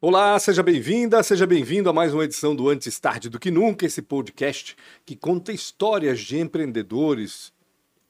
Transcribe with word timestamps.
Olá, 0.00 0.38
seja 0.38 0.62
bem-vinda, 0.62 1.22
seja 1.22 1.46
bem-vindo 1.46 1.88
a 1.88 1.92
mais 1.92 2.12
uma 2.12 2.24
edição 2.24 2.54
do 2.54 2.68
Antes 2.68 3.00
Tarde 3.00 3.30
do 3.30 3.38
que 3.38 3.50
Nunca, 3.50 3.86
esse 3.86 4.02
podcast 4.02 4.76
que 5.06 5.16
conta 5.16 5.50
histórias 5.50 6.20
de 6.20 6.38
empreendedores, 6.38 7.52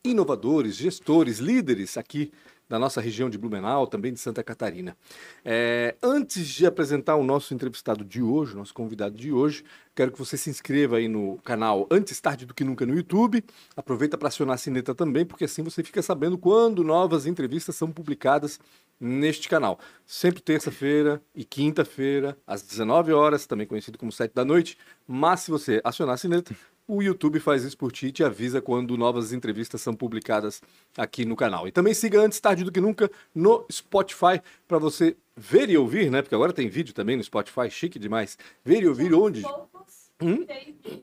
inovadores, 0.04 0.74
gestores, 0.74 1.38
líderes 1.38 1.96
aqui 1.96 2.32
da 2.68 2.78
nossa 2.78 3.00
região 3.00 3.28
de 3.28 3.38
Blumenau, 3.38 3.86
também 3.86 4.12
de 4.12 4.18
Santa 4.18 4.42
Catarina. 4.42 4.96
É, 5.44 5.94
antes 6.02 6.48
de 6.48 6.66
apresentar 6.66 7.14
o 7.14 7.22
nosso 7.22 7.54
entrevistado 7.54 8.04
de 8.04 8.22
hoje, 8.22 8.56
nosso 8.56 8.72
convidado 8.72 9.16
de 9.16 9.30
hoje, 9.30 9.64
quero 9.94 10.10
que 10.10 10.18
você 10.18 10.36
se 10.36 10.50
inscreva 10.50 10.96
aí 10.96 11.06
no 11.06 11.38
canal 11.44 11.86
Antes 11.90 12.20
Tarde 12.20 12.46
do 12.46 12.54
que 12.54 12.64
Nunca 12.64 12.86
no 12.86 12.94
YouTube. 12.96 13.44
Aproveita 13.76 14.16
para 14.16 14.28
acionar 14.28 14.54
a 14.54 14.58
sineta 14.58 14.94
também, 14.94 15.24
porque 15.24 15.44
assim 15.44 15.62
você 15.62 15.84
fica 15.84 16.02
sabendo 16.02 16.38
quando 16.38 16.82
novas 16.82 17.26
entrevistas 17.26 17.76
são 17.76 17.92
publicadas 17.92 18.58
neste 19.04 19.48
canal. 19.48 19.78
Sempre 20.06 20.40
terça-feira 20.40 21.22
e 21.34 21.44
quinta-feira, 21.44 22.36
às 22.46 22.62
19 22.62 23.12
horas, 23.12 23.46
também 23.46 23.66
conhecido 23.66 23.98
como 23.98 24.10
7 24.10 24.32
da 24.34 24.44
noite. 24.44 24.78
Mas 25.06 25.40
se 25.40 25.50
você 25.50 25.80
acionar 25.84 26.14
a 26.14 26.18
sineta, 26.18 26.56
o 26.88 27.02
YouTube 27.02 27.38
faz 27.38 27.64
isso 27.64 27.76
por 27.76 27.92
ti 27.92 28.06
e 28.06 28.12
te 28.12 28.24
avisa 28.24 28.62
quando 28.62 28.96
novas 28.96 29.32
entrevistas 29.32 29.82
são 29.82 29.94
publicadas 29.94 30.62
aqui 30.96 31.24
no 31.24 31.36
canal. 31.36 31.68
E 31.68 31.72
também 31.72 31.92
siga 31.92 32.20
antes 32.20 32.40
tarde 32.40 32.64
do 32.64 32.72
que 32.72 32.80
nunca 32.80 33.10
no 33.34 33.66
Spotify 33.70 34.40
para 34.66 34.78
você 34.78 35.16
ver 35.36 35.68
e 35.68 35.76
ouvir, 35.76 36.10
né? 36.10 36.22
Porque 36.22 36.34
agora 36.34 36.52
tem 36.52 36.68
vídeo 36.68 36.94
também 36.94 37.16
no 37.16 37.24
Spotify, 37.24 37.70
chique 37.70 37.98
demais. 37.98 38.38
Ver 38.64 38.82
e 38.82 38.88
ouvir 38.88 39.12
onde? 39.12 39.42
Poucos 39.42 40.10
hum? 40.22 40.44
tem 40.46 40.78
vídeo. 40.82 41.02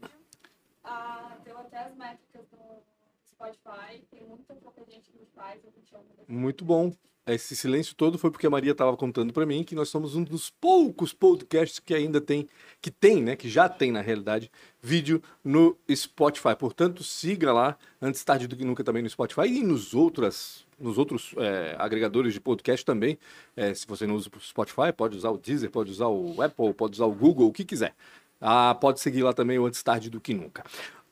Ah, 0.83 1.37
deu 1.45 1.57
até 1.57 1.79
as 1.79 1.95
métricas 1.95 2.45
no 2.51 2.81
Spotify. 3.29 4.03
Tem 4.09 4.23
muita 4.27 4.55
pouca 4.55 4.83
gente 4.85 5.11
que 5.11 5.27
faz. 5.35 5.61
Muito 6.27 6.63
bom. 6.65 6.91
Esse 7.27 7.55
silêncio 7.55 7.95
todo 7.95 8.17
foi 8.17 8.31
porque 8.31 8.48
a 8.48 8.49
Maria 8.49 8.71
estava 8.71 8.98
contando 8.98 9.31
para 9.31 9.45
mim 9.45 9.63
que 9.63 9.75
nós 9.75 9.89
somos 9.89 10.16
um 10.16 10.23
dos 10.23 10.49
poucos 10.49 11.13
podcasts 11.13 11.79
que 11.79 11.93
ainda 11.93 12.20
tem, 12.20 12.49
que 12.82 12.90
tem, 12.90 13.21
né, 13.21 13.35
que 13.35 13.48
já 13.48 13.70
tem 13.70 13.91
na 13.91 14.01
realidade, 14.01 14.51
vídeo 14.82 15.21
no 15.43 15.77
Spotify. 15.93 16.55
Portanto, 16.57 17.04
siga 17.04 17.54
lá, 17.54 17.77
antes 18.01 18.23
tarde 18.23 18.48
do 18.48 18.55
que 18.55 18.65
nunca 18.65 18.84
também 18.84 19.04
no 19.04 19.10
Spotify 19.10 19.48
e 19.48 19.63
nos 19.63 19.93
outras 19.93 20.65
nos 20.79 20.98
outros 20.98 21.35
é, 21.37 21.76
agregadores 21.77 22.34
de 22.34 22.41
podcast 22.41 22.84
também. 22.84 23.20
É, 23.55 23.71
se 23.71 23.85
você 23.85 24.07
não 24.07 24.15
usa 24.15 24.27
o 24.35 24.40
Spotify, 24.40 24.91
pode 24.91 25.15
usar 25.15 25.29
o 25.29 25.38
Deezer, 25.38 25.70
pode 25.70 25.91
usar 25.91 26.07
o 26.07 26.41
Apple, 26.41 26.73
pode 26.73 26.93
usar 26.95 27.05
o 27.05 27.13
Google, 27.13 27.48
o 27.48 27.54
que 27.54 27.63
quiser. 27.63 27.93
Ah, 28.40 28.73
pode 28.73 28.99
seguir 28.99 29.21
lá 29.21 29.32
também 29.32 29.60
o 29.60 29.67
Antes 29.67 29.84
Tarde 29.84 30.10
do 30.10 30.20
Que 30.20 30.34
Nunca. 30.34 30.63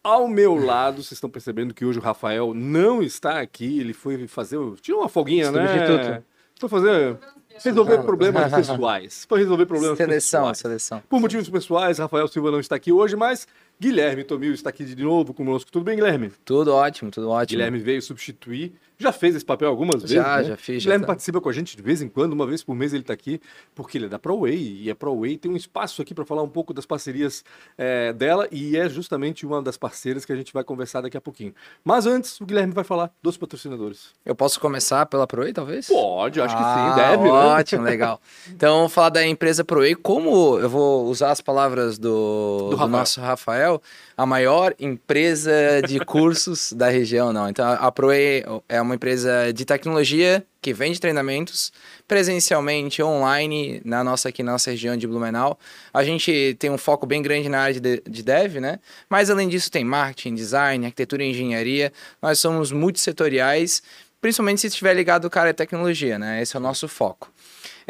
Ao 0.04 0.28
meu 0.28 0.56
lado, 0.56 1.04
vocês 1.04 1.14
estão 1.14 1.30
percebendo 1.30 1.74
que 1.74 1.84
hoje 1.84 2.00
o 2.00 2.02
Rafael 2.02 2.54
não 2.54 3.02
está 3.02 3.42
aqui. 3.42 3.80
Ele 3.80 3.94
foi 3.94 4.28
fazer. 4.28 4.58
Tirou 4.82 5.02
uma 5.02 5.10
folguinha, 5.10 5.52
né? 5.52 6.24
Foi 6.58 6.70
fazer. 6.70 7.18
Resolver 7.62 7.98
problemas 8.04 8.54
pessoais. 8.54 9.26
Foi 9.28 9.40
resolver 9.40 9.66
problemas 9.66 9.98
seleção, 9.98 10.42
pessoais. 10.42 10.58
Seleção, 10.60 11.04
Por 11.10 11.20
motivos 11.20 11.50
pessoais, 11.50 11.98
Rafael 11.98 12.28
Silva 12.28 12.52
não 12.52 12.60
está 12.60 12.76
aqui 12.76 12.92
hoje, 12.92 13.18
mas 13.18 13.46
Guilherme 13.80 14.24
Tomil 14.24 14.54
está 14.54 14.70
aqui 14.70 14.86
de 14.86 15.04
novo 15.04 15.34
conosco. 15.34 15.70
Tudo 15.70 15.84
bem, 15.84 15.98
Guilherme? 15.98 16.32
Tudo 16.46 16.74
ótimo, 16.74 17.12
tudo 17.12 17.30
ótimo. 17.30 17.58
Guilherme 17.58 17.80
veio 17.80 18.02
substituir 18.02 18.74
já 19.00 19.14
fez 19.14 19.36
esse 19.36 19.46
papel 19.46 19.70
algumas 19.70 20.02
vezes? 20.02 20.16
Já, 20.16 20.38
né? 20.38 20.44
já 20.44 20.58
fiz. 20.58 20.84
Guilherme 20.84 21.04
já 21.04 21.08
tá. 21.08 21.14
participa 21.14 21.40
com 21.40 21.48
a 21.48 21.54
gente 21.54 21.76
de 21.76 21.82
vez 21.82 22.02
em 22.02 22.10
quando, 22.10 22.34
uma 22.34 22.46
vez 22.46 22.64
por 22.64 22.76
mês 22.76 22.94
ele 22.94 23.02
está 23.04 23.14
aqui, 23.14 23.40
porque 23.74 23.98
ele 23.98 24.06
é 24.06 24.10
da 24.10 24.20
ProWay, 24.20 24.82
e 24.84 24.92
a 24.92 24.96
ProWay 24.96 25.38
tem 25.38 25.50
um 25.50 25.56
espaço 25.56 26.02
aqui 26.02 26.14
para 26.14 26.26
falar 26.26 26.44
um 26.44 26.50
pouco 26.50 26.74
das 26.74 26.86
parcerias 26.86 27.44
é, 27.78 28.12
dela, 28.12 28.48
e 28.52 28.76
é 28.76 28.90
justamente 28.90 29.46
uma 29.46 29.62
das 29.62 29.78
parceiras 29.78 30.26
que 30.26 30.34
a 30.34 30.36
gente 30.36 30.52
vai 30.52 30.64
conversar 30.64 31.02
daqui 31.02 31.16
a 31.16 31.22
pouquinho. 31.22 31.54
Mas 31.84 32.06
antes, 32.06 32.40
o 32.42 32.46
Guilherme 32.46 32.74
vai 32.74 32.84
falar 32.84 33.10
dos 33.24 33.38
patrocinadores. 33.38 34.10
Eu 34.26 34.36
posso 34.36 34.60
começar 34.60 35.06
pela 35.06 35.26
ProWay, 35.26 35.54
talvez? 35.54 35.88
Pode, 35.88 36.42
acho 36.42 36.56
ah, 36.58 36.58
que 36.58 36.80
sim, 36.80 37.02
deve, 37.02 37.24
né? 37.24 37.30
Ótimo, 37.30 37.84
legal. 37.84 38.20
Então, 38.50 38.90
falar 38.90 39.10
da 39.10 39.26
empresa 39.26 39.64
ProWay, 39.64 39.96
como 39.96 40.60
eu 40.60 40.70
vou 40.70 41.06
usar 41.06 41.32
as 41.32 41.40
palavras 41.40 41.98
do, 41.98 42.70
Do 42.72 42.78
do, 42.78 42.88
nosso 42.88 43.22
Rafael, 43.22 43.82
a 44.18 44.26
maior 44.26 44.74
empresa 44.80 45.52
de 45.88 46.00
cursos 46.04 46.74
da 46.74 46.90
região, 46.90 47.32
não. 47.32 47.48
Então, 47.48 47.66
a 47.80 47.92
ProWay 47.92 48.44
é 48.68 48.82
uma 48.82 48.89
empresa 48.96 49.52
de 49.54 49.66
tecnologia 49.66 50.46
que 50.62 50.74
vende 50.74 51.00
treinamentos 51.00 51.72
presencialmente, 52.08 53.02
online, 53.02 53.82
na 53.86 54.04
nossa 54.04 54.30
aqui 54.30 54.44
na 54.44 54.54
nossa 54.54 54.72
região 54.72 54.98
de 54.98 55.08
Blumenau. 55.08 55.58
A 55.94 56.04
gente 56.04 56.56
tem 56.60 56.70
um 56.70 56.78
foco 56.78 57.06
bem 57.06 57.22
grande 57.22 57.50
na 57.50 57.60
área 57.60 57.80
de, 57.80 58.02
de 58.08 58.24
dev, 58.24 58.58
né? 58.58 58.80
Mas 59.10 59.30
além 59.30 59.48
disso 59.48 59.72
tem 59.72 59.84
marketing, 59.84 60.36
design, 60.36 60.86
arquitetura 60.86 61.24
e 61.24 61.32
engenharia. 61.32 61.94
Nós 62.22 62.40
somos 62.40 62.72
multissetoriais, 62.72 63.82
principalmente 64.22 64.62
se 64.62 64.68
estiver 64.68 64.94
ligado 64.94 65.26
ao 65.26 65.32
cara 65.32 65.52
de 65.52 65.58
tecnologia, 65.58 66.20
né? 66.20 66.42
Esse 66.42 66.56
é 66.56 66.60
o 66.60 66.64
nosso 66.64 66.88
foco. 66.88 67.32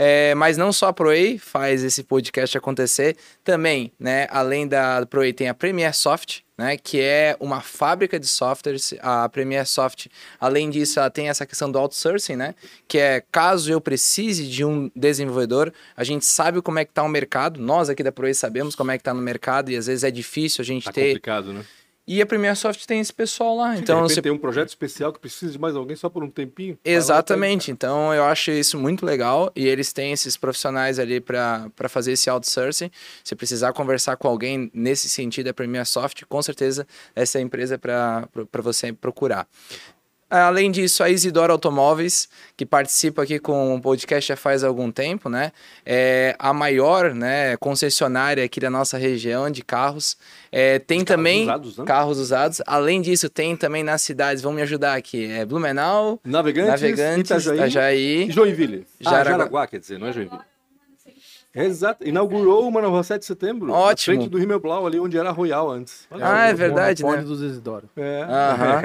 É, 0.02 0.34
mas 0.34 0.56
não 0.56 0.72
só 0.72 0.88
a 0.88 0.94
ProEI 0.94 1.38
faz 1.38 1.84
esse 1.84 2.04
podcast 2.04 2.58
acontecer, 2.58 3.18
também, 3.44 3.92
né, 4.00 4.28
além 4.30 4.66
da 4.66 5.06
ProEI 5.06 5.34
tem 5.34 5.50
a 5.50 5.54
Premier 5.54 5.94
Soft, 5.94 6.40
né, 6.58 6.78
que 6.78 7.02
é 7.02 7.36
uma 7.38 7.60
fábrica 7.60 8.18
de 8.18 8.26
softwares. 8.26 8.94
A 9.02 9.28
Premier 9.28 9.68
Soft, 9.68 10.08
além 10.40 10.70
disso, 10.70 11.00
ela 11.00 11.10
tem 11.10 11.28
essa 11.28 11.46
questão 11.46 11.70
do 11.70 11.78
outsourcing, 11.78 12.38
né, 12.38 12.56
que 12.88 12.98
é 12.98 13.22
caso 13.30 13.70
eu 13.70 13.82
precise 13.82 14.48
de 14.48 14.64
um 14.64 14.90
desenvolvedor, 14.96 15.74
a 15.98 16.04
gente 16.06 16.26
sabe 16.26 16.62
como 16.62 16.80
é 16.80 16.86
que 16.86 16.92
está 16.92 17.04
o 17.04 17.10
mercado, 17.10 17.60
nós 17.60 17.90
aqui 17.90 18.02
da 18.02 18.12
ProEI 18.12 18.34
sabemos 18.34 18.76
como 18.76 18.92
é 18.92 18.98
que 18.98 19.02
está 19.02 19.14
no 19.14 19.22
mercado 19.22 19.70
e 19.70 19.76
às 19.76 19.88
vezes 19.88 20.06
é 20.06 20.12
difícil 20.12 20.62
a 20.62 20.66
gente 20.66 20.86
Tá 20.86 20.94
ter... 20.94 21.08
complicado, 21.08 21.52
né? 21.52 21.66
E 22.12 22.24
a 22.24 22.26
Premier 22.26 22.56
Soft 22.56 22.88
tem 22.88 23.00
esse 23.00 23.14
pessoal 23.14 23.56
lá, 23.56 23.76
de 23.76 23.82
então 23.82 24.02
você 24.02 24.20
tem 24.20 24.32
um 24.32 24.38
projeto 24.38 24.70
especial 24.70 25.14
que 25.14 25.20
precisa 25.20 25.52
de 25.52 25.60
mais 25.60 25.76
alguém 25.76 25.96
só 25.96 26.10
por 26.10 26.24
um 26.24 26.30
tempinho. 26.30 26.76
Exatamente, 26.84 27.70
então 27.70 28.12
eu 28.12 28.24
acho 28.24 28.50
isso 28.50 28.80
muito 28.80 29.06
legal 29.06 29.52
e 29.56 29.68
eles 29.68 29.94
têm 29.94 30.12
esses 30.12 30.36
profissionais 30.36 30.98
ali 30.98 31.22
para 31.22 31.70
fazer 31.88 32.14
esse 32.14 32.28
outsourcing. 32.28 32.90
Se 33.24 33.36
precisar 33.36 33.74
conversar 33.74 34.18
com 34.18 34.28
alguém 34.28 34.72
nesse 34.74 35.08
sentido, 35.08 35.50
a 35.50 35.54
Premier 35.54 35.86
Soft, 35.86 36.24
com 36.28 36.42
certeza 36.42 36.88
essa 37.16 37.38
é 37.38 37.42
a 37.42 37.44
empresa 37.44 37.78
para 37.78 38.28
você 38.64 38.92
procurar. 38.92 39.48
Além 40.30 40.70
disso, 40.70 41.04
a 41.04 41.10
Isidora 41.10 41.52
Automóveis, 41.52 42.30
que 42.56 42.66
participa 42.66 43.24
aqui 43.24 43.40
com 43.40 43.76
o 43.76 43.82
podcast 43.82 44.28
já 44.28 44.36
faz 44.36 44.64
algum 44.64 44.92
tempo, 44.92 45.28
né? 45.28 45.52
É 45.84 46.36
a 46.38 46.54
maior 46.54 47.16
né, 47.16 47.58
concessionária 47.58 48.44
aqui 48.44 48.60
da 48.60 48.70
nossa 48.70 48.98
região 48.98 49.50
de 49.50 49.64
carros. 49.64 50.16
É, 50.52 50.78
tem 50.78 51.00
carros 51.00 51.08
também 51.08 51.44
usados, 51.44 51.78
né? 51.78 51.86
carros 51.86 52.20
usados. 52.20 52.62
Além 52.68 53.02
disso, 53.02 53.30
tem 53.30 53.56
também 53.56 53.84
nas 53.84 54.02
cidades, 54.04 54.44
vamos 54.44 54.58
me 54.58 54.62
ajudar 54.62 54.96
aqui, 54.96 55.26
é 55.26 55.46
Blumenau, 55.46 56.20
Navegantes, 56.24 56.82
Navegantes, 56.82 57.32
Itajaí, 57.32 57.56
Itajaí. 57.56 58.32
Joinville. 58.32 58.86
Ah, 59.04 59.10
Jaraguá. 59.10 59.32
Jaraguá, 59.32 59.68
quer 59.68 59.80
dizer, 59.80 59.98
não 59.98 60.08
é 60.08 60.14
Joinville. 60.14 60.49
Exato. 61.54 62.08
Inaugurou 62.08 62.68
uma 62.68 62.80
rua 62.82 63.04
7 63.04 63.22
de 63.22 63.26
setembro. 63.26 63.72
Ótimo. 63.72 64.16
Na 64.16 64.22
frente 64.22 64.32
do 64.32 64.38
Rimmelblau, 64.38 64.86
ali 64.86 65.00
onde 65.00 65.18
era 65.18 65.30
a 65.30 65.32
Royal 65.32 65.70
antes. 65.72 66.06
Olha 66.12 66.26
Ah, 66.26 66.44
aí. 66.44 66.52
é 66.52 66.54
verdade, 66.54 67.04
né? 67.04 67.18
dos 67.18 67.42
Isidoro. 67.42 67.90
É. 67.98 68.24
Aham. 68.24 68.82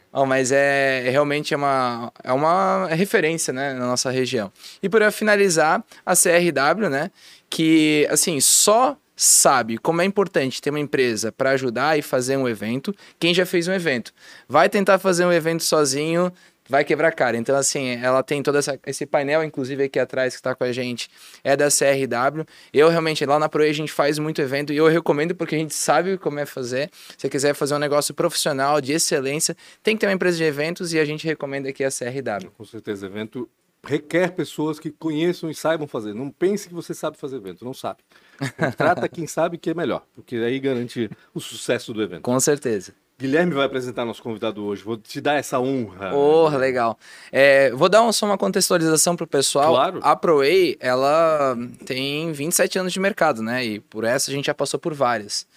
Oh, 0.12 0.24
mas 0.26 0.50
é 0.50 1.06
é 1.06 1.10
realmente 1.10 1.52
é 1.54 1.56
uma, 1.56 2.12
é 2.24 2.32
uma 2.32 2.86
referência 2.90 3.52
né, 3.52 3.72
na 3.74 3.86
nossa 3.86 4.10
região. 4.10 4.50
E 4.82 4.88
para 4.88 5.10
finalizar, 5.10 5.84
a 6.04 6.14
CRW, 6.14 6.88
né? 6.90 7.10
Que 7.50 8.06
assim, 8.10 8.40
só 8.40 8.96
sabe 9.14 9.78
como 9.78 10.00
é 10.00 10.04
importante 10.04 10.62
ter 10.62 10.70
uma 10.70 10.80
empresa 10.80 11.30
para 11.32 11.50
ajudar 11.50 11.98
e 11.98 12.02
fazer 12.02 12.36
um 12.36 12.48
evento, 12.48 12.94
quem 13.18 13.34
já 13.34 13.44
fez 13.44 13.66
um 13.68 13.72
evento. 13.72 14.12
Vai 14.48 14.68
tentar 14.68 14.98
fazer 14.98 15.24
um 15.24 15.32
evento 15.32 15.62
sozinho, 15.64 16.32
vai 16.68 16.84
quebrar 16.84 17.08
a 17.08 17.12
cara. 17.12 17.36
Então, 17.36 17.56
assim, 17.56 17.90
ela 18.02 18.22
tem 18.22 18.42
todo 18.42 18.58
essa, 18.58 18.78
esse 18.86 19.06
painel, 19.06 19.42
inclusive 19.42 19.84
aqui 19.84 19.98
atrás 19.98 20.34
que 20.34 20.40
está 20.40 20.54
com 20.54 20.64
a 20.64 20.72
gente, 20.72 21.08
é 21.42 21.56
da 21.56 21.68
CRW. 21.68 22.44
Eu 22.72 22.88
realmente, 22.88 23.24
lá 23.24 23.38
na 23.38 23.48
Proe, 23.48 23.68
a 23.68 23.72
gente 23.72 23.92
faz 23.92 24.18
muito 24.18 24.40
evento 24.40 24.72
e 24.72 24.76
eu 24.76 24.86
recomendo 24.86 25.34
porque 25.34 25.54
a 25.54 25.58
gente 25.58 25.74
sabe 25.74 26.18
como 26.18 26.38
é 26.38 26.46
fazer. 26.46 26.90
Se 26.92 27.22
você 27.22 27.28
quiser 27.28 27.54
fazer 27.54 27.74
um 27.74 27.78
negócio 27.78 28.14
profissional, 28.14 28.80
de 28.80 28.92
excelência, 28.92 29.56
tem 29.82 29.96
que 29.96 30.00
ter 30.00 30.06
uma 30.06 30.12
empresa 30.12 30.36
de 30.36 30.44
eventos 30.44 30.92
e 30.92 30.98
a 30.98 31.04
gente 31.04 31.26
recomenda 31.26 31.68
aqui 31.68 31.84
a 31.84 31.90
CRW. 31.90 32.50
Com 32.56 32.64
certeza, 32.64 33.06
evento 33.06 33.48
requer 33.84 34.32
pessoas 34.32 34.78
que 34.78 34.90
conheçam 34.90 35.50
e 35.50 35.54
saibam 35.54 35.86
fazer. 35.86 36.14
Não 36.14 36.30
pense 36.30 36.68
que 36.68 36.74
você 36.74 36.92
sabe 36.92 37.16
fazer 37.16 37.36
evento, 37.36 37.64
não 37.64 37.74
sabe. 37.74 38.00
Trata 38.76 39.08
quem 39.08 39.26
sabe 39.26 39.56
que 39.58 39.70
é 39.70 39.74
melhor, 39.74 40.04
porque 40.14 40.36
aí 40.36 40.58
garante 40.58 41.10
o 41.32 41.40
sucesso 41.40 41.92
do 41.92 42.02
evento. 42.02 42.22
Com 42.22 42.38
certeza. 42.40 42.92
Guilherme 43.20 43.52
vai 43.52 43.66
apresentar 43.66 44.04
nosso 44.04 44.22
convidado 44.22 44.64
hoje. 44.64 44.84
Vou 44.84 44.96
te 44.96 45.20
dar 45.20 45.34
essa 45.34 45.58
honra. 45.58 46.14
Oh, 46.14 46.48
legal. 46.50 46.96
É, 47.32 47.68
vou 47.72 47.88
dar 47.88 48.02
um- 48.02 48.12
só 48.12 48.24
uma 48.24 48.38
contextualização 48.38 49.16
pro 49.16 49.26
pessoal. 49.26 49.72
Claro. 49.72 49.98
A 50.04 50.14
ProWay, 50.14 50.76
ela 50.78 51.56
tem 51.84 52.30
27 52.30 52.78
anos 52.78 52.92
de 52.92 53.00
mercado, 53.00 53.42
né? 53.42 53.64
E 53.64 53.80
por 53.80 54.04
essa 54.04 54.30
a 54.30 54.34
gente 54.34 54.46
já 54.46 54.54
passou 54.54 54.78
por 54.78 54.94
várias. 54.94 55.48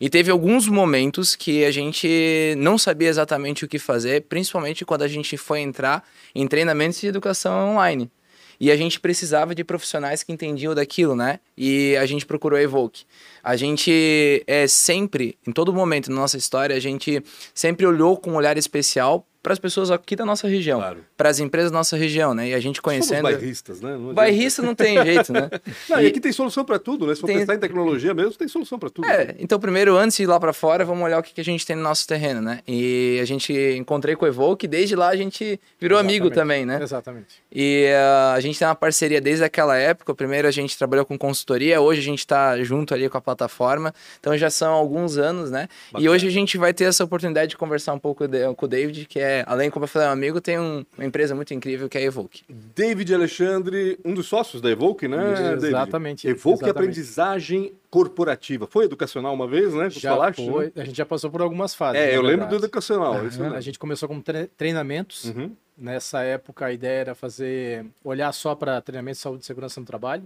E 0.00 0.08
teve 0.08 0.30
alguns 0.30 0.66
momentos 0.66 1.36
que 1.36 1.62
a 1.66 1.70
gente 1.70 2.54
não 2.56 2.78
sabia 2.78 3.10
exatamente 3.10 3.66
o 3.66 3.68
que 3.68 3.78
fazer, 3.78 4.22
principalmente 4.22 4.82
quando 4.86 5.02
a 5.02 5.08
gente 5.08 5.36
foi 5.36 5.60
entrar 5.60 6.02
em 6.34 6.46
treinamentos 6.48 6.98
de 7.00 7.06
educação 7.06 7.72
online. 7.72 8.10
E 8.60 8.70
a 8.70 8.76
gente 8.76 9.00
precisava 9.00 9.54
de 9.54 9.64
profissionais 9.64 10.22
que 10.22 10.30
entendiam 10.30 10.74
daquilo, 10.74 11.16
né? 11.16 11.40
E 11.56 11.96
a 11.96 12.04
gente 12.04 12.26
procurou 12.26 12.58
a 12.58 12.62
Evoke. 12.62 13.04
A 13.42 13.56
gente 13.56 14.44
é 14.46 14.66
sempre, 14.66 15.38
em 15.46 15.50
todo 15.50 15.72
momento 15.72 16.10
na 16.10 16.16
nossa 16.16 16.36
história, 16.36 16.76
a 16.76 16.80
gente 16.80 17.22
sempre 17.54 17.86
olhou 17.86 18.18
com 18.18 18.32
um 18.32 18.34
olhar 18.34 18.58
especial 18.58 19.26
para 19.42 19.52
as 19.54 19.58
pessoas 19.58 19.90
aqui 19.90 20.14
da 20.14 20.24
nossa 20.26 20.46
região, 20.46 20.78
Claro. 20.80 21.04
para 21.16 21.28
as 21.30 21.38
empresas 21.40 21.70
da 21.70 21.78
nossa 21.78 21.96
região, 21.96 22.34
né? 22.34 22.48
E 22.48 22.54
a 22.54 22.60
gente 22.60 22.82
conhecendo. 22.82 23.22
Somos 23.22 23.32
bairristas, 23.36 23.80
né? 23.80 23.96
Não. 23.96 24.12
Bairrista 24.14 24.60
não 24.62 24.74
tem 24.74 25.02
jeito, 25.02 25.32
né? 25.32 25.48
Não, 25.88 26.00
e 26.00 26.04
E- 26.04 26.06
aqui 26.08 26.20
tem 26.20 26.30
solução 26.32 26.64
para 26.64 26.78
tudo, 26.78 27.06
né? 27.06 27.14
Se 27.14 27.20
for 27.20 27.26
Tem- 27.26 27.38
pensar 27.38 27.54
em 27.54 27.58
tecnologia 27.58 28.12
mesmo, 28.12 28.32
tem 28.34 28.46
solução 28.48 28.78
para 28.78 28.90
tudo. 28.90 29.08
É, 29.08 29.34
então 29.38 29.58
primeiro, 29.58 29.96
antes 29.96 30.16
de 30.18 30.24
ir 30.24 30.26
lá 30.26 30.38
pra 30.38 30.52
fora, 30.52 30.84
vamos 30.84 31.02
olhar 31.04 31.18
o 31.18 31.22
que, 31.22 31.32
que 31.32 31.40
a 31.40 31.44
gente 31.44 31.64
tem 31.66 31.74
no 31.76 31.82
nosso 31.82 32.06
terreno, 32.06 32.40
né? 32.42 32.60
E 32.68 33.18
a 33.20 33.24
gente 33.24 33.52
encontrei 33.78 34.14
com 34.14 34.24
o 34.24 34.28
Evoque, 34.28 34.68
desde 34.68 34.94
lá 34.94 35.08
a 35.08 35.16
gente 35.16 35.58
virou 35.80 35.98
amigo 35.98 36.26
Exatamente. 36.26 36.34
também, 36.34 36.66
né? 36.66 36.82
Exatamente. 36.82 37.42
E 37.52 37.86
ah, 37.96 38.34
a 38.34 38.40
gente 38.40 38.58
tem 38.58 38.68
uma 38.68 38.74
parceria 38.74 39.20
desde 39.20 39.42
aquela 39.44 39.76
época. 39.76 40.14
Primeiro 40.14 40.46
a 40.46 40.50
gente 40.50 40.76
trabalhou 40.76 41.04
com 41.06 41.16
consultoria, 41.16 41.80
hoje 41.80 42.00
a 42.00 42.04
gente 42.04 42.26
tá 42.26 42.62
junto 42.62 42.92
ali 42.92 43.08
com 43.08 43.16
a 43.16 43.20
plataforma. 43.20 43.94
Então 44.18 44.36
já 44.36 44.50
são 44.50 44.72
alguns 44.72 45.16
anos, 45.16 45.50
né? 45.50 45.68
E 45.90 45.92
Bacana. 45.94 46.10
hoje 46.10 46.26
a 46.26 46.30
gente 46.30 46.58
vai 46.58 46.74
ter 46.74 46.84
essa 46.84 47.02
oportunidade 47.04 47.50
de 47.50 47.56
conversar 47.56 47.94
um 47.94 47.98
pouco 47.98 48.26
de- 48.28 48.52
com 48.54 48.66
o 48.66 48.68
David, 48.68 49.06
que 49.06 49.18
é, 49.18 49.29
além, 49.46 49.70
como 49.70 49.84
eu 49.84 49.88
falei, 49.88 50.08
um 50.08 50.12
amigo, 50.12 50.40
tem 50.40 50.58
um- 50.58 50.84
uma 50.96 51.04
empresa 51.06 51.34
muito 51.34 51.52
incrível 51.54 51.88
que 51.88 51.96
é 51.98 52.00
a 52.02 52.04
Evoque. 52.04 52.42
David 52.74 53.14
Alexandre, 53.14 53.98
um 54.04 54.14
dos 54.14 54.26
sócios 54.26 54.60
da 54.62 54.70
Evoque, 54.70 55.06
né? 55.08 55.16
David? 55.34 55.66
Exatamente, 55.66 56.28
Evoque 56.28 56.64
exatamente. 56.64 56.70
Aprendizagem 56.70 57.72
Corporativa. 57.90 58.66
Foi 58.68 58.84
educacional 58.84 59.34
uma 59.34 59.48
vez, 59.48 59.74
né? 59.74 59.88
Tu 59.88 59.98
Já 60.00 60.10
falaste, 60.10 60.48
foi. 60.48 60.66
né? 60.66 60.72
A 60.76 60.84
gente 60.84 60.96
já 60.96 61.04
passou 61.06 61.28
por 61.30 61.42
algumas 61.42 61.74
fases. 61.74 62.00
É, 62.00 62.16
eu 62.16 62.22
lembro 62.22 62.46
do 62.46 62.50
verdade. 62.50 62.64
educacional. 62.64 63.26
Isso 63.26 63.42
eu 63.42 63.52
A 63.54 63.60
gente 63.60 63.78
começou 63.78 64.08
com 64.08 64.20
tre- 64.20 64.48
treinamentos. 64.56 65.24
Uhum. 65.24 65.50
Nessa 65.76 66.22
época, 66.22 66.66
a 66.66 66.72
ideia 66.72 67.00
era 67.00 67.14
fazer, 67.14 67.84
olhar 68.04 68.30
só 68.32 68.54
para 68.54 68.80
treinamento 68.80 69.16
de 69.16 69.22
saúde 69.22 69.42
e 69.42 69.46
segurança 69.46 69.80
no 69.80 69.86
trabalho. 69.86 70.22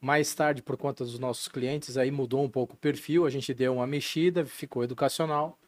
Mais 0.00 0.34
tarde, 0.34 0.60
por 0.62 0.76
conta 0.76 1.02
dos 1.04 1.18
nossos 1.18 1.48
clientes, 1.48 1.96
aí 1.96 2.10
mudou 2.10 2.44
um 2.44 2.48
pouco 2.48 2.74
o 2.74 2.76
perfil, 2.76 3.24
a 3.24 3.30
gente 3.30 3.54
deu 3.54 3.74
uma 3.76 3.86
mexida, 3.86 4.44
ficou 4.44 4.84
educacional. 4.84 5.58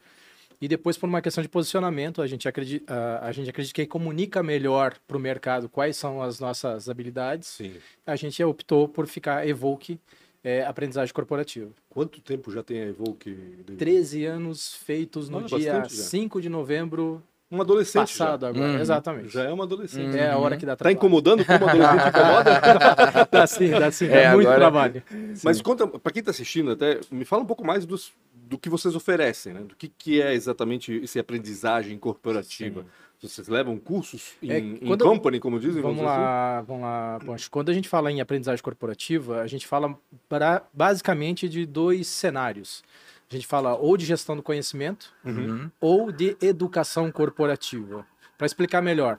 E 0.61 0.67
depois, 0.67 0.99
por 0.99 1.09
uma 1.09 1.23
questão 1.23 1.43
de 1.43 1.49
posicionamento, 1.49 2.21
a 2.21 2.27
gente 2.27 2.49
acredita, 2.49 2.93
a, 2.93 3.27
a 3.27 3.33
gente 3.33 3.49
acredita 3.49 3.75
que 3.75 3.87
comunica 3.87 4.43
melhor 4.43 4.97
para 5.07 5.17
o 5.17 5.21
mercado 5.21 5.69
quais 5.69 5.97
são 5.97 6.21
as 6.21 6.41
nossas 6.41 6.89
habilidades. 6.89 7.49
Sim. 7.49 7.75
A 8.05 8.17
gente 8.17 8.43
optou 8.43 8.89
por 8.89 9.07
ficar 9.07 9.47
Evoque 9.47 10.01
é, 10.43 10.65
Aprendizagem 10.65 11.15
Corporativa. 11.15 11.71
Quanto 11.89 12.21
tempo 12.21 12.51
já 12.51 12.63
tem 12.63 12.81
a 12.81 12.87
Evoque? 12.87 13.31
David? 13.31 13.77
13 13.77 14.25
anos 14.25 14.75
feitos 14.75 15.29
no 15.29 15.45
dia 15.45 15.75
bastante 15.75 15.97
já. 15.97 16.03
5 16.05 16.41
de 16.41 16.49
novembro 16.49 17.23
Um 17.51 17.61
adolescente 17.61 18.09
passado 18.13 18.43
já. 18.43 18.49
agora. 18.49 18.73
Uhum. 18.73 18.79
Exatamente. 18.81 19.29
Já 19.31 19.45
é 19.45 19.53
um 19.53 19.63
adolescente. 19.63 20.17
É 20.19 20.31
a 20.31 20.37
hora 20.39 20.57
que 20.57 20.67
dá 20.67 20.73
Tá 20.73 20.77
trabalho. 20.85 20.97
incomodando 20.97 21.45
como 21.45 21.67
adolescente 21.69 22.09
incomoda? 22.09 23.29
Dá 23.33 23.47
sim, 23.47 23.71
dá 23.71 23.91
sim. 23.91 24.07
É, 24.07 24.25
É, 24.25 24.35
muito 24.35 24.47
agora- 24.49 24.59
trabalho. 24.61 25.03
Mas 25.43 25.61
conta, 25.63 25.87
para 25.87 26.13
quem 26.13 26.21
está 26.21 26.31
assistindo 26.31 26.71
até, 26.73 27.01
me 27.11 27.25
fala 27.25 27.43
um 27.43 27.47
pouco 27.47 27.65
mais 27.67 27.87
dos, 27.87 28.13
do 28.35 28.59
que 28.59 28.69
vocês 28.69 28.95
oferecem, 28.95 29.55
né? 29.55 29.61
Do 29.61 29.75
que, 29.77 29.89
que 29.89 30.21
é 30.21 30.35
exatamente 30.35 30.93
esse 31.03 31.19
aprendizagem 31.19 31.97
corporativa. 31.99 32.85
Vocês 33.21 33.49
levam 33.49 33.77
cursos 33.79 34.35
em, 34.43 34.51
É, 34.53 34.59
em 34.59 34.97
company, 34.99 35.41
como 35.41 35.59
dizem? 35.59 35.83
Vamos 35.83 35.97
dizer 35.99 36.09
assim? 36.09 36.21
lá, 36.21 36.61
vamos 36.63 36.83
lá, 36.83 37.19
Poncho. 37.27 37.51
Quando 37.51 37.69
a 37.71 37.75
gente 37.75 37.89
fala 37.89 38.13
em 38.13 38.21
aprendizagem 38.21 38.63
corporativa, 38.63 39.41
a 39.41 39.47
gente 39.49 39.67
fala 39.67 39.99
pra- 40.29 40.63
basicamente 40.73 41.49
de 41.49 41.67
dois 41.67 42.07
cenários. 42.07 42.85
A 43.31 43.35
gente 43.35 43.47
fala 43.47 43.75
ou 43.77 43.97
de 43.97 44.07
gestão 44.07 44.35
do 44.37 44.43
conhecimento 44.43 45.13
Uhum. 45.25 45.71
ou 45.81 46.11
de 46.11 46.37
educação 46.41 47.13
corporativa. 47.13 48.07
Para 48.39 48.47
explicar 48.47 48.81
melhor, 48.81 49.19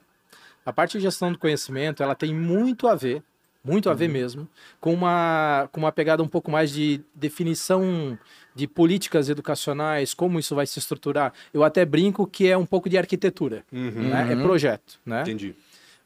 a 0.65 0.73
parte 0.73 0.97
de 0.97 1.03
gestão 1.03 1.31
do 1.31 1.37
conhecimento, 1.37 2.01
ela 2.01 2.15
tem 2.15 2.33
muito 2.33 2.87
a 2.87 2.95
ver, 2.95 3.21
muito 3.63 3.87
a 3.89 3.93
ver 3.93 4.07
mesmo, 4.09 4.47
com 4.79 4.93
uma, 4.93 5.69
com 5.71 5.79
uma 5.81 5.91
pegada 5.91 6.23
um 6.23 6.27
pouco 6.27 6.49
mais 6.49 6.71
de 6.71 7.01
definição 7.13 8.17
de 8.55 8.67
políticas 8.67 9.29
educacionais, 9.29 10.13
como 10.15 10.39
isso 10.39 10.55
vai 10.55 10.65
se 10.65 10.79
estruturar. 10.79 11.31
Eu 11.53 11.63
até 11.63 11.85
brinco 11.85 12.25
que 12.25 12.47
é 12.47 12.57
um 12.57 12.65
pouco 12.65 12.89
de 12.89 12.97
arquitetura, 12.97 13.63
Uhum. 13.71 14.09
né? 14.09 14.31
É 14.31 14.35
Uhum. 14.35 14.41
projeto, 14.41 14.99
né? 15.05 15.21
Entendi. 15.21 15.55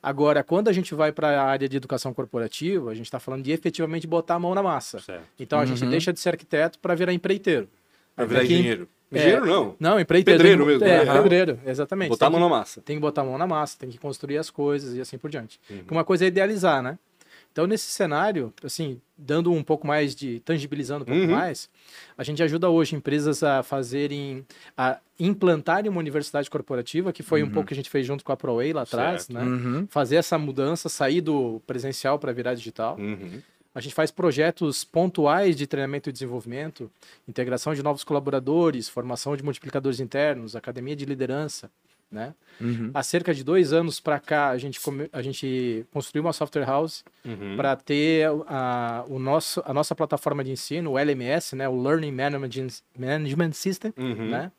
Agora, 0.01 0.43
quando 0.43 0.67
a 0.67 0.73
gente 0.73 0.93
vai 0.93 1.13
para 1.13 1.41
a 1.41 1.45
área 1.45 1.69
de 1.69 1.77
educação 1.77 2.13
corporativa, 2.13 2.91
a 2.91 2.95
gente 2.95 3.05
está 3.05 3.19
falando 3.19 3.43
de 3.43 3.51
efetivamente 3.53 4.05
botar 4.05 4.35
a 4.35 4.39
mão 4.39 4.53
na 4.53 4.61
massa. 4.61 4.99
Certo. 4.99 5.23
Então 5.39 5.57
a 5.57 5.65
gente 5.65 5.81
Uhum. 5.85 5.89
deixa 5.89 6.11
de 6.11 6.19
ser 6.19 6.29
arquiteto 6.29 6.77
para 6.79 6.93
virar 6.95 7.13
empreiteiro. 7.13 7.69
Para 8.15 8.25
virar 8.25 8.39
Tem 8.41 8.47
que- 8.47 8.53
engenheiro. 8.55 8.87
É. 9.11 9.17
Engenheiro 9.17 9.45
não. 9.45 9.75
Não, 9.79 9.99
empreiteiro. 9.99 10.39
Pedreiro 10.39 10.65
mesmo, 10.65 10.85
É, 10.85 11.05
né? 11.05 11.13
pedreiro, 11.21 11.59
exatamente. 11.65 12.09
Botar 12.09 12.27
a 12.27 12.29
mão 12.31 12.39
que- 12.39 12.43
na 12.43 12.49
massa. 12.49 12.81
Tem 12.81 12.95
que 12.95 13.01
botar 13.01 13.21
a 13.21 13.25
mão 13.25 13.37
na 13.37 13.45
massa, 13.45 13.77
tem 13.77 13.89
que 13.89 13.97
construir 13.99 14.37
as 14.39 14.49
coisas 14.49 14.95
e 14.95 15.01
assim 15.01 15.17
por 15.19 15.29
diante. 15.29 15.59
Uhum. 15.69 15.83
Uma 15.91 16.03
coisa 16.03 16.25
é 16.25 16.27
idealizar, 16.27 16.81
né? 16.81 16.97
Então, 17.51 17.67
nesse 17.67 17.91
cenário, 17.91 18.51
assim, 18.63 18.99
dando 19.15 19.51
um 19.51 19.61
pouco 19.63 19.85
mais 19.85 20.15
de. 20.15 20.39
tangibilizando 20.39 21.03
um 21.03 21.05
pouco 21.05 21.21
Uhum. 21.21 21.29
mais, 21.29 21.69
a 22.17 22.23
gente 22.23 22.41
ajuda 22.41 22.67
hoje 22.67 22.95
empresas 22.95 23.43
a 23.43 23.61
fazerem. 23.61 24.43
a 24.75 24.97
implantarem 25.19 25.91
uma 25.91 25.99
universidade 25.99 26.49
corporativa, 26.49 27.13
que 27.13 27.21
foi 27.21 27.43
um 27.43 27.49
pouco 27.51 27.67
que 27.67 27.73
a 27.75 27.77
gente 27.77 27.91
fez 27.91 28.07
junto 28.07 28.25
com 28.25 28.31
a 28.31 28.35
ProWay 28.35 28.73
lá 28.73 28.81
atrás, 28.81 29.25
Certo. 29.25 29.33
né? 29.33 29.43
Uhum. 29.45 29.87
Fazer 29.87 30.15
essa 30.15 30.35
mudança, 30.39 30.89
sair 30.89 31.21
do 31.21 31.61
presencial 31.67 32.17
para 32.17 32.31
virar 32.33 32.55
digital. 32.55 32.97
Uhum. 32.97 33.39
A 33.75 33.81
gente 33.81 33.95
faz 33.95 34.11
projetos 34.11 34.83
pontuais 34.83 35.55
de 35.55 35.65
treinamento 35.65 36.09
e 36.09 36.13
desenvolvimento, 36.13 36.91
integração 37.27 37.73
de 37.73 37.81
novos 37.81 38.03
colaboradores, 38.03 38.87
formação 38.87 39.35
de 39.35 39.43
multiplicadores 39.43 39.99
internos, 39.99 40.55
academia 40.55 40.95
de 40.95 41.05
liderança, 41.05 41.71
né? 42.11 42.35
Uhum. 42.61 42.91
Há 42.93 43.01
cerca 43.01 43.33
de 43.33 43.43
dois 43.43 43.73
anos 43.73 43.99
para 43.99 44.19
cá, 44.19 44.49
a 44.49 44.57
gente, 44.59 44.79
a 45.11 45.21
gente 45.23 45.83
construiu 45.91 46.23
uma 46.23 46.33
software 46.33 46.65
house 46.65 47.03
Uhum. 47.25 47.55
para 47.55 47.75
ter 47.75 48.27
a, 48.47 49.03
o 49.07 49.17
nosso, 49.17 49.63
a 49.65 49.73
nossa 49.73 49.95
plataforma 49.95 50.43
de 50.43 50.51
ensino, 50.51 50.91
o 50.91 50.99
LMS, 50.99 51.55
né? 51.55 51.67
o 51.67 51.81
Learning 51.81 52.11
Management, 52.11 52.49
Management 52.97 53.53
System, 53.53 53.91
Uhum. 53.97 54.29
né? 54.29 54.51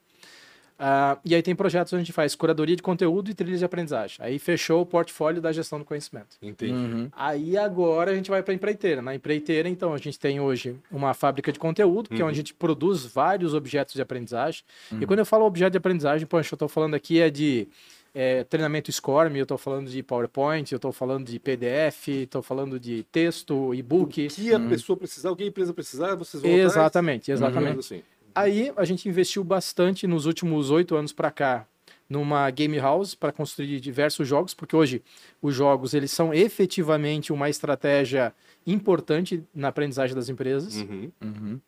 Ah, 0.87 1.17
e 1.25 1.35
aí 1.35 1.41
tem 1.41 1.55
projetos 1.57 1.95
onde 1.95 2.03
a 2.03 2.05
gente 2.05 2.13
faz 2.13 2.35
curadoria 2.35 2.77
de 2.77 2.83
conteúdo 2.83 3.31
e 3.31 3.35
trilhas 3.35 3.61
de 3.61 3.65
aprendizagem. 3.65 4.19
Aí 4.21 4.39
fechou 4.39 4.83
o 4.83 4.87
portfólio 4.87 5.41
da 5.41 5.51
gestão 5.51 5.79
do 5.79 5.85
conhecimento. 5.85 6.37
Entendi. 6.43 6.75
Uhum. 6.75 7.09
Aí 7.17 7.57
agora 7.57 8.11
a 8.11 8.15
gente 8.15 8.29
vai 8.29 8.43
para 8.43 8.53
a 8.53 8.55
empreiteira. 8.55 9.01
Na 9.01 9.15
empreiteira, 9.15 9.67
então, 9.67 9.95
a 9.95 9.97
gente 9.97 10.19
tem 10.19 10.41
hoje 10.41 10.77
uma 10.93 11.15
fábrica 11.15 11.51
de 11.51 11.59
conteúdo, 11.59 12.11
que 12.11 12.17
é 12.17 12.19
Uhum. 12.19 12.29
onde 12.29 12.35
a 12.35 12.43
gente 12.43 12.53
produz 12.53 13.07
vários 13.07 13.55
objetos 13.55 13.95
de 13.95 14.03
aprendizagem. 14.03 14.63
E 15.01 15.07
quando 15.07 15.21
eu 15.21 15.25
falo 15.25 15.47
objeto 15.47 15.73
de 15.73 15.79
aprendizagem, 15.79 16.27
poxa, 16.27 16.53
eu 16.53 16.57
estou 16.57 16.69
falando 16.69 16.93
aqui 16.93 17.19
é 17.19 17.31
de 17.31 17.67
é, 18.15 18.45
treinamento 18.45 18.93
SCORM, 18.93 19.37
eu 19.37 19.43
estou 19.43 19.59
falando 19.59 19.91
de 19.91 20.03
PowerPoint, 20.03 20.71
eu 20.71 20.77
estou 20.77 20.93
falando 20.93 21.27
de 21.27 21.39
PDF, 21.39 22.09
estou 22.09 22.43
falando 22.43 22.79
de 22.79 23.05
texto, 23.11 23.75
e-book. 23.75 24.27
O 24.27 24.29
que 24.29 24.55
a 24.55 24.61
pessoa 24.61 24.97
precisar, 24.97 25.31
o 25.31 25.37
que 25.37 25.45
a 25.45 25.47
empresa 25.47 25.73
precisar, 25.75 26.15
vocês 26.15 26.43
vão 26.43 26.53
atrás? 26.53 26.73
Exatamente, 26.73 27.33
exatamente. 27.33 27.79
Assim. 27.81 28.03
Aí 28.35 28.73
a 28.77 28.85
gente 28.85 29.09
investiu 29.09 29.45
bastante 29.45 30.07
nos 30.07 30.27
últimos 30.27 30.71
oito 30.71 30.97
anos 30.97 31.13
para 31.13 31.31
cá 31.31 31.67
numa 32.09 32.51
game 32.51 32.79
house 32.79 33.15
para 33.15 33.33
construir 33.33 33.81
diversos 33.81 34.29
jogos, 34.29 34.53
porque 34.53 34.77
hoje 34.77 35.03
os 35.41 35.55
jogos 35.55 35.95
eles 35.95 36.11
são 36.11 36.35
efetivamente 36.35 37.33
uma 37.33 37.49
estratégia 37.49 38.33
importante 38.67 39.43
na 39.55 39.69
aprendizagem 39.69 40.15
das 40.15 40.29
empresas. 40.29 40.77
Uhum. 40.77 41.11
Uhum. 41.23 41.61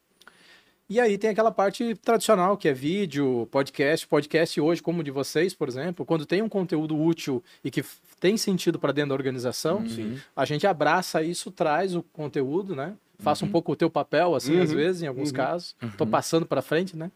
E 0.88 1.00
aí 1.00 1.18
tem 1.18 1.30
aquela 1.30 1.50
parte 1.50 1.96
tradicional, 1.96 2.56
que 2.56 2.68
é 2.68 2.72
vídeo, 2.72 3.48
podcast. 3.50 4.06
Podcast 4.06 4.60
hoje, 4.60 4.80
como 4.80 5.00
o 5.00 5.04
de 5.04 5.10
vocês, 5.10 5.52
por 5.52 5.68
exemplo, 5.68 6.06
quando 6.06 6.24
tem 6.24 6.42
um 6.42 6.48
conteúdo 6.48 6.96
útil 6.96 7.42
e 7.64 7.72
que 7.72 7.82
tem 8.20 8.36
sentido 8.36 8.78
para 8.78 8.92
dentro 8.92 9.08
da 9.08 9.14
organização, 9.16 9.78
Uhum. 9.78 10.16
a 10.34 10.44
gente 10.44 10.64
abraça 10.64 11.22
isso, 11.22 11.50
traz 11.50 11.94
o 11.96 12.02
conteúdo, 12.02 12.76
né? 12.76 12.94
Faça 13.18 13.44
um 13.44 13.48
pouco 13.48 13.72
o 13.72 13.76
teu 13.76 13.90
papel, 13.90 14.34
assim, 14.34 14.58
às 14.58 14.70
Uhum. 14.70 14.76
vezes, 14.76 15.02
em 15.02 15.06
alguns 15.06 15.28
Uhum. 15.30 15.34
casos. 15.36 15.74
Tô 15.96 16.06
passando 16.06 16.46
para 16.46 16.60
frente, 16.62 16.96
né? 16.96 17.10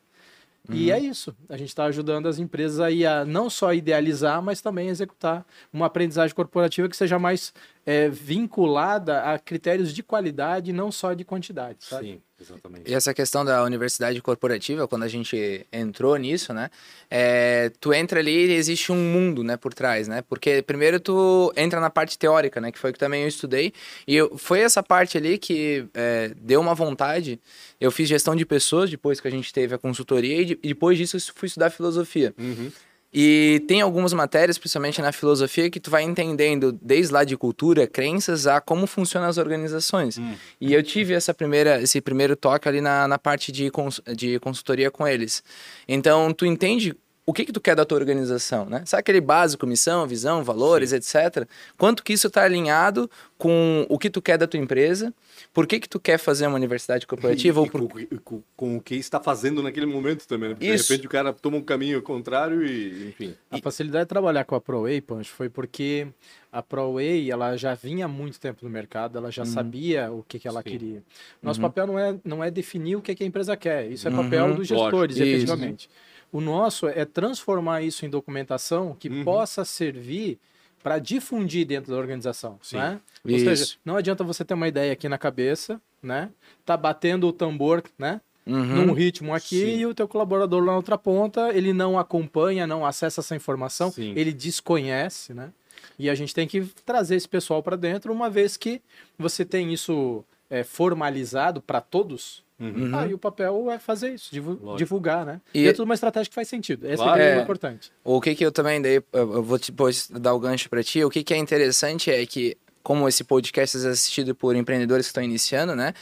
E 0.72 0.90
é 0.92 0.98
isso. 1.00 1.34
A 1.48 1.56
gente 1.56 1.68
está 1.70 1.84
ajudando 1.86 2.28
as 2.28 2.38
empresas 2.38 2.78
aí 2.80 3.04
a 3.04 3.24
não 3.24 3.50
só 3.50 3.74
idealizar, 3.74 4.40
mas 4.40 4.60
também 4.60 4.88
executar 4.88 5.44
uma 5.72 5.86
aprendizagem 5.86 6.34
corporativa 6.34 6.88
que 6.88 6.96
seja 6.96 7.18
mais 7.18 7.52
é, 7.86 8.08
vinculada 8.08 9.22
a 9.22 9.38
critérios 9.38 9.92
de 9.94 10.02
qualidade, 10.02 10.72
não 10.72 10.90
só 10.92 11.12
de 11.14 11.24
quantidade, 11.24 11.78
sabe? 11.80 12.06
Sim, 12.06 12.20
exatamente. 12.40 12.90
E 12.90 12.94
essa 12.94 13.12
questão 13.14 13.44
da 13.44 13.62
universidade 13.64 14.20
corporativa, 14.20 14.86
quando 14.86 15.02
a 15.04 15.08
gente 15.08 15.66
entrou 15.72 16.16
nisso, 16.16 16.52
né? 16.52 16.70
é, 17.10 17.70
tu 17.80 17.92
entra 17.92 18.20
ali 18.20 18.46
e 18.48 18.52
existe 18.52 18.92
um 18.92 18.96
mundo, 18.96 19.42
né, 19.42 19.56
por 19.56 19.74
trás, 19.74 20.06
né? 20.08 20.22
Porque 20.22 20.62
primeiro 20.62 21.00
tu 21.00 21.52
entra 21.56 21.80
na 21.80 21.90
parte 21.90 22.18
teórica, 22.18 22.60
né? 22.60 22.70
Que 22.70 22.78
foi 22.78 22.92
que 22.92 22.98
também 22.98 23.22
eu 23.22 23.28
estudei. 23.28 23.72
E 24.06 24.14
eu, 24.14 24.38
foi 24.38 24.60
essa 24.60 24.82
parte 24.82 25.16
ali 25.18 25.38
que 25.38 25.86
é, 25.94 26.32
deu 26.36 26.60
uma 26.60 26.74
vontade. 26.74 27.40
Eu 27.80 27.90
fiz 27.90 28.08
gestão 28.08 28.36
de 28.36 28.46
pessoas 28.46 28.90
depois 28.90 29.20
que 29.20 29.26
a 29.26 29.30
gente 29.30 29.52
teve 29.52 29.74
a 29.74 29.78
consultoria 29.78 30.40
e, 30.40 30.44
de- 30.44 30.58
e 30.62 30.68
depois 30.68 30.96
disso 30.98 31.16
eu 31.16 31.20
fui 31.34 31.46
estudar 31.46 31.70
filosofia. 31.70 32.32
Uhum. 32.38 32.70
E 33.12 33.62
tem 33.66 33.80
algumas 33.80 34.12
matérias, 34.12 34.56
principalmente 34.56 35.02
na 35.02 35.10
filosofia, 35.10 35.68
que 35.68 35.80
tu 35.80 35.90
vai 35.90 36.02
entendendo 36.04 36.72
desde 36.80 37.12
lá 37.12 37.24
de 37.24 37.36
cultura, 37.36 37.86
crenças, 37.86 38.46
a 38.46 38.60
como 38.60 38.86
funcionam 38.86 39.28
as 39.28 39.36
organizações. 39.36 40.16
Hum. 40.16 40.34
E 40.60 40.72
eu 40.72 40.82
tive 40.82 41.12
essa 41.14 41.34
primeira, 41.34 41.82
esse 41.82 42.00
primeiro 42.00 42.36
toque 42.36 42.68
ali 42.68 42.80
na, 42.80 43.08
na 43.08 43.18
parte 43.18 43.50
de, 43.50 43.68
cons, 43.70 44.00
de 44.16 44.38
consultoria 44.38 44.90
com 44.90 45.06
eles. 45.08 45.42
Então, 45.88 46.32
tu 46.32 46.46
entende 46.46 46.94
o 47.30 47.32
que 47.32 47.44
que 47.44 47.52
tu 47.52 47.60
quer 47.60 47.76
da 47.76 47.84
tua 47.84 47.96
organização, 47.98 48.64
né? 48.66 48.82
Sabe 48.84 49.00
aquele 49.00 49.20
básico, 49.20 49.66
missão, 49.66 50.06
visão, 50.06 50.42
valores, 50.42 50.92
etc. 50.92 51.46
Quanto 51.78 52.02
que 52.02 52.12
isso 52.12 52.26
está 52.26 52.42
alinhado 52.42 53.08
com 53.38 53.86
o 53.88 53.98
que 53.98 54.10
tu 54.10 54.20
quer 54.20 54.36
da 54.36 54.46
tua 54.46 54.58
empresa? 54.58 55.14
Por 55.54 55.66
que 55.66 55.78
que 55.80 55.88
tu 55.88 55.98
quer 56.00 56.18
fazer 56.18 56.46
uma 56.46 56.56
universidade 56.56 57.06
corporativa? 57.06 57.58
E, 57.58 57.60
ou 57.60 57.66
e 57.66 57.70
por... 57.70 57.88
com, 57.88 57.98
e 58.00 58.06
com- 58.06 58.42
com 58.56 58.76
o 58.76 58.80
que 58.80 58.94
está 58.96 59.20
fazendo 59.20 59.62
naquele 59.62 59.86
momento 59.86 60.26
também, 60.26 60.48
né? 60.50 60.54
Porque 60.54 60.66
Isso. 60.66 60.88
De 60.88 60.92
repente 60.94 61.06
o 61.06 61.10
cara 61.10 61.32
toma 61.32 61.56
um 61.56 61.62
caminho 61.62 62.02
contrário 62.02 62.66
e, 62.66 63.08
enfim. 63.08 63.34
A 63.50 63.58
facilidade 63.58 64.04
de 64.04 64.08
trabalhar 64.08 64.44
com 64.44 64.54
a 64.54 64.60
ProWay, 64.60 65.00
Pancho, 65.00 65.32
foi 65.32 65.48
porque 65.48 66.08
a 66.52 66.60
ProWay 66.62 67.30
ela 67.30 67.56
já 67.56 67.74
vinha 67.74 68.04
há 68.06 68.08
muito 68.08 68.40
tempo 68.40 68.58
no 68.64 68.70
mercado, 68.70 69.16
ela 69.16 69.30
já 69.30 69.44
sabia 69.44 70.10
o 70.10 70.22
que, 70.24 70.38
que 70.38 70.48
ela 70.48 70.62
Sim. 70.62 70.70
queria. 70.70 71.02
Nosso 71.42 71.60
papel 71.60 71.86
não 71.86 71.98
é, 71.98 72.16
não 72.24 72.42
é 72.44 72.50
definir 72.50 72.96
o 72.96 73.00
que, 73.00 73.14
que 73.14 73.22
a 73.22 73.26
empresa 73.26 73.56
quer, 73.56 73.88
isso 73.90 74.06
é 74.08 74.10
papel 74.10 74.46
Uhum. 74.46 74.54
dos 74.56 74.66
gestores, 74.68 75.16
Lógico. 75.16 75.36
efetivamente. 75.36 75.88
O 76.32 76.40
nosso 76.40 76.86
é 76.88 77.04
transformar 77.04 77.82
isso 77.82 78.06
em 78.06 78.10
documentação 78.10 78.96
que 78.98 79.08
Uhum. 79.08 79.24
possa 79.24 79.64
servir 79.64 80.38
para 80.82 80.98
difundir 80.98 81.66
dentro 81.66 81.92
da 81.92 81.98
organização, 81.98 82.58
Sim. 82.62 82.76
né? 82.76 83.00
Ou 83.24 83.30
Isso. 83.30 83.44
seja, 83.44 83.74
não 83.84 83.96
adianta 83.96 84.24
você 84.24 84.44
ter 84.44 84.54
uma 84.54 84.66
ideia 84.68 84.92
aqui 84.92 85.08
na 85.08 85.18
cabeça, 85.18 85.80
né? 86.02 86.30
Tá 86.64 86.76
batendo 86.76 87.26
o 87.28 87.32
tambor, 87.32 87.82
né? 87.98 88.20
Uhum. 88.46 88.86
num 88.86 88.92
ritmo 88.94 89.34
aqui 89.34 89.60
Sim. 89.60 89.76
e 89.80 89.86
o 89.86 89.94
teu 89.94 90.08
colaborador 90.08 90.60
lá 90.60 90.72
na 90.72 90.76
outra 90.76 90.96
ponta, 90.96 91.50
ele 91.54 91.72
não 91.74 91.98
acompanha, 91.98 92.66
não 92.66 92.84
acessa 92.86 93.20
essa 93.20 93.36
informação, 93.36 93.92
Sim. 93.92 94.12
ele 94.16 94.32
desconhece, 94.32 95.34
né? 95.34 95.52
E 95.98 96.08
a 96.08 96.14
gente 96.14 96.34
tem 96.34 96.48
que 96.48 96.62
trazer 96.84 97.16
esse 97.16 97.28
pessoal 97.28 97.62
para 97.62 97.76
dentro, 97.76 98.12
uma 98.12 98.30
vez 98.30 98.56
que 98.56 98.80
você 99.18 99.44
tem 99.44 99.72
isso 99.72 100.24
é, 100.48 100.64
formalizado 100.64 101.60
para 101.60 101.80
todos, 101.80 102.42
Uhum. 102.60 102.90
aí 102.96 103.14
o 103.14 103.18
papel 103.18 103.70
é 103.70 103.78
fazer 103.78 104.12
isso, 104.14 104.28
divu- 104.30 104.52
Lógico. 104.60 104.76
divulgar, 104.76 105.24
né? 105.24 105.40
E- 105.54 105.62
Dentro 105.64 105.76
de 105.76 105.88
uma 105.88 105.94
estratégia 105.94 106.28
que 106.28 106.34
faz 106.34 106.46
sentido. 106.48 106.86
Essa 106.86 107.02
Claro. 107.02 107.20
é, 107.20 107.24
que 107.24 107.30
é 107.30 107.34
É. 107.36 107.38
o 107.38 107.42
importante. 107.42 107.92
O 108.04 108.20
que 108.20 108.34
que 108.34 108.44
eu 108.44 108.52
também 108.52 108.80
dei, 108.82 109.02
eu 109.12 109.42
vou 109.42 109.58
depois 109.58 110.08
dar 110.10 110.34
o 110.34 110.38
gancho 110.38 110.68
para 110.68 110.82
ti. 110.82 111.02
O 111.02 111.08
que 111.10 111.24
que 111.24 111.32
é 111.32 111.36
interessante 111.38 112.10
é 112.10 112.24
que 112.26 112.56
como 112.82 113.06
esse 113.08 113.22
podcast 113.24 113.76
é 113.86 113.90
assistido 113.90 114.34
por 114.34 114.56
empreendedores 114.56 115.06
que 115.06 115.10
estão 115.10 115.22
iniciando, 115.22 115.74
né? 115.74 115.92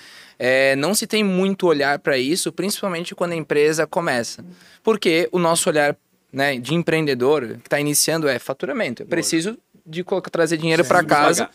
é, 0.40 0.76
não 0.76 0.94
se 0.94 1.04
tem 1.04 1.24
muito 1.24 1.66
olhar 1.66 1.98
para 1.98 2.16
isso, 2.16 2.52
principalmente 2.52 3.12
quando 3.12 3.32
a 3.32 3.36
empresa 3.36 3.86
começa. 3.88 4.44
Porque 4.84 5.28
o 5.32 5.38
nosso 5.38 5.68
olhar 5.68 5.96
né, 6.32 6.58
de 6.58 6.74
empreendedor 6.74 7.46
que 7.54 7.66
está 7.66 7.80
iniciando 7.80 8.28
é 8.28 8.38
faturamento. 8.38 9.02
Eu 9.02 9.06
preciso 9.06 9.58
de 9.84 10.04
colocar, 10.04 10.30
trazer 10.30 10.56
dinheiro 10.56 10.84
para 10.84 11.02
casa. 11.02 11.50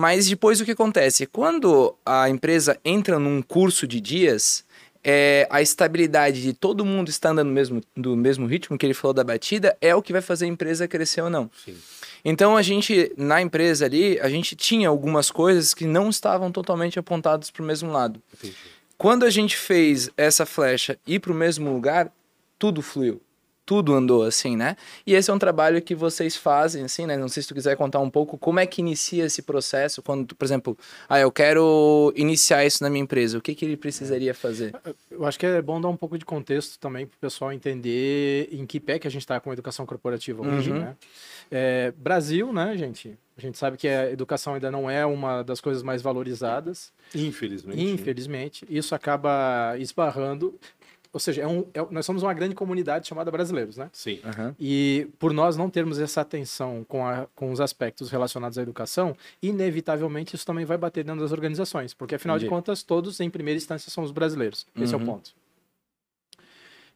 Mas 0.00 0.26
depois 0.26 0.58
o 0.62 0.64
que 0.64 0.70
acontece? 0.70 1.26
Quando 1.26 1.94
a 2.06 2.26
empresa 2.30 2.80
entra 2.82 3.18
num 3.18 3.42
curso 3.42 3.86
de 3.86 4.00
dias, 4.00 4.64
é, 5.04 5.46
a 5.50 5.60
estabilidade 5.60 6.40
de 6.40 6.54
todo 6.54 6.86
mundo 6.86 7.10
estar 7.10 7.32
andando 7.32 7.48
no 7.48 7.52
mesmo, 7.52 7.82
do 7.94 8.16
mesmo 8.16 8.46
ritmo 8.46 8.78
que 8.78 8.86
ele 8.86 8.94
falou 8.94 9.12
da 9.12 9.22
batida 9.22 9.76
é 9.78 9.94
o 9.94 10.00
que 10.00 10.10
vai 10.10 10.22
fazer 10.22 10.46
a 10.46 10.48
empresa 10.48 10.88
crescer 10.88 11.20
ou 11.20 11.28
não. 11.28 11.50
Sim. 11.62 11.76
Então 12.24 12.56
a 12.56 12.62
gente, 12.62 13.12
na 13.14 13.42
empresa 13.42 13.84
ali, 13.84 14.18
a 14.20 14.30
gente 14.30 14.56
tinha 14.56 14.88
algumas 14.88 15.30
coisas 15.30 15.74
que 15.74 15.84
não 15.84 16.08
estavam 16.08 16.50
totalmente 16.50 16.98
apontadas 16.98 17.50
para 17.50 17.62
o 17.62 17.66
mesmo 17.66 17.92
lado. 17.92 18.22
Entendi. 18.32 18.56
Quando 18.96 19.26
a 19.26 19.30
gente 19.30 19.54
fez 19.54 20.08
essa 20.16 20.46
flecha 20.46 20.98
ir 21.06 21.18
para 21.18 21.32
o 21.32 21.34
mesmo 21.34 21.70
lugar, 21.70 22.10
tudo 22.58 22.80
fluiu. 22.80 23.20
Tudo 23.70 23.94
andou 23.94 24.24
assim, 24.24 24.56
né? 24.56 24.76
E 25.06 25.14
esse 25.14 25.30
é 25.30 25.32
um 25.32 25.38
trabalho 25.38 25.80
que 25.80 25.94
vocês 25.94 26.34
fazem, 26.34 26.82
assim, 26.82 27.06
né? 27.06 27.16
Não 27.16 27.28
sei 27.28 27.40
se 27.40 27.48
tu 27.48 27.54
quiser 27.54 27.76
contar 27.76 28.00
um 28.00 28.10
pouco 28.10 28.36
como 28.36 28.58
é 28.58 28.66
que 28.66 28.80
inicia 28.80 29.24
esse 29.26 29.42
processo, 29.42 30.02
quando, 30.02 30.26
tu, 30.26 30.34
por 30.34 30.44
exemplo, 30.44 30.76
ah, 31.08 31.20
eu 31.20 31.30
quero 31.30 32.12
iniciar 32.16 32.66
isso 32.66 32.82
na 32.82 32.90
minha 32.90 33.04
empresa, 33.04 33.38
o 33.38 33.40
que, 33.40 33.54
que 33.54 33.64
ele 33.64 33.76
precisaria 33.76 34.34
fazer? 34.34 34.74
Eu 35.08 35.24
acho 35.24 35.38
que 35.38 35.46
é 35.46 35.62
bom 35.62 35.80
dar 35.80 35.86
um 35.88 35.96
pouco 35.96 36.18
de 36.18 36.24
contexto 36.24 36.80
também 36.80 37.06
para 37.06 37.14
o 37.14 37.18
pessoal 37.20 37.52
entender 37.52 38.48
em 38.50 38.66
que 38.66 38.80
pé 38.80 38.98
que 38.98 39.06
a 39.06 39.10
gente 39.10 39.22
está 39.22 39.38
com 39.38 39.50
a 39.50 39.52
educação 39.52 39.86
corporativa 39.86 40.42
hoje, 40.42 40.72
Uhum. 40.72 40.80
né? 40.80 40.96
É, 41.48 41.92
Brasil, 41.96 42.52
né, 42.52 42.76
gente? 42.76 43.16
A 43.38 43.40
gente 43.40 43.56
sabe 43.56 43.76
que 43.76 43.86
a 43.86 44.10
educação 44.10 44.54
ainda 44.54 44.70
não 44.72 44.90
é 44.90 45.06
uma 45.06 45.42
das 45.44 45.60
coisas 45.60 45.82
mais 45.84 46.02
valorizadas, 46.02 46.92
Infelizmente. 47.14 47.80
infelizmente. 47.80 48.66
Isso 48.68 48.96
acaba 48.96 49.76
esbarrando. 49.78 50.58
Ou 51.12 51.18
seja, 51.18 51.42
é 51.42 51.46
um- 51.46 51.66
é- 51.74 51.84
nós 51.90 52.06
somos 52.06 52.22
uma 52.22 52.32
grande 52.32 52.54
comunidade 52.54 53.08
chamada 53.08 53.30
brasileiros, 53.32 53.76
né? 53.76 53.90
Sim. 53.92 54.20
Aham. 54.24 54.54
E 54.60 55.08
por 55.18 55.32
nós 55.32 55.56
não 55.56 55.68
termos 55.68 55.98
essa 55.98 56.20
atenção 56.20 56.84
com, 56.88 57.04
a- 57.04 57.26
com 57.34 57.50
os 57.50 57.60
aspectos 57.60 58.10
relacionados 58.10 58.56
à 58.58 58.62
educação, 58.62 59.16
inevitavelmente 59.42 60.36
isso 60.36 60.46
também 60.46 60.64
vai 60.64 60.78
bater 60.78 61.02
dentro 61.02 61.20
das 61.20 61.32
organizações, 61.32 61.92
porque 61.94 62.14
afinal 62.14 62.38
de 62.38 62.44
Entendi. 62.44 62.56
contas 62.56 62.82
todos 62.84 63.18
em 63.18 63.28
primeira 63.28 63.58
instância 63.58 63.90
são 63.90 64.04
os 64.04 64.12
brasileiros. 64.12 64.64
Esse 64.76 64.94
é 64.94 64.96
o 64.96 65.00
Uhum. 65.00 65.06
ponto. 65.06 65.34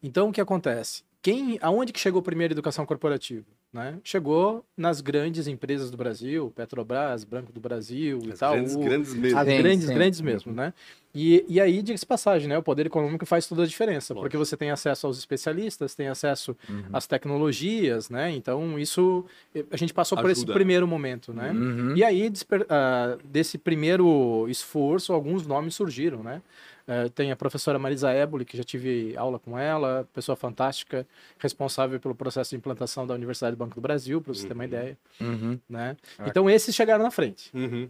Então 0.02 0.28
o 0.28 0.32
que 0.32 0.40
acontece? 0.40 1.02
Quem, 1.20 1.58
aonde 1.62 1.92
que 1.92 1.98
chegou 1.98 2.22
primeiro 2.22 2.52
a 2.52 2.54
educação 2.54 2.84
corporativa? 2.86 3.46
Né? 3.74 3.98
Chegou 4.04 4.64
nas 4.76 5.00
grandes 5.00 5.48
empresas 5.48 5.90
do 5.90 5.96
Brasil, 5.96 6.52
Petrobras, 6.54 7.24
Banco 7.24 7.50
do 7.50 7.58
Brasil, 7.58 8.18
As 8.30 8.36
Itaú, 8.36 8.52
grandes, 8.54 8.76
grandes 8.76 9.14
mesmo. 9.14 9.38
as 9.40 9.48
Sim, 9.48 9.56
grandes, 9.58 9.86
sim. 9.88 9.94
grandes 9.94 10.20
mesmo, 10.20 10.52
né? 10.52 10.72
E, 11.12 11.44
e 11.48 11.60
aí, 11.60 11.82
diga-se 11.82 12.06
passagem, 12.06 12.48
né? 12.48 12.56
O 12.56 12.62
poder 12.62 12.86
econômico 12.86 13.26
faz 13.26 13.48
toda 13.48 13.64
a 13.64 13.66
diferença, 13.66 14.14
Lógico. 14.14 14.20
porque 14.30 14.36
você 14.36 14.56
tem 14.56 14.70
acesso 14.70 15.08
aos 15.08 15.18
especialistas, 15.18 15.92
tem 15.96 16.06
acesso 16.06 16.56
Uhum. 16.68 16.84
às 16.92 17.08
tecnologias, 17.08 18.08
né? 18.08 18.30
Então, 18.30 18.78
isso, 18.78 19.24
eh, 19.52 19.64
a 19.72 19.76
gente 19.76 19.92
passou 19.92 20.16
por 20.18 20.30
esse 20.30 20.42
Ajuda. 20.42 20.52
primeiro 20.54 20.86
momento, 20.86 21.32
né? 21.32 21.50
Uhum. 21.50 21.96
E 21.96 22.04
aí, 22.04 22.30
desper- 22.30 22.66
ah, 22.70 23.18
desse 23.24 23.58
primeiro 23.58 24.46
esforço, 24.48 25.12
alguns 25.12 25.44
nomes 25.48 25.74
surgiram, 25.74 26.22
né? 26.22 26.40
Eh, 26.86 27.08
tem 27.08 27.30
a 27.32 27.36
professora 27.36 27.78
Marisa 27.78 28.10
Éboli, 28.10 28.44
que 28.44 28.56
já 28.56 28.62
tive 28.64 29.16
aula 29.16 29.38
com 29.38 29.58
ela, 29.58 30.06
pessoa 30.12 30.36
fantástica, 30.36 31.06
responsável 31.38 31.98
pelo 31.98 32.14
processo 32.14 32.50
de 32.50 32.56
implantação 32.56 33.06
da 33.06 33.14
Universidade 33.14 33.56
do 33.56 33.58
Banco 33.58 33.74
do 33.74 33.80
Brasil, 33.80 34.20
para 34.20 34.34
você 34.34 34.46
ter 34.46 34.52
uma 34.52 34.64
ideia, 34.66 34.98
Uhum. 35.20 35.58
né? 35.68 35.96
Ah. 36.18 36.24
Então, 36.28 36.48
esses 36.50 36.74
chegaram 36.74 37.02
na 37.02 37.10
frente. 37.10 37.50
Uhum. 37.56 37.88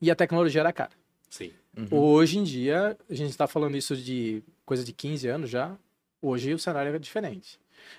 E 0.00 0.10
a 0.10 0.14
tecnologia 0.14 0.60
era 0.62 0.72
cara. 0.72 0.92
Sim. 1.28 1.52
Uhum. 1.76 1.86
Hoje 1.90 2.38
em 2.38 2.44
dia, 2.44 2.96
a 3.10 3.14
gente 3.14 3.30
está 3.30 3.46
falando 3.46 3.76
isso 3.76 3.94
de 3.96 4.42
coisa 4.64 4.82
de 4.84 4.92
15 4.92 5.28
anos 5.28 5.50
já. 5.50 5.76
Hoje 6.22 6.54
o 6.54 6.58
cenário 6.58 6.94
é 6.94 6.98
diferente. 6.98 7.58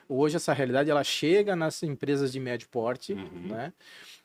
Hoje 0.09 0.37
essa 0.37 0.53
realidade 0.53 0.89
ela 0.89 1.03
chega 1.03 1.55
nas 1.55 1.83
empresas 1.83 2.31
de 2.31 2.39
médio 2.39 2.67
porte, 2.69 3.13
Uhum. 3.13 3.47
né? 3.49 3.71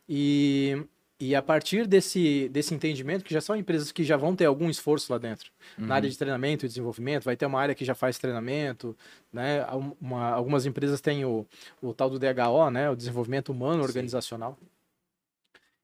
E, 0.09 0.83
e 1.21 1.35
a 1.37 1.43
partir 1.43 1.87
desse, 1.87 2.49
desse 2.49 2.75
entendimento, 2.75 3.23
que 3.25 3.35
já 3.35 3.41
são 3.43 3.55
empresas 3.55 3.93
que 3.93 4.03
já 4.03 4.17
vão 4.17 4.35
ter 4.35 4.47
algum 4.47 4.71
esforço 4.71 5.12
lá 5.12 5.19
dentro, 5.19 5.50
na 5.77 5.95
área 5.97 6.09
de 6.09 6.17
treinamento 6.17 6.65
e 6.65 6.69
desenvolvimento, 6.69 7.25
vai 7.25 7.37
ter 7.37 7.45
uma 7.47 7.61
área 7.61 7.75
que 7.75 7.85
já 7.85 7.95
faz 7.95 8.19
treinamento, 8.19 8.97
né? 9.33 9.65
Uma- 10.00 10.31
algumas 10.31 10.65
empresas 10.65 11.00
têm 11.00 11.25
o, 11.27 11.47
o 11.83 11.93
tal 11.93 12.09
do 12.09 12.19
DHO, 12.19 12.71
né? 12.71 12.89
O 12.89 12.97
desenvolvimento 12.97 13.50
humano 13.53 13.83
Sim. 13.83 13.89
organizacional. 13.89 14.57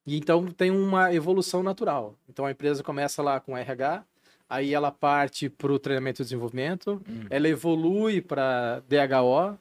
E 0.07 0.17
então 0.17 0.47
tem 0.47 0.71
uma 0.71 1.13
evolução 1.13 1.63
natural. 1.63 2.15
Então 2.29 2.47
a 2.47 2.51
empresa 2.51 2.83
começa 2.83 3.23
lá 3.23 3.41
com 3.41 3.57
RH, 3.57 4.05
aí 4.49 4.73
ela 4.73 4.93
parte 4.93 5.49
para 5.49 5.73
o 5.73 5.79
treinamento 5.79 6.23
e 6.23 6.25
desenvolvimento, 6.25 7.03
Uhum. 7.09 7.27
ela 7.29 7.49
evolui 7.49 8.21
para 8.21 8.81
DHO, 8.89 9.59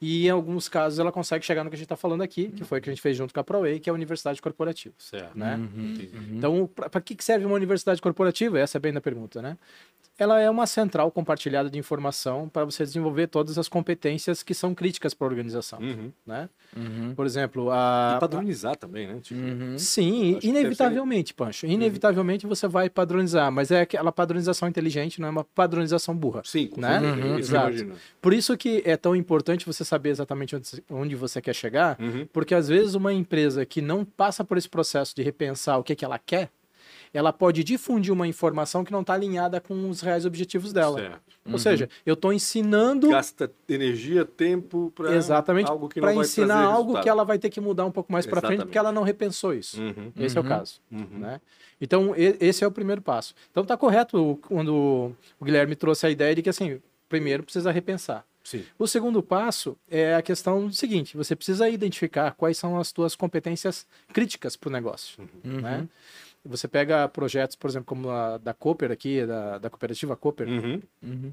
e 0.00 0.26
em 0.26 0.30
alguns 0.30 0.68
casos 0.68 0.98
ela 0.98 1.10
consegue 1.10 1.44
chegar 1.44 1.64
no 1.64 1.70
que 1.70 1.74
a 1.74 1.78
gente 1.78 1.86
está 1.86 1.96
falando 1.96 2.22
aqui, 2.22 2.48
que 2.48 2.64
foi 2.64 2.78
o 2.78 2.82
que 2.82 2.88
a 2.88 2.92
gente 2.92 3.02
fez 3.02 3.16
junto 3.16 3.34
com 3.34 3.40
a 3.40 3.44
ProWay, 3.44 3.80
que 3.80 3.90
é 3.90 3.92
a 3.92 3.94
universidade 3.94 4.40
corporativa. 4.40 4.94
Certo. 4.96 5.36
Né? 5.36 5.56
Uhum. 5.56 5.92
Entendi. 5.92 6.36
Então, 6.36 6.66
para 6.68 7.00
que 7.00 7.16
que 7.16 7.24
serve 7.24 7.44
uma 7.44 7.56
universidade 7.56 8.00
corporativa? 8.00 8.58
Essa 8.58 8.78
é 8.78 8.80
bem 8.80 8.96
a 8.96 9.00
pergunta, 9.00 9.42
né? 9.42 9.58
Ela 10.18 10.40
é 10.40 10.50
uma 10.50 10.66
central 10.66 11.10
compartilhada 11.12 11.70
de 11.70 11.78
informação 11.78 12.48
para 12.48 12.64
você 12.64 12.84
desenvolver 12.84 13.28
todas 13.28 13.56
as 13.56 13.68
competências 13.68 14.42
que 14.42 14.52
são 14.52 14.74
críticas 14.74 15.14
para 15.14 15.26
a 15.26 15.30
organização, 15.30 15.78
Uhum. 15.78 16.12
né? 16.26 16.48
Uhum. 16.76 17.14
Por 17.14 17.24
exemplo, 17.24 17.70
a... 17.70 18.14
E 18.16 18.20
padronizar 18.20 18.76
também, 18.76 19.06
né? 19.06 19.20
Tipo, 19.22 19.40
Uhum. 19.40 19.78
Sim, 19.78 20.38
inevitavelmente, 20.42 21.32
Pancho. 21.32 21.66
Inevitavelmente 21.66 22.46
você 22.46 22.66
vai 22.66 22.90
padronizar, 22.90 23.50
mas 23.52 23.70
é 23.70 23.80
aquela 23.82 24.10
padronização 24.10 24.68
inteligente, 24.68 25.20
não 25.20 25.28
é 25.28 25.30
uma 25.30 25.44
padronização 25.44 26.16
burra. 26.16 26.42
Sim, 26.44 26.66
com 26.66 26.80
Né? 26.80 26.98
certeza. 27.00 27.26
Uhum, 27.26 27.38
exato. 27.38 27.92
Por 28.20 28.34
isso 28.34 28.56
que 28.56 28.82
é 28.84 28.96
tão 28.96 29.14
importante 29.14 29.64
você 29.64 29.84
saber 29.84 30.10
exatamente 30.10 30.56
onde, 30.56 30.84
onde 30.90 31.14
você 31.14 31.40
quer 31.40 31.54
chegar, 31.54 31.96
Uhum. 32.00 32.26
porque 32.32 32.54
às 32.54 32.66
vezes 32.68 32.94
uma 32.94 33.12
empresa 33.12 33.64
que 33.64 33.80
não 33.80 34.04
passa 34.04 34.42
por 34.44 34.58
esse 34.58 34.68
processo 34.68 35.14
de 35.14 35.22
repensar 35.22 35.78
o 35.78 35.84
que, 35.84 35.94
que 35.94 36.04
ela 36.04 36.18
quer, 36.18 36.50
ela 37.12 37.32
pode 37.32 37.62
difundir 37.64 38.12
uma 38.12 38.26
informação 38.26 38.84
que 38.84 38.92
não 38.92 39.00
está 39.00 39.14
alinhada 39.14 39.60
com 39.60 39.88
os 39.88 40.00
reais 40.00 40.24
objetivos 40.24 40.72
dela. 40.72 40.98
Certo. 41.00 41.20
Ou 41.50 41.58
seja, 41.58 41.88
eu 42.04 42.12
estou 42.14 42.32
ensinando 42.32 43.08
Gasta 43.08 43.50
energia, 43.68 44.24
tempo 44.24 44.92
para 44.94 45.14
exatamente 45.16 45.70
algo 45.70 45.88
que 45.88 45.98
não 46.00 46.08
vai 46.08 46.16
ensinar 46.18 46.62
algo 46.62 46.78
resultado. 46.78 47.02
que 47.02 47.08
ela 47.08 47.24
vai 47.24 47.38
ter 47.38 47.48
que 47.48 47.60
mudar 47.60 47.86
um 47.86 47.90
pouco 47.90 48.12
mais 48.12 48.26
para 48.26 48.40
frente, 48.42 48.64
porque 48.64 48.76
ela 48.76 48.92
não 48.92 49.02
repensou 49.02 49.54
isso. 49.54 49.80
Uhum. 49.80 50.12
Esse 50.18 50.36
é 50.36 50.40
o 50.40 50.42
Uhum. 50.44 50.48
caso. 50.48 50.80
Uhum. 50.92 51.06
Né? 51.18 51.40
Então, 51.80 52.12
esse 52.16 52.62
é 52.64 52.66
o 52.66 52.70
primeiro 52.70 53.00
passo. 53.00 53.34
Então, 53.50 53.64
tá 53.64 53.76
correto 53.76 54.38
quando 54.48 55.14
o 55.40 55.44
Guilherme 55.44 55.74
trouxe 55.76 56.06
a 56.06 56.10
ideia 56.10 56.34
de 56.34 56.42
que, 56.42 56.50
assim, 56.50 56.80
primeiro 57.08 57.42
precisa 57.44 57.70
repensar. 57.70 58.24
Sim. 58.44 58.64
O 58.78 58.86
segundo 58.86 59.22
passo 59.22 59.76
é 59.90 60.14
a 60.14 60.22
questão 60.22 60.66
do 60.68 60.74
seguinte: 60.74 61.16
você 61.16 61.36
precisa 61.36 61.68
identificar 61.68 62.32
quais 62.32 62.56
são 62.58 62.78
as 62.80 62.90
tuas 62.92 63.14
competências 63.14 63.86
críticas 64.12 64.56
para 64.56 64.68
o 64.68 64.72
negócio. 64.72 65.22
Uhum. 65.44 65.60
Né? 65.60 65.88
Você 66.44 66.66
pega 66.68 67.08
projetos, 67.08 67.56
por 67.56 67.68
exemplo, 67.68 67.86
como 67.86 68.10
a 68.10 68.38
da 68.38 68.54
Cooper 68.54 68.90
aqui, 68.90 69.26
da, 69.26 69.58
da 69.58 69.68
cooperativa 69.68 70.16
Cooper, 70.16 70.48
Uhum. 70.48 70.82
Uhum. 71.02 71.32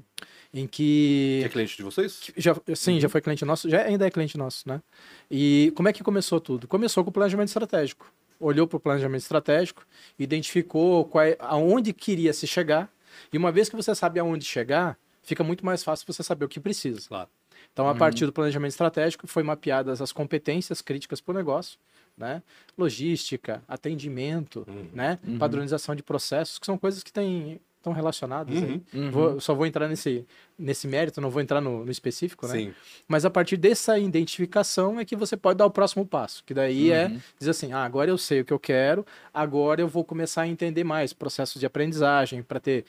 em 0.52 0.66
que 0.66 1.38
Que 1.42 1.46
é 1.46 1.48
cliente 1.48 1.76
de 1.76 1.82
vocês? 1.82 2.30
já, 2.36 2.54
sim, 2.74 2.94
Uhum. 2.94 3.00
já 3.00 3.08
foi 3.08 3.20
cliente 3.20 3.44
nosso, 3.44 3.68
já 3.70 3.82
ainda 3.82 4.06
é 4.06 4.10
cliente 4.10 4.36
nosso, 4.36 4.68
né? 4.68 4.82
E 5.30 5.72
como 5.76 5.88
é 5.88 5.92
que 5.92 6.02
começou 6.02 6.40
tudo? 6.40 6.66
Começou 6.68 7.02
com 7.04 7.10
o 7.10 7.12
planejamento 7.12 7.48
estratégico. 7.48 8.12
Olhou 8.38 8.66
para 8.66 8.76
o 8.76 8.80
planejamento 8.80 9.22
estratégico, 9.22 9.86
identificou 10.18 11.04
qual, 11.06 11.24
é- 11.24 11.36
aonde 11.40 11.92
queria 11.92 12.32
se 12.32 12.46
chegar, 12.46 12.90
e 13.32 13.38
uma 13.38 13.50
vez 13.50 13.68
que 13.68 13.76
você 13.76 13.94
sabe 13.94 14.18
aonde 14.20 14.44
chegar, 14.44 14.98
fica 15.22 15.42
muito 15.42 15.64
mais 15.64 15.82
fácil 15.82 16.04
você 16.06 16.22
saber 16.22 16.44
o 16.44 16.48
que 16.48 16.60
precisa. 16.60 17.00
Claro. 17.08 17.30
Então, 17.72 17.88
a 17.88 17.94
partir 17.94 18.26
do 18.26 18.32
planejamento 18.32 18.70
estratégico, 18.72 19.26
foi 19.26 19.42
mapeadas 19.42 20.00
as 20.02 20.12
competências 20.12 20.80
críticas 20.82 21.20
para 21.20 21.32
o 21.32 21.36
negócio, 21.36 21.78
né? 22.16 22.42
Logística, 22.76 23.62
atendimento, 23.68 24.64
Uhum. 24.68 24.86
né? 24.92 25.18
Padronização 25.38 25.94
de 25.94 26.02
processos, 26.02 26.58
que 26.58 26.66
são 26.66 26.78
coisas 26.78 27.02
que 27.02 27.12
têm, 27.12 27.60
estão 27.78 27.92
relacionadas. 27.92 28.62
aí. 28.62 28.82
Uhum. 28.94 29.10
Vou- 29.10 29.40
só 29.40 29.54
vou 29.54 29.64
entrar 29.66 29.88
nesse, 29.88 30.24
nesse 30.58 30.86
mérito, 30.88 31.20
não 31.20 31.30
vou 31.30 31.40
entrar 31.40 31.60
no, 31.60 31.84
no 31.84 31.90
específico, 31.90 32.46
né? 32.46 32.52
Sim. 32.54 32.74
Mas 33.06 33.24
a 33.24 33.30
partir 33.30 33.56
dessa 33.56 33.98
identificação 33.98 34.98
é 34.98 35.04
que 35.04 35.14
você 35.16 35.36
pode 35.36 35.58
dar 35.58 35.66
o 35.66 35.70
próximo 35.70 36.04
passo, 36.06 36.42
que 36.44 36.52
daí 36.54 36.90
é 36.90 37.16
dizer 37.38 37.50
assim, 37.50 37.72
ah, 37.72 37.84
agora 37.84 38.10
eu 38.10 38.18
sei 38.18 38.40
o 38.40 38.44
que 38.44 38.52
eu 38.52 38.58
quero, 38.58 39.06
agora 39.32 39.80
eu 39.80 39.88
vou 39.88 40.04
começar 40.04 40.42
a 40.42 40.48
entender 40.48 40.84
mais 40.84 41.12
processos 41.12 41.60
de 41.60 41.66
aprendizagem 41.66 42.42
para 42.42 42.58
ter 42.60 42.84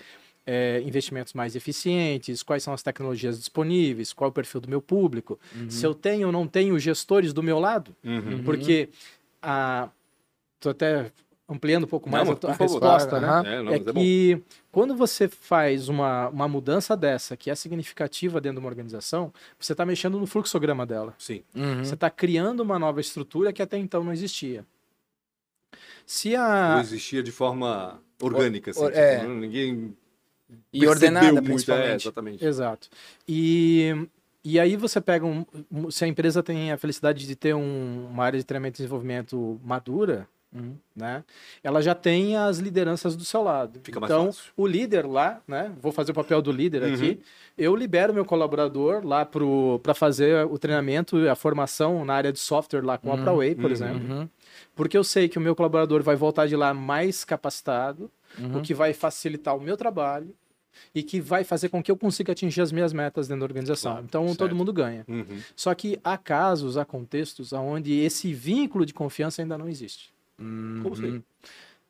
é, 0.50 0.82
investimentos 0.86 1.34
mais 1.34 1.58
eficientes, 1.58 2.42
quais 2.42 2.64
são 2.64 2.74
as 2.74 2.82
tecnologias 2.82 3.38
disponíveis, 3.38 4.14
qual 4.14 4.30
é 4.30 4.32
o 4.32 4.34
perfil 4.34 4.62
do 4.62 4.70
meu 4.70 4.82
público, 4.82 5.38
se 5.68 5.86
eu 5.86 5.94
tenho 5.94 6.28
ou 6.28 6.32
não 6.32 6.48
tenho 6.48 6.80
gestores 6.80 7.34
do 7.34 7.44
meu 7.44 7.60
lado, 7.60 7.94
Uhum. 8.02 8.42
porque 8.46 8.88
a 9.50 9.90
tô 10.60 10.70
até 10.70 11.12
ampliando 11.50 11.86
um 11.86 11.88
pouco 11.88 12.10
Não, 12.10 12.18
mais 12.18 12.28
mas 12.28 12.38
a, 12.38 12.40
tua- 12.42 12.50
a 12.52 12.54
resposta, 12.56 13.20
né? 13.22 13.28
É, 13.28 13.62
não, 13.64 13.72
é 13.74 13.80
mas 13.80 13.88
é 13.88 13.94
que 13.94 14.44
quando 14.72 14.96
você 14.96 15.30
faz 15.30 15.88
uma, 15.88 16.28
uma 16.28 16.48
mudança 16.48 16.98
dessa, 16.98 17.38
que 17.38 17.50
é 17.50 17.56
significativa 17.56 18.42
dentro 18.42 18.60
de 18.60 18.66
uma 18.66 18.70
organização, 18.70 19.32
você 19.58 19.72
está 19.72 19.86
mexendo 19.86 20.20
no 20.20 20.28
fluxograma 20.28 20.86
dela. 20.86 21.16
Sim. 21.18 21.44
Uhum. 21.56 21.84
Você 21.86 21.94
está 21.94 22.10
criando 22.10 22.60
uma 22.60 22.78
nova 22.78 23.00
estrutura 23.00 23.54
que 23.54 23.62
até 23.62 23.78
então 23.78 24.04
não 24.04 24.12
existia. 24.12 24.66
Se 26.06 26.34
Não 26.36 26.42
a. 26.78 26.80
existia 26.82 27.22
de 27.24 27.32
forma 27.32 28.02
orgânica, 28.22 28.72
assim. 28.72 28.84
or- 28.84 28.94
é. 28.94 29.20
tipo, 29.20 29.30
ninguém 29.32 29.96
E 30.74 30.88
ordenada, 30.88 31.28
muito, 31.34 31.40
É, 31.40 31.50
principalmente. 31.54 32.02
exatamente. 32.04 32.46
Exato. 32.46 32.90
E, 33.28 34.08
e 34.44 34.60
aí 34.60 34.76
você 34.76 35.02
pega 35.02 35.26
um. 35.26 35.46
Se 35.92 36.06
a 36.06 36.08
empresa 36.08 36.42
tem 36.42 36.72
a 36.72 36.78
felicidade 36.78 37.26
de 37.28 37.36
ter 37.36 37.54
um- 37.54 38.08
uma 38.10 38.24
área 38.26 38.40
de 38.40 38.46
treinamento 38.46 38.76
e 38.78 38.80
desenvolvimento 38.84 39.60
madura, 39.64 40.28
Uhum. 40.54 40.76
né? 40.96 41.24
Ela 41.62 41.82
já 41.82 41.94
tem 41.94 42.38
as 42.38 42.58
lideranças 42.60 43.18
do 43.18 43.26
seu 43.26 43.44
lado. 43.44 43.82
Fica 43.84 44.00
então, 44.02 44.32
o 44.56 44.66
líder 44.66 45.06
lá, 45.06 45.42
né? 45.46 45.74
Vou 45.82 45.92
fazer 45.92 46.12
o 46.12 46.16
papel 46.16 46.42
do 46.42 46.52
líder 46.54 46.84
Uhum. 46.84 46.94
aqui. 46.94 47.20
Eu 47.58 47.76
libero 47.76 48.14
meu 48.14 48.24
colaborador 48.24 49.06
lá 49.06 49.26
para 49.26 49.94
fazer 49.94 50.46
o 50.46 50.58
treinamento 50.58 51.18
e 51.20 51.28
a 51.28 51.36
formação 51.36 52.06
na 52.06 52.14
área 52.14 52.32
de 52.32 52.40
software 52.40 52.82
lá 52.86 52.98
com 52.98 53.12
a 53.12 53.18
ProWay, 53.18 53.56
por 53.56 53.66
uhum. 53.66 53.72
exemplo. 53.72 54.16
Uhum. 54.16 54.30
Porque 54.74 54.98
eu 54.98 55.04
sei 55.04 55.28
que 55.28 55.38
o 55.38 55.42
meu 55.42 55.54
colaborador 55.56 56.02
vai 56.02 56.16
voltar 56.16 56.48
de 56.48 56.56
lá 56.56 56.74
mais 56.74 57.26
capacitado, 57.26 58.10
Uhum. 58.40 58.60
o 58.60 58.62
que 58.62 58.74
vai 58.74 58.94
facilitar 58.94 59.56
o 59.56 59.62
meu 59.62 59.76
trabalho 59.76 60.34
e 60.94 61.04
que 61.04 61.20
vai 61.20 61.44
fazer 61.44 61.70
com 61.70 61.82
que 61.82 61.92
eu 61.92 61.98
consiga 61.98 62.32
atingir 62.32 62.62
as 62.62 62.72
minhas 62.72 62.94
metas 62.94 63.28
dentro 63.28 63.42
da 63.42 63.46
organização. 63.46 63.94
Claro, 63.94 64.06
então, 64.06 64.26
certo. 64.28 64.40
todo 64.40 64.56
mundo 64.56 64.72
ganha. 64.72 65.06
Uhum. 65.08 65.40
Só 65.56 65.74
que 65.74 66.00
há 66.04 66.18
casos, 66.18 66.78
há 66.78 66.86
contextos 66.86 67.54
onde 67.54 67.94
esse 68.00 68.34
vínculo 68.34 68.86
de 68.86 68.94
confiança 68.94 69.42
ainda 69.42 69.58
não 69.58 69.68
existe. 69.68 70.14
Como 70.38 70.94
assim? 70.94 71.24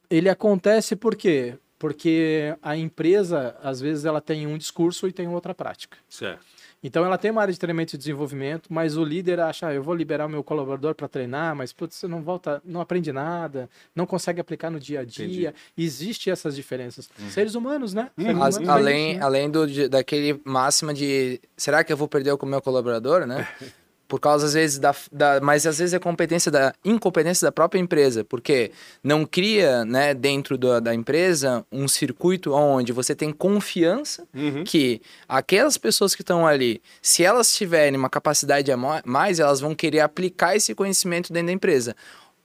Ele 0.09 0.29
acontece 0.29 0.95
por 0.95 1.15
quê? 1.15 1.57
Porque 1.77 2.55
a 2.61 2.75
empresa, 2.75 3.55
às 3.61 3.79
vezes, 3.79 4.05
ela 4.05 4.21
tem 4.21 4.47
um 4.47 4.57
discurso 4.57 5.07
e 5.07 5.11
tem 5.11 5.27
outra 5.27 5.53
prática. 5.53 5.97
Certo. 6.09 6.43
Então, 6.83 7.03
ela 7.03 7.17
tem 7.17 7.31
uma 7.31 7.41
área 7.41 7.51
de 7.53 7.59
treinamento 7.59 7.95
e 7.95 7.97
desenvolvimento, 7.97 8.71
mas 8.71 8.95
o 8.95 9.03
líder 9.03 9.39
acha, 9.39 9.67
ah, 9.67 9.73
eu 9.73 9.81
vou 9.81 9.95
liberar 9.95 10.27
o 10.27 10.29
meu 10.29 10.43
colaborador 10.43 10.93
para 10.93 11.07
treinar, 11.07 11.55
mas 11.55 11.73
putz, 11.73 11.95
você 11.95 12.07
não 12.07 12.21
volta, 12.21 12.61
não 12.63 12.79
aprende 12.81 13.11
nada, 13.11 13.69
não 13.95 14.05
consegue 14.05 14.39
aplicar 14.39 14.69
no 14.69 14.79
dia 14.79 14.99
a 14.99 15.03
dia. 15.03 15.55
Existe 15.77 16.29
essas 16.29 16.55
diferenças. 16.55 17.09
Seres 17.29 17.55
humanos, 17.55 17.93
né? 17.93 18.11
Seres 18.17 18.41
As- 18.41 18.55
humanos, 18.57 18.69
além, 18.69 19.15
né? 19.15 19.23
além 19.23 19.49
do, 19.49 19.89
daquele 19.89 20.39
máxima 20.45 20.93
de 20.93 21.41
será 21.55 21.83
que 21.83 21.91
eu 21.91 21.97
vou 21.97 22.07
perder 22.07 22.37
com 22.37 22.45
o 22.45 22.49
meu 22.49 22.61
colaborador, 22.61 23.25
né? 23.25 23.47
Por 24.07 24.19
causa, 24.19 24.45
às 24.45 24.53
vezes, 24.53 24.79
da, 24.79 24.95
da. 25.11 25.41
Mas 25.41 25.67
às 25.67 25.79
vezes 25.79 25.93
é 25.93 25.99
competência 25.99 26.49
da 26.49 26.73
incompetência 26.85 27.45
da 27.45 27.51
própria 27.51 27.79
empresa, 27.79 28.23
porque 28.23 28.71
não 29.03 29.25
cria, 29.25 29.83
né, 29.83 30.13
dentro 30.13 30.57
da, 30.57 30.79
da 30.79 30.95
empresa, 30.95 31.65
um 31.71 31.87
circuito 31.87 32.53
onde 32.53 32.93
você 32.93 33.13
tem 33.13 33.31
confiança 33.33 34.25
Uhum. 34.33 34.63
que 34.63 35.01
aquelas 35.27 35.77
pessoas 35.77 36.15
que 36.15 36.21
estão 36.21 36.47
ali, 36.47 36.81
se 37.01 37.23
elas 37.23 37.53
tiverem 37.53 37.97
uma 37.97 38.09
capacidade 38.09 38.71
a 38.71 38.77
mais, 39.05 39.39
elas 39.39 39.59
vão 39.59 39.75
querer 39.75 39.99
aplicar 39.99 40.55
esse 40.55 40.73
conhecimento 40.73 41.33
dentro 41.33 41.47
da 41.47 41.53
empresa. 41.53 41.95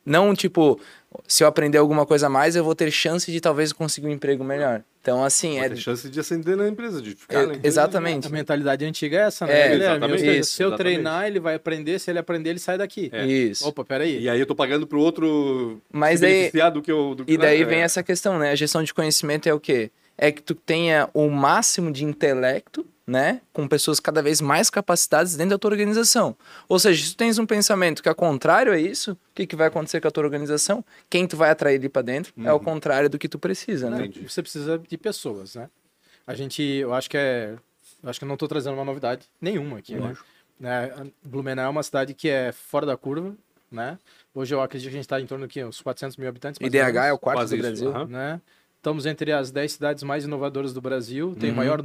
Não 0.04 0.34
tipo, 0.34 0.80
se 1.28 1.44
eu 1.44 1.48
aprender 1.48 1.78
alguma 1.78 2.04
coisa 2.04 2.26
a 2.26 2.30
mais, 2.30 2.56
eu 2.56 2.64
vou 2.64 2.74
ter 2.74 2.90
chance 2.90 3.30
de 3.30 3.40
talvez 3.40 3.72
conseguir 3.72 4.08
um 4.08 4.10
emprego 4.10 4.42
melhor. 4.42 4.82
Então, 5.02 5.24
assim, 5.24 5.58
Vai 5.58 5.72
é. 5.72 5.74
chance 5.74 6.08
de 6.08 6.20
ascender 6.20 6.56
na 6.56 6.68
empresa, 6.68 7.02
de 7.02 7.16
ficar 7.16 7.34
É, 7.34 7.38
na 7.38 7.54
empresa. 7.54 7.66
exatamente. 7.66 8.28
A 8.28 8.30
mentalidade 8.30 8.84
antiga 8.84 9.16
é 9.16 9.20
essa, 9.22 9.44
né? 9.44 9.52
É, 9.52 9.68
Guilherme? 9.70 9.84
exatamente. 9.96 10.20
Seja, 10.20 10.32
Isso, 10.38 10.50
se 10.52 10.62
eu 10.62 10.68
exatamente. 10.68 10.94
treinar, 10.94 11.26
ele 11.26 11.40
vai 11.40 11.54
aprender, 11.56 11.98
se 11.98 12.08
ele 12.08 12.20
aprender, 12.20 12.50
ele 12.50 12.60
sai 12.60 12.78
daqui. 12.78 13.10
É. 13.12 13.26
Isso. 13.26 13.66
Opa, 13.68 13.84
peraí. 13.84 14.20
E 14.22 14.28
aí 14.30 14.38
eu 14.38 14.46
tô 14.46 14.54
pagando 14.54 14.86
pro 14.86 15.00
outro 15.00 15.82
Mas 15.92 16.20
se 16.20 16.26
daí- 16.26 16.32
beneficiar 16.34 16.70
do 16.70 16.80
que 16.80 16.92
eu... 16.92 17.16
Do 17.16 17.24
E 17.26 17.36
daí 17.36 17.62
é. 17.62 17.64
vem 17.64 17.80
essa 17.80 18.00
questão, 18.00 18.38
né? 18.38 18.52
A 18.52 18.54
gestão 18.54 18.80
de 18.84 18.94
conhecimento 18.94 19.48
é 19.48 19.52
o 19.52 19.58
quê? 19.58 19.90
É 20.16 20.30
que 20.30 20.40
tu 20.40 20.54
tenha 20.54 21.08
o 21.12 21.28
máximo 21.28 21.90
de 21.90 22.04
intelecto, 22.04 22.86
né? 23.12 23.42
Com 23.52 23.68
pessoas 23.68 24.00
cada 24.00 24.22
vez 24.22 24.40
mais 24.40 24.70
capacitadas 24.70 25.36
dentro 25.36 25.50
da 25.50 25.58
tua 25.58 25.70
organização. 25.70 26.34
Ou 26.66 26.78
seja, 26.78 27.04
se 27.04 27.12
tu 27.12 27.16
tens 27.18 27.38
um 27.38 27.44
pensamento 27.44 28.02
que 28.02 28.08
é 28.08 28.14
contrário 28.14 28.72
a 28.72 28.78
isso, 28.78 29.12
o 29.12 29.18
que, 29.34 29.46
que 29.46 29.54
vai 29.54 29.68
acontecer 29.68 30.00
com 30.00 30.08
a 30.08 30.10
tua 30.10 30.24
organização? 30.24 30.82
Quem 31.10 31.26
tu 31.26 31.36
vai 31.36 31.50
atrair 31.50 31.76
ali 31.78 31.90
para 31.90 32.00
dentro 32.02 32.32
é 32.42 32.52
o 32.52 32.58
contrário 32.58 33.10
do 33.10 33.18
que 33.18 33.28
tu 33.28 33.38
precisa, 33.38 33.90
né? 33.90 34.06
Entendi. 34.06 34.26
Você 34.28 34.40
precisa 34.42 34.78
de 34.78 34.96
pessoas, 34.96 35.54
né? 35.54 35.68
A 36.26 36.34
gente, 36.34 36.62
eu 36.62 36.94
acho 36.94 37.10
que 37.10 37.16
é. 37.18 37.54
Eu 38.02 38.08
acho 38.08 38.18
que 38.18 38.24
eu 38.24 38.28
não 38.28 38.34
estou 38.34 38.48
trazendo 38.48 38.74
uma 38.74 38.84
novidade 38.84 39.28
nenhuma 39.40 39.78
aqui, 39.78 39.94
né? 39.94 40.16
Né? 40.58 40.92
A 40.96 41.28
Blumenau 41.28 41.66
é 41.66 41.68
uma 41.68 41.82
cidade 41.82 42.14
que 42.14 42.28
é 42.28 42.50
fora 42.50 42.86
da 42.86 42.96
curva, 42.96 43.34
né? 43.70 43.98
Hoje 44.34 44.54
eu 44.54 44.62
acredito 44.62 44.88
que 44.88 44.94
a 44.94 44.98
gente 44.98 45.04
está 45.04 45.20
em 45.20 45.26
torno 45.26 45.46
de 45.46 45.64
uns 45.64 45.80
400 45.82 46.16
mil 46.16 46.28
habitantes. 46.28 46.58
IDH 46.60 46.78
é 47.08 47.12
o 47.12 47.18
quarto 47.18 47.40
Quase 47.40 47.56
do 47.56 47.60
isso, 47.60 47.68
Brasil. 47.68 47.90
aham. 47.90 48.06
né? 48.06 48.40
Estamos 48.82 49.06
entre 49.06 49.30
as 49.30 49.52
10 49.52 49.70
cidades 49.74 50.02
mais 50.02 50.24
inovadoras 50.24 50.72
do 50.74 50.80
Brasil. 50.80 51.36
Tem 51.38 51.50
Uhum. 51.50 51.56
maior. 51.56 51.84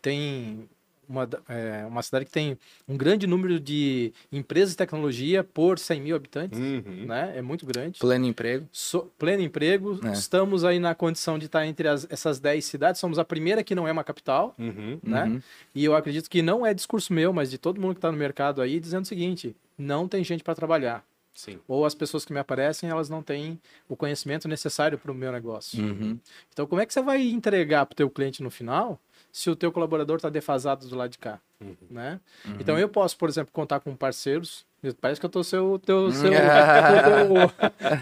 Tem 0.00 0.68
uma, 1.08 1.28
é, 1.48 1.84
uma 1.84 2.00
cidade 2.00 2.26
que 2.26 2.30
tem 2.30 2.56
um 2.86 2.96
grande 2.96 3.26
número 3.26 3.58
de 3.58 4.12
empresas 4.30 4.70
de 4.70 4.76
tecnologia 4.76 5.42
por 5.42 5.80
100 5.80 6.00
mil 6.00 6.14
habitantes. 6.14 6.56
Uhum. 6.56 7.06
Né? 7.06 7.32
É 7.38 7.42
muito 7.42 7.66
grande. 7.66 7.98
Pleno 7.98 8.24
emprego. 8.24 8.68
So- 8.70 9.10
pleno 9.18 9.42
emprego. 9.42 9.98
É. 10.06 10.12
Estamos 10.12 10.62
aí 10.64 10.78
na 10.78 10.94
condição 10.94 11.40
de 11.40 11.46
estar 11.46 11.66
entre 11.66 11.88
as- 11.88 12.06
essas 12.08 12.38
10 12.38 12.64
cidades. 12.66 13.00
Somos 13.00 13.18
a 13.18 13.24
primeira 13.24 13.64
que 13.64 13.74
não 13.74 13.88
é 13.88 13.90
uma 13.90 14.04
capital. 14.04 14.54
Uhum. 14.56 15.00
Né? 15.02 15.24
Uhum. 15.24 15.42
E 15.74 15.84
eu 15.84 15.96
acredito 15.96 16.30
que 16.30 16.40
não 16.40 16.64
é 16.64 16.72
discurso 16.72 17.12
meu, 17.12 17.32
mas 17.32 17.50
de 17.50 17.58
todo 17.58 17.80
mundo 17.80 17.94
que 17.94 17.98
está 17.98 18.12
no 18.12 18.18
mercado 18.18 18.62
aí, 18.62 18.78
dizendo 18.78 19.02
o 19.02 19.08
seguinte: 19.08 19.56
não 19.76 20.06
tem 20.06 20.22
gente 20.22 20.44
para 20.44 20.54
trabalhar. 20.54 21.04
Sim. 21.38 21.60
Ou 21.68 21.86
as 21.86 21.94
pessoas 21.94 22.24
que 22.24 22.32
me 22.32 22.40
aparecem, 22.40 22.90
elas 22.90 23.08
não 23.08 23.22
têm 23.22 23.60
o 23.88 23.94
conhecimento 23.94 24.48
necessário 24.48 24.98
para 24.98 25.12
o 25.12 25.14
meu 25.14 25.30
negócio. 25.30 25.80
Uhum. 25.80 26.18
Então, 26.52 26.66
como 26.66 26.80
é 26.80 26.84
que 26.86 26.92
você 26.92 27.00
vai 27.00 27.22
entregar 27.28 27.86
para 27.86 27.92
o 27.92 27.96
teu 27.96 28.10
cliente 28.10 28.42
no 28.42 28.50
final 28.50 28.98
se 29.30 29.48
o 29.48 29.54
teu 29.54 29.70
colaborador 29.70 30.16
está 30.16 30.28
defasado 30.28 30.88
do 30.88 30.96
lado 30.96 31.10
de 31.10 31.18
cá? 31.18 31.38
Uhum. 31.60 31.76
Né? 31.88 32.18
Então, 32.58 32.76
eu 32.76 32.88
posso, 32.88 33.16
por 33.16 33.28
exemplo, 33.28 33.52
contar 33.52 33.78
com 33.78 33.94
parceiros. 33.94 34.66
Parece 35.00 35.20
que 35.20 35.26
eu 35.26 35.30
tô 35.30 35.44
seu, 35.44 35.78
teu, 35.78 36.10
seu, 36.10 36.28
teu, 36.28 37.48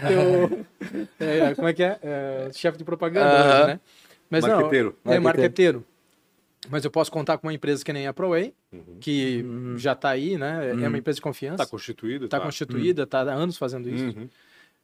teu- 0.07 0.65
é, 1.19 1.53
como 1.53 1.67
é 1.67 1.73
que 1.73 1.83
é? 1.83 1.99
É, 2.01 2.49
chefe 2.53 2.79
de 2.79 2.83
propaganda, 2.83 3.67
né? 3.67 3.79
Mas 4.31 4.43
Marqueteiro. 4.43 4.97
não, 5.05 5.13
é 5.13 5.19
Marqueteiro. 5.19 5.85
Mas 6.69 6.83
eu 6.83 6.91
posso 6.91 7.11
contar 7.11 7.37
com 7.37 7.47
uma 7.47 7.53
empresa 7.53 7.83
que 7.83 7.93
nem 7.93 8.07
a 8.07 8.13
ProWay, 8.13 8.53
Uhum. 8.71 8.97
que 8.99 9.45
já 9.77 9.93
está 9.93 10.09
aí, 10.09 10.37
né? 10.37 10.69
É 10.69 10.73
Uhum. 10.73 10.87
uma 10.87 10.97
empresa 10.97 11.15
de 11.17 11.21
confiança. 11.21 11.57
Tá 11.63 11.65
constituído. 11.65 12.25
Está 12.25 12.37
tá. 12.39 12.45
constituída, 12.45 13.03
está 13.03 13.21
há 13.21 13.33
anos 13.33 13.57
fazendo 13.57 13.89
isso. 13.89 14.17
Uhum. 14.17 14.27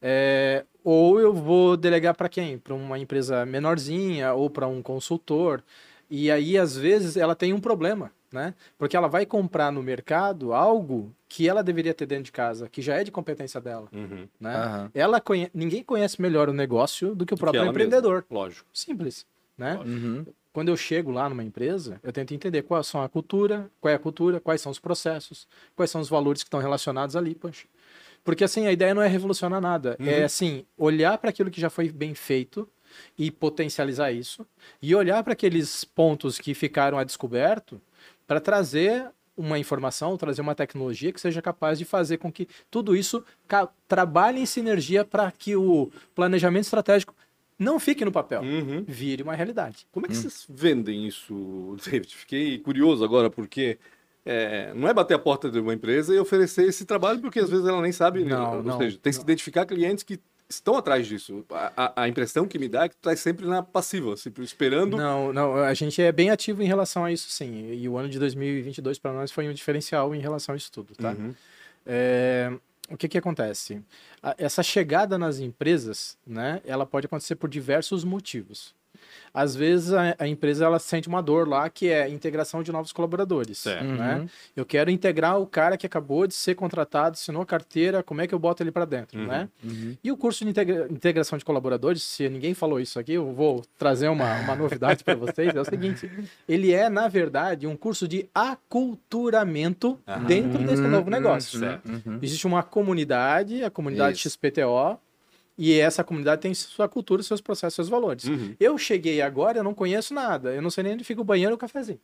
É, 0.01 0.65
ou 0.83 1.19
eu 1.19 1.33
vou 1.33 1.77
delegar 1.77 2.13
para 2.15 2.27
quem? 2.27 2.57
Para 2.57 2.73
uma 2.73 2.99
empresa 2.99 3.45
menorzinha 3.45 4.33
ou 4.33 4.49
para 4.49 4.67
um 4.67 4.81
consultor. 4.81 5.63
E 6.09 6.29
aí, 6.29 6.57
às 6.57 6.77
vezes, 6.77 7.15
ela 7.17 7.33
tem 7.35 7.53
um 7.53 7.59
problema, 7.59 8.11
né? 8.31 8.53
Porque 8.77 8.95
ela 8.97 9.07
vai 9.07 9.25
comprar 9.25 9.71
no 9.71 9.81
mercado 9.81 10.53
algo 10.53 11.11
que 11.29 11.47
ela 11.47 11.63
deveria 11.63 11.93
ter 11.93 12.05
dentro 12.05 12.25
de 12.25 12.31
casa, 12.31 12.67
que 12.69 12.81
já 12.81 12.95
é 12.99 13.03
de 13.03 13.11
competência 13.11 13.59
dela, 13.61 13.87
Uhum. 13.91 14.27
né? 14.39 14.89
Ela 14.93 15.19
conhe... 15.19 15.49
Ninguém 15.53 15.81
conhece 15.83 16.21
melhor 16.21 16.49
o 16.49 16.53
negócio 16.53 17.15
do 17.15 17.25
que 17.25 17.33
o 17.33 17.37
Que 17.37 17.41
próprio 17.41 17.61
ela 17.61 17.69
empreendedor. 17.71 18.25
mesma, 18.29 18.43
Lógico. 18.43 18.67
Simples, 18.73 19.25
né? 19.57 19.79
Uhum. 19.83 20.25
Quando 20.53 20.69
eu 20.69 20.77
chego 20.77 21.09
lá 21.09 21.27
numa 21.27 21.43
empresa, 21.43 21.99
eu 22.03 22.13
tento 22.13 22.33
entender 22.33 22.61
qual 22.61 22.83
são 22.83 23.01
a 23.01 23.09
cultura, 23.09 23.69
qual 23.81 23.91
é 23.91 23.95
a 23.95 23.99
cultura, 23.99 24.39
quais 24.39 24.61
são 24.61 24.71
os 24.71 24.79
processos, 24.79 25.47
quais 25.75 25.89
são 25.89 25.99
os 25.99 26.07
valores 26.07 26.43
que 26.43 26.47
estão 26.47 26.59
relacionados 26.59 27.15
ali, 27.15 27.33
poxa. 27.33 27.65
Porque 28.23 28.43
assim, 28.43 28.67
a 28.67 28.71
ideia 28.71 28.93
não 28.93 29.01
é 29.01 29.07
revolucionar 29.07 29.59
nada. 29.59 29.97
Uhum. 29.99 30.07
É 30.07 30.23
assim, 30.23 30.63
olhar 30.77 31.17
para 31.17 31.31
aquilo 31.31 31.49
que 31.49 31.59
já 31.59 31.71
foi 31.71 31.89
bem 31.89 32.13
feito 32.13 32.69
e 33.17 33.31
potencializar 33.31 34.11
isso. 34.11 34.45
E 34.79 34.95
olhar 34.95 35.23
para 35.23 35.33
aqueles 35.33 35.83
pontos 35.83 36.37
que 36.37 36.53
ficaram 36.53 36.99
a 36.99 37.03
descoberto 37.03 37.81
para 38.27 38.39
trazer 38.39 39.09
uma 39.35 39.57
informação, 39.57 40.15
trazer 40.15 40.41
uma 40.41 40.53
tecnologia 40.53 41.11
que 41.11 41.19
seja 41.19 41.41
capaz 41.41 41.79
de 41.79 41.85
fazer 41.85 42.17
com 42.17 42.31
que 42.31 42.47
tudo 42.69 42.95
isso 42.95 43.25
trabalhe 43.87 44.39
em 44.39 44.45
sinergia 44.45 45.03
para 45.03 45.31
que 45.31 45.55
o 45.55 45.91
planejamento 46.13 46.65
estratégico 46.65 47.15
não 47.57 47.79
fique 47.79 48.03
no 48.05 48.11
papel, 48.11 48.41
Uhum. 48.41 48.83
vire 48.87 49.23
uma 49.23 49.35
realidade. 49.35 49.85
Como 49.91 50.05
é 50.05 50.09
que 50.09 50.15
vocês 50.15 50.45
vendem 50.49 51.07
isso, 51.07 51.75
David? 51.85 52.15
Fiquei 52.15 52.57
curioso 52.59 53.03
agora, 53.03 53.29
porque 53.29 53.77
é, 54.25 54.73
não 54.73 54.87
é 54.87 54.93
bater 54.93 55.13
a 55.15 55.19
porta 55.19 55.49
de 55.51 55.59
uma 55.59 55.73
empresa 55.73 56.13
e 56.15 56.19
oferecer 56.19 56.67
esse 56.67 56.85
trabalho, 56.85 57.19
porque 57.19 57.39
às 57.39 57.49
vezes 57.49 57.65
ela 57.67 57.81
nem 57.81 57.91
sabe. 57.91 58.23
Não, 58.23 58.57
ou 58.57 58.63
não, 58.63 58.77
seja, 58.77 58.97
tem 59.01 59.11
que 59.11 59.17
não. 59.19 59.23
identificar 59.23 59.65
clientes 59.65 60.03
que 60.03 60.19
estão 60.49 60.77
atrás 60.77 61.07
disso. 61.07 61.43
A, 61.49 61.71
a- 61.75 62.03
a 62.03 62.07
impressão 62.07 62.45
que 62.47 62.59
me 62.59 62.69
dá 62.69 62.83
é 62.85 62.89
que 62.89 62.95
tu 62.95 63.01
tá 63.01 63.15
sempre 63.15 63.45
na 63.47 63.63
passiva, 63.63 64.15
sempre 64.15 64.43
esperando. 64.43 64.95
Não, 64.97 65.33
não, 65.33 65.55
a 65.55 65.73
gente 65.73 66.01
é 66.01 66.11
bem 66.11 66.29
ativo 66.29 66.61
em 66.61 66.67
relação 66.67 67.03
a 67.03 67.11
isso, 67.11 67.29
sim. 67.29 67.71
E 67.73 67.89
o 67.89 67.97
ano 67.97 68.07
de 68.07 68.19
2022 68.19 68.99
para 68.99 69.11
nós 69.13 69.31
foi 69.31 69.47
um 69.49 69.53
diferencial 69.53 70.13
em 70.13 70.19
relação 70.19 70.53
a 70.53 70.57
isso 70.57 70.71
tudo, 70.71 70.93
tá? 70.95 71.11
Uhum. 71.11 71.33
É, 71.85 72.51
o 72.93 72.97
que 72.97 73.07
que 73.09 73.17
acontece? 73.17 73.81
A- 74.21 74.35
essa 74.37 74.63
chegada 74.63 75.17
nas 75.17 75.39
empresas, 75.39 76.17
né, 76.25 76.61
ela 76.65 76.85
pode 76.85 77.07
acontecer 77.07 77.35
por 77.35 77.49
diversos 77.49 78.03
motivos. 78.03 78.75
Às 79.33 79.55
vezes 79.55 79.93
a, 79.93 80.15
a 80.19 80.27
empresa 80.27 80.65
ela 80.65 80.79
sente 80.79 81.07
uma 81.07 81.21
dor 81.21 81.47
lá 81.47 81.69
que 81.69 81.89
é 81.89 82.03
a 82.03 82.09
integração 82.09 82.61
de 82.63 82.71
novos 82.71 82.91
colaboradores. 82.91 83.57
Certo. 83.59 83.83
Né? 83.85 84.15
Uhum. 84.17 84.27
Eu 84.55 84.65
quero 84.65 84.89
integrar 84.91 85.39
o 85.39 85.47
cara 85.47 85.77
que 85.77 85.85
acabou 85.85 86.25
de 86.27 86.33
ser 86.33 86.55
contratado, 86.55 87.13
assinou 87.13 87.41
a 87.41 87.45
carteira, 87.45 88.03
como 88.03 88.21
é 88.21 88.27
que 88.27 88.33
eu 88.33 88.39
boto 88.39 88.61
ele 88.63 88.71
para 88.71 88.85
dentro, 88.85 89.19
Uhum. 89.19 89.27
né? 89.27 89.49
Uhum. 89.63 89.97
E 90.03 90.11
o 90.11 90.17
curso 90.17 90.43
de 90.43 90.49
integra- 90.51 90.87
integração 90.89 91.37
de 91.37 91.45
colaboradores, 91.45 92.03
se 92.03 92.27
ninguém 92.29 92.53
falou 92.53 92.79
isso 92.79 92.99
aqui, 92.99 93.13
eu 93.13 93.31
vou 93.33 93.63
trazer 93.77 94.07
uma, 94.07 94.39
uma 94.41 94.55
novidade 94.55 95.03
para 95.03 95.15
vocês, 95.15 95.55
é 95.55 95.59
o 95.61 95.65
seguinte, 95.65 96.09
ele 96.47 96.71
é, 96.73 96.89
na 96.89 97.07
verdade, 97.07 97.65
um 97.67 97.75
curso 97.75 98.07
de 98.07 98.27
aculturamento 98.33 99.99
Aham. 100.07 100.23
dentro 100.25 100.59
desse 100.63 100.81
novo 100.83 101.09
negócio. 101.09 101.59
Uhum. 101.85 102.19
Existe 102.21 102.45
uma 102.47 102.63
comunidade, 102.63 103.63
a 103.63 103.69
comunidade 103.69 104.17
Isso. 104.17 104.29
XPTO, 104.29 104.97
e 105.57 105.79
essa 105.79 106.03
comunidade 106.03 106.41
tem 106.41 106.53
sua 106.53 106.89
cultura, 106.89 107.21
seus 107.21 107.41
processos, 107.41 107.75
seus 107.75 107.89
valores. 107.89 108.25
Uhum. 108.25 108.55
Eu 108.59 108.77
cheguei 108.77 109.21
agora, 109.21 109.59
eu 109.59 109.63
não 109.63 109.73
conheço 109.73 110.13
nada, 110.13 110.53
eu 110.53 110.61
não 110.61 110.69
sei 110.69 110.83
nem 110.83 110.93
onde 110.93 111.03
fica 111.03 111.21
o 111.21 111.23
banheiro 111.23 111.51
ou 111.51 111.55
o 111.55 111.59
cafezinho. 111.59 111.99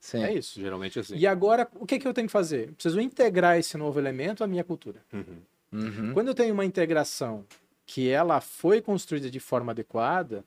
Sim. 0.00 0.22
É 0.22 0.32
isso. 0.32 0.60
Geralmente 0.60 0.98
é 0.98 1.02
assim. 1.02 1.16
E 1.16 1.26
agora, 1.26 1.68
o 1.74 1.84
que, 1.84 1.98
que 1.98 2.06
eu 2.06 2.14
tenho 2.14 2.28
que 2.28 2.32
fazer? 2.32 2.68
Eu 2.68 2.72
preciso 2.74 3.00
integrar 3.00 3.58
esse 3.58 3.76
novo 3.76 3.98
elemento 3.98 4.44
à 4.44 4.46
minha 4.46 4.64
cultura. 4.64 5.02
Uhum. 5.12 5.24
Uhum. 5.72 6.12
Quando 6.14 6.28
eu 6.28 6.34
tenho 6.34 6.54
uma 6.54 6.64
integração 6.64 7.44
que 7.84 8.08
ela 8.08 8.40
foi 8.40 8.80
construída 8.80 9.30
de 9.30 9.40
forma 9.40 9.72
adequada, 9.72 10.44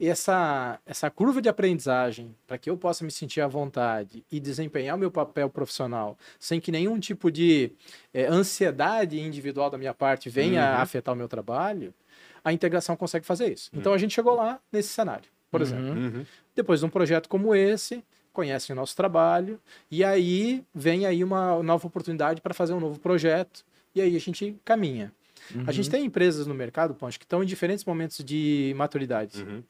essa, 0.00 0.78
essa 0.84 1.10
curva 1.10 1.40
de 1.40 1.48
aprendizagem, 1.48 2.34
para 2.46 2.58
que 2.58 2.68
eu 2.68 2.76
possa 2.76 3.04
me 3.04 3.10
sentir 3.10 3.40
à 3.40 3.46
vontade 3.46 4.24
e 4.30 4.40
desempenhar 4.40 4.96
o 4.96 4.98
meu 4.98 5.10
papel 5.10 5.48
profissional 5.48 6.18
sem 6.38 6.60
que 6.60 6.70
nenhum 6.72 6.98
tipo 6.98 7.30
de 7.30 7.72
eh, 8.12 8.26
ansiedade 8.26 9.18
individual 9.20 9.70
da 9.70 9.78
minha 9.78 9.94
parte 9.94 10.28
venha 10.28 10.60
Uhum. 10.60 10.66
a 10.78 10.82
afetar 10.82 11.14
o 11.14 11.16
meu 11.16 11.28
trabalho, 11.28 11.94
a 12.44 12.52
integração 12.52 12.96
consegue 12.96 13.24
fazer 13.24 13.52
isso. 13.52 13.70
Então 13.72 13.92
a 13.92 13.98
gente 13.98 14.12
chegou 14.14 14.34
lá 14.34 14.60
nesse 14.72 14.88
cenário, 14.88 15.28
por 15.50 15.60
Uhum. 15.60 15.66
exemplo. 15.66 15.90
Uhum. 15.94 16.26
Depois 16.54 16.80
de 16.80 16.86
um 16.86 16.90
projeto 16.90 17.28
como 17.28 17.54
esse, 17.54 18.04
conhecem 18.32 18.74
o 18.74 18.76
nosso 18.76 18.96
trabalho, 18.96 19.60
e 19.90 20.02
aí 20.04 20.64
vem 20.74 21.06
aí 21.06 21.22
uma 21.22 21.62
nova 21.62 21.86
oportunidade 21.86 22.40
para 22.40 22.52
fazer 22.52 22.72
um 22.74 22.80
novo 22.80 22.98
projeto, 22.98 23.64
e 23.94 24.00
aí 24.00 24.16
a 24.16 24.20
gente 24.20 24.56
caminha. 24.64 25.12
A 25.66 25.72
gente 25.72 25.90
tem 25.90 26.04
empresas 26.04 26.46
no 26.46 26.54
mercado, 26.54 26.94
Ponte, 26.94 27.18
que 27.18 27.24
estão 27.24 27.42
em 27.42 27.46
diferentes 27.46 27.84
momentos 27.84 28.24
de 28.24 28.72
maturidade. 28.76 29.42
Uhum. 29.42 29.62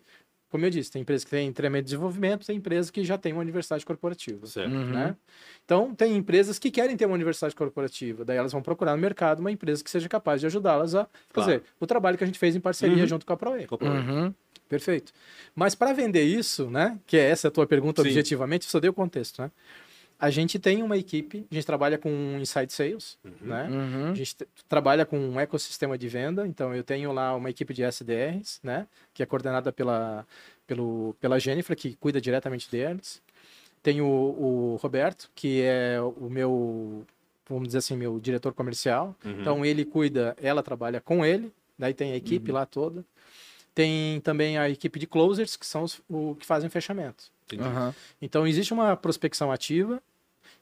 Como 0.51 0.65
eu 0.65 0.71
disse, 0.71 0.89
tem 0.89 1.03
empresas 1.03 1.25
que 1.25 1.31
têm 1.31 1.53
treinamento 1.53 1.87
de 1.87 1.91
desenvolvimento, 1.91 2.47
tem 2.47 2.57
empresas 2.57 2.89
que 2.89 3.05
já 3.05 3.19
têm 3.19 3.33
uma 3.33 3.43
universidade 3.43 3.85
corporativa. 3.85 4.47
Certo. 4.47 4.73
Uhum. 4.73 4.91
Né? 4.91 5.17
Então, 5.65 5.93
tem 5.93 6.17
empresas 6.17 6.61
que 6.61 6.71
querem 6.71 6.97
ter 6.97 7.07
uma 7.07 7.15
universidade 7.15 7.57
corporativa, 7.57 8.25
daí 8.25 8.37
elas 8.37 8.53
vão 8.53 8.63
procurar 8.63 8.95
no 8.95 9.03
mercado 9.03 9.41
uma 9.41 9.51
empresa 9.51 9.83
que 9.83 9.91
seja 9.91 10.09
capaz 10.09 10.41
de 10.41 10.47
ajudá-las 10.47 10.95
a 10.95 11.09
fazer 11.31 11.65
o 11.81 11.87
trabalho 11.89 12.17
que 12.17 12.23
a 12.23 12.27
gente 12.27 12.39
fez 12.39 12.55
em 12.55 12.61
parceria 12.61 12.99
Uhum. 12.99 13.07
junto 13.07 13.27
com 13.27 13.33
a 13.33 13.37
ProE. 13.37 13.67
Uhum. 13.81 14.33
Perfeito. 14.69 15.13
Mas 15.55 15.75
para 15.75 15.93
vender 15.93 16.23
isso, 16.23 16.71
né, 16.71 16.99
que 17.07 17.17
é 17.17 17.29
essa 17.29 17.49
a 17.49 17.51
tua 17.51 17.67
pergunta 17.67 18.03
Sim. 18.03 18.09
objetivamente, 18.09 18.65
só 18.65 18.79
dei 18.79 18.89
o 18.89 18.95
contexto, 18.95 19.43
né? 19.43 19.51
A 20.19 20.31
gente 20.31 20.59
tem 20.59 20.83
uma 20.83 20.97
equipe, 20.97 21.47
a 21.51 21.55
gente 21.55 21.67
trabalha 21.67 21.99
com 21.99 22.09
inside 22.41 22.73
sales, 22.73 23.19
né? 23.41 23.69
Uhum. 23.69 24.11
A 24.13 24.15
gente 24.15 24.37
trabalha 24.69 25.05
com 25.05 25.19
um 25.19 25.41
ecossistema 25.41 25.99
de 25.99 26.09
venda, 26.09 26.47
então 26.47 26.75
eu 26.75 26.83
tenho 26.85 27.13
lá 27.13 27.35
uma 27.35 27.51
equipe 27.51 27.75
de 27.75 27.83
SDRs, 27.83 28.61
né, 28.63 28.87
que 29.13 29.23
é 29.23 29.27
coordenada 29.27 29.73
pela 29.73 30.27
pelo 30.67 31.15
pela 31.21 31.39
Jennifer, 31.39 31.77
que 31.77 31.95
cuida 31.97 32.21
diretamente 32.21 32.71
deles. 32.71 33.21
Tenho 33.83 34.07
o, 34.07 34.73
o 34.73 34.77
Roberto, 34.77 35.31
que 35.35 35.61
é 35.61 36.01
o 36.01 36.31
meu, 36.31 37.05
vamos 37.47 37.69
dizer 37.69 37.79
assim, 37.79 37.97
meu 37.97 38.19
diretor 38.19 38.55
comercial. 38.55 39.15
Uhum. 39.23 39.41
Então 39.41 39.65
ele 39.65 39.85
cuida, 39.85 40.35
ela 40.41 40.63
trabalha 40.63 41.03
com 41.03 41.23
ele, 41.23 41.53
daí 41.79 41.93
tem 41.93 42.13
a 42.13 42.17
equipe 42.17 42.51
lá 42.51 42.65
toda. 42.65 43.05
Tem 43.75 44.21
também 44.21 44.57
a 44.57 44.71
equipe 44.71 44.99
de 44.99 45.07
closers, 45.07 45.57
que 45.57 45.67
são 45.67 45.83
os 45.83 46.01
o, 46.09 46.37
que 46.37 46.47
fazem 46.47 46.71
fechamento. 46.71 47.34
Uhum. 47.53 47.93
Então 48.21 48.47
existe 48.47 48.73
uma 48.73 48.97
prospecção 48.97 49.53
ativa, 49.53 50.03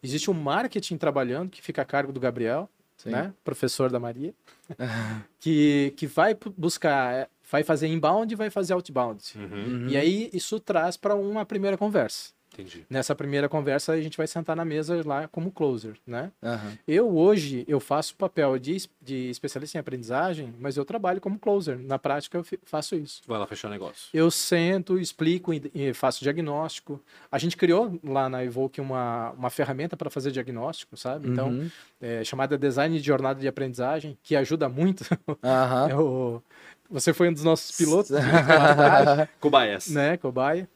existe 0.03 0.31
um 0.31 0.35
marketing 0.35 0.97
trabalhando, 0.97 1.51
que 1.51 1.63
fica 1.63 1.83
a 1.83 1.85
cargo 1.85 2.13
do 2.13 2.21
Gabriel, 2.21 2.69
Sim. 2.97 3.11
né? 3.11 3.33
Professor 3.45 3.91
da 3.91 3.99
Maria, 3.99 4.35
que, 5.41 5.93
que 5.97 6.07
vai 6.07 6.37
buscar, 6.57 7.15
é, 7.15 7.29
vai 7.51 7.63
fazer 7.63 7.89
inbound 7.89 8.33
e 8.33 8.37
vai 8.37 8.51
fazer 8.51 8.73
outbound. 8.75 9.23
Uhum. 9.37 9.89
E 9.89 9.97
aí 9.97 10.31
isso 10.33 10.61
traz 10.61 10.97
para 10.97 11.15
uma 11.15 11.45
primeira 11.45 11.77
conversa. 11.77 12.33
Entendi. 12.53 12.85
Nessa 12.91 13.15
primeira 13.15 13.49
conversa 13.49 13.93
a 13.93 14.01
gente 14.01 14.17
vai 14.17 14.27
sentar 14.27 14.55
na 14.55 14.65
mesa 14.65 15.01
lá 15.07 15.27
como 15.29 15.51
closer, 15.51 15.95
né? 16.07 16.31
Uhum. 16.43 16.79
Eu 16.87 17.17
hoje 17.17 17.65
eu 17.67 17.81
faço 17.81 18.13
o 18.15 18.17
papel 18.17 18.59
de, 18.59 18.89
de 19.01 19.31
especialista 19.31 19.79
em 19.79 19.81
aprendizagem, 19.81 20.55
mas 20.59 20.77
eu 20.77 20.85
trabalho 20.85 21.21
como 21.21 21.39
closer. 21.39 21.79
Na 21.79 21.99
prática 21.99 22.37
eu 22.39 22.45
faço 22.65 22.95
isso. 22.95 23.23
Vai 23.27 23.39
lá 23.39 23.47
fechar 23.47 23.69
o 23.69 23.71
negócio. 23.71 24.09
Eu 24.13 24.31
sento, 24.31 24.99
explico 24.99 25.53
e 25.55 25.63
e 25.75 25.95
faço 25.95 26.23
diagnóstico. 26.23 27.01
A 27.31 27.39
gente 27.39 27.57
criou 27.57 27.99
lá 28.05 28.29
na 28.29 28.45
Evoque 28.45 28.81
uma, 28.81 29.31
uma 29.31 29.49
ferramenta 29.51 29.97
para 29.97 30.11
fazer 30.11 30.31
diagnóstico, 30.31 30.97
sabe? 30.97 31.29
Então, 31.29 31.49
Uhum. 31.49 31.71
é, 32.01 32.23
chamada 32.25 32.59
Design 32.59 32.99
de 32.99 33.07
Jornada 33.07 33.41
de 33.41 33.49
Aprendizagem, 33.49 34.19
que 34.23 34.37
ajuda 34.37 34.69
muito. 34.69 35.05
Aham. 35.43 35.89
É 35.93 35.97
o- 35.97 36.43
você 36.91 37.15
foi 37.15 37.29
um 37.31 37.33
dos 37.33 37.43
nossos 37.45 37.75
pilotos, 37.75 38.11
Cobaias. 39.41 39.89
né, 39.89 40.17
cobaia. 40.19 40.69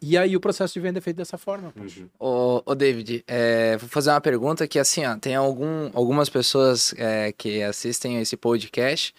E 0.00 0.16
aí 0.16 0.36
o 0.36 0.40
processo 0.40 0.74
de 0.74 0.80
venda 0.80 0.98
é 0.98 1.02
feito 1.02 1.16
dessa 1.16 1.36
forma. 1.36 1.72
poxa. 1.76 2.00
Uhum. 2.00 2.08
Ô, 2.18 2.62
ô, 2.64 2.74
David, 2.74 3.24
é, 3.26 3.76
vou 3.76 3.88
fazer 3.88 4.10
uma 4.10 4.20
pergunta 4.20 4.66
que, 4.68 4.78
assim, 4.78 5.04
ó, 5.04 5.16
tem 5.16 5.34
algum, 5.34 5.90
algumas 5.92 6.28
pessoas 6.28 6.94
é, 6.96 7.32
que 7.36 7.62
assistem 7.62 8.20
esse 8.20 8.36
podcast 8.36 9.12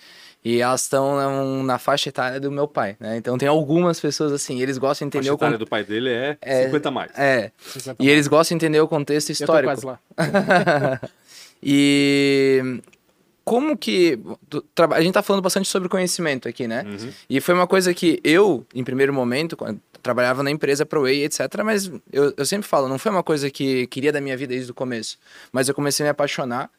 e 0.43 0.61
elas 0.61 0.83
estão 0.83 1.17
na, 1.17 1.63
na 1.63 1.77
faixa 1.79 2.07
etária 2.07 2.39
do 2.39 2.49
meu 2.49 2.65
pai, 2.65 2.95
né? 2.97 3.17
Então 3.17 3.37
tem 3.37 3.47
algumas 3.47 3.99
pessoas, 3.99 4.31
assim, 4.31 4.61
eles 4.61 4.77
gostam 4.77 5.09
de 5.09 5.17
A 5.17 5.19
entender 5.19 5.31
o 5.31 5.35
etária 5.35 5.57
contexto. 5.57 5.67
do 5.67 5.69
pai 5.69 5.83
dele 5.83 6.09
é, 6.09 6.37
É. 6.41 6.63
50 6.67 6.87
a 6.87 6.91
mais. 6.91 7.11
É, 7.17 7.51
50 7.59 8.01
e 8.01 8.09
eles 8.09 8.27
gostam 8.27 8.57
de 8.57 8.63
entender 8.65 8.79
o 8.79 8.87
contexto 8.87 9.31
Eu 9.31 9.35
tô 9.35 9.43
histórico. 9.43 9.73
quase 9.73 9.85
lá. 9.85 9.99
e 11.61 12.81
como 13.49 13.75
que. 13.75 14.19
A 14.93 15.01
gente 15.01 15.13
tá 15.15 15.23
falando 15.23 15.41
bastante 15.41 15.67
sobre 15.67 15.89
conhecimento 15.89 16.47
aqui, 16.47 16.67
né? 16.67 16.85
Uhum. 16.85 17.11
E 17.27 17.41
foi 17.41 17.55
uma 17.55 17.65
coisa 17.65 17.91
que 17.95 18.19
eu, 18.23 18.63
em 18.75 18.83
primeiro 18.83 19.11
momento, 19.11 19.57
quando 19.57 19.81
trabalhava 20.03 20.43
na 20.43 20.51
empresa 20.51 20.85
ProWay, 20.85 21.23
etc., 21.23 21.63
mas 21.65 21.91
eu, 22.13 22.31
eu 22.37 22.45
sempre 22.45 22.67
falo, 22.67 22.87
não 22.87 22.99
foi 22.99 23.11
uma 23.11 23.23
coisa 23.23 23.49
que 23.49 23.87
queria 23.87 24.11
da 24.11 24.21
minha 24.21 24.37
vida 24.37 24.53
desde 24.53 24.69
o 24.69 24.73
começo. 24.75 25.17
Mas 25.51 25.67
eu 25.67 25.73
comecei 25.73 26.03
a 26.03 26.05
me 26.05 26.11
apaixonar. 26.11 26.69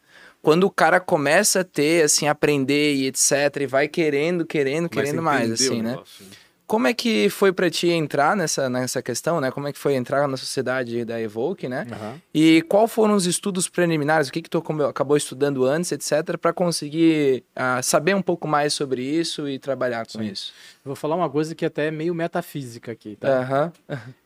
Quando 0.41 0.63
o 0.63 0.71
cara 0.71 1.01
começa 1.01 1.59
a 1.59 1.63
ter, 1.65 2.05
assim, 2.05 2.29
aprender 2.29 2.95
e 2.95 3.07
etc., 3.07 3.31
e 3.59 3.67
vai 3.67 3.89
querendo, 3.89 4.45
querendo, 4.45 4.85
a 4.85 4.89
querendo 4.89 5.21
mais, 5.21 5.51
assim, 5.51 5.81
né? 5.81 5.91
negócio, 5.91 6.25
Como 6.71 6.87
é 6.87 6.93
que 6.93 7.29
foi 7.29 7.51
pra 7.51 7.69
ti 7.69 7.89
entrar 7.89 8.33
nessa, 8.33 8.69
nessa 8.69 9.01
questão, 9.01 9.41
né? 9.41 9.51
Como 9.51 9.67
é 9.67 9.73
que 9.73 9.77
foi 9.77 9.93
entrar 9.93 10.25
na 10.25 10.37
sociedade 10.37 11.03
da 11.03 11.19
Evoque, 11.19 11.67
né? 11.67 11.85
Aham. 11.91 12.21
E 12.33 12.61
qual 12.61 12.87
foram 12.87 13.13
os 13.13 13.25
estudos 13.25 13.67
preliminares? 13.67 14.29
O 14.29 14.31
que 14.31 14.41
que 14.41 14.49
tu 14.49 14.63
acabou 14.87 15.17
estudando 15.17 15.65
antes, 15.65 15.91
etc, 15.91 16.37
para 16.37 16.53
conseguir 16.53 17.43
ah, 17.53 17.81
saber 17.81 18.15
um 18.15 18.21
pouco 18.21 18.47
mais 18.47 18.73
sobre 18.73 19.03
isso 19.03 19.49
e 19.49 19.59
trabalhar 19.59 20.05
com 20.05 20.19
Sim. 20.19 20.31
isso? 20.31 20.53
Eu 20.83 20.89
Vou 20.89 20.95
falar 20.95 21.15
uma 21.15 21.29
coisa 21.29 21.53
que 21.53 21.63
até 21.63 21.87
é 21.87 21.91
meio 21.91 22.13
metafísica 22.15 22.91
aqui, 22.91 23.15
tá? 23.15 23.39
Aham. 23.39 23.71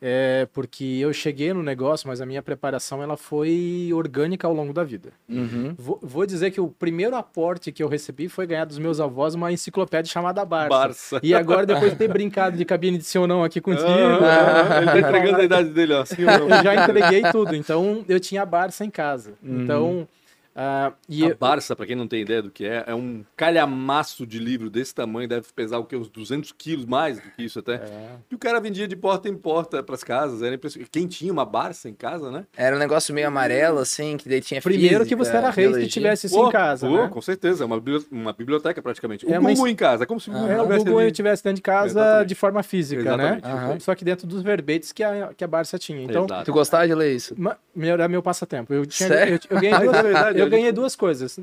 É 0.02 0.48
porque 0.54 0.84
eu 1.00 1.12
cheguei 1.12 1.52
no 1.54 1.62
negócio, 1.62 2.08
mas 2.08 2.22
a 2.22 2.26
minha 2.26 2.42
preparação 2.42 3.04
ela 3.04 3.18
foi 3.18 3.90
orgânica 3.94 4.48
ao 4.48 4.54
longo 4.54 4.72
da 4.72 4.84
vida. 4.84 5.10
Uhum. 5.28 5.76
Vou, 5.78 6.00
vou 6.02 6.26
dizer 6.26 6.52
que 6.52 6.62
o 6.62 6.70
primeiro 6.70 7.16
aporte 7.16 7.74
que 7.74 7.84
eu 7.84 7.90
recebi 7.90 8.30
foi 8.30 8.48
ganhar 8.48 8.64
dos 8.64 8.80
meus 8.80 9.02
avós 9.02 9.36
uma 9.36 9.52
enciclopédia 9.52 10.10
chamada 10.10 10.46
Barça. 10.46 10.70
Barça. 10.70 11.20
E 11.22 11.34
agora, 11.36 11.66
depois 11.66 11.92
de 11.92 11.98
ter 11.98 12.08
brincado 12.08 12.56
de 12.56 12.64
cabine 12.64 12.98
de 12.98 13.04
sim 13.04 13.18
ou 13.18 13.28
não 13.28 13.44
aqui 13.44 13.60
contigo, 13.60 13.86
Ah, 13.86 14.78
ele 14.78 14.92
tá 14.92 15.00
entregando 15.00 15.42
a 15.42 15.44
idade 15.44 15.70
dele, 15.70 15.94
ó. 15.94 16.06
Sim 16.06 16.22
eu 16.22 16.64
já 16.64 16.76
entreguei 16.84 17.22
tudo. 17.32 17.54
Então, 17.54 18.06
eu 18.08 18.20
tinha 18.20 18.44
a 18.44 18.46
Barça 18.46 18.86
em 18.86 18.90
casa. 18.90 19.34
Uhum. 19.44 19.64
Então, 19.64 20.08
Ah, 20.56 20.94
e 21.10 21.24
A 21.24 21.30
eu- 21.30 21.36
Barça, 21.38 21.76
pra 21.76 21.86
quem 21.86 21.96
não 21.96 22.08
tem 22.08 22.22
ideia 22.22 22.42
do 22.42 22.50
que 22.50 22.66
é, 22.66 22.86
é 22.88 22.96
um 22.96 23.24
calhamaço 23.36 24.26
de 24.26 24.40
livro 24.40 24.70
desse 24.70 24.94
tamanho, 24.96 25.28
deve 25.28 25.48
pesar 25.54 25.80
o 25.80 25.86
que? 25.86 25.96
Uns 25.96 26.10
200 26.10 26.52
quilos, 26.52 26.86
mais 26.86 27.20
do 27.20 27.30
que 27.32 27.44
isso 27.44 27.60
até. 27.60 27.74
É. 27.76 28.10
E 28.32 28.36
o 28.36 28.38
cara 28.38 28.60
vendia 28.60 28.88
de 28.88 28.96
porta 28.96 29.28
em 29.28 29.36
porta 29.36 29.82
pras 29.84 30.04
casas, 30.04 30.42
era 30.42 30.56
impressionante. 30.56 30.90
Quem 30.92 31.08
tinha 31.08 31.32
uma 31.32 31.46
Barça 31.46 31.90
em 31.90 31.94
casa, 31.94 32.32
né? 32.32 32.46
Era 32.56 32.76
um 32.76 32.80
negócio 32.80 33.14
meio 33.14 33.28
amarelo, 33.28 33.80
assim, 33.80 34.18
que 34.18 34.28
daí 34.30 34.42
tinha 34.42 34.62
primeiro 34.62 35.04
que 35.06 35.16
física, 35.16 35.24
você 35.26 35.38
era 35.38 35.50
rei 35.50 35.66
se 35.66 35.70
biologia. 35.72 35.90
tivesse 35.90 36.28
isso 36.28 36.36
Pô, 36.36 36.48
em 36.48 36.52
casa, 36.52 36.88
pô, 36.88 36.98
né? 37.04 37.08
Com 37.10 37.22
certeza, 37.22 37.64
é 37.64 37.66
uma, 37.66 37.82
uma 38.12 38.34
biblioteca 38.34 38.82
praticamente. 38.82 39.26
O 39.26 39.30
É, 39.30 39.38
Google 39.38 39.56
mas- 39.64 39.72
em 39.72 39.76
casa, 39.76 40.04
é 40.04 40.08
como 40.08 40.20
se 40.20 40.30
o 40.30 40.34
Google 40.34 40.48
o 40.48 40.64
tivesse 40.64 40.86
Google 40.86 41.12
tivesse 41.12 41.44
dentro 41.44 41.56
de 41.58 41.62
casa 41.62 41.86
Exatamente. 42.00 42.28
de 42.28 42.36
forma 42.36 42.64
física, 42.64 43.02
Exatamente. 43.02 43.44
né? 43.46 43.52
Aham. 43.52 43.80
Só 43.80 43.94
que 43.96 44.06
dentro 44.06 44.26
dos 44.28 44.42
verbetes 44.42 44.92
que 44.92 45.04
a, 45.04 45.32
que 45.36 45.44
a 45.44 45.48
Barça 45.48 45.78
tinha. 45.78 46.02
Então, 46.04 46.26
Exato. 46.26 46.46
Tu 46.46 46.54
gostava 46.54 46.88
de 46.88 46.94
ler 46.96 47.14
isso? 47.14 47.36
era 47.78 48.08
meu 48.08 48.22
passatempo. 48.24 48.74
Eu, 48.74 48.86
tinha, 48.86 49.08
Sério? 49.10 49.40
eu, 49.50 49.56
eu 49.56 49.62
ganhei, 49.62 49.72
Mas 49.78 49.84
duas, 49.92 50.02
verdade, 50.04 50.45
eu 50.46 50.50
ganhei 50.52 50.72
duas 50.72 50.96
coisas. 50.96 51.40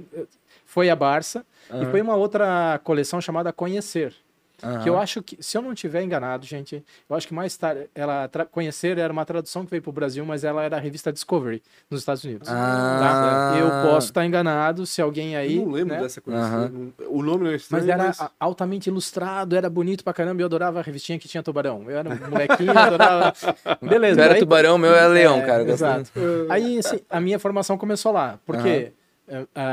Foi 0.65 0.89
a 0.89 0.97
Barça 0.97 1.45
e 1.83 1.87
foi 1.91 2.01
uma 2.01 2.17
outra 2.17 2.81
coleção 2.83 3.21
chamada 3.21 3.53
Conhecer. 3.53 4.15
Aham. 4.63 4.83
Que 4.83 4.89
eu 4.89 4.99
acho 4.99 5.23
que, 5.23 5.37
se 5.41 5.57
eu 5.57 5.63
não 5.63 5.75
tiver 5.75 6.03
enganado, 6.03 6.47
gente, 6.47 6.85
eu 7.09 7.17
acho 7.17 7.27
que 7.27 7.35
mais 7.35 7.57
tarde, 7.57 7.89
ela 7.95 8.29
tra- 8.29 8.45
Conhecer 8.47 8.99
era 8.99 9.13
uma 9.13 9.25
tradução 9.25 9.65
que 9.65 9.71
veio 9.71 9.83
para 9.83 9.91
o 9.91 9.93
Brasil, 9.93 10.25
mas 10.25 10.45
ela 10.45 10.63
era 10.63 10.77
a 10.77 10.81
revista 10.81 11.13
Discovery 11.13 11.63
nos 11.91 12.01
Estados 12.01 12.23
Unidos. 12.25 12.49
Ah. 12.51 13.53
tá? 13.55 13.59
Eu 13.59 13.91
posso 13.91 14.09
estar 14.09 14.25
enganado, 14.27 14.87
se 14.87 15.01
alguém 15.03 15.37
aí. 15.37 15.57
Eu 15.57 15.67
não 15.67 15.73
lembro 15.73 15.95
né? 15.95 16.01
dessa 16.03 16.21
coisa. 16.21 16.69
Não- 16.69 16.93
O 17.09 17.23
nome 17.23 17.45
não 17.45 17.51
é 17.51 17.57
estranho, 17.57 17.83
Mas 17.85 17.89
era 17.93 18.05
mas... 18.05 18.31
altamente 18.39 18.89
ilustrado, 18.89 19.57
era 19.57 19.69
bonito 19.69 20.05
pra 20.05 20.13
caramba, 20.13 20.41
e 20.41 20.43
eu 20.43 20.47
adorava 20.47 20.79
a 20.81 20.83
revistinha 20.83 21.19
que 21.19 21.29
tinha 21.29 21.43
tubarão. 21.43 21.85
Eu 21.89 21.99
era 21.99 22.09
um 22.09 22.31
molequinho, 22.31 22.73
eu 22.73 22.79
adorava. 22.79 23.33
Beleza. 23.83 24.17
Tu 24.17 24.21
era 24.23 24.31
daí- 24.35 24.41
tubarão, 24.41 24.79
meu 24.79 24.95
era 24.95 25.09
leão, 25.13 25.39
É, 25.39 25.47
cara. 25.47 25.63
eu 25.63 25.67
gostava. 25.67 26.01
Exato. 26.01 26.21
Aí 26.49 26.79
assim, 26.79 27.01
a 27.11 27.21
minha 27.21 27.39
formação 27.39 27.77
começou 27.79 28.13
lá, 28.13 28.39
porque 28.47 28.93
ah, 28.95 29.02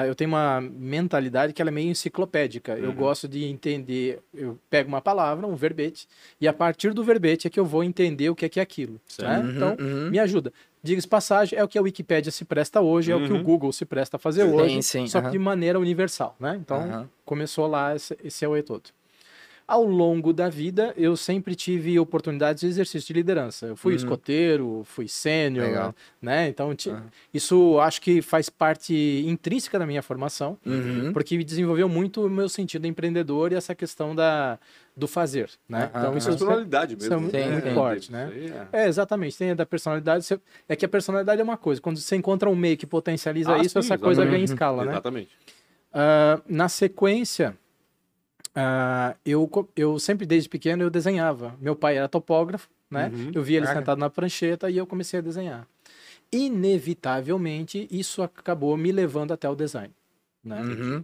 eu 0.08 0.16
tenho 0.16 0.30
uma 0.30 0.62
mentalidade 0.62 1.54
que 1.54 1.62
ela 1.62 1.70
é 1.70 1.72
meio 1.72 1.90
enciclopédica. 1.90 2.78
Eu 2.78 2.94
gosto 2.94 3.28
de 3.28 3.44
entender, 3.46 4.20
eu 4.34 4.58
pego 4.70 4.88
uma 4.90 5.02
palavra, 5.02 5.46
um 5.48 5.56
verbete, 5.56 6.08
e 6.40 6.48
a 6.48 6.54
partir 6.54 6.94
do 6.94 7.04
verbete 7.04 7.48
é 7.48 7.50
que 7.50 7.60
eu 7.60 7.66
vou 7.66 7.84
entender 7.84 8.30
o 8.30 8.36
que 8.36 8.46
é 8.46 8.50
que 8.50 8.60
é 8.60 8.64
aquilo. 8.64 9.00
né? 9.20 9.40
Uhum, 9.40 9.52
Então, 9.56 9.78
uhum. 9.80 10.10
me 10.10 10.20
ajuda. 10.20 10.54
Diga-se 10.82 11.08
passagem, 11.08 11.60
é 11.60 11.64
o 11.64 11.68
que 11.68 11.78
a 11.78 11.82
Wikipédia 11.82 12.32
se 12.32 12.46
presta 12.46 12.80
hoje, 12.80 13.12
é 13.12 13.16
o 13.16 13.26
que 13.26 13.34
o 13.34 13.36
Uhum. 13.36 13.44
Google 13.44 13.74
se 13.74 13.84
presta 13.86 14.16
a 14.16 14.20
fazer 14.20 14.46
Sim, 14.46 14.54
hoje, 14.54 14.84
sim, 14.84 15.08
só 15.08 15.22
que 15.22 15.30
de 15.32 15.40
maneira 15.40 15.78
universal, 15.78 16.36
né? 16.40 16.58
Então, 16.60 17.10
começou 17.26 17.68
lá 17.68 17.94
esse, 17.96 18.18
esse 18.24 18.46
é 18.46 18.48
o 18.48 18.64
todo. 18.64 18.84
Ao 19.70 19.84
longo 19.84 20.34
da 20.34 20.50
vida, 20.50 20.96
eu 20.98 21.16
sempre 21.16 21.54
tive 21.54 22.00
oportunidades 22.00 22.62
de 22.62 22.66
exercício 22.66 23.06
de 23.06 23.14
liderança. 23.14 23.68
Eu 23.68 23.76
fui 23.76 23.92
Uhum. 23.94 23.98
escoteiro, 23.98 24.82
fui 24.84 25.08
sênior, 25.08 25.94
né? 26.20 26.48
Então, 26.50 26.72
Aham. 26.88 27.04
isso 27.32 27.80
acho 27.80 28.02
que 28.02 28.20
faz 28.20 28.50
parte 28.50 29.24
intrínseca 29.28 29.78
da 29.78 29.86
minha 29.86 30.02
formação, 30.02 30.58
Uhum. 30.66 31.14
porque 31.14 31.38
me 31.38 31.44
desenvolveu 31.44 31.88
muito 31.88 32.26
o 32.26 32.30
meu 32.32 32.50
sentido 32.50 32.88
empreendedor 32.88 33.52
e 33.52 33.56
essa 33.56 33.76
questão 33.76 34.16
da, 34.16 34.58
do 34.98 35.08
fazer, 35.08 35.52
né? 35.70 35.92
Então, 35.96 36.18
isso 36.18 36.30
aham. 36.30 36.38
personalidade 36.40 36.96
isso 36.96 37.06
é 37.06 37.10
mesmo. 37.18 37.22
muito- 37.22 37.64
sim. 37.70 37.74
forte, 37.76 38.12
né? 38.12 38.68
É. 38.74 38.86
É, 38.86 38.88
exatamente. 38.88 39.38
Tem 39.38 39.52
a 39.52 39.54
da 39.54 39.68
personalidade. 39.68 40.26
você- 40.26 40.40
É 40.68 40.76
que 40.76 40.84
a 40.84 40.90
personalidade 40.90 41.40
é 41.40 41.44
uma 41.44 41.58
coisa. 41.58 41.80
Quando 41.80 41.98
você 42.00 42.16
encontra 42.16 42.50
um 42.50 42.56
meio 42.56 42.76
que 42.76 42.88
potencializa 42.88 43.54
Ah, 43.54 43.60
isso, 43.60 43.74
sim, 43.74 43.80
essa 43.86 44.00
coisa 44.00 44.22
exatamente. 44.24 44.32
ganha 44.32 44.46
escala, 44.46 44.84
né? 44.86 44.92
Exatamente. 44.94 45.30
Ah, 45.94 46.42
na 46.50 46.68
sequência, 46.68 47.56
ah, 48.56 49.16
eu, 49.26 49.50
eu 49.76 50.00
sempre 50.00 50.26
desde 50.26 50.50
pequeno 50.50 50.84
eu 50.84 50.90
desenhava. 50.90 51.56
Meu 51.60 51.76
pai 51.76 51.98
era 51.98 52.08
topógrafo, 52.08 52.70
né? 52.90 53.12
Uhum. 53.14 53.32
Eu 53.34 53.44
via 53.44 53.58
ele 53.58 53.68
sentado 53.68 54.00
na 54.00 54.10
prancheta 54.10 54.70
e 54.70 54.78
eu 54.78 54.88
comecei 54.88 55.20
a 55.20 55.22
desenhar. 55.22 55.68
Inevitavelmente, 56.32 57.88
isso 57.92 58.22
acabou 58.22 58.76
me 58.78 58.92
levando 58.92 59.32
até 59.32 59.50
o 59.50 59.56
design. 59.56 59.94
Né? 60.44 60.62
Uhum. 60.62 61.04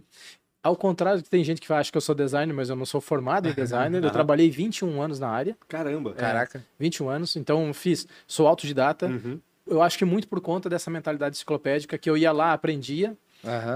Ao 0.62 0.74
contrário, 0.74 1.22
que 1.22 1.30
tem 1.30 1.44
gente 1.44 1.60
que 1.60 1.72
acha 1.72 1.90
que 1.90 1.96
eu 1.96 2.00
sou 2.00 2.14
designer, 2.14 2.52
mas 2.52 2.68
eu 2.68 2.76
não 2.76 2.86
sou 2.86 3.00
formado 3.00 3.48
em 3.48 3.52
designer. 3.52 4.02
eu 4.02 4.10
trabalhei 4.10 4.50
21 4.50 5.00
anos 5.00 5.20
na 5.20 5.28
área, 5.28 5.56
Caramba. 5.68 6.12
Caraca. 6.12 6.64
21 6.78 7.08
anos, 7.08 7.36
então 7.36 7.72
fiz, 7.72 8.06
sou 8.26 8.48
autodidata. 8.48 9.06
Uhum. 9.06 9.40
Eu 9.66 9.82
acho 9.82 9.96
que 9.96 10.04
muito 10.04 10.28
por 10.28 10.40
conta 10.40 10.68
dessa 10.68 10.90
mentalidade 10.90 11.36
enciclopédica 11.36 11.98
que 11.98 12.08
eu 12.08 12.16
ia 12.16 12.32
lá, 12.32 12.52
aprendia, 12.52 13.16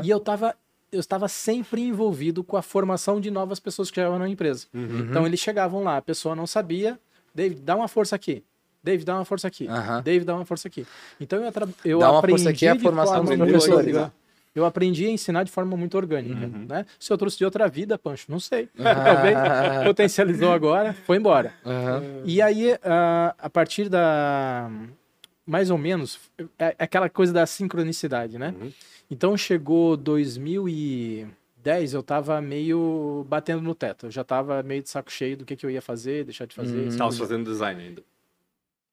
e 0.04 0.11
eu 0.11 0.18
estava 0.18 0.54
eu 0.92 1.00
estava 1.00 1.29
sempre 1.29 1.83
envolvido 1.83 2.42
com 2.42 2.57
a 2.57 2.62
formação 2.62 3.20
de 3.20 3.31
novas 3.31 3.61
pessoas 3.61 3.90
que 3.90 3.94
chegavam 3.96 4.18
na 4.18 4.29
empresa. 4.29 4.66
Uhum. 4.74 5.07
Então 5.11 5.26
eles 5.26 5.40
chegavam 5.40 5.83
lá, 5.83 5.96
a 5.96 6.03
pessoa 6.03 6.35
não 6.35 6.46
sabia, 6.46 6.98
David, 7.35 7.61
dá 7.62 7.76
uma 7.76 7.88
força 7.88 8.16
aqui. 8.16 8.42
David, 8.83 9.05
dá 9.05 9.14
uma 9.16 9.24
força 9.24 9.46
aqui. 9.46 9.68
Aham. 9.68 10.03
David, 10.03 10.24
dá 10.24 10.35
uma 10.35 10.44
força 10.44 10.66
aqui. 10.68 10.87
Então 11.20 11.38
eu, 11.38 11.53
eu 11.85 11.98
Dá 11.98 12.11
uma 12.11 12.18
aprendi 12.18 12.42
força 12.42 12.50
aqui 12.50 12.66
é 12.66 12.70
a 12.70 12.79
formação 12.79 13.26
forma 13.26 13.37
dos 13.37 13.48
professores, 13.48 13.94
né? 13.94 14.11
Eu 14.53 14.64
aprendi 14.64 15.07
a 15.07 15.11
ensinar 15.11 15.44
de 15.44 15.50
forma 15.53 15.76
muito 15.76 15.96
orgânica, 15.96 16.46
Uhum. 16.46 16.66
né? 16.68 16.85
Se 16.98 17.12
eu 17.12 17.16
trouxe 17.18 17.38
de 17.38 17.44
outra 17.44 17.68
vida, 17.68 17.96
Pancho, 17.98 18.24
não 18.29 18.40
sei. 18.40 18.68
Talvez 18.83 19.37
potencializou 19.85 20.53
agora, 20.53 20.92
foi 21.07 21.18
embora. 21.18 21.53
Aham. 21.64 22.03
E 22.24 22.42
aí, 22.42 22.76
ah, 22.83 23.35
a 23.38 23.48
partir 23.50 23.88
da. 23.88 24.68
Mais 25.46 25.70
ou 25.70 25.79
menos, 25.79 26.18
é 26.59 26.74
é 26.79 26.85
aquela 26.85 27.09
coisa 27.09 27.33
da 27.33 27.46
sincronicidade, 27.46 28.38
né? 28.38 28.55
Uhum. 29.11 29.14
Então 29.16 29.37
chegou 29.37 29.96
2010, 29.96 31.94
eu 31.94 32.03
tava 32.03 32.40
meio 32.40 33.27
batendo 33.29 33.61
no 33.62 33.75
teto. 33.75 34.07
Eu 34.07 34.11
já 34.11 34.23
tava 34.25 34.62
meio 34.62 34.83
de 34.83 34.88
saco 34.88 35.11
cheio 35.11 35.37
do 35.37 35.44
que, 35.44 35.57
que 35.57 35.66
eu 35.66 35.70
ia 35.70 35.83
fazer, 35.83 36.25
deixar 36.25 36.46
de 36.46 36.55
fazer. 36.55 36.77
Uhum. 36.79 36.88
Estava 36.88 37.11
tipo 37.11 37.23
fazendo 37.25 37.44
design 37.51 37.83
ainda. 37.83 38.03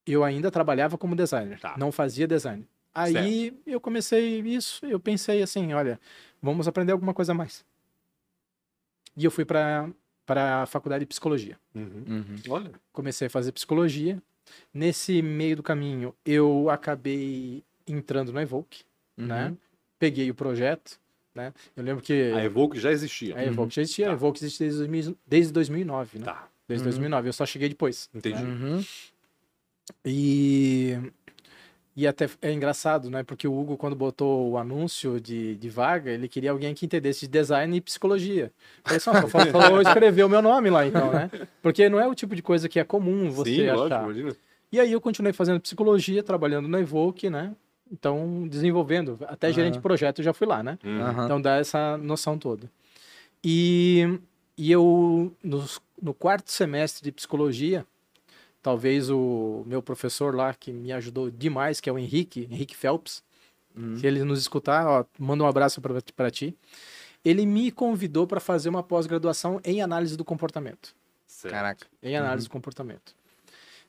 Eu 0.05 0.23
ainda 0.23 0.49
trabalhava 0.49 0.97
como 0.97 1.15
designer, 1.15 1.59
Tá. 1.59 1.75
não 1.77 1.91
fazia 1.91 2.27
design. 2.27 2.67
Aí 2.95 3.53
eu 3.65 3.79
comecei 3.79 4.39
isso, 4.39 4.83
eu 4.85 4.99
pensei 4.99 5.43
assim, 5.43 5.73
olha, 5.73 5.99
vamos 6.41 6.67
aprender 6.67 6.91
alguma 6.93 7.13
coisa 7.13 7.31
a 7.33 7.35
mais. 7.35 7.63
E 9.15 9.23
eu 9.25 9.31
fui 9.31 9.45
para 9.45 9.89
para 10.25 10.63
a 10.63 10.65
faculdade 10.65 11.01
de 11.03 11.07
psicologia. 11.07 11.57
Uhum. 11.73 12.03
Uhum. 12.05 12.35
Olha. 12.49 12.71
comecei 12.91 13.27
a 13.27 13.29
fazer 13.29 13.53
psicologia. 13.53 14.21
Nesse 14.73 15.21
meio 15.21 15.55
do 15.55 15.63
caminho, 15.63 16.13
eu 16.25 16.69
acabei 16.69 17.63
entrando 17.87 18.33
na 18.33 18.41
Evoque, 18.41 18.83
né? 19.15 19.53
Uhum. 19.97 19.99
Peguei 19.99 20.29
o 20.29 20.35
projeto, 20.35 20.99
né? 21.33 21.53
Eu 21.75 21.83
lembro 21.83 22.03
que 22.03 22.31
A 22.33 22.43
Evoque 22.43 22.79
já 22.79 22.91
existia. 22.91 23.35
a 23.37 23.43
Evoque 23.45 23.75
já 23.75 23.81
existia, 23.81 24.05
Tá. 24.05 24.11
a 24.11 24.13
Evoque 24.13 24.39
existe 24.39 24.59
desde, 24.59 24.77
2000 24.79 25.17
desde 25.25 25.53
2009, 25.53 26.19
né? 26.19 26.25
Tá. 26.25 26.47
Desde 26.67 26.83
Uhum. 26.83 26.89
2009, 26.91 27.29
eu 27.29 27.33
só 27.33 27.45
cheguei 27.45 27.69
depois. 27.69 28.09
Entendi. 28.13 28.41
Uhum. 28.43 28.83
E 30.05 30.97
e 31.95 32.05
até 32.05 32.29
é 32.43 32.51
engraçado, 32.51 33.09
né? 33.09 33.23
Porque 33.23 33.47
o 33.47 33.59
Hugo, 33.59 33.75
quando 33.75 33.95
botou 33.95 34.51
o 34.51 34.57
anúncio 34.59 35.19
de, 35.19 35.55
de 35.55 35.67
vaga, 35.67 36.11
ele 36.11 36.27
queria 36.27 36.51
alguém 36.51 36.75
que 36.75 36.85
entendesse 36.85 37.21
de 37.21 37.27
design 37.27 37.75
e 37.75 37.81
psicologia. 37.81 38.51
Falei, 38.83 38.99
só, 38.99 39.13
falou, 39.27 39.47
falou 39.51 39.81
escrever 39.81 40.23
o 40.23 40.29
meu 40.29 40.41
nome 40.41 40.69
lá, 40.69 40.85
então, 40.85 41.11
né? 41.11 41.31
Porque 41.59 41.89
não 41.89 41.99
é 41.99 42.05
o 42.07 42.13
tipo 42.13 42.35
de 42.35 42.43
coisa 42.43 42.69
que 42.69 42.79
é 42.79 42.83
comum 42.83 43.31
você 43.31 43.49
Sim, 43.55 43.65
lógico, 43.71 43.85
achar. 43.85 44.03
imagina. 44.03 44.35
E 44.71 44.79
aí 44.79 44.91
eu 44.91 45.01
continuei 45.01 45.33
fazendo 45.33 45.59
psicologia, 45.59 46.21
trabalhando 46.21 46.67
na 46.67 46.79
Evoque, 46.79 47.31
né? 47.31 47.55
Então, 47.91 48.47
desenvolvendo. 48.47 49.17
Até 49.27 49.51
gerente 49.51 49.73
de 49.75 49.79
projeto 49.81 50.19
eu 50.19 50.25
já 50.25 50.33
fui 50.33 50.45
lá, 50.47 50.61
né? 50.63 50.77
Uhum. 50.83 51.25
Então 51.25 51.41
dá 51.41 51.55
essa 51.57 51.97
noção 51.97 52.37
toda. 52.37 52.69
E, 53.43 54.19
e 54.57 54.71
eu, 54.71 55.33
nos- 55.43 55.79
no 56.01 56.13
quarto 56.13 56.51
semestre 56.51 57.03
de 57.03 57.11
psicologia, 57.11 57.85
talvez 58.61 59.09
o 59.09 59.63
meu 59.65 59.81
professor 59.81 60.35
lá, 60.35 60.53
que 60.53 60.71
me 60.71 60.91
ajudou 60.91 61.29
demais, 61.31 61.79
que 61.79 61.89
é 61.89 61.93
o 61.93 61.97
Henrique, 61.97 62.47
Henrique 62.51 62.75
Phelps, 62.75 63.23
Uhum. 63.75 63.95
se 63.95 64.07
ele 64.07 64.23
nos 64.23 64.39
escutar, 64.39 64.87
ó, 64.87 65.05
manda 65.19 65.43
um 65.43 65.47
abraço 65.47 65.79
para 66.15 66.31
ti. 66.31 66.55
Ele 67.23 67.45
me 67.45 67.71
convidou 67.71 68.25
para 68.25 68.39
fazer 68.39 68.69
uma 68.69 68.81
pós-graduação 68.81 69.61
em 69.63 69.81
análise 69.81 70.17
do 70.17 70.25
comportamento 70.25 70.95
Certo. 71.27 71.53
Caraca. 71.53 71.87
em 72.01 72.15
análise 72.17 72.47
do 72.47 72.51
comportamento. 72.51 73.15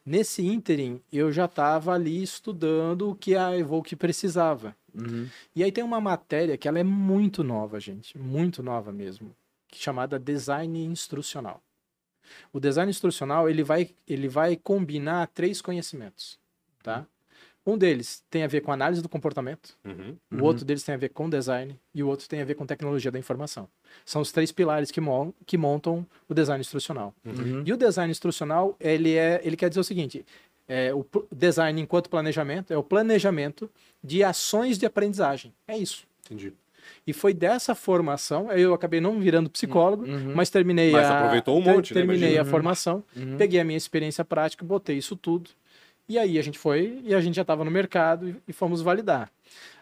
Nesse 0.09 0.43
ínterim, 0.43 1.03
eu 1.13 1.31
já 1.31 1.45
estava 1.45 1.93
ali 1.93 2.23
estudando 2.23 3.11
o 3.11 3.15
que 3.15 3.37
a 3.37 3.55
Evoque 3.55 3.95
precisava. 3.95 4.75
Uhum. 4.95 5.29
E 5.55 5.63
aí 5.63 5.71
tem 5.71 5.85
uma 5.85 6.01
matéria 6.01 6.57
que 6.57 6.67
ela 6.67 6.79
é 6.79 6.83
muito 6.83 7.45
nova, 7.45 7.79
gente, 7.79 8.17
muito 8.17 8.63
nova 8.63 8.91
mesmo, 8.91 9.37
chamada 9.71 10.19
design 10.19 10.83
instrucional. 10.83 11.63
O 12.51 12.59
design 12.59 12.89
instrucional, 12.89 13.51
ele 13.51 13.63
vai, 13.63 13.91
ele 14.07 14.29
vai 14.29 14.57
combinar 14.57 15.27
três 15.27 15.61
conhecimentos, 15.61 16.39
tá? 16.83 17.07
Um 17.69 17.77
deles 17.77 18.23
tem 18.31 18.43
a 18.45 18.47
ver 18.47 18.63
com 18.63 18.73
análise 18.73 19.03
do 19.03 19.09
comportamento, 19.11 19.77
Uhum. 19.85 20.17
o 20.41 20.43
outro 20.45 20.65
deles 20.65 20.83
tem 20.83 20.95
a 20.95 20.99
ver 20.99 21.11
com 21.11 21.29
design 21.29 21.79
e 21.95 22.03
o 22.03 22.09
outro 22.09 22.27
tem 22.27 22.41
a 22.41 22.45
ver 22.45 22.55
com 22.55 22.65
tecnologia 22.65 23.11
da 23.11 23.19
informação. 23.19 23.69
São 24.07 24.23
os 24.23 24.33
três 24.33 24.51
pilares 24.51 24.91
que, 24.91 25.01
mon- 25.03 25.33
que 25.45 25.59
montam 25.59 26.07
o 26.27 26.33
design 26.33 26.61
instrucional. 26.63 27.13
Uhum. 27.25 27.63
E 27.67 27.73
o 27.73 27.77
design 27.77 28.11
instrucional, 28.11 28.75
ele, 28.81 29.15
é, 29.15 29.41
ele 29.45 29.55
quer 29.55 29.69
dizer 29.69 29.81
o 29.81 29.85
seguinte, 29.85 30.25
é, 30.67 30.95
o 30.95 31.05
design 31.31 31.79
enquanto 31.81 32.09
planejamento 32.09 32.73
é 32.73 32.77
o 32.79 32.83
planejamento 32.83 33.71
de 34.03 34.25
ações 34.25 34.79
de 34.79 34.87
aprendizagem. 34.87 35.53
É 35.67 35.77
isso. 35.77 36.07
Entendi. 36.25 36.55
E 37.07 37.13
foi 37.13 37.35
dessa 37.35 37.75
formação, 37.75 38.51
eu 38.51 38.73
acabei 38.73 38.99
não 38.99 39.21
virando 39.21 39.51
psicólogo, 39.51 40.05
Uhum. 40.07 40.33
mas 40.35 40.49
terminei 40.49 40.91
Mas 40.91 41.05
a 41.07 41.19
aproveitou 41.19 41.59
um 41.59 41.63
ter- 41.63 41.71
monte, 41.75 41.93
né, 41.95 42.01
terminei 42.01 42.31
imagina. 42.31 42.43
a 42.43 42.45
formação, 42.47 43.05
Uhum. 43.15 43.37
peguei 43.37 43.61
a 43.61 43.65
minha 43.65 43.77
experiência 43.77 44.25
prática, 44.25 44.65
botei 44.65 44.97
isso 44.97 45.15
tudo. 45.15 45.51
E 46.09 46.19
aí 46.19 46.39
a 46.39 46.43
gente 46.43 46.59
foi 46.59 47.01
e 47.05 47.15
a 47.15 47.21
gente 47.21 47.35
já 47.35 47.43
estava 47.43 47.65
no 47.65 47.71
mercado 47.71 48.29
e, 48.29 48.37
e 48.49 48.53
fomos 48.53 48.81
validar. 48.81 49.31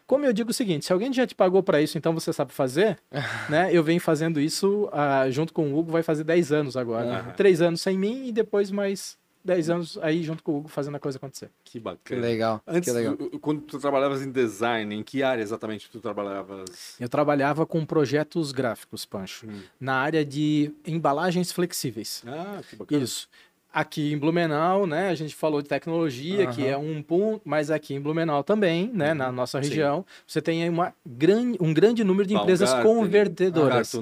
Como 0.06 0.24
eu 0.24 0.32
digo 0.32 0.50
o 0.50 0.54
seguinte, 0.54 0.84
se 0.86 0.92
alguém 0.92 1.12
já 1.12 1.26
te 1.26 1.34
pagou 1.34 1.62
para 1.62 1.80
isso, 1.82 1.98
então 1.98 2.14
você 2.14 2.32
sabe 2.32 2.52
fazer, 2.52 2.98
né? 3.50 3.70
Eu 3.72 3.82
venho 3.82 4.00
fazendo 4.00 4.40
isso 4.40 4.88
ah, 4.92 5.28
junto 5.30 5.52
com 5.52 5.72
o 5.72 5.78
Hugo, 5.78 5.90
vai 5.90 6.02
fazer 6.02 6.22
10 6.24 6.52
anos 6.52 6.76
agora. 6.76 7.18
Aham. 7.20 7.32
Três 7.32 7.60
anos 7.60 7.80
sem 7.80 7.98
mim 7.98 8.28
e 8.28 8.32
depois 8.32 8.70
mais 8.70 9.18
10 9.44 9.70
anos 9.70 9.98
aí 10.02 10.22
junto 10.24 10.42
com 10.44 10.52
o 10.52 10.56
Hugo 10.58 10.68
fazendo 10.68 10.96
a 10.96 11.00
coisa 11.00 11.18
acontecer. 11.18 11.50
Que 11.64 11.72
Que 11.72 11.80
bacana. 11.80 12.20
legal. 12.20 12.62
Antes, 12.66 12.88
que 12.92 12.96
legal. 12.96 13.16
tu- 13.16 13.38
quando 13.40 13.60
tu 13.62 13.78
trabalhavas 13.80 14.22
em 14.22 14.30
design, 14.30 14.94
em 14.94 15.02
que 15.02 15.22
área 15.24 15.42
exatamente 15.42 15.88
tu 15.90 16.00
trabalhavas? 16.00 16.96
Eu 17.00 17.08
trabalhava 17.08 17.64
com 17.66 17.84
projetos 17.84 18.50
gráficos, 18.52 19.04
Pancho, 19.04 19.46
Hum. 19.48 19.60
na 19.80 19.94
área 19.94 20.24
de 20.24 20.72
embalagens 20.86 21.50
flexíveis. 21.52 22.22
Ah, 22.26 22.60
que 22.68 22.76
bacana. 22.76 23.02
Isso. 23.04 23.28
Aqui 23.78 24.10
em 24.10 24.16
Blumenau, 24.16 24.86
né, 24.86 25.10
a 25.10 25.14
gente 25.14 25.34
falou 25.34 25.60
de 25.60 25.68
tecnologia, 25.68 26.46
que 26.46 26.62
Aham. 26.62 26.70
é 26.70 26.78
um 26.78 27.02
ponto, 27.02 27.42
mas 27.44 27.70
aqui 27.70 27.92
em 27.92 28.00
Blumenau 28.00 28.42
também, 28.42 28.90
né, 28.90 29.12
na 29.12 29.30
nossa 29.30 29.58
Uhum. 29.58 29.64
Sim. 29.64 29.68
região, 29.68 30.06
você 30.26 30.40
tem 30.40 30.62
aí 30.62 30.68
uma 30.70 30.94
grande, 31.04 31.58
um 31.60 31.74
grande 31.74 32.02
número 32.02 32.26
de 32.26 32.32
empresas 32.34 32.70
Baumgarten, 32.70 32.94
convertedoras. 33.02 33.92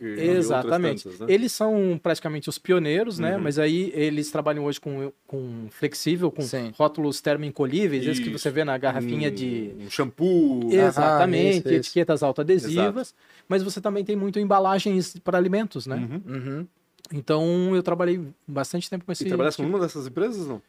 E 0.00 0.18
Exatamente. 0.18 1.04
tantas, 1.04 1.20
né? 1.20 1.26
Eles 1.28 1.52
são 1.52 2.00
praticamente 2.02 2.48
os 2.48 2.56
pioneiros, 2.56 3.18
né? 3.18 3.36
Uhum. 3.36 3.42
Mas 3.42 3.58
aí 3.58 3.92
eles 3.94 4.30
trabalham 4.30 4.64
hoje 4.64 4.80
com, 4.80 5.12
com 5.26 5.66
flexível, 5.68 6.30
com 6.30 6.40
Sim. 6.40 6.72
rótulos 6.78 7.20
termoencolhíveis, 7.20 8.06
esses 8.06 8.24
que 8.24 8.30
você 8.30 8.48
vê 8.50 8.64
na 8.64 8.78
garrafinha 8.78 9.28
Um- 9.28 9.34
de. 9.34 9.74
Um 9.80 9.90
shampoo. 9.90 10.70
Exatamente, 10.72 11.58
isso, 11.58 11.68
isso. 11.68 11.74
etiquetas 11.74 12.22
autoadesivas. 12.22 13.14
Mas 13.46 13.62
você 13.62 13.82
também 13.82 14.02
tem 14.02 14.16
muito 14.16 14.38
embalagens 14.40 15.14
para 15.22 15.36
alimentos, 15.36 15.86
né? 15.86 16.08
Uhum. 16.26 16.66
Então 17.12 17.74
eu 17.74 17.82
trabalhei 17.82 18.20
bastante 18.46 18.88
tempo 18.88 19.04
com 19.04 19.12
esse. 19.12 19.24
E 19.24 19.28
trabalhasse 19.28 19.56
com 19.56 19.64
tipo- 19.64 19.76
uma 19.76 19.82
dessas 19.84 20.06
empresas, 20.06 20.46
não? 20.46 20.62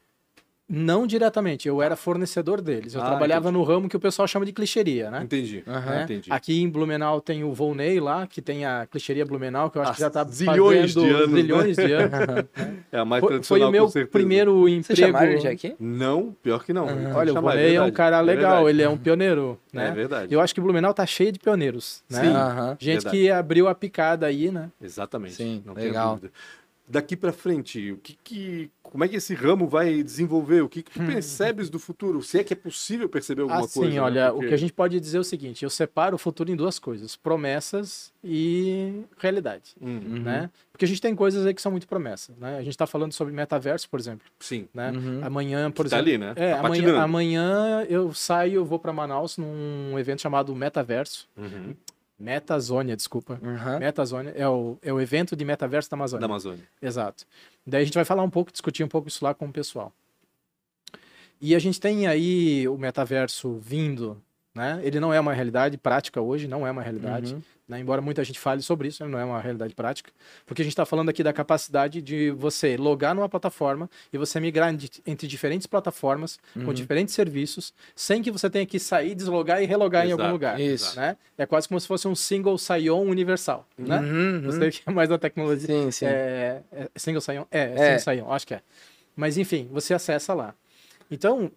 Não 0.73 1.05
diretamente, 1.05 1.67
eu 1.67 1.81
era 1.81 1.97
fornecedor 1.97 2.61
deles. 2.61 2.93
Eu 2.95 3.01
Ah, 3.01 3.05
trabalhava 3.07 3.49
entendi. 3.49 3.57
no 3.59 3.63
ramo 3.65 3.89
que 3.89 3.97
o 3.97 3.99
pessoal 3.99 4.25
chama 4.25 4.45
de 4.45 4.53
clichêria, 4.53 5.11
né? 5.11 5.21
Entendi. 5.21 5.61
Aham. 5.67 5.89
né? 5.91 6.03
Entendi. 6.03 6.31
Aqui 6.31 6.61
em 6.61 6.69
Blumenau 6.69 7.19
tem 7.19 7.43
o 7.43 7.51
Volney 7.53 7.99
lá, 7.99 8.25
que 8.25 8.41
tem 8.41 8.63
a 8.65 8.87
clichêria 8.89 9.25
Blumenau, 9.25 9.69
que 9.69 9.77
eu 9.77 9.81
acho 9.81 9.91
Há 9.91 9.93
que 9.95 9.99
já 9.99 10.07
está 10.07 10.23
zilhões 10.23 10.93
fazendo 10.93 11.05
de 11.07 11.13
anos, 11.13 11.29
né? 11.29 11.41
zilhões 11.41 11.75
de 11.75 11.91
anos. 11.91 12.11
É 12.91 12.97
a 12.99 13.05
mais 13.05 13.19
Foi, 13.21 13.29
tradicional, 13.29 13.69
foi 13.71 13.79
o 13.79 13.91
meu 14.01 14.07
primeiro 14.07 14.61
Você 14.63 14.69
emprego. 14.71 14.99
chamaram 15.01 15.31
ele 15.31 15.39
de 15.39 15.47
aqui? 15.47 15.75
Não, 15.79 16.35
pior 16.43 16.63
que 16.63 16.71
não. 16.73 16.87
Que 16.87 17.05
Olha, 17.17 17.31
o 17.31 17.35
chamar, 17.35 17.51
Volney 17.51 17.63
é, 17.65 17.67
um 17.67 17.71
verdade. 17.71 17.91
cara 17.93 18.21
legal, 18.21 18.51
verdade. 18.55 18.69
ele 18.69 18.81
é 18.81 18.89
um 18.89 18.97
pioneiro, 18.97 19.59
né? 19.73 19.87
É 19.87 19.91
verdade. 19.91 20.33
Eu 20.33 20.39
acho 20.41 20.53
que 20.55 20.59
Blumenau 20.61 20.93
tá 20.93 21.05
cheio 21.05 21.31
de 21.31 21.39
pioneiros, 21.39 22.01
né? 22.09 22.21
Sim. 22.21 22.27
Aham. 22.33 22.77
Gente 22.79 22.93
verdade. 22.95 23.17
que 23.17 23.29
abriu 23.31 23.67
a 23.67 23.75
picada 23.75 24.25
aí, 24.25 24.51
né? 24.51 24.69
Exatamente. 24.81 25.33
Sim, 25.35 25.61
não 25.65 25.73
tenho 25.73 25.87
legal. 25.87 26.15
dúvida. 26.15 26.31
Daqui 26.87 27.15
pra 27.15 27.31
frente, 27.31 27.91
o 27.93 27.97
que 27.97 28.17
que, 28.21 28.69
como 28.91 29.03
é 29.05 29.07
que 29.07 29.15
esse 29.15 29.33
ramo 29.33 29.67
vai 29.67 30.03
desenvolver? 30.03 30.61
O 30.61 30.69
que, 30.69 30.83
que 30.83 30.91
tu 30.91 30.99
percebes 31.05 31.69
do 31.69 31.79
futuro? 31.79 32.21
Se 32.21 32.37
é 32.37 32.43
que 32.43 32.51
é 32.51 32.55
possível 32.55 33.07
perceber 33.09 33.41
alguma 33.43 33.61
Hum. 33.61 33.63
Assim, 33.63 33.79
coisa? 33.79 33.95
né? 33.95 34.01
olha, 34.01 34.29
Porque- 34.31 34.45
o 34.45 34.49
que 34.49 34.53
a 34.53 34.57
gente 34.57 34.73
pode 34.73 34.99
dizer 34.99 35.17
é 35.17 35.19
o 35.21 35.23
seguinte: 35.23 35.63
eu 35.63 35.69
separo 35.69 36.15
o 36.15 36.19
futuro 36.19 36.51
em 36.51 36.55
duas 36.55 36.77
coisas: 36.77 37.15
promessas 37.15 38.11
e 38.23 39.01
realidade. 39.17 39.73
Hum, 39.81 39.99
Uhum. 40.05 40.21
Né? 40.23 40.49
Porque 40.71 40.85
a 40.85 40.87
gente 40.87 41.01
tem 41.01 41.15
coisas 41.15 41.45
aí 41.45 41.53
que 41.53 41.61
são 41.61 41.71
muito 41.71 41.87
promessas. 41.87 42.35
Né? 42.37 42.57
A 42.57 42.61
gente 42.61 42.71
está 42.73 42.85
falando 42.85 43.13
sobre 43.13 43.33
metaverso, 43.33 43.89
por 43.89 43.99
exemplo. 43.99 44.27
Sim. 44.39 44.67
Né? 44.73 44.91
Uhum. 44.91 45.19
Amanhã, 45.23 45.71
por 45.71 45.87
Tá 45.89 45.97
exemplo. 45.99 46.09
ali, 46.11 46.17
né? 46.17 46.33
É, 46.35 46.51
Tá 46.53 46.59
amanhã, 46.59 46.81
patinando. 46.83 46.99
amanhã 46.99 47.85
eu 47.89 48.13
saio, 48.13 48.55
eu 48.55 48.65
vou 48.65 48.77
para 48.79 48.91
Manaus 48.91 49.37
num 49.37 49.97
evento 49.97 50.21
chamado 50.21 50.53
Metaverso. 50.55 51.27
Uhum. 51.37 51.73
Metazônia, 52.21 52.95
desculpa. 52.95 53.39
Uhum. 53.41 53.79
Metazônia 53.79 54.31
é 54.35 54.47
o, 54.47 54.77
é 54.81 54.93
o 54.93 55.01
evento 55.01 55.35
de 55.35 55.43
metaverso 55.43 55.89
da 55.89 55.95
Amazônia. 55.95 56.21
Da 56.21 56.31
Amazônia. 56.31 56.63
Exato. 56.81 57.25
Daí 57.65 57.81
a 57.81 57.85
gente 57.85 57.95
vai 57.95 58.05
falar 58.05 58.21
um 58.21 58.29
pouco, 58.29 58.51
discutir 58.51 58.83
um 58.83 58.87
pouco 58.87 59.07
isso 59.07 59.23
lá 59.25 59.33
com 59.33 59.47
o 59.47 59.51
pessoal. 59.51 59.91
E 61.41 61.55
a 61.55 61.59
gente 61.59 61.81
tem 61.81 62.05
aí 62.05 62.67
o 62.67 62.77
metaverso 62.77 63.57
vindo, 63.59 64.21
né? 64.53 64.79
Ele 64.83 64.99
não 64.99 65.13
é 65.13 65.19
uma 65.19 65.33
realidade 65.33 65.77
prática 65.77 66.19
hoje, 66.21 66.47
não 66.47 66.65
é 66.67 66.71
uma 66.71 66.81
realidade. 66.81 67.33
Uhum. 67.35 67.41
né? 67.67 67.79
Embora 67.79 68.01
muita 68.01 68.21
gente 68.23 68.37
fale 68.37 68.61
sobre 68.61 68.89
isso, 68.89 69.05
não 69.07 69.17
é 69.17 69.23
uma 69.23 69.39
realidade 69.39 69.73
prática. 69.73 70.11
Porque 70.45 70.61
a 70.61 70.65
gente 70.65 70.73
está 70.73 70.85
falando 70.85 71.07
aqui 71.09 71.23
da 71.23 71.31
capacidade 71.31 72.01
de 72.01 72.29
você 72.31 72.75
logar 72.75 73.15
numa 73.15 73.29
plataforma 73.29 73.89
e 74.11 74.17
você 74.17 74.39
migrar 74.41 74.73
entre 75.05 75.25
diferentes 75.27 75.65
plataformas, 75.67 76.37
com 76.53 76.59
Uhum. 76.61 76.73
diferentes 76.73 77.13
serviços, 77.15 77.73
sem 77.95 78.21
que 78.21 78.29
você 78.29 78.49
tenha 78.49 78.65
que 78.65 78.77
sair, 78.77 79.15
deslogar 79.15 79.63
e 79.63 79.65
relogar 79.65 80.05
em 80.05 80.11
algum 80.11 80.23
Exato, 80.23 80.33
lugar. 80.33 80.59
Isso. 80.59 80.95
Né? 80.99 81.15
É 81.37 81.45
quase 81.45 81.67
como 81.69 81.79
se 81.79 81.87
fosse 81.87 82.07
um 82.09 82.15
single 82.15 82.57
sign-on 82.57 83.03
universal. 83.03 83.65
Né? 83.77 83.99
Uhum. 83.99 84.41
Você 84.41 84.69
que 84.71 84.81
é 84.85 84.91
mais 84.91 85.07
da 85.07 85.17
tecnologia. 85.17 85.67
Sim, 85.67 85.91
sim. 85.91 86.05
É, 86.07 86.61
é 86.73 86.87
single 86.97 87.21
sign-on? 87.21 87.45
É, 87.49 87.59
é 87.59 87.63
É. 87.73 87.85
single 87.85 87.99
sign-on, 87.99 88.31
acho 88.33 88.47
que 88.47 88.53
é. 88.55 88.61
Mas 89.15 89.37
enfim, 89.37 89.69
você 89.71 89.93
acessa 89.93 90.33
lá. 90.33 90.53
Então, 91.09 91.51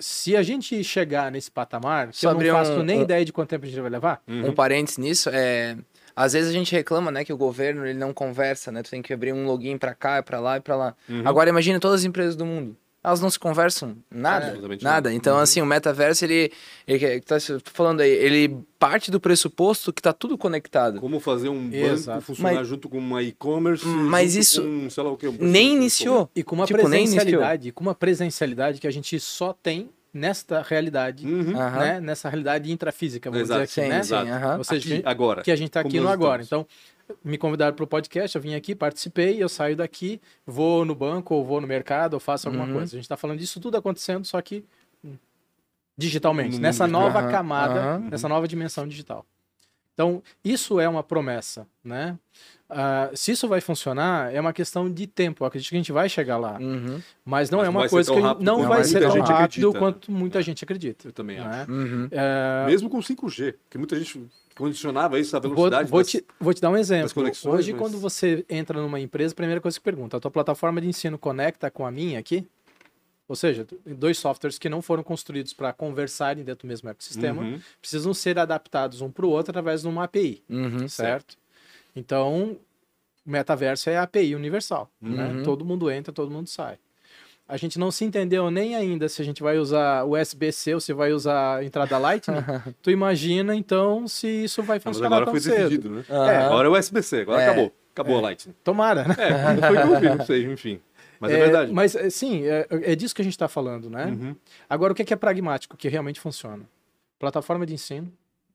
se 0.00 0.36
a 0.36 0.42
gente 0.42 0.82
chegar 0.82 1.30
nesse 1.30 1.50
patamar, 1.50 2.08
que 2.08 2.26
eu 2.26 2.34
não 2.34 2.40
faço 2.52 2.72
um- 2.72 2.82
nem 2.82 2.98
um- 2.98 3.02
ideia 3.02 3.24
de 3.24 3.32
quanto 3.32 3.50
tempo 3.50 3.64
a 3.64 3.68
gente 3.68 3.80
vai 3.80 3.90
levar, 3.90 4.20
Uhum. 4.26 4.48
Um 4.48 4.52
parênteses 4.54 4.98
nisso, 4.98 5.30
é... 5.32 5.76
Às 6.16 6.32
vezes 6.32 6.50
a 6.50 6.52
gente 6.52 6.72
reclama, 6.74 7.10
né, 7.10 7.24
que 7.24 7.32
o 7.32 7.36
governo 7.36 7.86
ele 7.86 7.98
não 7.98 8.12
conversa, 8.12 8.70
né? 8.72 8.82
Tu 8.82 8.90
tem 8.90 9.00
que 9.00 9.12
abrir 9.12 9.32
um 9.32 9.46
login 9.46 9.78
pra 9.78 9.94
cá, 9.94 10.22
pra 10.22 10.40
lá 10.40 10.56
e 10.56 10.60
pra 10.60 10.74
lá. 10.76 10.94
Uhum. 11.08 11.22
Agora 11.24 11.48
imagine 11.48 11.78
todas 11.78 12.00
as 12.00 12.04
empresas 12.04 12.34
do 12.36 12.44
mundo. 12.44 12.76
Elas 13.02 13.18
não 13.20 13.30
se 13.30 13.38
conversam 13.38 13.96
nada, 14.10 14.46
Absolutamente 14.46 14.84
nada. 14.84 14.94
nada. 15.08 15.12
Então 15.14 15.36
Uhum. 15.36 15.42
assim, 15.42 15.62
o 15.62 15.66
metaverso 15.66 16.22
ele, 16.24 16.52
ele 16.86 17.20
tá 17.22 17.36
falando 17.64 18.00
aí, 18.02 18.10
ele 18.10 18.58
parte 18.78 19.10
do 19.10 19.18
pressuposto 19.18 19.90
que 19.92 20.02
tá 20.02 20.12
tudo 20.12 20.36
conectado. 20.36 21.00
Como 21.00 21.18
fazer 21.18 21.48
um 21.48 21.64
banco 21.64 21.76
Exato. 21.76 22.20
funcionar 22.20 22.54
Mas- 22.56 22.68
junto 22.68 22.88
com 22.90 22.98
uma 22.98 23.22
e-commerce. 23.22 23.86
Mas 23.86 24.32
junto 24.32 24.42
isso 24.42 24.62
com, 24.62 24.90
sei 24.90 25.02
lá 25.02 25.10
o 25.10 25.16
quê, 25.16 25.28
um 25.28 25.36
Nem 25.40 25.74
iniciou. 25.76 26.28
e 26.36 26.42
com 26.42 26.54
uma 26.54 26.66
Tipo, 26.66 26.80
presencialidade, 26.80 27.72
com 27.72 27.82
uma 27.82 27.94
presencialidade 27.94 28.78
que 28.80 28.86
a 28.86 28.90
gente 28.90 29.18
só 29.18 29.54
tem 29.54 29.88
nesta 30.12 30.60
realidade, 30.60 31.24
Uhum. 31.26 31.52
Né? 31.54 32.00
Nessa 32.00 32.28
realidade 32.28 32.70
intrafísica, 32.70 33.30
vamos 33.30 33.46
Exato, 33.48 33.64
dizer 33.64 33.80
aqui, 33.82 33.88
sim, 33.90 33.96
né? 33.96 34.02
sim, 34.24 34.28
aham. 34.30 34.58
Ou 34.58 34.64
seja, 34.64 34.94
Aqui, 34.96 35.02
agora. 35.06 35.42
que 35.42 35.50
a 35.52 35.56
gente 35.56 35.68
está 35.68 35.80
aqui 35.80 36.00
no 36.00 36.08
agora. 36.08 36.42
estamos. 36.42 36.66
Então, 36.66 36.66
me 37.24 37.36
convidaram 37.38 37.74
para 37.74 37.84
o 37.84 37.86
podcast, 37.86 38.36
eu 38.36 38.42
vim 38.42 38.54
aqui, 38.54 38.74
participei, 38.74 39.42
eu 39.42 39.48
saio 39.48 39.76
daqui, 39.76 40.20
vou 40.46 40.84
no 40.84 40.94
banco, 40.94 41.34
ou 41.34 41.44
vou 41.44 41.60
no 41.60 41.66
mercado, 41.66 42.14
ou 42.14 42.20
faço 42.20 42.48
alguma 42.48 42.64
Uhum. 42.66 42.72
coisa. 42.74 42.86
A 42.94 42.96
gente 42.96 43.04
está 43.04 43.16
falando 43.16 43.38
disso 43.38 43.60
tudo 43.60 43.76
acontecendo, 43.76 44.24
só 44.24 44.40
que 44.40 44.64
digitalmente, 45.96 46.56
No 46.56 46.62
nessa 46.62 46.86
nova 46.86 47.18
Aham, 47.20 47.30
camada, 47.30 47.98
nessa 47.98 48.28
nova 48.28 48.48
dimensão 48.48 48.86
digital. 48.88 49.24
Então, 49.92 50.22
isso 50.42 50.80
é 50.80 50.88
uma 50.88 51.02
promessa, 51.02 51.66
né? 51.84 52.18
Ah, 52.70 53.10
se 53.14 53.32
isso 53.32 53.46
vai 53.46 53.60
funcionar, 53.60 54.32
é 54.34 54.40
uma 54.40 54.52
questão 54.52 54.90
de 54.90 55.06
tempo. 55.06 55.42
Eu 55.44 55.46
acredito 55.48 55.68
que 55.68 55.74
a 55.74 55.78
gente 55.78 55.92
vai 55.92 56.08
chegar 56.08 56.38
lá. 56.38 56.56
Uhum. 56.58 57.02
Mas 57.22 57.50
não 57.50 57.58
Mas 57.58 57.66
é 57.66 57.70
uma 57.70 57.88
coisa 57.88 58.10
que 58.10 58.18
a 58.18 58.28
gente- 58.28 58.42
não 58.42 58.66
vai 58.66 58.82
ser 58.84 59.00
tão 59.00 59.08
rápido 59.20 59.34
acredita, 59.34 59.78
quanto 59.78 60.10
muita 60.10 60.40
gente 60.40 60.64
acredita. 60.64 61.08
Eu 61.08 61.12
também 61.12 61.38
né? 61.38 61.44
acho. 61.46 61.70
Uhum. 61.70 62.08
É, 62.10 62.64
Mesmo 62.66 62.88
com 62.88 63.02
5G, 63.02 63.56
que 63.68 63.76
muita 63.76 63.98
gente 63.98 64.24
condicionava 64.60 65.18
isso 65.18 65.36
à 65.36 65.40
Vou, 65.40 65.50
velocidade. 65.54 65.90
vou 65.90 66.00
das- 66.00 66.10
te, 66.10 66.24
vou 66.38 66.54
te 66.54 66.60
dar 66.60 66.70
um 66.70 66.76
exemplo. 66.76 67.12
conexões, 67.14 67.54
Hoje, 67.54 67.72
mas- 67.72 67.80
quando 67.80 67.98
você 67.98 68.44
entra 68.48 68.80
numa 68.80 69.00
empresa, 69.00 69.32
a 69.32 69.36
primeira 69.36 69.60
coisa 69.60 69.78
que 69.78 69.82
pergunta, 69.84 70.16
a 70.16 70.20
tua 70.20 70.30
plataforma 70.30 70.80
de 70.80 70.86
ensino 70.88 71.18
conecta 71.18 71.70
com 71.70 71.84
a 71.86 71.90
minha 71.90 72.18
aqui? 72.18 72.46
Ou 73.28 73.36
seja, 73.36 73.64
dois 73.86 74.18
softwares 74.18 74.58
que 74.58 74.68
não 74.68 74.82
foram 74.82 75.02
construídos 75.04 75.52
para 75.52 75.72
conversarem 75.72 76.42
dentro 76.42 76.66
do 76.66 76.68
mesmo 76.68 76.88
ecossistema, 76.88 77.42
Uhum. 77.42 77.60
precisam 77.80 78.12
ser 78.12 78.38
adaptados 78.38 79.00
um 79.00 79.10
para 79.10 79.24
o 79.24 79.28
outro 79.30 79.52
através 79.52 79.82
de 79.82 79.88
uma 79.88 80.02
API, 80.04 80.42
Uhum. 80.50 80.88
certo? 80.88 81.36
Então, 81.94 82.58
o 83.24 83.30
metaverso 83.30 83.88
é 83.88 83.96
a 83.96 84.02
API 84.02 84.34
universal. 84.34 84.90
né? 85.00 85.28
Uhum. 85.28 85.42
Todo 85.44 85.64
mundo 85.64 85.88
entra, 85.90 86.12
todo 86.12 86.30
mundo 86.30 86.48
sai. 86.48 86.76
A 87.50 87.56
gente 87.56 87.78
não 87.78 87.90
se 87.90 88.04
entendeu 88.04 88.50
nem 88.50 88.76
ainda 88.76 89.08
se 89.08 89.20
a 89.20 89.24
gente 89.24 89.42
vai 89.42 89.58
usar 89.58 90.04
USB-C 90.04 90.74
ou 90.74 90.80
se 90.80 90.92
vai 90.92 91.12
usar 91.12 91.56
a 91.56 91.64
entrada 91.64 91.98
Lightning. 91.98 92.36
tu 92.80 92.90
imagina, 92.90 93.54
então, 93.56 94.06
se 94.06 94.26
isso 94.44 94.62
vai 94.62 94.76
Ah, 94.78 94.80
Mas 94.84 94.96
funcionar 94.96 95.16
agora 95.16 95.24
tão 95.26 95.34
foi 95.34 95.40
cedo. 95.40 95.56
decidido, 95.56 95.90
né? 95.90 96.04
Aham. 96.08 96.46
Agora 96.46 96.68
é 96.68 96.70
USB-C, 96.70 97.20
agora 97.22 97.42
É. 97.42 97.46
acabou. 97.46 97.72
Acabou 97.92 98.18
a 98.18 98.20
Lightning. 98.20 98.54
Tomara, 98.62 99.04
né? 99.08 99.16
É, 99.18 99.52
não 99.52 99.62
foi 99.62 99.76
que 99.76 99.82
eu 99.82 100.00
vi, 100.00 100.18
não 100.18 100.24
sei, 100.24 100.44
enfim. 100.46 100.80
Mas 101.18 101.32
é, 101.32 101.36
verdade. 101.36 101.72
Mas, 101.72 101.94
é, 101.96 102.08
sim, 102.08 102.44
é, 102.46 102.66
é 102.70 102.94
disso 102.94 103.14
que 103.14 103.20
a 103.20 103.24
gente 103.24 103.34
está 103.34 103.48
falando, 103.48 103.90
né? 103.90 104.06
Uhum. 104.06 104.34
Agora, 104.68 104.92
o 104.92 104.96
que 104.96 105.02
é, 105.02 105.04
que 105.04 105.12
é 105.12 105.16
pragmático, 105.16 105.76
que 105.76 105.88
realmente 105.88 106.18
funciona? 106.20 106.62
Plataforma 107.18 107.66
de 107.66 107.74
ensino, 107.74 108.10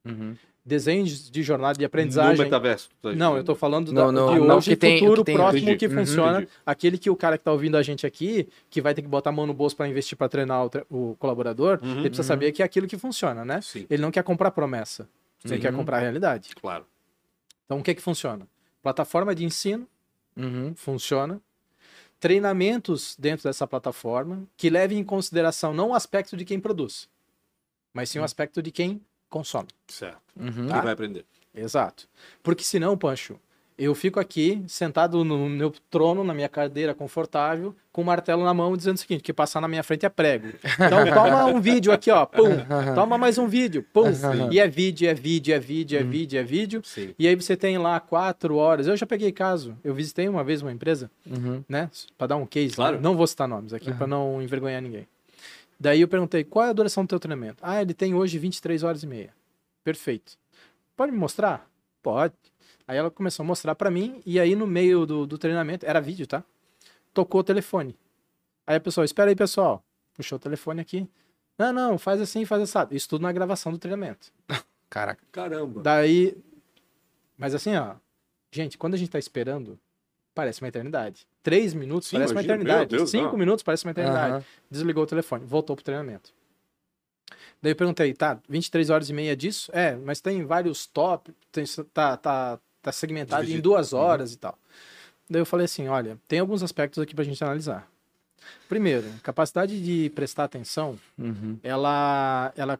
Uhum. 0.06 0.36
Desenhos 0.66 1.30
de 1.30 1.44
jornada 1.44 1.76
de 1.76 1.82
No 1.82 1.86
aprendizagem. 1.86 2.44
metaverso. 2.44 2.90
tu 3.02 3.10
tá 3.12 3.16
Não, 3.16 3.36
eu 3.36 3.42
estou 3.42 3.54
falando 3.56 3.90
No- 3.90 3.94
da, 3.94 4.12
no- 4.12 4.34
de 4.34 4.40
não, 4.40 4.58
hoje 4.58 4.66
que 4.70 4.74
e 4.74 4.76
tem- 4.76 4.98
futuro 5.00 5.22
que 5.22 5.26
tem- 5.28 5.36
próximo 5.36 5.62
entendi. 5.70 5.78
que 5.78 5.88
Uhum. 5.88 6.00
funciona. 6.06 6.38
Entendi. 6.40 6.52
Aquele 6.66 6.98
que 6.98 7.10
o 7.10 7.16
cara 7.16 7.38
que 7.38 7.42
está 7.42 7.52
ouvindo 7.52 7.78
a 7.78 7.84
gente 7.84 8.06
aqui, 8.06 8.50
que 8.70 8.82
vai 8.82 8.94
ter 8.96 9.04
que 9.04 9.08
botar 9.08 9.30
a 9.30 9.34
mão 9.34 9.46
no 9.46 9.54
bolso 9.54 9.76
para 9.76 9.88
investir 9.88 10.18
para 10.18 10.28
treinar 10.28 10.66
o, 10.66 10.70
tre- 10.70 10.86
o 10.90 11.16
colaborador, 11.20 11.80
Uhum, 11.84 11.92
ele 12.00 12.10
precisa 12.10 12.24
uhum. 12.24 12.28
saber 12.28 12.52
que 12.52 12.64
é 12.64 12.66
aquilo 12.66 12.88
que 12.88 12.98
funciona, 12.98 13.46
né? 13.46 13.62
Sim, 13.62 13.86
Ele 13.90 14.02
não 14.02 14.10
quer 14.10 14.24
comprar 14.24 14.50
promessa, 14.52 15.08
ele 15.44 15.54
Uhum. 15.56 15.60
quer 15.62 15.74
comprar 15.74 15.98
a 15.98 16.00
realidade. 16.02 16.50
claro. 16.60 16.86
Então, 17.66 17.80
o 17.80 17.84
que 17.84 17.92
é 17.92 17.94
que 17.94 18.02
funciona? 18.02 18.48
Plataforma 18.82 19.34
de 19.36 19.46
ensino, 19.46 19.88
Uhum. 20.36 20.74
funciona. 20.76 21.40
Treinamentos 22.20 23.16
dentro 23.20 23.44
dessa 23.44 23.68
plataforma 23.68 24.48
que 24.58 24.70
levem 24.70 24.98
em 25.00 25.04
consideração 25.04 25.74
não 25.74 25.90
o 25.90 25.94
aspecto 25.94 26.36
de 26.38 26.46
quem 26.46 26.60
produz, 26.60 27.08
mas 27.94 28.10
sim 28.10 28.20
o 28.20 28.24
aspecto 28.24 28.62
de 28.64 28.72
quem 28.72 29.02
consome. 29.36 29.68
Certo. 29.88 30.22
Uhum. 30.40 30.68
Quem 30.68 30.82
vai 30.82 30.94
aprender? 30.94 31.26
Exato. 31.54 32.08
Porque 32.42 32.64
senão, 32.64 32.98
Pancho, 32.98 33.38
Eu 33.78 33.94
fico 33.94 34.22
aqui, 34.22 34.64
sentado 34.70 35.26
no 35.26 35.50
meu 35.50 35.70
trono, 35.90 36.24
na 36.24 36.34
minha 36.34 36.48
cadeira 36.48 36.94
confortável, 36.94 37.76
com 37.92 38.02
o 38.02 38.06
martelo 38.06 38.42
na 38.46 38.54
mão, 38.54 38.78
dizendo 38.78 38.96
o 38.96 39.00
seguinte: 39.00 39.22
que 39.22 39.34
passar 39.34 39.60
na 39.60 39.68
minha 39.68 39.84
frente 39.84 40.06
é 40.06 40.10
prego. 40.10 40.48
Então 40.64 41.04
toma 41.14 41.46
um 41.48 41.60
vídeo 41.60 41.92
aqui, 41.92 42.10
ó. 42.10 42.26
Pum. 42.26 42.56
Toma 42.96 43.18
mais 43.18 43.38
um 43.38 43.48
vídeo. 43.50 43.86
Pum. 43.92 44.06
E 44.50 44.62
é 44.62 44.68
vídeo, 44.70 45.10
é 45.10 45.14
vídeo, 45.14 45.54
é 45.54 45.60
vídeo, 45.60 46.00
é 46.00 46.04
vídeo, 46.04 46.40
é 46.40 46.44
vídeo. 46.44 46.82
Sim. 46.86 47.14
E 47.20 47.28
aí 47.28 47.36
você 47.36 47.58
tem 47.58 47.78
lá 47.78 48.00
quatro 48.00 48.56
horas. 48.56 48.88
Eu 48.88 48.96
já 48.96 49.06
peguei 49.06 49.34
caso. 49.34 49.78
Eu 49.84 49.94
visitei 49.94 50.30
uma 50.30 50.42
vez 50.46 50.62
uma 50.62 50.72
empresa, 50.72 51.12
Uhum. 51.30 51.62
né? 51.68 51.90
Pra 52.18 52.28
dar 52.28 52.38
um 52.38 52.46
case. 52.46 52.76
Claro. 52.76 53.02
Não 53.02 53.18
vou 53.18 53.28
citar 53.28 53.46
nomes 53.46 53.74
aqui 53.74 53.94
pra 53.94 54.08
não 54.08 54.42
envergonhar 54.42 54.82
ninguém. 54.82 55.06
Daí 55.80 56.02
eu 56.02 56.08
perguntei, 56.08 56.44
qual 56.44 56.66
é 56.66 56.70
a 56.70 56.74
duração 56.74 57.04
do 57.04 57.10
teu 57.10 57.20
treinamento? 57.20 57.58
Ah, 57.62 57.82
ele 57.82 57.94
tem 57.94 58.14
hoje 58.14 58.40
23 58.40 58.84
horas 58.84 59.04
e 59.04 59.08
meia. 59.08 59.34
Perfeito. 59.84 60.38
Pode 60.96 61.12
me 61.12 61.18
mostrar? 61.18 61.70
Pode. 62.02 62.34
Aí 62.88 62.98
ela 62.98 63.12
começou 63.12 63.44
a 63.44 63.48
mostrar 63.48 63.76
pra 63.76 63.92
mim, 63.92 64.22
e 64.26 64.40
aí 64.40 64.56
no 64.56 64.68
meio 64.68 65.06
do, 65.06 65.26
do 65.26 65.38
treinamento, 65.38 65.86
era 65.86 66.00
vídeo, 66.00 66.28
tá? 66.28 66.44
Tocou 67.14 67.42
o 67.42 67.44
telefone. 67.44 67.96
Aí 68.66 68.78
a 68.78 68.80
pessoa, 68.80 69.06
espera 69.06 69.30
aí, 69.30 69.36
pessoal. 69.36 69.84
Puxou 70.14 70.38
o 70.38 70.40
telefone 70.40 70.82
aqui. 70.82 71.08
Não, 71.58 71.72
não, 71.72 71.98
faz 71.98 72.20
assim, 72.22 72.46
faz 72.46 72.62
assado. 72.62 72.96
Isso 72.96 73.10
tudo 73.10 73.22
na 73.22 73.32
gravação 73.32 73.72
do 73.72 73.78
treinamento. 73.78 74.32
Caraca. 74.90 75.24
Caramba. 75.32 75.82
Daí. 75.82 76.38
Mas 77.38 77.54
assim, 77.54 77.76
ó. 77.76 77.96
Gente, 78.52 78.78
quando 78.78 78.94
a 78.94 78.98
gente 78.98 79.10
tá 79.10 79.20
esperando, 79.20 79.80
parece 80.36 80.62
uma 80.62 80.68
eternidade. 80.68 81.26
Três 81.42 81.74
minutos 81.74 82.10
Sim, 82.10 82.18
parece 82.18 82.34
uma 82.34 82.42
imagina, 82.42 82.54
eternidade. 82.56 82.92
meu 82.92 83.00
Deus, 83.00 83.10
Cinco 83.10 83.32
não. 83.32 83.38
minutos 83.38 83.64
parece 83.64 83.86
uma 83.86 83.92
eternidade. 83.92 84.34
Aham. 84.34 84.44
Desligou 84.70 85.04
o 85.04 85.08
telefone, 85.08 85.46
voltou 85.46 85.76
pro 85.76 85.84
treinamento. 85.86 86.32
Daí 87.62 87.72
eu 87.72 87.76
perguntei, 87.76 88.14
tá, 88.14 88.38
23 88.48 88.90
horas 88.92 89.10
e 89.10 89.14
meia 89.14 89.36
disso? 89.36 89.72
É, 89.74 89.96
mas 89.96 90.22
tem 90.22 90.46
vários 90.46 90.86
top, 90.86 91.34
tem, 91.52 91.64
tá, 91.94 92.16
tá, 92.18 92.60
tá 92.82 92.92
segmentado 92.92 93.42
em 93.44 93.48
Dividido. 93.48 93.70
duas 93.70 93.94
horas 93.94 94.34
e 94.34 94.38
tal. 94.38 94.58
Daí 95.28 95.42
eu 95.42 95.46
falei 95.46 95.66
assim, 95.66 95.88
olha, 95.88 96.20
tem 96.28 96.40
alguns 96.40 96.62
aspectos 96.62 97.02
aqui 97.02 97.16
pra 97.16 97.24
gente 97.24 97.44
analisar. 97.44 97.90
Primeiro, 98.70 99.08
capacidade 99.24 99.82
de 99.82 100.10
prestar 100.12 100.46
atenção, 100.46 100.98
Uhum. 101.18 101.58
ela, 101.64 102.52
ela 102.56 102.80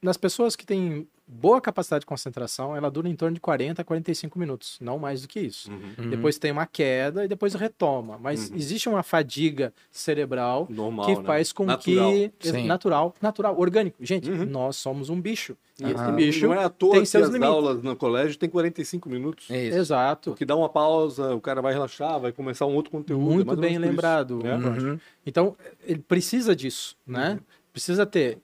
nas 0.00 0.16
pessoas 0.16 0.54
que 0.56 0.64
têm 0.66 1.06
boa 1.28 1.60
capacidade 1.60 2.02
de 2.02 2.06
concentração, 2.06 2.76
ela 2.76 2.88
dura 2.88 3.08
em 3.08 3.16
torno 3.16 3.34
de 3.34 3.40
40 3.40 3.82
a 3.82 3.84
45 3.84 4.38
minutos, 4.38 4.78
não 4.80 4.96
mais 4.96 5.22
do 5.22 5.28
que 5.28 5.40
isso. 5.40 5.68
Uhum. 5.70 5.94
Uhum. 5.98 6.10
Depois 6.10 6.38
tem 6.38 6.52
uma 6.52 6.66
queda 6.66 7.24
e 7.24 7.28
depois 7.28 7.52
retoma, 7.54 8.16
mas 8.16 8.48
Uhum. 8.50 8.56
existe 8.56 8.88
uma 8.88 9.02
fadiga 9.02 9.74
cerebral 9.90 10.68
Normal, 10.70 11.06
que 11.06 11.16
né? 11.16 11.24
faz 11.26 11.52
com 11.52 11.64
Natural. 11.64 12.12
que 12.12 12.32
Sim. 12.48 12.66
natural, 12.66 13.14
natural, 13.20 13.58
orgânico. 13.58 13.96
Gente, 14.00 14.30
Uhum. 14.30 14.46
nós 14.46 14.76
somos 14.76 15.10
um 15.10 15.20
bicho. 15.20 15.56
E 15.78 15.84
esse 15.84 15.94
Aham. 15.94 16.14
bicho 16.16 16.46
Não 16.46 16.54
é 16.54 16.64
à 16.64 16.70
toa 16.70 16.92
tem 16.92 17.02
que 17.04 17.16
as 17.16 17.26
limites. 17.28 17.42
aulas 17.48 17.82
no 17.82 17.94
colégio 17.94 18.38
tem 18.38 18.48
45 18.48 19.08
minutos. 19.10 19.50
Isso. 19.50 19.76
Exato. 19.76 20.30
Porque 20.30 20.44
dá 20.46 20.56
uma 20.56 20.68
pausa, 20.70 21.34
o 21.34 21.40
cara 21.40 21.60
vai 21.60 21.72
relaxar, 21.74 22.18
vai 22.18 22.32
começar 22.32 22.64
um 22.64 22.74
outro 22.74 22.90
conteúdo. 22.90 23.30
é 23.30 23.34
Muito 23.34 23.50
ou 23.50 23.56
bem 23.56 23.76
lembrado. 23.76 24.38
isso, 24.38 24.46
né? 24.46 24.56
Uhum. 24.56 24.98
Então, 25.26 25.54
ele 25.84 25.98
precisa 26.00 26.56
disso, 26.56 26.96
né? 27.06 27.38
Precisa 27.72 28.06
ter. 28.06 28.38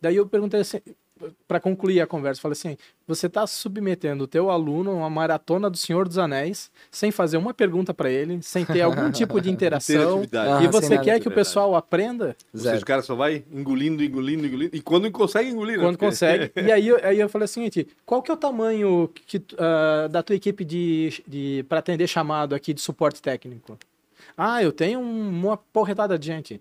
Daí 0.00 0.16
eu 0.16 0.26
perguntei 0.26 0.58
assim, 0.60 0.80
para 1.46 1.60
concluir 1.60 2.00
a 2.00 2.06
conversa, 2.06 2.40
falei 2.40 2.52
assim: 2.52 2.76
você 3.06 3.26
está 3.26 3.46
submetendo 3.46 4.24
o 4.24 4.26
teu 4.26 4.50
aluno 4.50 4.90
a 4.90 4.94
uma 4.94 5.10
maratona 5.10 5.68
do 5.70 5.76
Senhor 5.76 6.06
dos 6.08 6.18
Anéis, 6.18 6.70
sem 6.90 7.10
fazer 7.10 7.36
uma 7.36 7.52
pergunta 7.54 7.92
para 7.94 8.10
ele, 8.10 8.40
sem 8.42 8.64
ter 8.64 8.80
algum 8.82 9.10
tipo 9.12 9.40
de 9.40 9.50
interação. 9.50 10.22
Ah, 10.32 10.62
e 10.62 10.68
você 10.68 10.98
quer 10.98 11.20
que 11.20 11.28
o 11.28 11.30
pessoal 11.30 11.74
aprenda 11.74 12.36
Ou 12.52 12.58
seja, 12.60 12.70
Zero. 12.70 12.82
o 12.82 12.86
cara 12.86 13.02
só 13.02 13.14
vai 13.14 13.44
engolindo, 13.52 14.02
engolindo, 14.02 14.46
engolindo. 14.46 14.76
E 14.76 14.80
quando 14.80 15.10
consegue 15.10 15.50
engolir, 15.50 15.76
né? 15.78 15.84
quando 15.84 15.96
Porque- 15.96 16.06
consegue. 16.10 16.52
E 16.62 16.70
aí, 16.72 16.88
eu- 16.88 17.00
aí 17.04 17.18
eu 17.20 17.28
falei 17.28 17.44
o 17.44 17.48
seguinte: 17.48 17.86
qual 18.06 18.22
que 18.22 18.30
é 18.30 18.34
o 18.34 18.36
tamanho 18.36 19.08
que, 19.26 19.42
ah, 19.58 20.08
da 20.10 20.22
tua 20.22 20.36
equipe 20.36 20.64
de, 20.64 21.22
de 21.26 21.64
para 21.68 21.78
atender 21.78 22.06
chamado 22.06 22.54
aqui 22.54 22.72
de 22.74 22.80
suporte 22.80 23.20
técnico? 23.20 23.78
Ah, 24.36 24.62
eu 24.62 24.72
tenho 24.72 24.98
um- 25.00 25.28
uma 25.28 25.56
porretada 25.56 26.18
de 26.18 26.26
gente. 26.26 26.60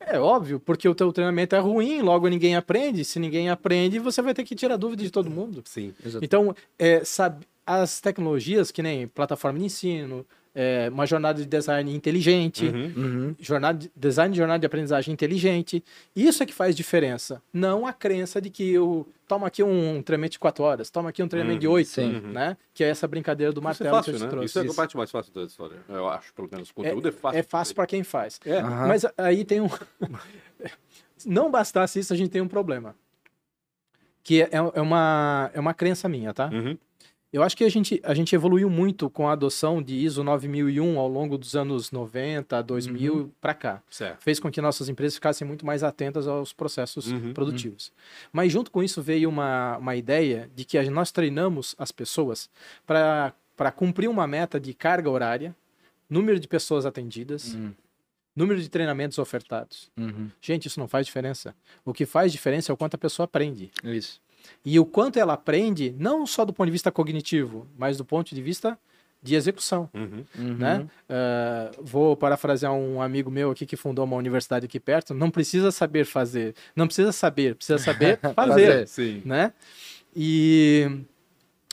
É 0.00 0.18
óbvio, 0.18 0.60
porque 0.60 0.88
o 0.88 0.94
teu 0.94 1.12
treinamento 1.12 1.56
é 1.56 1.58
ruim, 1.58 2.00
logo 2.02 2.28
ninguém 2.28 2.56
aprende. 2.56 3.04
Se 3.04 3.18
ninguém 3.18 3.50
aprende, 3.50 3.98
você 3.98 4.22
vai 4.22 4.32
ter 4.32 4.44
que 4.44 4.54
tirar 4.54 4.76
dúvida 4.76 5.02
de 5.02 5.10
todo 5.10 5.30
mundo. 5.30 5.62
Sim. 5.66 5.92
Exato. 6.04 6.24
Então, 6.24 6.54
é, 6.78 7.04
sabe, 7.04 7.46
as 7.66 8.00
tecnologias, 8.00 8.70
que 8.70 8.82
nem 8.82 9.06
plataforma 9.06 9.58
de 9.58 9.66
ensino, 9.66 10.24
é, 10.60 10.88
uma 10.92 11.06
jornada 11.06 11.40
de 11.40 11.46
design 11.46 11.94
inteligente, 11.94 12.66
Uhum. 12.66 12.92
Uhum. 12.96 13.36
jornada 13.38 13.78
de, 13.78 13.92
design 13.94 14.32
de 14.32 14.38
jornada 14.38 14.58
de 14.58 14.66
aprendizagem 14.66 15.12
inteligente. 15.14 15.84
Isso 16.16 16.42
é 16.42 16.46
que 16.46 16.52
faz 16.52 16.74
diferença. 16.74 17.40
Não 17.52 17.86
a 17.86 17.92
crença 17.92 18.40
de 18.40 18.50
que 18.50 18.68
eu 18.72 19.06
toma 19.28 19.46
aqui 19.46 19.62
um 19.62 20.02
treinamento 20.02 20.32
de 20.32 20.38
4 20.40 20.64
horas, 20.64 20.90
toma 20.90 21.10
aqui 21.10 21.22
um 21.22 21.28
treinamento 21.28 21.60
de 21.60 21.68
Uhum, 21.68 21.74
8, 21.74 21.86
sim. 21.88 22.20
né? 22.32 22.56
Que 22.74 22.82
é 22.82 22.88
essa 22.88 23.06
brincadeira 23.06 23.52
do 23.52 23.60
Isso 23.60 23.66
é 23.66 23.68
martelo 23.68 23.90
fácil, 23.90 24.12
que 24.12 24.16
eu 24.16 24.18
te 24.18 24.24
né? 24.24 24.30
trouxe. 24.30 24.46
Isso 24.46 24.58
é 24.58 24.62
a 24.62 24.64
Isso. 24.64 24.74
parte 24.74 24.96
mais 24.96 25.10
fácil 25.12 25.32
da 25.32 25.42
história, 25.44 25.76
eu 25.88 26.08
acho, 26.08 26.34
pelo 26.34 26.48
menos. 26.50 26.70
O 26.70 26.74
conteúdo 26.74 27.08
é, 27.08 27.12
fácil. 27.12 27.38
É 27.38 27.42
fácil 27.44 27.74
para 27.76 27.86
quem 27.86 28.02
faz. 28.02 28.40
É. 28.44 28.60
Mas 28.62 29.06
aí 29.16 29.44
tem 29.44 29.60
um. 29.60 29.68
Não 31.26 31.50
bastasse 31.50 31.98
isso, 31.98 32.12
a 32.12 32.16
gente 32.16 32.30
tem 32.30 32.40
um 32.42 32.48
problema. 32.48 32.94
Que 34.22 34.42
é, 34.42 34.48
é 34.52 34.80
uma, 34.80 35.50
é 35.54 35.60
uma 35.60 35.74
crença 35.74 36.08
minha, 36.08 36.32
tá? 36.34 36.50
Uhum. 37.30 37.40
Eu 37.40 37.42
acho 37.42 37.56
que 37.56 37.62
a 37.64 37.68
gente, 37.68 38.00
a 38.02 38.14
gente 38.14 38.34
evoluiu 38.34 38.70
muito 38.70 39.10
com 39.10 39.28
a 39.28 39.32
adoção 39.32 39.82
de 39.82 39.94
ISO 39.94 40.24
9001 40.24 40.98
ao 40.98 41.06
longo 41.08 41.36
dos 41.36 41.54
anos 41.54 41.90
90, 41.92 42.62
2000 42.62 43.14
Uhum. 43.14 43.30
para 43.40 43.52
cá. 43.54 43.82
Certo. 43.90 44.22
Fez 44.22 44.40
com 44.40 44.50
que 44.50 44.60
nossas 44.60 44.88
empresas 44.88 45.14
ficassem 45.14 45.46
muito 45.46 45.66
mais 45.66 45.82
atentas 45.82 46.26
aos 46.26 46.52
processos 46.52 47.10
Uhum, 47.12 47.34
produtivos. 47.34 47.92
Mas 48.32 48.50
junto 48.52 48.70
com 48.70 48.82
isso 48.82 49.02
veio 49.02 49.28
uma, 49.28 49.76
uma 49.76 49.94
ideia 49.94 50.50
de 50.54 50.64
que 50.64 50.80
nós 50.90 51.12
treinamos 51.12 51.74
as 51.78 51.92
pessoas 51.92 52.48
para 52.86 53.34
cumprir 53.76 54.08
uma 54.08 54.26
meta 54.26 54.58
de 54.58 54.72
carga 54.72 55.10
horária, 55.10 55.54
número 56.08 56.40
de 56.40 56.48
pessoas 56.48 56.86
atendidas, 56.86 57.52
Uhum. 57.52 57.74
número 58.34 58.60
de 58.62 58.68
treinamentos 58.70 59.18
ofertados. 59.18 59.90
Uhum. 59.98 60.30
Gente, 60.40 60.66
isso 60.66 60.80
não 60.80 60.88
faz 60.88 61.04
diferença. 61.06 61.54
O 61.84 61.92
que 61.92 62.06
faz 62.06 62.32
diferença 62.32 62.70
é 62.70 62.72
o 62.72 62.76
quanto 62.76 62.94
a 62.94 62.98
pessoa 62.98 63.24
aprende. 63.24 63.70
Isso. 63.84 64.18
E 64.64 64.78
o 64.78 64.84
quanto 64.84 65.18
ela 65.18 65.34
aprende, 65.34 65.94
não 65.98 66.26
só 66.26 66.44
do 66.44 66.52
ponto 66.52 66.66
de 66.66 66.72
vista 66.72 66.90
cognitivo, 66.90 67.66
mas 67.76 67.96
do 67.96 68.04
ponto 68.04 68.34
de 68.34 68.42
vista 68.42 68.78
de 69.22 69.34
execução. 69.34 69.88
Uhum. 69.92 70.24
Uhum. 70.38 70.54
Né? 70.56 70.86
Ah, 71.08 71.70
vou 71.80 72.16
parafrasear 72.16 72.72
um 72.72 73.02
amigo 73.02 73.30
meu 73.30 73.50
aqui 73.50 73.66
que 73.66 73.76
fundou 73.76 74.04
uma 74.04 74.16
universidade 74.16 74.66
aqui 74.66 74.78
perto. 74.78 75.12
Não 75.14 75.30
precisa 75.30 75.70
saber 75.70 76.04
fazer, 76.04 76.54
não 76.74 76.86
precisa 76.86 77.12
saber, 77.12 77.54
precisa 77.54 77.78
saber 77.78 78.18
fazer, 78.34 78.34
Fazer. 78.34 78.88
Sim. 78.88 79.22
né? 79.24 79.52
E 80.14 81.02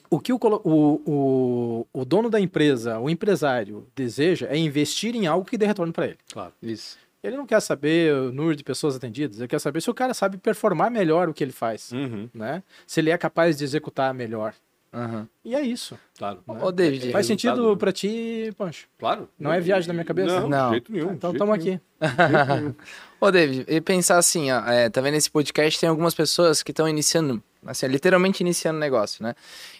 o 0.09 0.19
que 0.19 0.33
o, 0.33 0.39
o, 0.41 1.01
o, 1.05 1.87
o 1.93 2.05
dono 2.05 2.29
da 2.29 2.39
empresa, 2.39 2.99
o 2.99 3.09
empresário, 3.09 3.87
deseja 3.95 4.47
é 4.47 4.57
investir 4.57 5.15
em 5.15 5.27
algo 5.27 5.45
que 5.45 5.57
dê 5.57 5.65
retorno 5.65 5.93
para 5.93 6.07
ele. 6.07 6.17
Claro. 6.31 6.53
Isso. 6.61 6.97
Ele 7.25 7.37
não 7.37 7.45
quer 7.45 7.59
saber 7.59 8.13
o 8.13 8.31
número 8.31 8.55
de 8.55 8.63
pessoas 8.63 8.95
atendidas, 8.95 9.39
ele 9.39 9.47
quer 9.47 9.59
saber 9.59 9.81
se 9.81 9.89
o 9.89 9.93
cara 9.93 10.13
sabe 10.13 10.37
performar 10.37 10.91
melhor 10.91 11.27
o 11.29 11.33
que 11.33 11.43
ele 11.43 11.51
faz, 11.51 11.91
Uhum. 11.91 12.29
né? 12.33 12.61
Se 12.85 12.99
ele 12.99 13.09
é 13.09 13.17
capaz 13.17 13.57
de 13.57 13.63
executar 13.63 14.13
melhor. 14.13 14.53
Aham. 14.93 15.27
E 15.43 15.53
é 15.53 15.59
isso. 15.61 15.99
Claro. 16.17 16.39
Ô, 16.47 16.71
David. 16.71 17.11
Faz 17.11 17.27
resultado, 17.27 17.55
sentido 17.57 17.69
né? 17.71 17.75
pra 17.77 17.91
ti, 17.91 18.53
Pancho? 18.57 18.87
Claro. 18.97 19.27
Não 19.37 19.51
é 19.51 19.59
viagem 19.59 19.87
da 19.87 19.93
minha 19.93 20.05
cabeça? 20.05 20.39
Não, 20.39 20.47
Não. 20.47 20.65
de 20.67 20.71
jeito 20.75 20.91
nenhum. 20.93 21.11
então 21.11 21.31
de 21.31 21.35
estamos 21.35 21.61
jeito 21.61 21.81
aqui. 21.99 22.75
Ô, 23.19 23.29
David, 23.31 23.65
e 23.67 23.81
pensar 23.81 24.17
assim, 24.17 24.51
ó, 24.51 24.65
é, 24.67 24.89
tá 24.89 25.01
vendo 25.01 25.15
esse 25.15 25.29
podcast, 25.29 25.79
tem 25.79 25.89
algumas 25.89 26.13
pessoas 26.13 26.63
que 26.63 26.71
estão 26.71 26.87
iniciando, 26.87 27.43
assim, 27.65 27.87
literalmente 27.87 28.41
iniciando 28.41 28.79
negócio, 28.79 29.23
né? 29.23 29.33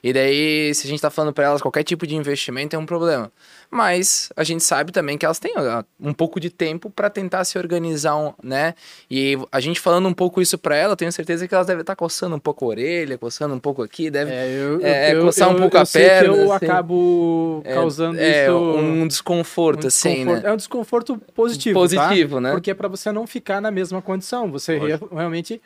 E 0.04 0.12
daí, 0.14 0.74
se 0.74 0.86
a 0.88 0.90
gente 0.90 1.02
tá 1.02 1.10
falando 1.10 1.34
pra 1.34 1.46
elas 1.46 1.62
qualquer 1.62 1.84
tipo 1.84 2.06
de 2.08 2.16
investimento 2.16 2.76
é 2.76 2.80
um 2.80 2.86
problema. 2.86 3.32
Mas 3.70 4.30
a 4.36 4.44
gente 4.44 4.64
sabe 4.64 4.92
também 4.92 5.18
que 5.18 5.26
elas 5.26 5.40
têm 5.40 5.54
ó, 5.58 5.84
um 6.00 6.14
pouco 6.14 6.40
de 6.40 6.50
tempo 6.50 6.90
pra 6.90 7.10
tentar 7.10 7.44
se 7.46 7.58
organizar, 7.58 8.16
um, 8.16 8.34
né? 8.44 8.74
E 9.10 9.38
a 9.52 9.60
gente 9.60 9.80
falando 9.80 10.08
um 10.08 10.14
pouco 10.14 10.42
isso 10.42 10.58
pra 10.58 10.76
ela, 10.76 10.96
tenho 10.96 11.12
certeza 11.12 11.48
que 11.48 11.54
elas 11.56 11.68
devem 11.68 11.82
estar 11.82 11.96
coçando 11.96 12.36
um 12.36 12.40
pouco 12.40 12.64
a 12.66 12.68
orelha, 12.70 13.18
coçando 13.18 13.54
um 13.56 13.60
pouco 13.60 13.82
aqui, 13.82 14.10
deve 14.10 14.32
É, 14.32 14.48
eu, 14.48 14.80
É, 14.86 15.14
eu, 15.16 15.22
coçar 15.26 15.50
um 15.50 15.54
eu- 15.54 15.60
pouco 15.60 15.78
eu 15.78 15.82
a 15.82 15.86
perna, 15.86 16.36
eu 16.36 16.54
assim. 16.54 16.66
acabo 16.66 17.62
é, 17.66 17.74
causando 17.74 18.20
é, 18.20 18.46
isso. 18.46 18.56
um 18.58 19.08
desconforto, 19.08 19.84
um 19.86 19.88
assim, 19.88 20.10
desconforto. 20.10 20.44
né? 20.44 20.50
É 20.50 20.54
um 20.54 20.58
desconforto 20.58 21.18
positivo. 21.34 21.80
Positivo, 21.80 22.36
tá? 22.36 22.42
né? 22.42 22.52
Porque 22.52 22.72
é 22.72 22.74
pra 22.74 22.88
você 22.88 23.12
não 23.12 23.26
ficar 23.28 23.60
na 23.62 23.72
mesma 23.72 24.02
condição. 24.02 24.52
Você 24.52 24.78
re- 24.78 25.00
realmente. 25.12 25.62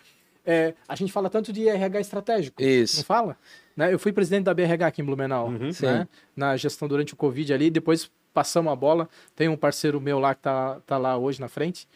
É, 0.46 0.74
a 0.88 0.96
gente 0.96 1.12
fala 1.12 1.30
tanto 1.30 1.52
de 1.54 1.68
RH 1.68 2.00
estratégico. 2.02 2.62
Não 2.62 2.70
Isso. 2.70 3.04
fala? 3.06 3.38
Né? 3.76 3.94
Eu 3.94 4.00
fui 4.00 4.12
presidente 4.12 4.46
da 4.46 4.54
BRH 4.54 4.88
aqui 4.88 5.02
em 5.02 5.06
Blumenau, 5.06 5.48
Uhum. 5.48 5.72
né? 5.82 6.08
na 6.36 6.56
gestão 6.58 6.88
durante 6.88 7.14
o 7.14 7.18
Covid 7.18 7.54
ali. 7.54 7.70
Depois 7.70 8.10
passamos 8.34 8.72
a 8.72 8.76
bola. 8.76 9.08
Tem 9.36 9.48
um 9.48 9.58
parceiro 9.58 10.00
meu 10.02 10.20
lá 10.20 10.36
que 10.36 10.42
tá, 10.42 10.80
tá 10.86 10.98
lá 10.98 11.18
hoje 11.18 11.40
na 11.40 11.48
frente. 11.48 11.88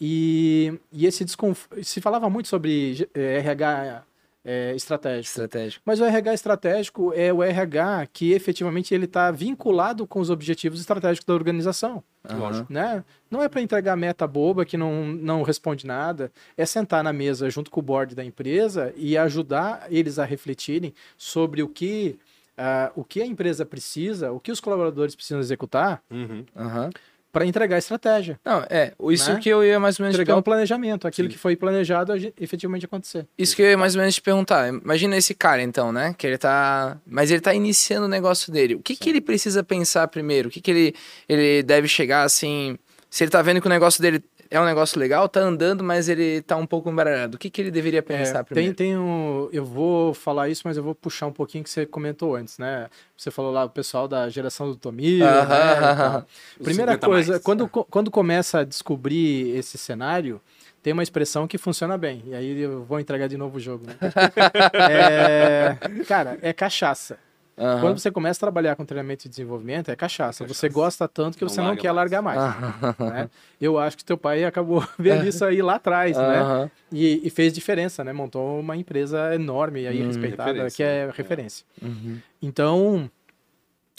E, 0.00 0.78
e 0.92 1.06
esse 1.06 1.24
desconforto. 1.24 1.82
Se 1.84 2.00
falava 2.00 2.30
muito 2.30 2.48
sobre 2.48 3.08
eh, 3.14 3.38
RH 3.38 4.04
eh, 4.44 4.72
estratégico. 4.76 5.28
Estratégico. 5.28 5.82
Mas 5.84 6.00
o 6.00 6.04
RH 6.04 6.34
estratégico 6.34 7.12
é 7.14 7.32
o 7.32 7.42
RH 7.42 8.06
que 8.12 8.32
efetivamente 8.32 8.94
ele 8.94 9.06
está 9.06 9.30
vinculado 9.30 10.06
com 10.06 10.20
os 10.20 10.30
objetivos 10.30 10.80
estratégicos 10.80 11.26
da 11.26 11.34
organização. 11.34 12.02
Aham. 12.28 12.66
Né? 12.68 13.04
Não 13.30 13.42
é 13.42 13.48
para 13.48 13.60
entregar 13.60 13.96
meta 13.96 14.26
boba 14.26 14.64
que 14.64 14.76
não, 14.76 15.06
não 15.06 15.42
responde 15.42 15.86
nada, 15.86 16.32
é 16.56 16.64
sentar 16.66 17.02
na 17.04 17.12
mesa 17.12 17.48
junto 17.50 17.70
com 17.70 17.80
o 17.80 17.82
board 17.82 18.14
da 18.14 18.24
empresa 18.24 18.92
e 18.96 19.16
ajudar 19.16 19.86
eles 19.90 20.18
a 20.18 20.24
refletirem 20.24 20.94
sobre 21.16 21.62
o 21.62 21.68
que 21.68 22.18
ah, 22.56 22.90
o 22.96 23.04
que 23.04 23.22
a 23.22 23.26
empresa 23.26 23.64
precisa, 23.64 24.32
o 24.32 24.40
que 24.40 24.50
os 24.50 24.60
colaboradores 24.60 25.14
precisam 25.14 25.40
executar 25.40 26.02
Uhum. 26.10 26.44
Aham. 26.56 26.90
Para 27.32 27.44
entregar 27.44 27.76
a 27.76 27.78
estratégia. 27.78 28.38
Não, 28.44 28.64
é, 28.70 28.92
isso 29.10 29.32
Né? 29.32 29.40
que 29.40 29.48
eu 29.48 29.62
ia 29.62 29.78
mais 29.78 29.98
ou 30.00 30.04
menos 30.04 30.14
te 30.14 30.16
Entregar 30.16 30.32
um 30.34 30.36
perguntar. 30.36 30.50
planejamento, 30.50 31.06
aquilo 31.06 31.28
Sim. 31.28 31.32
que 31.32 31.38
foi 31.38 31.54
planejado 31.56 32.12
efetivamente 32.40 32.84
acontecer. 32.86 33.26
Isso 33.36 33.54
que 33.54 33.62
eu 33.62 33.66
ia 33.70 33.76
mais 33.76 33.94
ou 33.94 34.00
menos 34.00 34.14
te 34.14 34.22
perguntar. 34.22 34.68
Imagina 34.68 35.16
esse 35.16 35.34
cara, 35.34 35.62
então, 35.62 35.92
né? 35.92 36.14
Que 36.16 36.26
ele 36.26 36.38
tá. 36.38 36.96
Mas 37.06 37.30
ele 37.30 37.40
tá 37.40 37.52
iniciando 37.54 38.06
o 38.06 38.08
negócio 38.08 38.52
dele. 38.52 38.74
O 38.74 38.80
que, 38.80 38.96
que 38.96 39.10
ele 39.10 39.20
precisa 39.20 39.62
pensar 39.62 40.08
primeiro? 40.08 40.48
O 40.48 40.50
que, 40.52 40.60
que 40.60 40.70
ele, 40.70 40.94
ele 41.28 41.62
deve 41.62 41.86
chegar 41.88 42.22
assim. 42.22 42.78
Se 43.10 43.24
ele 43.24 43.30
tá 43.30 43.40
vendo 43.42 43.60
que 43.60 43.66
o 43.66 43.70
negócio 43.70 44.00
dele 44.02 44.22
é 44.50 44.60
um 44.60 44.64
negócio 44.64 44.98
legal, 44.98 45.28
tá 45.28 45.40
andando, 45.40 45.84
mas 45.84 46.08
ele 46.08 46.40
tá 46.42 46.56
um 46.56 46.66
pouco 46.66 46.90
embaralhado. 46.90 47.36
O 47.36 47.38
que, 47.38 47.50
que 47.50 47.60
ele 47.60 47.70
deveria 47.70 48.02
pensar 48.02 48.40
É, 48.40 48.42
tem, 48.42 48.44
primeiro? 48.44 48.74
tem 48.74 48.96
um, 48.98 49.48
eu 49.52 49.64
vou 49.64 50.14
falar 50.14 50.48
isso, 50.48 50.62
mas 50.64 50.76
eu 50.76 50.82
vou 50.82 50.94
puxar 50.94 51.26
um 51.26 51.32
pouquinho 51.32 51.62
que 51.64 51.70
você 51.70 51.84
comentou 51.86 52.34
antes, 52.36 52.58
né? 52.58 52.88
Você 53.16 53.30
falou 53.30 53.52
lá 53.52 53.64
o 53.64 53.70
pessoal 53.70 54.08
da 54.08 54.28
geração 54.28 54.66
do 54.68 54.76
Tomil, 54.76 55.26
Aham, 55.26 55.48
né, 55.48 55.72
e 55.72 55.96
tal. 55.96 56.06
aham. 56.08 56.26
Os 56.58 56.64
Primeira 56.64 56.92
50 56.92 57.06
coisa, 57.06 57.32
mais. 57.32 57.42
quando, 57.42 57.68
quando 57.68 58.10
começa 58.10 58.60
a 58.60 58.64
descobrir 58.64 59.56
esse 59.56 59.76
cenário, 59.76 60.40
tem 60.82 60.92
uma 60.92 61.02
expressão 61.02 61.46
que 61.46 61.58
funciona 61.58 61.98
bem. 61.98 62.22
E 62.26 62.34
aí 62.34 62.60
eu 62.60 62.84
vou 62.84 62.98
entregar 63.00 63.26
de 63.28 63.36
novo 63.36 63.56
o 63.58 63.60
jogo. 63.60 63.84
Né? 63.86 63.94
É, 64.90 65.76
cara, 66.06 66.38
é 66.40 66.52
cachaça. 66.52 67.18
Aham. 67.58 67.80
Quando 67.80 67.98
você 67.98 68.10
começa 68.10 68.38
a 68.38 68.40
trabalhar 68.40 68.76
com 68.76 68.84
treinamento 68.84 69.26
e 69.26 69.28
desenvolvimento, 69.28 69.90
é 69.90 69.96
cachaça. 69.96 70.44
Cachaça. 70.44 70.60
Você 70.60 70.68
gosta 70.68 71.08
tanto 71.08 71.36
que 71.36 71.44
Não 71.44 71.48
você 71.50 71.60
não 71.60 71.74
quer 71.76 71.88
mais. 71.92 71.96
largar 71.96 72.22
mais. 72.22 72.38
Aham. 72.40 72.94
né? 73.10 73.30
Eu 73.60 73.78
acho 73.78 73.96
que 73.96 74.04
teu 74.04 74.16
pai 74.16 74.44
acabou 74.44 74.86
vendo 74.98 75.26
isso 75.26 75.44
aí 75.44 75.60
lá 75.60 75.74
atrás, 75.74 76.16
né? 76.16 76.40
Aham. 76.42 76.70
E, 76.92 77.26
e 77.26 77.30
fez 77.30 77.52
diferença, 77.52 78.04
né? 78.04 78.12
Montou 78.12 78.60
uma 78.60 78.76
empresa 78.76 79.34
enorme 79.34 79.82
e 79.82 79.86
aí 79.88 80.02
Hum, 80.02 80.06
respeitada, 80.06 80.50
referência, 80.52 80.76
que 80.76 80.82
é 80.82 81.06
né? 81.06 81.12
referência. 81.16 81.66
Uhum. 81.82 82.18
Então, 82.40 83.10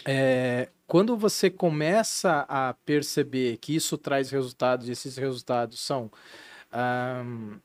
é, 0.05 0.70
quando 0.88 1.16
você 1.18 1.49
começa 1.49 2.45
a 2.47 2.74
perceber 2.86 3.57
que 3.57 3.76
isso 3.76 3.97
traz 3.97 4.30
resultados, 4.32 4.88
e 4.88 4.91
esses 4.93 5.18
resultados 5.18 5.80
são. 5.80 6.10
ahm, 6.72 7.57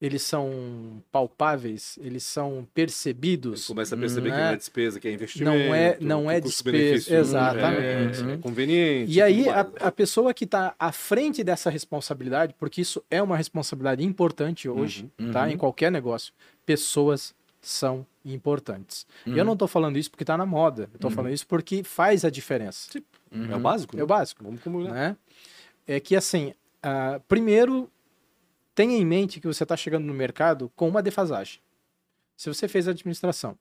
eles 0.00 0.22
são 0.22 1.02
palpáveis, 1.10 1.98
eles 2.02 2.24
são 2.24 2.66
percebidos. 2.74 3.62
Você 3.62 3.68
começa 3.68 3.94
a 3.94 3.98
perceber 3.98 4.30
que 4.30 4.36
né? 4.36 4.42
não 4.44 4.50
é 4.52 4.56
despesa, 4.56 5.00
que 5.00 5.08
é 5.08 5.12
investimento. 5.12 5.50
Não 5.56 5.74
é- 5.74 5.96
não 6.00 6.24
que 6.24 6.30
é 6.30 6.36
o 6.36 6.40
despesa, 6.40 6.42
custo-benefício 6.42 7.16
exatamente. 7.16 8.22
É, 8.30 8.32
é 8.32 8.36
conveniente. 8.38 9.12
E 9.12 9.22
aí, 9.22 9.48
a, 9.48 9.60
a 9.80 9.92
pessoa 9.92 10.34
que 10.34 10.44
está 10.44 10.74
à 10.78 10.92
frente 10.92 11.42
dessa 11.42 11.70
responsabilidade, 11.70 12.54
porque 12.58 12.80
isso 12.80 13.02
é 13.10 13.22
uma 13.22 13.36
responsabilidade 13.36 14.04
importante 14.04 14.68
hoje, 14.68 15.08
Uhum, 15.18 15.32
tá? 15.32 15.44
uhum. 15.44 15.50
Em 15.50 15.56
qualquer 15.56 15.90
negócio, 15.90 16.32
pessoas 16.66 17.34
são 17.60 18.06
importantes. 18.24 19.06
E 19.24 19.30
eu 19.30 19.36
Uhum. 19.38 19.44
não 19.44 19.52
estou 19.54 19.68
falando 19.68 19.96
isso 19.98 20.10
porque 20.10 20.22
está 20.24 20.36
na 20.36 20.44
moda, 20.44 20.82
eu 20.92 20.96
estou 20.96 21.10
falando 21.10 21.32
isso 21.32 21.46
porque 21.46 21.82
faz 21.82 22.24
a 22.24 22.30
diferença. 22.30 22.88
É 23.50 23.56
o 23.56 23.60
básico, 23.60 23.96
né? 23.96 24.00
É 24.02 24.04
o 24.04 24.06
básico, 24.06 24.44
Vamos 24.44 24.60
combinar. 24.60 24.92
né? 24.92 25.16
É 25.86 25.98
que 26.00 26.14
assim, 26.14 26.52
ah, 26.82 27.20
primeiro, 27.28 27.90
tenha 28.74 28.96
em 28.96 29.04
mente 29.04 29.40
que 29.40 29.46
você 29.46 29.62
está 29.62 29.76
chegando 29.76 30.04
no 30.04 30.14
mercado 30.14 30.70
com 30.74 30.88
uma 30.88 31.02
defasagem. 31.02 31.60
Se 32.36 32.48
você 32.48 32.66
fez 32.66 32.88
administração, 32.88 33.56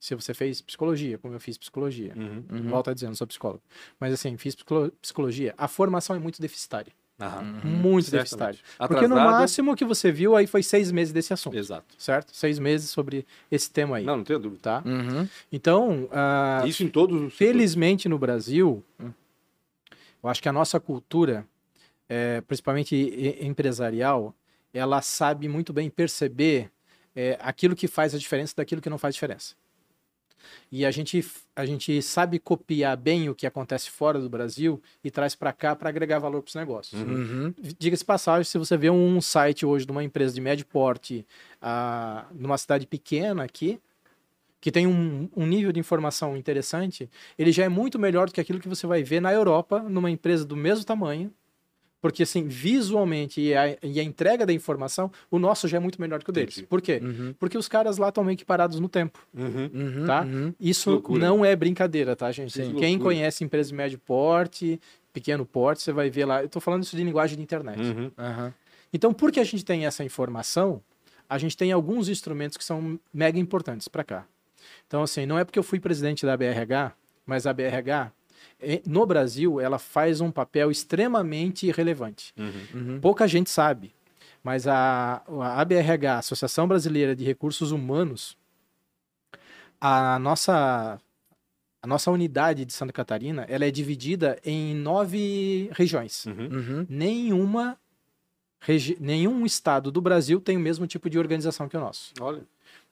se 0.00 0.14
você 0.14 0.32
fez 0.34 0.60
psicologia, 0.60 1.18
como 1.18 1.34
eu 1.34 1.40
fiz 1.40 1.56
psicologia, 1.58 2.12
Uhum. 2.16 2.44
Uhum. 2.50 2.68
volto 2.70 2.90
a 2.90 2.94
dizer, 2.94 3.06
não 3.06 3.14
sou 3.14 3.26
psicólogo, 3.26 3.62
mas 4.00 4.12
assim, 4.12 4.36
fiz 4.36 4.54
psicolo- 4.54 4.90
psicologia, 5.00 5.54
a 5.58 5.68
formação 5.68 6.16
é 6.16 6.18
muito 6.18 6.40
deficitária. 6.40 6.92
Aham. 7.20 7.42
Muito 7.64 8.06
Certamente. 8.10 8.12
deficitária. 8.12 8.58
Porque 8.88 9.06
no 9.06 9.14
Atrasado- 9.14 9.40
máximo 9.40 9.76
que 9.76 9.84
você 9.84 10.10
viu 10.10 10.34
aí 10.34 10.48
foi 10.48 10.64
seis 10.64 10.90
meses 10.90 11.12
desse 11.12 11.32
assunto, 11.32 11.56
Exato. 11.56 11.94
certo? 11.96 12.34
Seis 12.34 12.58
meses 12.58 12.90
sobre 12.90 13.24
esse 13.50 13.70
tema 13.70 13.98
aí, 13.98 14.04
Não, 14.04 14.16
não 14.16 14.24
tenho 14.24 14.40
dúvida. 14.40 14.60
tá? 14.60 14.82
Uhum. 14.84 15.28
Então, 15.52 16.08
ah, 16.10 16.64
Isso 16.66 16.82
em 16.82 16.88
todos 16.88 17.22
os. 17.22 17.34
felizmente 17.34 18.08
no 18.08 18.18
Brasil, 18.18 18.82
eu 18.98 20.28
acho 20.28 20.42
que 20.42 20.48
a 20.48 20.52
nossa 20.52 20.80
cultura, 20.80 21.46
é, 22.08 22.40
principalmente 22.40 22.96
empresarial, 23.40 24.34
ela 24.74 25.00
sabe 25.00 25.48
muito 25.48 25.72
bem 25.72 25.88
perceber 25.88 26.70
é, 27.14 27.38
aquilo 27.40 27.76
que 27.76 27.86
faz 27.86 28.14
a 28.14 28.18
diferença 28.18 28.54
daquilo 28.56 28.82
que 28.82 28.90
não 28.90 28.98
faz 28.98 29.14
diferença. 29.14 29.54
E 30.70 30.84
a 30.84 30.90
gente, 30.90 31.24
a 31.54 31.64
gente 31.64 32.02
sabe 32.02 32.38
copiar 32.38 32.96
bem 32.96 33.30
o 33.30 33.34
que 33.34 33.46
acontece 33.46 33.88
fora 33.88 34.20
do 34.20 34.28
Brasil 34.28 34.82
e 35.02 35.10
traz 35.10 35.34
para 35.34 35.52
cá 35.52 35.74
para 35.74 35.88
agregar 35.88 36.18
valor 36.18 36.42
para 36.42 36.48
os 36.48 36.54
negócios. 36.54 37.00
Uhum. 37.00 37.54
Diga-se 37.78 38.04
passagem, 38.04 38.44
se 38.44 38.58
você 38.58 38.76
vê 38.76 38.90
um 38.90 39.20
site 39.20 39.64
hoje 39.64 39.86
de 39.86 39.92
uma 39.92 40.04
empresa 40.04 40.34
de 40.34 40.40
médio 40.40 40.66
porte 40.66 41.26
ah, 41.62 42.26
numa 42.34 42.58
cidade 42.58 42.86
pequena 42.86 43.44
aqui, 43.44 43.80
que 44.60 44.72
tem 44.72 44.86
um, 44.86 45.28
um 45.36 45.46
nível 45.46 45.72
de 45.72 45.78
informação 45.78 46.36
interessante, 46.36 47.08
ele 47.38 47.52
já 47.52 47.64
é 47.64 47.68
muito 47.68 47.98
melhor 47.98 48.26
do 48.26 48.32
que 48.32 48.40
aquilo 48.40 48.58
que 48.58 48.68
você 48.68 48.86
vai 48.86 49.02
ver 49.02 49.20
na 49.20 49.32
Europa, 49.32 49.80
numa 49.80 50.10
empresa 50.10 50.44
do 50.44 50.56
mesmo 50.56 50.84
tamanho, 50.84 51.32
porque 52.04 52.22
assim, 52.24 52.46
visualmente 52.46 53.40
e 53.40 53.54
a, 53.54 53.78
e 53.82 53.98
a 53.98 54.02
entrega 54.02 54.44
da 54.44 54.52
informação, 54.52 55.10
o 55.30 55.38
nosso 55.38 55.66
já 55.66 55.78
é 55.78 55.80
muito 55.80 55.98
melhor 55.98 56.22
que 56.22 56.28
o 56.28 56.32
deles. 56.34 56.52
Entendi. 56.52 56.66
Por 56.66 56.82
quê? 56.82 57.00
Uhum. 57.02 57.34
Porque 57.38 57.56
os 57.56 57.66
caras 57.66 57.96
lá 57.96 58.10
estão 58.10 58.22
meio 58.22 58.36
que 58.36 58.44
parados 58.44 58.78
no 58.78 58.90
tempo. 58.90 59.26
Uhum. 59.32 59.70
Uhum. 59.72 60.04
Tá? 60.06 60.20
Uhum. 60.20 60.52
Isso 60.60 60.90
Loucura. 60.90 61.18
não 61.18 61.42
é 61.42 61.56
brincadeira, 61.56 62.14
tá, 62.14 62.30
gente? 62.30 62.52
Sim. 62.52 62.74
Quem 62.74 62.96
Loucura. 62.96 63.14
conhece 63.14 63.42
empresa 63.42 63.70
de 63.70 63.74
médio 63.74 63.98
porte, 63.98 64.78
pequeno 65.14 65.46
porte, 65.46 65.82
você 65.82 65.92
vai 65.92 66.10
ver 66.10 66.26
lá. 66.26 66.42
Eu 66.42 66.48
tô 66.50 66.60
falando 66.60 66.82
isso 66.82 66.94
de 66.94 67.02
linguagem 67.02 67.38
de 67.38 67.42
internet. 67.42 67.80
Uhum. 67.80 68.10
Então, 68.92 69.14
porque 69.14 69.40
a 69.40 69.44
gente 69.44 69.64
tem 69.64 69.86
essa 69.86 70.04
informação, 70.04 70.82
a 71.26 71.38
gente 71.38 71.56
tem 71.56 71.72
alguns 71.72 72.10
instrumentos 72.10 72.58
que 72.58 72.64
são 72.66 73.00
mega 73.14 73.38
importantes 73.38 73.88
para 73.88 74.04
cá. 74.04 74.26
Então, 74.86 75.02
assim, 75.02 75.24
não 75.24 75.38
é 75.38 75.44
porque 75.44 75.58
eu 75.58 75.62
fui 75.62 75.80
presidente 75.80 76.26
da 76.26 76.36
BRH, 76.36 76.92
mas 77.24 77.46
a 77.46 77.52
BRH, 77.54 78.12
no 78.86 79.04
Brasil, 79.06 79.60
ela 79.60 79.78
faz 79.78 80.20
um 80.20 80.30
papel 80.30 80.70
extremamente 80.70 81.70
relevante. 81.70 82.32
Uhum. 82.38 82.52
Uhum. 82.94 83.00
Pouca 83.00 83.26
gente 83.28 83.50
sabe, 83.50 83.94
mas 84.42 84.66
a, 84.66 85.22
a 85.26 85.60
ABRH, 85.60 86.18
Associação 86.18 86.66
Brasileira 86.68 87.14
de 87.16 87.24
Recursos 87.24 87.72
Humanos, 87.72 88.36
a 89.80 90.18
nossa, 90.18 90.98
a 91.82 91.86
nossa 91.86 92.10
unidade 92.10 92.64
de 92.64 92.72
Santa 92.72 92.92
Catarina, 92.92 93.44
ela 93.48 93.64
é 93.64 93.70
dividida 93.70 94.38
em 94.44 94.74
nove 94.74 95.68
regiões. 95.72 96.24
Uhum. 96.26 96.46
Uhum. 96.46 96.86
Nenhuma 96.88 97.78
regi- 98.60 98.96
nenhum 99.00 99.44
estado 99.44 99.90
do 99.90 100.00
Brasil 100.00 100.40
tem 100.40 100.56
o 100.56 100.60
mesmo 100.60 100.86
tipo 100.86 101.10
de 101.10 101.18
organização 101.18 101.68
que 101.68 101.76
o 101.76 101.80
nosso. 101.80 102.12
Olha. 102.20 102.42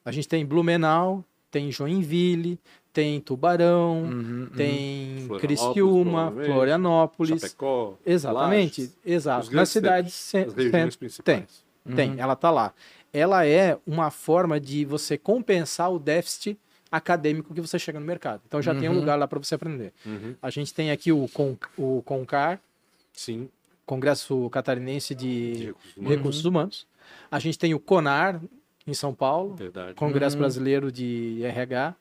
A 0.04 0.10
gente 0.12 0.28
tem 0.28 0.44
Blumenau, 0.44 1.24
tem 1.50 1.70
Joinville, 1.70 2.58
tem 2.92 3.20
Tubarão, 3.20 4.02
Uhum. 4.02 4.48
tem 4.56 5.24
Florianópolis, 5.26 5.40
Criciúma, 5.40 6.32
Florianópolis. 6.44 7.40
Chapecó. 7.40 7.94
Exatamente, 8.04 8.80
Lages, 8.82 8.96
exato. 9.04 9.54
Nas 9.54 9.68
cidades 9.68 10.14
cent- 10.14 10.52
principais. 10.98 11.64
Uhum. 11.86 11.94
tem, 11.96 12.14
ela 12.20 12.36
tá 12.36 12.50
lá. 12.50 12.72
Ela 13.12 13.46
é 13.46 13.78
uma 13.86 14.10
forma 14.10 14.58
de 14.60 14.84
você 14.84 15.18
compensar 15.18 15.92
o 15.92 15.98
déficit 15.98 16.56
acadêmico 16.90 17.52
que 17.54 17.60
você 17.60 17.78
chega 17.78 17.98
no 17.98 18.06
mercado. 18.06 18.40
Então 18.46 18.60
já 18.62 18.74
tem 18.74 18.88
um 18.88 18.92
Uhum. 18.92 18.98
lugar 19.00 19.16
lá 19.18 19.26
para 19.26 19.38
você 19.38 19.54
aprender. 19.54 19.92
Uhum. 20.04 20.34
A 20.42 20.50
gente 20.50 20.72
tem 20.74 20.90
aqui 20.90 21.10
o, 21.12 21.26
Con, 21.28 21.56
o 21.78 22.02
CONCAR, 22.04 22.60
Sim. 23.12 23.48
Congresso 23.84 24.48
Catarinense 24.50 25.14
De 25.14 25.52
de 25.52 25.66
recursos 25.66 25.96
humanos. 25.96 26.16
Recursos 26.16 26.44
Humanos. 26.44 26.86
A 27.30 27.38
gente 27.38 27.58
tem 27.58 27.74
o 27.74 27.80
CONAR, 27.80 28.40
em 28.86 28.94
São 28.94 29.12
Paulo, 29.14 29.54
Verdade. 29.54 29.94
Congresso 29.94 30.36
Uhum. 30.36 30.40
Brasileiro 30.40 30.90
de 30.92 31.40
RH. 31.44 31.94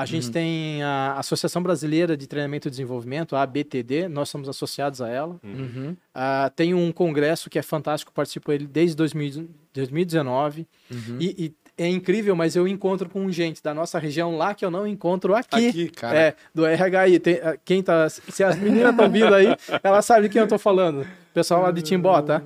A 0.00 0.06
gente 0.06 0.28
Uhum. 0.28 0.32
tem 0.32 0.82
a 0.82 1.14
Associação 1.18 1.62
Brasileira 1.62 2.16
de 2.16 2.26
Treinamento 2.26 2.68
e 2.68 2.70
Desenvolvimento, 2.70 3.36
a 3.36 3.42
ABTD, 3.42 4.08
nós 4.08 4.30
somos 4.30 4.48
associados 4.48 5.02
a 5.02 5.08
ela. 5.10 5.38
Uhum. 5.44 5.94
Ah, 6.14 6.50
tem 6.56 6.72
um 6.72 6.90
congresso 6.90 7.50
que 7.50 7.58
é 7.58 7.62
fantástico, 7.62 8.10
participo 8.10 8.50
dele 8.50 8.66
desde 8.66 8.96
2000 8.96 9.48
2019. 9.74 10.66
Uhum. 10.90 11.16
E, 11.20 11.44
e 11.46 11.54
é 11.82 11.86
incrível, 11.86 12.34
mas 12.34 12.56
eu 12.56 12.66
encontro 12.66 13.08
com 13.10 13.30
gente 13.30 13.62
da 13.62 13.74
nossa 13.74 13.98
região 13.98 14.36
lá 14.36 14.54
que 14.54 14.64
eu 14.64 14.70
não 14.70 14.86
encontro 14.86 15.34
aqui. 15.34 15.68
Aqui, 15.68 15.88
Cara. 15.90 16.18
É, 16.18 16.34
do 16.54 16.64
RHI. 16.64 17.18
Tem, 17.20 17.34
ah, 17.42 17.56
quem 17.64 17.82
tá, 17.82 18.08
se 18.08 18.42
as 18.42 18.58
meninas 18.58 18.90
estão 18.90 19.10
vindo 19.10 19.34
aí, 19.34 19.54
elas 19.82 20.04
sabem 20.06 20.24
de 20.24 20.28
quem 20.30 20.40
eu 20.40 20.48
tô 20.48 20.58
falando. 20.58 21.06
Pessoal 21.34 21.62
lá 21.62 21.70
de 21.70 21.82
Timbó, 21.82 22.20
tá? 22.22 22.42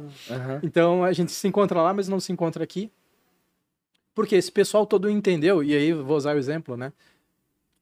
Então 0.63 1.05
a 1.05 1.13
gente 1.13 1.31
se 1.33 1.47
encontra 1.47 1.81
lá, 1.81 1.95
mas 1.95 2.09
não 2.09 2.19
se 2.19 2.33
encontra 2.33 2.65
aqui. 2.65 2.91
Porque 4.15 4.37
esse 4.37 4.53
pessoal 4.53 4.87
todo 4.87 5.11
entendeu, 5.11 5.63
e 5.63 5.75
aí 5.75 5.89
eu 5.89 6.05
vou 6.05 6.17
usar 6.17 6.37
o 6.37 6.39
exemplo, 6.39 6.77
né? 6.77 6.93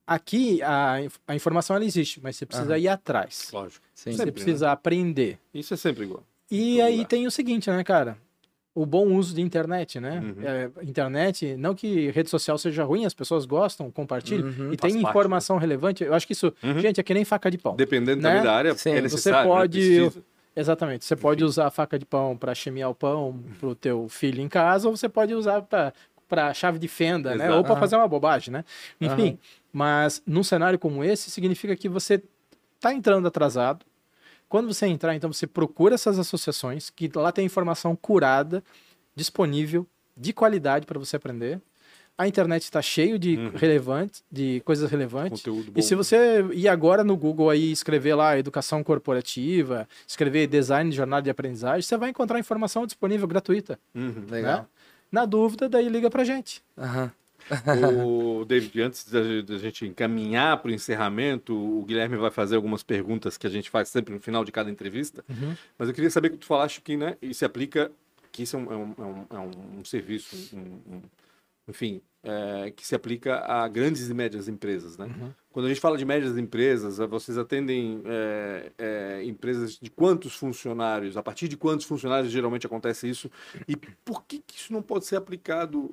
Aqui 0.07 0.61
a, 0.63 0.97
a 1.29 1.35
informação 1.35 1.77
ela 1.77 1.85
existe, 1.85 2.21
mas 2.23 2.37
você 2.37 2.45
precisa 2.45 2.73
Aham. 2.73 2.79
ir 2.79 2.89
atrás. 2.89 3.49
Lógico. 3.53 3.85
Sim. 3.95 4.11
Você 4.13 4.17
Sempre, 4.19 4.33
precisa 4.33 4.73
aprender. 4.73 5.39
Isso 5.55 5.73
é 5.75 5.77
sempre 5.77 6.05
igual. 6.05 6.25
E 6.51 6.81
aí 6.83 6.97
lugar. 6.97 7.09
tem 7.09 7.27
o 7.27 7.31
seguinte, 7.31 7.71
né, 7.71 7.83
cara? 7.85 8.17
O 8.75 8.85
bom 8.85 9.07
uso 9.15 9.35
de 9.35 9.41
internet, 9.43 10.01
né? 10.01 10.21
Uhum. 10.21 10.43
É, 10.47 10.71
internet, 10.83 11.57
não 11.57 11.75
que 11.75 12.11
rede 12.11 12.29
social 12.31 12.57
seja 12.59 12.83
ruim, 12.85 13.05
as 13.05 13.15
pessoas 13.15 13.45
gostam, 13.45 13.91
compartilham, 13.91 14.47
Uhum. 14.49 14.73
e 14.73 14.77
tem 14.77 15.01
parte, 15.01 15.11
informação 15.11 15.57
relevante. 15.59 16.03
Eu 16.03 16.15
acho 16.15 16.27
que 16.27 16.33
isso, 16.33 16.53
Uhum. 16.63 16.79
gente, 16.81 16.99
é 16.99 17.03
que 17.03 17.13
nem 17.15 17.25
faca 17.25 17.51
de 17.51 17.59
pão. 17.59 17.77
Dependendo 17.77 18.21
Né? 18.23 18.29
também 18.31 18.43
da 18.43 18.53
área, 18.55 18.75
Sim, 18.75 18.91
é 18.91 18.95
você 18.97 19.01
necessário. 19.03 19.49
pode- 19.51 19.79
Né? 19.79 20.01
Precisa. 20.07 20.25
Exatamente. 20.57 21.05
Você 21.05 21.17
pode 21.17 21.45
usar 21.45 21.67
a 21.67 21.71
faca 21.71 21.99
de 21.99 22.05
pão 22.05 22.37
para 22.37 22.55
chemear 22.55 22.91
o 22.91 22.95
pão 22.95 23.43
pro 23.61 23.75
teu 23.75 24.09
filho 24.09 24.41
em 24.43 24.49
casa, 24.49 24.89
ou 24.89 24.97
você 24.97 25.09
pode 25.09 25.33
usar 25.35 25.63
para 26.29 26.53
chave 26.55 26.79
de 26.79 26.89
fenda, 26.89 27.31
né? 27.35 27.45
Exato. 27.45 27.59
Ou 27.59 27.65
para 27.65 27.77
fazer 27.77 27.97
uma 27.97 28.09
bobagem, 28.09 28.53
né? 28.53 28.65
Enfim, 29.01 29.39
Mas 29.73 30.23
num 30.27 30.43
cenário 30.45 30.79
como 30.79 31.03
esse, 31.03 31.31
significa 31.31 31.75
que 31.75 31.89
você 31.89 32.23
está 32.77 32.93
entrando 32.93 33.27
atrasado. 33.27 33.87
Quando 34.49 34.73
você 34.73 34.87
entrar, 34.87 35.15
então 35.15 35.33
você 35.33 35.47
procura 35.47 35.95
essas 35.95 36.19
associações, 36.19 36.91
que 36.91 37.11
lá 37.15 37.33
tem 37.33 37.47
informação 37.47 37.97
curada, 37.97 38.63
disponível, 39.17 39.87
de 40.15 40.33
qualidade 40.33 40.85
para 40.85 40.99
você 40.99 41.17
aprender. 41.17 41.61
A 42.19 42.29
internet 42.29 42.63
está 42.65 42.83
cheio 42.83 43.19
de 43.19 43.39
Uhum. 43.39 43.53
relevantes, 43.55 44.23
de 44.31 44.61
coisas 44.67 44.91
relevantes. 44.91 45.41
Conteúdo 45.41 45.73
bom. 45.73 45.81
E 45.81 45.83
se 45.83 45.95
você 45.95 46.45
ir 46.53 46.69
agora 46.69 47.03
no 47.03 47.17
Google 47.17 47.49
aí 47.49 47.73
escrever 47.73 48.15
lá 48.15 48.39
educação 48.39 48.85
corporativa, 48.85 49.89
escrever 50.07 50.47
design 50.47 50.91
de 50.91 50.97
jornada 50.97 51.23
de 51.23 51.31
aprendizagem, 51.31 51.81
você 51.81 51.97
vai 51.97 52.11
encontrar 52.11 52.39
informação 52.39 52.85
disponível 52.85 53.27
gratuita. 53.27 53.81
Uhum. 53.95 54.27
Legal. 54.29 54.59
Né? 54.61 54.67
Na 55.11 55.25
dúvida, 55.25 55.69
daí 55.69 55.89
liga 55.89 56.11
pra 56.11 56.23
gente. 56.25 56.63
Aham. 56.77 57.11
O 58.41 58.45
David, 58.45 58.81
antes 58.81 59.05
da 59.11 59.59
gente 59.59 59.87
encaminhar 59.87 60.57
para 60.59 60.71
o 60.71 60.75
encerramento, 60.75 61.55
o 61.55 61.85
Guilherme 61.85 62.17
vai 62.17 62.31
fazer 62.31 62.57
algumas 62.57 62.83
perguntas 62.83 63.37
que 63.37 63.47
a 63.47 63.51
gente 63.51 63.71
faz 63.71 63.89
sempre 63.89 64.15
no 64.15 64.21
final 64.21 64.45
de 64.45 64.53
cada 64.53 64.71
entrevista. 64.71 65.25
Uhum. 65.29 65.55
Mas 65.79 65.89
eu 65.89 65.95
queria 65.95 66.11
saber 66.11 66.31
que 66.31 66.37
tu 66.39 66.47
falaste 66.47 66.81
que, 66.81 66.97
né, 66.97 67.17
isso 67.21 67.41
se 67.41 67.45
aplica, 67.45 67.91
que 68.31 68.43
isso 68.43 68.57
é 68.57 68.59
um, 68.59 68.73
é 68.73 68.77
um, 68.77 68.95
é 68.99 69.03
um, 69.03 69.27
é 69.31 69.39
um- 69.81 69.85
serviço, 69.85 70.57
enfim, 71.69 72.01
é, 72.25 72.73
que 72.75 72.87
se 72.87 72.95
aplica 72.95 73.41
a 73.41 73.67
grandes 73.69 74.09
e 74.09 74.15
médias 74.15 74.49
empresas, 74.49 74.97
né? 74.97 75.07
Uhum. 75.07 75.31
Quando 75.51 75.67
a 75.67 75.69
gente 75.69 75.81
fala 75.81 75.99
de 75.99 76.05
médias 76.05 76.39
empresas, 76.39 76.99
vocês 76.99 77.37
atendem 77.37 78.03
é, 78.07 78.73
é, 78.79 79.25
empresas 79.25 79.79
de 79.81 79.91
quantos 79.91 80.35
funcionários? 80.35 81.17
A 81.17 81.23
partir 81.23 81.49
de 81.49 81.57
quantos 81.57 81.87
funcionários 81.87 82.33
geralmente 82.33 82.67
acontece 82.67 83.09
isso? 83.09 83.31
E 83.69 83.77
por 83.77 84.25
que, 84.25 84.39
que 84.39 84.57
isso 84.57 84.73
não 84.73 84.83
pode 84.83 85.05
ser 85.05 85.17
aplicado 85.17 85.91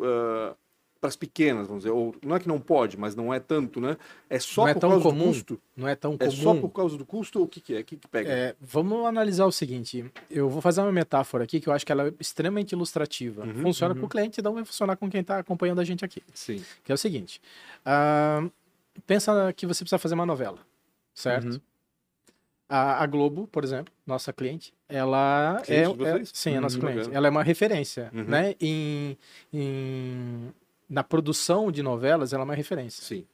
para 0.99 1.07
as 1.07 1.15
pequenas, 1.15 1.67
vamos 1.67 1.83
dizer? 1.83 1.93
Ou 1.95 2.13
não 2.25 2.35
é 2.35 2.39
que 2.39 2.47
não 2.47 2.59
pode, 2.59 2.97
mas 2.97 3.15
não 3.15 3.33
é 3.33 3.39
tanto, 3.39 3.79
né? 3.79 3.95
É 4.29 4.37
só 4.37 4.63
Não 4.63 4.67
é 4.67 4.73
por 4.73 4.79
tão 4.81 4.89
causa 4.89 5.03
comum? 5.03 5.19
do 5.19 5.27
custo? 5.27 5.61
Não 5.75 5.87
é 5.87 5.95
tão 5.95 6.13
É 6.15 6.17
comum. 6.17 6.31
só 6.31 6.55
por 6.55 6.69
causa 6.69 6.97
do 6.97 7.05
custo 7.05 7.39
ou 7.39 7.45
o 7.45 7.47
que, 7.47 7.61
que 7.61 7.73
é? 7.75 7.79
O 7.79 7.83
que, 7.85 7.95
que 7.95 8.07
pega? 8.07 8.29
É, 8.29 8.55
vamos 8.59 9.05
analisar 9.05 9.45
o 9.45 9.51
seguinte. 9.51 10.03
Eu 10.29 10.49
vou 10.49 10.61
fazer 10.61 10.81
uma 10.81 10.91
metáfora 10.91 11.43
aqui 11.45 11.59
que 11.61 11.69
eu 11.69 11.73
acho 11.73 11.85
que 11.85 11.91
ela 11.91 12.07
é 12.09 12.13
extremamente 12.19 12.73
ilustrativa. 12.73 13.45
Uhum, 13.45 13.55
Funciona 13.61 13.93
uhum. 13.93 14.01
com 14.01 14.05
o 14.07 14.09
cliente, 14.09 14.39
então 14.41 14.53
vai 14.53 14.65
funcionar 14.65 14.97
com 14.97 15.09
quem 15.09 15.21
está 15.21 15.39
acompanhando 15.39 15.79
a 15.79 15.83
gente 15.85 16.03
aqui. 16.03 16.21
Sim. 16.33 16.63
Que 16.83 16.91
é 16.91 16.95
o 16.95 16.97
seguinte. 16.97 17.41
ah, 17.85 18.43
pensa 19.07 19.53
que 19.53 19.65
você 19.65 19.83
precisa 19.83 19.97
fazer 19.97 20.15
uma 20.15 20.25
novela, 20.25 20.59
certo? 21.13 21.53
Uhum. 21.53 21.61
A, 22.71 23.01
a 23.03 23.07
Globo, 23.07 23.47
por 23.47 23.63
exemplo, 23.63 23.91
nossa 24.05 24.31
cliente, 24.31 24.71
ela 24.87 25.59
Cliente 25.65 26.03
é, 26.03 26.09
é- 26.19 26.21
sim, 26.25 26.53
é 26.53 26.59
nossa 26.59 26.75
Uhum, 26.77 26.81
cliente. 26.81 27.09
Ela 27.11 27.27
é 27.27 27.29
uma 27.31 27.41
referência, 27.41 28.11
Uhum. 28.13 28.25
né? 28.25 28.53
Em, 28.61 29.17
em- 29.51 30.53
na 30.89 31.03
produção 31.03 31.71
de 31.71 31.83
novelas, 31.83 32.33
ela 32.33 32.43
é 32.43 32.45
uma 32.45 32.55
referência. 32.55 33.03
Sim. 33.03 33.25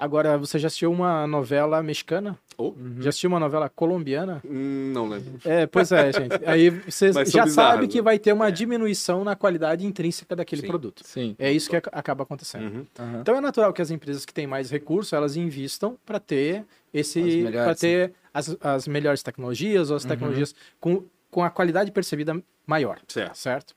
Agora, 0.00 0.38
você 0.38 0.60
já 0.60 0.68
assistiu 0.68 0.92
uma 0.92 1.26
novela 1.26 1.82
mexicana? 1.82 2.38
Ou? 2.56 2.76
Já 3.00 3.08
assistiu 3.08 3.28
uma 3.28 3.40
novela 3.40 3.68
colombiana? 3.68 4.40
Hum, 4.44 4.92
não 4.94 5.08
lembro. 5.08 5.40
É, 5.44 5.66
pois 5.66 5.90
é, 5.90 6.12
gente. 6.12 6.38
Aí 6.46 6.70
você 6.70 7.12
já 7.26 7.48
sabe 7.48 7.88
que 7.88 7.96
né? 7.98 8.02
vai 8.02 8.16
ter 8.16 8.32
uma 8.32 8.48
diminuição 8.50 9.24
na 9.24 9.34
qualidade 9.34 9.84
intrínseca 9.84 10.36
daquele 10.36 10.62
Sim. 10.62 10.68
produto. 10.68 11.02
Sim. 11.04 11.34
É 11.36 11.50
isso 11.50 11.68
que 11.68 11.74
ac- 11.76 11.88
acaba 11.90 12.22
acontecendo. 12.22 12.62
Uhum. 12.72 12.86
Aham. 12.96 13.18
Então 13.22 13.36
é 13.36 13.40
natural 13.40 13.72
que 13.72 13.82
as 13.82 13.90
empresas 13.90 14.24
que 14.24 14.32
têm 14.32 14.46
mais 14.46 14.70
recursos, 14.70 15.12
elas 15.12 15.34
investam 15.36 15.98
para 16.06 16.20
ter 16.20 16.58
As 16.60 16.64
esse 16.94 17.20
melhores, 17.20 17.64
para 17.64 17.74
ter 17.74 18.12
as, 18.32 18.56
as 18.60 18.86
melhores 18.86 19.20
tecnologias 19.20 19.90
ou 19.90 19.96
as 19.96 20.04
Uhum. 20.04 20.10
tecnologias 20.10 20.54
com, 20.80 21.02
com 21.28 21.42
a 21.42 21.50
qualidade 21.50 21.90
percebida 21.90 22.40
maior, 22.64 23.00
Certo. 23.08 23.34
certo? 23.36 23.74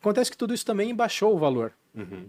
Acontece 0.00 0.30
que 0.30 0.36
tudo 0.36 0.54
isso 0.54 0.64
também 0.64 0.94
baixou 0.94 1.34
o 1.34 1.38
valor. 1.38 1.72
Uhum. 1.96 2.26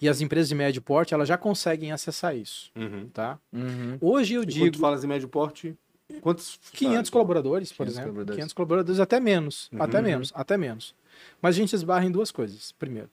E 0.00 0.08
as 0.08 0.20
empresas 0.20 0.48
de 0.48 0.54
médio 0.54 0.80
porte, 0.82 1.12
elas 1.14 1.28
já 1.28 1.36
conseguem 1.38 1.92
acessar 1.92 2.36
isso, 2.36 2.70
Uhum. 2.76 3.08
tá? 3.08 3.38
Uhum. 3.52 3.98
Hoje 4.00 4.34
eu 4.34 4.42
E 4.42 4.46
quando 4.46 4.52
digo 4.54 4.70
tu 4.72 4.78
falas 4.78 5.02
em 5.04 5.06
médio 5.06 5.28
porte, 5.28 5.74
quantos? 6.20 6.56
500 6.56 6.68
funcionários? 6.70 7.10
colaboradores, 7.10 7.68
por 7.72 7.78
500 7.84 7.92
exemplo. 7.94 8.04
colaboradores. 8.10 8.36
500 8.36 8.52
colaboradores, 8.52 9.00
até 9.00 9.20
menos. 9.20 9.70
Uhum. 9.72 9.82
Até 9.82 10.02
menos, 10.02 10.32
até 10.34 10.56
menos. 10.56 10.94
Mas 11.40 11.54
a 11.56 11.58
gente 11.58 11.72
esbarra 11.74 12.04
em 12.04 12.10
duas 12.10 12.30
coisas. 12.30 12.72
Primeiro, 12.72 13.08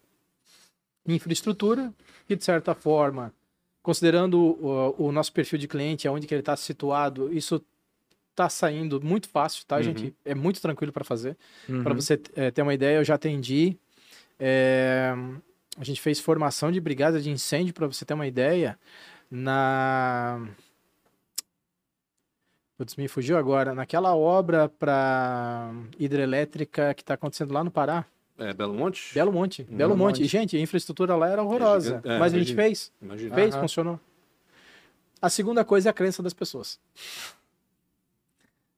infraestrutura, 1.07 1.93
que 2.27 2.35
de 2.35 2.43
certa 2.43 2.73
forma, 2.73 3.33
considerando 3.81 4.39
o, 4.39 5.07
o 5.07 5.11
nosso 5.11 5.33
perfil 5.33 5.59
de 5.59 5.67
cliente, 5.67 6.07
aonde 6.07 6.25
que 6.27 6.33
ele 6.33 6.41
está 6.41 6.55
situado, 6.55 7.33
isso 7.33 7.61
está 8.31 8.49
saindo 8.49 8.99
muito 9.01 9.27
fácil, 9.29 9.63
tá, 9.65 9.77
Uhum. 9.77 9.83
gente? 9.83 10.15
É 10.25 10.33
muito 10.33 10.59
tranquilo 10.61 10.91
para 10.91 11.03
fazer. 11.03 11.37
Uhum. 11.69 11.83
Para 11.83 11.93
você 11.93 12.19
eh, 12.35 12.49
ter 12.51 12.61
uma 12.61 12.73
ideia, 12.73 12.97
eu 12.97 13.03
já 13.03 13.15
atendi. 13.15 13.77
eh, 14.39 15.13
a 15.77 15.83
gente 15.83 16.01
fez 16.01 16.19
formação 16.19 16.71
de 16.71 16.79
brigada 16.79 17.19
de 17.19 17.29
incêndio, 17.29 17.73
para 17.73 17.87
você 17.87 18.05
ter 18.05 18.13
uma 18.13 18.27
ideia, 18.27 18.77
na. 19.29 20.47
Putz, 22.77 22.95
me 22.95 23.07
fugiu 23.07 23.37
agora. 23.37 23.73
Naquela 23.73 24.15
obra 24.15 24.67
para 24.67 25.71
hidrelétrica 25.97 26.93
que 26.93 27.01
está 27.01 27.13
acontecendo 27.13 27.53
lá 27.53 27.63
no 27.63 27.71
Pará. 27.71 28.05
É, 28.37 28.51
Belo 28.53 28.73
Monte? 28.73 29.13
Belo 29.13 29.31
Monte. 29.31 29.63
Belo, 29.63 29.77
Belo 29.77 29.97
Monte. 29.97 30.21
Monte. 30.21 30.27
Gente, 30.29 30.57
a 30.57 30.59
infraestrutura 30.59 31.15
lá 31.15 31.29
era 31.29 31.43
horrorosa. 31.43 31.97
gigante. 31.97 32.09
É, 32.09 32.19
mas 32.19 32.33
a 32.33 32.39
gente 32.39 32.55
fez. 32.55 32.91
Imagina. 33.01 33.35
Fez, 33.35 33.53
Aham. 33.53 33.61
funcionou. 33.61 33.99
A 35.21 35.29
segunda 35.29 35.63
coisa 35.63 35.89
é 35.89 35.91
a 35.91 35.93
crença 35.93 36.21
das 36.21 36.33
pessoas. 36.33 36.79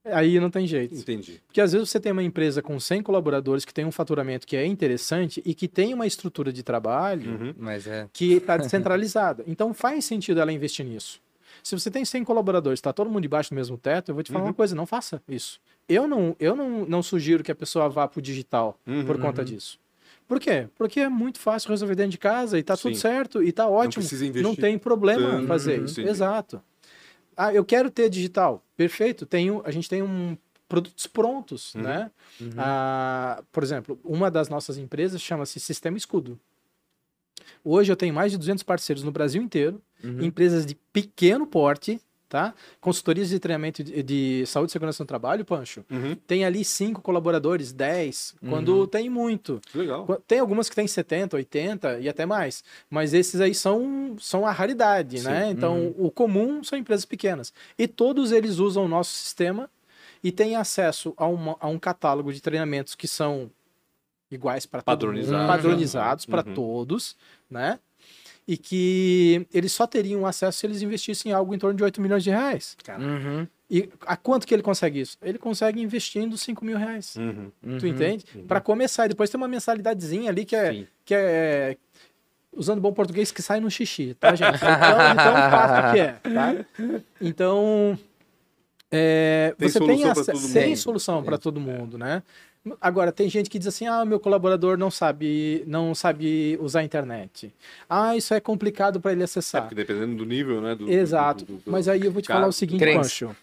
Aí 0.06 0.39
não 0.39 0.49
tem 0.51 0.68
jeito. 0.68 0.93
Entendi. 0.95 1.41
Porque 1.47 1.60
às 1.60 1.72
vezes 1.74 1.89
você 1.89 1.99
tem 1.99 2.12
uma 2.12 2.22
empresa 2.24 2.62
com 2.62 2.80
100 2.80 3.01
colaboradores 3.01 3.66
que 3.66 3.74
tem 3.74 3.86
um 3.86 3.91
faturamento 3.91 4.45
que 4.45 4.56
é 4.56 4.66
interessante 4.66 5.41
e 5.45 5.53
que 5.56 5.68
tem 5.68 5.93
uma 5.93 6.06
estrutura 6.06 6.53
de 6.53 6.62
trabalho 6.64 7.32
Uhum. 7.32 7.53
Mas 7.58 7.88
é. 7.88 8.08
que 8.14 8.34
está 8.34 8.56
descentralizada. 8.58 9.43
Então 9.47 9.74
faz 9.74 10.06
sentido 10.06 10.39
ela 10.39 10.51
investir 10.53 10.86
nisso. 10.86 11.20
Se 11.64 11.78
você 11.78 11.89
tem 11.89 12.06
100 12.06 12.24
colaboradores, 12.24 12.78
está 12.78 12.93
todo 12.93 13.10
mundo 13.10 13.22
debaixo 13.24 13.49
do 13.49 13.56
mesmo 13.56 13.78
teto, 13.78 14.10
eu 14.12 14.16
vou 14.16 14.24
te 14.24 14.32
falar 14.32 14.43
Uhum. 14.43 14.49
uma 14.49 14.53
coisa, 14.53 14.76
não 14.76 14.86
faça 14.86 15.22
isso. 15.28 15.60
Eu 15.89 16.08
não, 16.08 16.36
eu 16.39 16.56
não, 16.56 16.86
não 16.86 17.01
sugiro 17.01 17.43
que 17.43 17.51
a 17.51 17.56
pessoa 17.56 17.89
vá 17.89 18.08
para 18.08 18.20
o 18.20 18.22
digital 18.22 18.78
Uhum. 18.86 19.06
por 19.06 19.18
conta 19.20 19.43
disso. 19.43 19.80
Por 20.28 20.39
quê? 20.39 20.68
Porque 20.76 20.99
é 20.99 21.10
muito 21.10 21.39
fácil 21.39 21.70
resolver 21.70 21.95
dentro 21.95 22.12
de 22.12 22.18
casa 22.18 22.58
e 22.60 22.64
tá 22.64 22.76
tudo 22.76 22.95
Sim. 22.95 23.01
certo 23.01 23.43
e 23.43 23.51
tá 23.51 23.68
ótimo. 23.68 24.01
precisa 24.01 24.26
investir 24.26 24.43
Não 24.47 24.56
tem 24.56 24.78
problema 24.78 25.30
tanto. 25.32 25.47
fazer 25.47 25.80
Uhum. 25.80 25.86
isso. 25.86 25.99
Entendi. 26.01 26.10
Exato. 26.10 26.62
Ah, 27.38 27.53
eu 27.53 27.63
quero 27.65 27.89
ter 27.89 28.09
digital. 28.09 28.63
Perfeito. 28.77 29.25
Tenho, 29.25 29.61
a 29.65 29.71
gente 29.71 29.89
tem 29.89 30.01
um 30.01 30.38
produtos 30.67 31.05
prontos, 31.07 31.75
Uhum. 31.75 31.81
né? 31.83 32.11
Uhum. 32.41 32.49
Ah, 32.57 33.43
por 33.51 33.61
exemplo, 33.63 33.99
uma 34.03 34.31
das 34.31 34.49
nossas 34.49 34.77
empresas 34.77 35.21
chama-se 35.21 35.59
Sistema 35.59 35.97
Escudo. 35.97 36.39
Hoje 37.63 37.91
eu 37.91 37.95
tenho 37.95 38.13
mais 38.13 38.31
de 38.31 38.38
200 38.38 38.63
parceiros 38.63 39.03
no 39.03 39.11
Brasil 39.11 39.41
inteiro, 39.41 39.81
Uhum. 40.03 40.23
empresas 40.23 40.65
de 40.65 40.75
pequeno 40.93 41.45
porte, 41.45 41.99
tá? 42.36 42.53
Consultorias 42.81 43.29
de 43.29 43.39
treinamento 43.39 43.81
de, 43.81 44.03
de 44.03 44.43
saúde 44.45 44.69
e 44.69 44.73
segurança 44.73 45.01
no 45.01 45.07
trabalho, 45.07 45.45
Pancho. 45.45 45.86
Uhum. 45.89 46.15
Tem 46.27 46.43
ali 46.43 46.65
cinco 46.65 47.01
colaboradores, 47.01 47.71
10, 47.71 48.36
quando 48.49 48.79
Uhum. 48.81 48.88
tem 48.88 49.09
muito. 49.09 49.61
Legal. 49.73 50.05
Tem 50.27 50.39
algumas 50.39 50.67
que 50.69 50.75
tem 50.75 50.86
70, 50.86 51.38
80 51.38 51.99
e 51.99 52.09
até 52.09 52.25
mais. 52.25 52.61
Mas 52.89 53.13
esses 53.13 53.39
aí 53.39 53.55
são, 53.55 54.17
são 54.19 54.45
a 54.45 54.51
raridade, 54.51 55.19
Sim. 55.19 55.25
né? 55.29 55.49
Então, 55.49 55.95
o 55.97 56.11
comum 56.11 56.61
são 56.61 56.77
empresas 56.77 57.05
pequenas. 57.05 57.53
E 57.77 57.88
todos 57.88 58.33
eles 58.33 58.57
usam 58.59 58.83
o 58.83 58.88
nosso 58.89 59.13
sistema 59.13 59.69
e 60.21 60.29
têm 60.29 60.57
acesso 60.57 61.13
a, 61.15 61.25
uma- 61.27 61.55
a 61.57 61.67
um 61.69 61.79
catálogo 61.79 62.33
de 62.33 62.41
treinamentos 62.41 62.95
que 62.95 63.07
são 63.07 63.49
iguais 64.29 64.65
para 64.65 64.81
Padronizados. 64.81 65.47
padronizados 65.47 66.25
para 66.25 66.45
Uhum. 66.45 66.53
todos, 66.53 67.15
né? 67.49 67.79
E 68.47 68.57
que 68.57 69.47
eles 69.51 69.71
só 69.71 69.87
teriam 69.87 70.25
acesso 70.25 70.59
se 70.59 70.67
eles 70.67 70.81
investissem 70.83 71.31
em 71.31 71.35
algo 71.35 71.55
em 71.55 71.57
torno 71.57 71.75
de 71.75 71.83
8 71.83 71.99
milhões 71.99 72.23
de 72.23 72.29
reais. 72.29 72.77
Uhum. 72.99 73.47
E 73.71 73.89
a 74.05 74.15
quanto 74.15 74.45
que 74.45 74.53
ele 74.53 74.61
consegue 74.61 74.99
isso? 75.01 75.17
Ele 75.23 75.39
consegue 75.39 75.81
investindo 75.81 76.37
5 76.37 76.63
mil 76.63 76.77
reais. 76.77 77.15
Uhum. 77.15 77.51
Tu 77.79 77.85
Uhum. 77.85 77.91
entende? 77.91 78.23
Para 78.47 78.61
começar, 78.61 79.05
e 79.05 79.09
depois 79.09 79.29
tem 79.31 79.37
uma 79.39 79.47
mensalidadezinha 79.47 80.29
ali 80.29 80.45
que 80.45 80.55
é, 80.55 80.71
Sim. 80.71 80.87
que 81.03 81.15
é 81.15 81.75
usando 82.55 82.79
bom 82.79 82.93
português 82.93 83.31
que 83.31 83.41
sai 83.41 83.59
no 83.59 83.69
xixi, 83.71 84.13
tá, 84.19 84.35
gente? 84.35 84.55
Então, 84.57 85.11
então 85.11 85.33
faça 85.49 85.89
o 85.89 85.93
que 85.93 85.99
é, 85.99 86.11
tá? 86.13 86.65
Então, 87.19 87.97
é, 88.91 89.55
Tem 89.57 89.67
você 89.69 89.79
tem, 89.79 90.01
pra 90.01 90.11
ace- 90.11 90.25
todo 90.31 90.39
mundo. 90.41 90.53
tem 90.53 90.75
solução 90.75 91.23
para 91.23 91.37
todo 91.39 91.59
mundo, 91.59 91.97
né? 91.97 92.21
Agora, 92.82 93.11
tem 93.11 93.30
gente 93.30 93.49
que 93.49 93.59
diz 93.59 93.68
assim, 93.68 93.86
ah, 93.86 94.03
meu 94.03 94.20
colaborador 94.20 94.76
não 94.78 94.89
sabe, 94.89 95.63
não 95.68 95.93
sabe 95.93 96.57
usar 96.59 96.80
a 96.80 96.84
internet. 96.84 97.53
Ah, 97.88 98.16
isso 98.18 98.34
é 98.34 98.39
complicado 98.39 98.99
para 98.99 99.11
ele 99.11 99.22
É, 99.22 99.26
acessar. 99.26 99.61
porque 99.61 99.76
dependendo 99.76 100.16
do 100.16 100.26
nível, 100.26 100.61
né? 100.61 100.74
do- 100.74 100.89
Exato. 100.89 101.45
do- 101.45 101.53
do- 101.57 101.59
do- 101.66 101.72
Mas 101.72 101.88
aí 101.88 102.03
eu 102.03 102.11
vou 102.11 102.22
te 102.22 102.28
Cara, 102.28 102.39
falar 102.39 102.49
o 102.49 102.53
seguinte. 102.53 102.84
Pancho. 102.84 103.36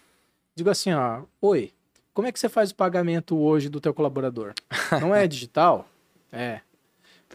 Digo 0.55 0.69
assim, 0.69 0.91
ó, 0.93 1.21
oi, 1.41 1.71
como 2.13 2.27
é 2.27 2.31
que 2.33 2.39
você 2.39 2.49
faz 2.49 2.71
o 2.71 2.75
pagamento 2.75 3.37
hoje 3.37 3.69
do 3.69 3.79
teu 3.79 3.93
colaborador? 3.93 4.53
Não 4.99 5.13
é 5.15 5.27
digital? 5.27 5.87
É. 6.35 6.61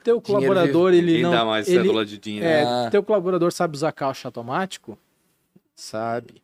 Teu 0.02 0.20
Dinheiro 0.20 0.44
colaborador, 0.46 0.92
ele 0.92 1.12
Quem 1.14 1.22
não... 1.22 1.30
dá 1.30 1.44
mais 1.44 1.68
ele, 1.68 1.78
cédula 1.82 2.04
de 2.04 2.18
dinheiro? 2.18 2.46
é, 2.48 2.62
Ah. 2.64 2.88
Teu 2.90 3.00
colaborador 3.02 3.52
sabe 3.52 3.76
usar 3.76 3.92
caixa 3.92 4.26
automático? 4.28 4.98
Sabe. 5.74 6.42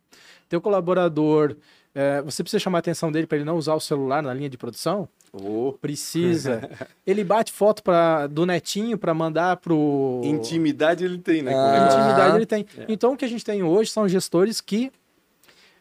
Teu 0.49 0.59
colaborador 0.61 1.55
É, 1.97 2.21
você 2.21 2.43
precisa 2.43 2.59
chamar 2.59 2.77
a 2.77 2.79
atenção 2.79 3.09
dele 3.09 3.25
para 3.25 3.37
ele 3.37 3.45
não 3.45 3.55
usar 3.57 3.73
o 3.73 3.79
celular 3.79 4.21
na 4.21 4.33
linha 4.33 4.49
de 4.49 4.57
produção? 4.57 5.07
Oh, 5.43 5.73
Precisa. 5.73 6.69
ele 7.05 7.23
bate 7.23 7.51
foto 7.51 7.83
pra, 7.83 8.27
do 8.27 8.45
netinho 8.45 8.97
para 8.97 9.13
mandar 9.13 9.57
pro. 9.57 10.21
intimidade 10.23 11.03
ele 11.03 11.17
tem, 11.17 11.41
né? 11.41 11.53
Ah. 11.53 11.87
Intimidade 11.87 12.35
ele 12.37 12.45
tem. 12.45 12.65
Então 12.87 13.13
o 13.13 13.17
que 13.17 13.25
a 13.25 13.27
gente 13.27 13.43
tem 13.43 13.61
hoje 13.63 13.91
são 13.91 14.07
gestores 14.07 14.61
que 14.61 14.91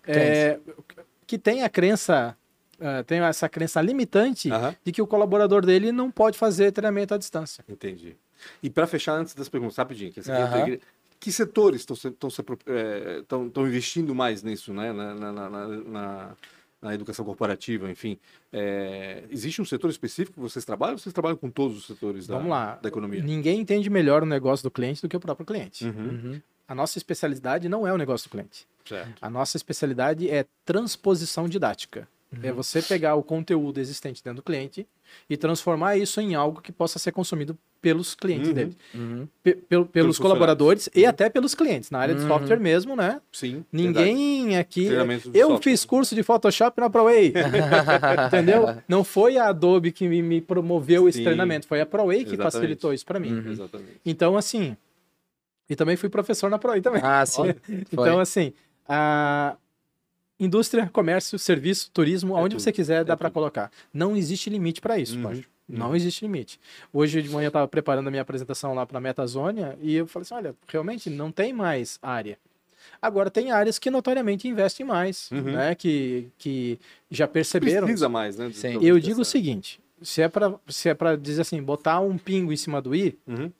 é, 0.07 0.59
que 1.27 1.39
tem 1.39 1.63
a 1.63 1.69
crença 1.69 2.37
é, 2.81 3.03
tem 3.05 3.21
essa 3.21 3.49
crença 3.49 3.81
limitante 3.81 4.51
Aham. 4.51 4.75
de 4.85 4.93
que 4.93 5.01
o 5.01 5.07
colaborador 5.07 5.65
dele 5.65 5.93
não 5.93 6.11
pode 6.11 6.37
fazer 6.37 6.73
treinamento 6.73 7.15
à 7.15 7.19
distância. 7.19 7.65
Entendi. 7.69 8.17
E 8.63 8.69
para 8.69 8.87
fechar 8.87 9.13
antes 9.15 9.35
das 9.35 9.49
perguntas, 9.49 9.77
rapidinho, 9.77 10.13
que, 10.13 10.21
é 10.31 10.61
igre- 10.61 10.81
que 11.21 11.33
setores 11.33 11.81
estão 11.83 11.97
estão 11.97 13.47
estão 13.47 13.67
investindo 13.67 14.15
mais 14.15 14.43
nisso, 14.43 14.75
né? 14.75 14.93
Na, 14.93 15.15
na, 15.15 15.33
na, 15.33 15.49
na- 15.69 16.37
na- 16.85 16.95
educação 16.95 17.24
corporativa, 17.24 17.91
enfim. 17.91 18.16
Eh, 18.53 19.24
existe 19.30 19.61
um 19.61 19.64
setor 19.64 19.91
específico 19.91 20.35
que 20.35 20.41
vocês 20.41 20.64
trabalham 20.64 20.95
ou 20.95 20.99
vocês 20.99 21.12
trabalham 21.12 21.37
com 21.37 21.51
todos 21.51 21.76
os 21.78 21.87
setores 21.87 22.26
da, 22.26 22.35
Vamos 22.37 22.51
lá. 22.51 22.76
da 22.76 22.89
economia? 22.89 23.22
Ninguém 23.22 23.61
entende 23.61 23.89
melhor 23.91 24.22
o 24.22 24.26
negócio 24.26 24.62
do 24.62 24.70
cliente 24.70 25.03
do 25.03 25.09
que 25.09 25.16
o 25.16 25.20
próprio 25.20 25.47
cliente. 25.47 25.85
Uhum, 25.85 25.93
Uhum. 26.09 26.41
A 26.68 26.74
nossa 26.74 26.97
especialidade 26.97 27.68
não 27.68 27.87
é 27.87 27.93
o 27.93 27.99
negócio 27.99 28.28
do 28.28 28.30
cliente. 28.32 28.66
certo. 28.87 29.14
A 29.20 29.28
nossa 29.28 29.57
especialidade 29.57 30.30
é 30.30 30.47
transposição 30.64 31.49
didática. 31.49 32.07
É 32.43 32.53
você 32.53 32.80
pegar 32.82 33.14
o 33.14 33.22
conteúdo 33.22 33.78
existente 33.80 34.22
dentro 34.22 34.37
do 34.37 34.43
cliente 34.43 34.87
e 35.28 35.37
transformar 35.37 35.97
isso 35.97 36.20
em 36.20 36.35
algo 36.35 36.61
que 36.61 36.72
possa 36.72 36.99
ser 36.99 37.12
consumido 37.12 37.57
pelos 37.80 38.14
clientes 38.14 38.49
Uhum. 38.49 38.55
dele. 38.55 38.76
Uhum. 38.95 39.28
Pe- 39.43 39.55
pel- 39.57 39.85
pelos 39.85 40.18
colaboradores 40.18 40.89
e 40.95 41.05
até 41.05 41.28
pelos 41.28 41.55
clientes. 41.55 41.91
Na 41.91 41.99
área 41.99 42.14
de 42.14 42.22
Uhum. 42.22 42.28
software 42.28 42.59
mesmo, 42.59 42.97
né? 42.97 43.20
Sim. 43.30 43.64
verdade. 43.72 44.07
Ninguém 44.12 44.57
aqui. 44.57 44.87
Treinamentos 44.87 45.30
de 45.30 45.39
Eu 45.39 45.49
software. 45.51 45.70
fiz 45.72 45.85
curso 45.85 46.14
de 46.14 46.22
Photoshop 46.22 46.80
na 46.80 46.89
ProWay. 46.89 47.32
entendeu? 48.28 48.76
Não 48.89 49.05
foi 49.05 49.37
a 49.37 49.49
Adobe 49.49 49.93
que 49.93 50.09
me, 50.09 50.41
promoveu 50.41 51.09
esse 51.09 51.18
Sim. 51.18 51.24
treinamento, 51.24 51.66
foi 51.66 51.80
a 51.80 51.87
ProWay 51.87 52.18
que 52.24 52.30
Exatamente. 52.35 52.53
facilitou 52.53 52.95
isso 52.95 53.05
para 53.05 53.20
mim. 53.20 53.32
Uhum. 53.32 53.51
Exatamente. 53.53 54.01
Então, 54.05 54.37
assim. 54.37 54.76
E 55.68 55.74
também 55.76 55.97
fui 55.97 56.09
professor 56.09 56.51
na 56.51 56.59
ProWay 56.59 56.80
também. 56.80 57.01
Ah, 57.05 57.24
sim. 57.26 57.43
Então, 57.93 58.18
assim, 58.18 58.53
a 58.89 59.57
indústria, 60.45 60.88
comércio, 60.92 61.38
serviço, 61.38 61.90
turismo, 61.92 62.36
aonde 62.36 62.55
tudo, 62.55 62.62
você 62.62 62.70
quiser, 62.72 63.05
dá 63.05 63.14
é 63.14 63.16
para 63.16 63.28
tudo. 63.28 63.34
colocar. 63.34 63.70
Não 63.92 64.16
existe 64.16 64.49
limite 64.51 64.80
para 64.80 64.99
isso, 64.99 65.16
Uhum, 65.16 65.22
Pajé. 65.22 65.42
Não 65.66 65.97
existe 65.97 66.22
limite. 66.24 66.61
Hoje 66.92 67.22
de 67.22 67.28
manhã 67.30 67.47
eu 67.47 67.49
estava 67.49 67.66
preparando 67.66 68.07
a 68.09 68.11
minha 68.11 68.20
apresentação 68.22 68.74
lá 68.74 68.84
para 68.84 68.99
a 68.99 69.01
Metazônia 69.01 69.78
e 69.80 69.95
eu 69.95 70.07
falei 70.07 70.24
assim: 70.24 70.34
olha, 70.34 70.55
realmente 70.68 71.09
não 71.09 71.32
tem 71.32 71.53
mais 71.55 71.99
área. 72.03 72.38
Agora, 73.01 73.30
tem 73.30 73.51
áreas 73.51 73.78
que 73.78 73.90
notoriamente 73.90 74.47
investem 74.47 74.84
mais, 74.84 75.30
Uhum. 75.30 75.40
né? 75.53 75.74
Que, 75.74 76.28
que 76.36 76.78
já 77.11 77.26
perceberam. 77.26 77.86
Precisa 77.86 78.11
mais, 78.11 78.36
né? 78.36 78.51
Sim. 78.53 78.78
Eu 78.84 78.99
digo 79.01 79.22
o 79.22 79.24
seguinte: 79.24 79.80
se 80.03 80.20
é 80.20 80.28
para 80.28 80.55
se 80.68 80.90
é 80.90 80.95
para 80.95 81.16
dizer 81.16 81.40
assim, 81.40 81.62
botar 81.62 81.99
um 82.01 82.18
pingo 82.18 82.53
em 82.53 82.57
cima 82.59 82.82
do 82.82 82.95
i, 82.95 83.18
Uhum, 83.26 83.51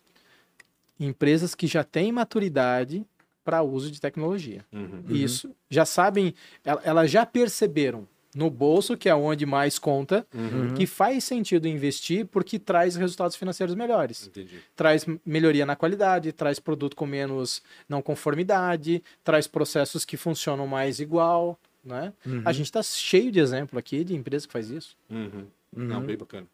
empresas 1.01 1.55
que 1.55 1.67
já 1.67 1.83
têm 1.83 2.13
maturidade 2.13 3.05
para 3.45 3.63
uso 3.63 3.91
de 3.91 4.01
tecnologia. 4.01 4.65
uhum. 4.73 5.03
Isso. 5.09 5.51
Já 5.71 5.85
sabem, 5.85 6.35
el- 6.65 6.81
elas 6.85 7.11
já 7.11 7.25
perceberam 7.27 8.09
no 8.35 8.51
bolso, 8.51 8.97
que 8.97 9.09
é 9.09 9.15
onde 9.15 9.47
mais 9.47 9.79
conta, 9.79 10.27
Uhum. 10.35 10.75
que 10.75 10.87
faz 10.87 11.23
sentido 11.23 11.69
investir 11.69 12.27
porque 12.27 12.59
traz 12.59 12.97
resultados 12.97 13.37
financeiros 13.37 13.77
melhores. 13.77 14.27
Entendi. 14.27 14.59
Traz 14.75 15.07
melhoria 15.25 15.65
na 15.65 15.77
qualidade, 15.77 16.33
traz 16.33 16.59
produto 16.59 16.97
com 16.97 17.07
menos 17.07 17.63
não 17.89 18.03
conformidade, 18.03 19.03
traz 19.23 19.47
processos 19.47 20.05
que 20.05 20.17
funcionam 20.17 20.67
mais 20.67 20.99
igual, 20.99 21.57
né? 21.85 22.13
Uhum. 22.27 22.43
A 22.45 22.53
gente 22.53 22.67
está 22.67 22.83
cheio 22.83 23.31
de 23.31 23.39
exemplo 23.39 23.79
aqui 23.79 24.03
de 24.03 24.17
empresa 24.17 24.47
que 24.49 24.53
faz 24.53 24.69
isso. 24.71 24.97
Uhum. 25.09 25.47
Uhum. 25.77 25.85
Não, 25.87 26.01
bem 26.03 26.17
bacana. 26.17 26.47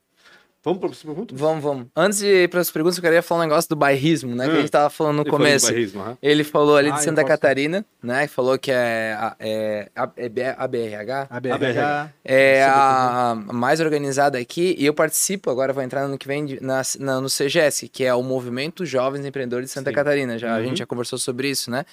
Vamos 0.63 0.79
para 0.79 0.91
as 0.91 1.03
perguntas? 1.03 1.41
Vamos, 1.41 1.65
vamos. 1.65 1.87
Antes 1.97 2.19
de 2.19 2.27
ir 2.45 2.49
para 2.51 2.61
as 2.61 2.71
perguntas, 2.71 2.99
eu 2.99 3.03
queria 3.03 3.23
falar 3.23 3.41
um 3.41 3.45
negócio 3.49 3.67
do 3.71 3.77
bairrismo, 3.77 4.35
né? 4.37 4.45
Que 4.45 4.51
a 4.51 4.55
Hum. 4.55 4.61
gente 4.61 4.71
tava 4.71 4.91
falando 4.91 5.17
no 5.17 5.23
Ele 5.23 5.31
falou 5.31 5.39
começo. 5.47 5.67
barrismo, 5.69 6.01
aham. 6.03 6.19
Ele 6.23 6.45
falou 6.45 6.77
ali 6.77 6.91
Ah, 6.91 6.97
de 6.97 7.03
Santa 7.03 7.23
posso- 7.23 7.29
Catarina, 7.29 7.87
né? 8.03 8.27
Falou 8.27 8.59
que 8.59 8.71
é, 8.71 9.17
a- 9.19 9.37
é, 9.41 9.89
a- 9.97 10.11
é 10.19 10.55
a 10.59 10.69
BRH. 10.69 11.27
A 11.31 11.41
BRH, 11.41 12.11
É 12.23 12.63
a 12.65 13.37
mais 13.55 13.81
organizada 13.81 14.37
aqui 14.37 14.77
e 14.79 14.85
eu 14.85 14.93
participo, 14.93 15.49
agora 15.51 15.73
vou 15.73 15.83
entrar 15.83 16.01
no 16.03 16.09
ano 16.09 16.19
que 16.19 16.27
vem 16.27 16.59
na, 16.61 16.83
na- 16.99 17.21
no 17.23 17.31
CGS, 17.31 17.89
que 17.89 18.05
é 18.05 18.15
o 18.15 18.23
Movimento 18.23 18.85
Jovens 18.85 19.25
Empreendedores 19.25 19.69
de 19.71 19.73
Santa 19.73 19.89
Sim. 19.89 19.95
Catarina. 19.97 20.39
Já, 20.39 20.55
A 20.55 20.59
Uhum. 20.59 20.65
gente 20.67 20.79
já 20.81 20.87
conversou 20.87 21.19
sobre 21.19 21.49
isso, 21.49 21.71
né? 21.71 21.87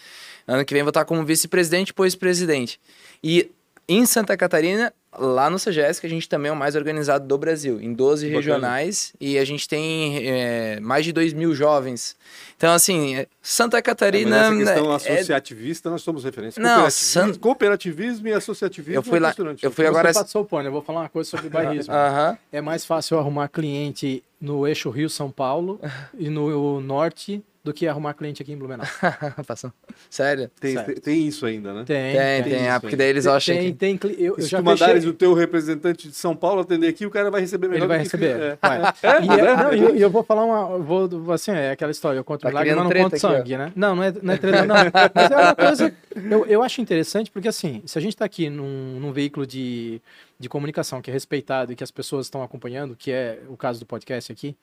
Ano 0.45 0.65
que 0.65 0.73
vem 0.73 0.83
vou 0.83 0.89
estar 0.89 1.05
como 1.05 1.23
vice-presidente, 1.23 1.87
depois 1.87 2.15
presidente. 2.15 2.79
E 3.23 3.49
em 3.87 4.05
Santa 4.05 4.35
Catarina, 4.35 4.93
lá 5.17 5.49
no 5.49 5.57
CGS, 5.57 5.99
que 6.01 6.05
a 6.05 6.09
gente 6.09 6.27
também 6.27 6.49
é 6.49 6.51
o 6.53 6.55
mais 6.55 6.75
organizado 6.75 7.25
do 7.25 7.37
Brasil, 7.37 7.81
em 7.81 7.93
12 7.93 8.25
Bacana. 8.25 8.37
regionais, 8.39 9.13
e 9.19 9.37
a 9.39 9.45
gente 9.45 9.67
tem 9.67 10.19
é, 10.29 10.79
mais 10.81 11.05
de 11.05 11.11
2 11.13 11.33
mil 11.33 11.55
jovens. 11.55 12.15
Então, 12.57 12.73
assim, 12.73 13.15
é, 13.15 13.27
Santa 13.41 13.81
Catarina. 13.81 14.35
É, 14.35 14.49
mas 14.49 14.59
essa 14.61 14.73
questão 14.73 14.91
é- 14.91 14.95
associativista, 14.95 15.89
nós 15.89 16.01
somos 16.01 16.23
referência. 16.23 16.61
Não, 16.61 16.69
Cooperativismo, 16.81 17.33
San- 17.33 17.39
cooperativismo 17.39 18.27
e 18.27 18.33
associativismo 18.33 18.95
Eu 18.99 19.03
fui 19.03 19.17
é 19.17 19.21
lá- 19.21 19.33
eu 19.61 19.71
fui 19.71 19.85
Você 19.85 19.89
agora- 19.89 20.13
passou 20.13 20.41
o 20.41 20.45
pano, 20.45 20.67
eu 20.67 20.71
vou 20.71 20.81
falar 20.81 21.01
uma 21.01 21.09
coisa 21.09 21.29
sobre 21.29 21.49
bairrismo. 21.49 21.91
Aham. 21.95 22.37
É 22.51 22.61
mais 22.61 22.85
fácil 22.85 23.17
arrumar 23.17 23.47
cliente 23.47 24.23
no 24.39 24.67
eixo 24.67 24.89
Rio-São 24.89 25.31
Paulo 25.31 25.79
e 26.19 26.29
no 26.29 26.79
norte 26.81 27.41
do 27.67 27.73
que 27.73 27.87
arrumar 27.87 28.13
cliente 28.13 28.41
aqui 28.41 28.51
em 28.51 28.57
Blumenau. 28.57 28.85
Passou. 29.45 29.71
Sério? 30.09 30.49
Tem, 30.59 30.73
Certo. 30.73 30.85
tem, 30.87 30.95
tem 30.95 31.27
isso 31.27 31.45
ainda, 31.45 31.73
né? 31.73 31.83
Tem, 31.85 32.15
Tem, 32.15 32.43
tem, 32.43 32.61
isso 32.63 32.69
ah, 32.71 32.79
porque 32.79 32.95
daí 32.95 33.09
eles 33.09 33.27
acham 33.27 33.55
tem, 33.55 33.71
que. 33.71 33.77
tem, 33.77 33.97
cli- 33.97 34.15
eu, 34.17 34.35
eu 34.37 34.41
se 34.43 34.47
já 34.49 34.57
tu 34.59 34.63
mandares 34.63 34.95
fechei, 34.95 35.09
o 35.09 35.13
teu 35.13 35.33
representante 35.33 36.07
de 36.07 36.15
São 36.15 36.35
Paulo 36.35 36.61
atender 36.61 36.87
aqui, 36.87 37.05
o 37.05 37.11
cara 37.11 37.29
vai 37.29 37.41
receber 37.41 37.67
melhor 37.67 37.81
ele 37.83 37.87
vai 37.87 37.97
receber. 37.99 38.39
É. 38.39 38.57
vai. 38.61 38.79
E, 38.81 39.39
é- 39.39 39.55
não, 39.55 39.73
e 39.73 39.79
eu, 39.81 39.95
eu 39.95 40.09
vou 40.09 40.23
falar 40.23 40.43
uma, 40.45 40.77
vou, 40.79 41.31
assim, 41.31 41.51
é 41.51 41.71
aquela 41.71 41.91
história, 41.91 42.17
eu 42.17 42.23
conto 42.23 42.41
Tá 42.41 42.49
milagre, 42.49 42.73
mas 42.73 42.83
não 42.83 42.91
conto 42.91 43.13
aqui, 43.13 43.19
sangue, 43.19 43.57
né? 43.57 43.71
Não, 43.75 43.95
não 43.95 44.03
é, 44.03 44.13
não 44.21 44.33
é 44.33 44.37
treta, 44.37 44.65
não. 44.65 44.75
Mas 45.13 45.31
é 45.31 45.35
uma 45.35 45.55
coisa, 45.55 45.93
eu, 46.31 46.45
eu 46.45 46.63
acho 46.63 46.81
interessante 46.81 47.29
porque, 47.29 47.47
assim, 47.47 47.81
se 47.85 47.97
a 47.97 48.01
gente 48.01 48.13
está 48.13 48.25
aqui 48.25 48.49
num, 48.49 48.99
num 48.99 49.11
veículo 49.11 49.45
de, 49.45 50.01
de 50.39 50.49
comunicação 50.49 51.01
que 51.01 51.09
é 51.09 51.13
respeitado 51.13 51.71
e 51.71 51.75
que 51.75 51.83
as 51.83 51.91
pessoas 51.91 52.25
estão 52.27 52.41
acompanhando, 52.41 52.95
que 52.95 53.11
é 53.11 53.39
o 53.49 53.57
caso 53.57 53.79
do 53.79 53.85
podcast 53.85 54.31
aqui, 54.31 54.55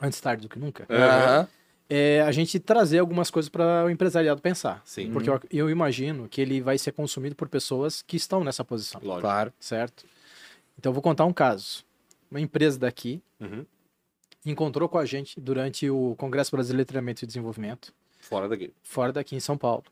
antes 0.00 0.20
tarde 0.20 0.42
do 0.42 0.48
que 0.48 0.58
nunca, 0.58 0.86
Aham. 0.90 1.48
É 1.88 2.20
a 2.22 2.30
gente 2.32 2.58
trazer 2.58 2.98
algumas 2.98 3.30
coisas 3.30 3.48
para 3.48 3.84
o 3.86 3.90
empresariado 3.90 4.40
pensar. 4.42 4.82
Sim, 4.84 5.10
Porque 5.10 5.28
eu, 5.30 5.40
eu 5.50 5.70
imagino 5.70 6.28
que 6.28 6.40
ele 6.40 6.60
vai 6.60 6.76
ser 6.78 6.92
consumido 6.92 7.34
por 7.34 7.48
pessoas 7.48 8.02
que 8.02 8.16
estão 8.16 8.44
nessa 8.44 8.64
posição, 8.64 9.00
lógico. 9.02 9.22
Claro. 9.22 9.52
certo? 9.58 10.04
Então 10.78 10.90
eu 10.90 10.94
vou 10.94 11.02
contar 11.02 11.24
um 11.24 11.32
caso. 11.32 11.84
Uma 12.30 12.40
empresa 12.40 12.78
daqui 12.78 13.22
Uhum. 13.40 13.64
encontrou 14.44 14.88
com 14.88 14.98
a 14.98 15.04
gente 15.06 15.40
durante 15.40 15.88
o 15.88 16.14
Congresso 16.18 16.50
Brasileiro 16.50 16.84
de 16.84 16.88
Treinamento 16.88 17.24
e 17.24 17.26
Desenvolvimento, 17.26 17.92
Fora 18.20 18.48
daqui. 18.48 18.72
fora 18.82 19.12
daqui 19.12 19.36
em 19.36 19.40
São 19.40 19.56
Paulo. 19.56 19.84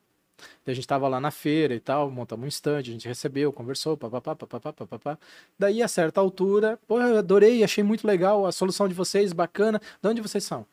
E 0.66 0.70
a 0.70 0.74
gente 0.74 0.84
estava 0.84 1.08
lá 1.08 1.18
na 1.18 1.30
feira 1.30 1.74
e 1.74 1.80
tal, 1.80 2.10
montamos 2.10 2.44
um 2.44 2.48
stand, 2.48 2.78
a 2.78 2.82
gente 2.82 3.08
recebeu, 3.08 3.50
conversou, 3.52 3.96
papapá, 3.96 4.36
papapá, 4.36 4.70
papapá. 4.72 5.18
Daí, 5.58 5.82
a 5.82 5.88
certa 5.88 6.20
altura, 6.20 6.78
pô, 6.86 7.00
eu 7.00 7.16
adorei, 7.18 7.64
achei 7.64 7.82
muito 7.82 8.06
legal 8.06 8.44
a 8.44 8.52
solução 8.52 8.86
de 8.86 8.92
vocês, 8.94 9.32
bacana. 9.32 9.80
De 10.02 10.08
onde 10.08 10.20
vocês 10.20 10.44
são? 10.44 10.66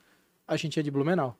A 0.54 0.58
gente 0.58 0.80
é 0.80 0.84
de 0.84 0.92
Blumenau. 0.92 1.38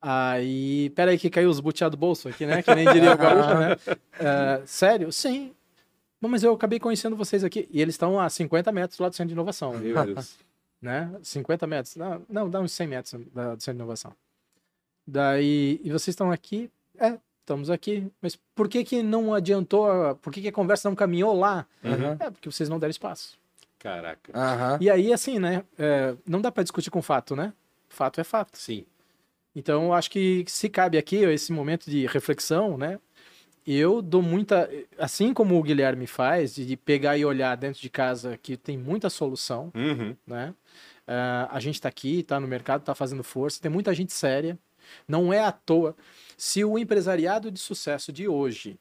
Aí, 0.00 0.90
peraí 0.90 1.16
que 1.16 1.30
caiu 1.30 1.48
os 1.48 1.60
butiá 1.60 1.88
do 1.88 1.96
bolso 1.96 2.28
aqui, 2.28 2.44
né? 2.44 2.62
Que 2.62 2.74
nem 2.74 2.84
diria 2.92 3.14
o 3.14 3.16
gaúcho, 3.16 3.54
né? 3.54 3.76
Ah, 4.20 4.60
sério? 4.66 5.10
Sim. 5.10 5.54
Bom, 6.20 6.28
mas 6.28 6.42
eu 6.42 6.52
acabei 6.52 6.78
conhecendo 6.78 7.16
vocês 7.16 7.42
aqui. 7.42 7.66
E 7.70 7.80
eles 7.80 7.94
estão 7.94 8.20
a 8.20 8.28
50 8.28 8.70
metros 8.70 8.98
lá 8.98 9.08
do 9.08 9.14
Centro 9.14 9.28
de 9.28 9.34
Inovação 9.34 9.78
Meu 9.78 10.04
Deus. 10.04 10.36
né? 10.82 11.10
50 11.22 11.66
metros. 11.66 11.96
Não, 11.96 12.22
não 12.28 12.50
dá 12.50 12.60
uns 12.60 12.72
100 12.72 12.86
metros 12.86 13.20
da, 13.32 13.54
do 13.54 13.62
centro 13.62 13.78
de 13.78 13.82
inovação. 13.82 14.12
Daí, 15.06 15.80
e 15.82 15.90
vocês 15.90 16.08
estão 16.08 16.30
aqui? 16.30 16.70
É, 16.98 17.18
estamos 17.40 17.70
aqui. 17.70 18.06
Mas 18.20 18.38
por 18.54 18.68
que 18.68 18.84
que 18.84 19.02
não 19.02 19.32
adiantou? 19.32 20.14
Por 20.16 20.32
que 20.32 20.42
que 20.42 20.48
a 20.48 20.52
conversa 20.52 20.88
não 20.88 20.94
caminhou 20.94 21.34
lá? 21.34 21.66
Uhum. 21.82 22.16
É, 22.20 22.30
porque 22.30 22.50
vocês 22.50 22.68
não 22.68 22.78
deram 22.78 22.90
espaço. 22.90 23.38
Caraca. 23.78 24.32
Aham. 24.34 24.78
E 24.80 24.90
aí, 24.90 25.12
assim, 25.12 25.38
né? 25.38 25.64
é, 25.78 26.14
não 26.26 26.40
dá 26.40 26.52
para 26.52 26.62
discutir 26.62 26.90
com 26.90 27.00
fato, 27.02 27.34
né? 27.34 27.52
Fato 27.94 28.20
é 28.20 28.24
fato. 28.24 28.58
Sim. 28.58 28.84
Então, 29.56 29.94
acho 29.94 30.10
que 30.10 30.44
se 30.48 30.68
cabe 30.68 30.98
aqui 30.98 31.16
esse 31.16 31.52
momento 31.52 31.88
de 31.88 32.06
reflexão, 32.06 32.76
né? 32.76 32.98
Eu 33.66 34.02
dou 34.02 34.20
muita. 34.20 34.68
Assim 34.98 35.32
como 35.32 35.58
o 35.58 35.62
Guilherme 35.62 36.06
faz, 36.06 36.54
de 36.54 36.76
pegar 36.76 37.16
e 37.16 37.24
olhar 37.24 37.56
dentro 37.56 37.80
de 37.80 37.88
casa 37.88 38.36
que 38.42 38.56
tem 38.56 38.76
muita 38.76 39.08
solução, 39.08 39.72
Uhum. 39.74 40.14
né? 40.26 40.52
Ah, 41.06 41.48
a 41.50 41.60
gente 41.60 41.76
está 41.76 41.88
aqui, 41.88 42.20
está 42.20 42.38
no 42.40 42.48
mercado, 42.48 42.80
está 42.80 42.94
fazendo 42.94 43.22
força, 43.22 43.60
tem 43.60 43.70
muita 43.70 43.94
gente 43.94 44.12
séria. 44.12 44.58
Não 45.08 45.32
é 45.32 45.40
à 45.40 45.52
toa. 45.52 45.96
Se 46.36 46.62
o 46.64 46.78
empresariado 46.78 47.50
de 47.50 47.58
sucesso 47.58 48.12
de 48.12 48.28
hoje 48.28 48.78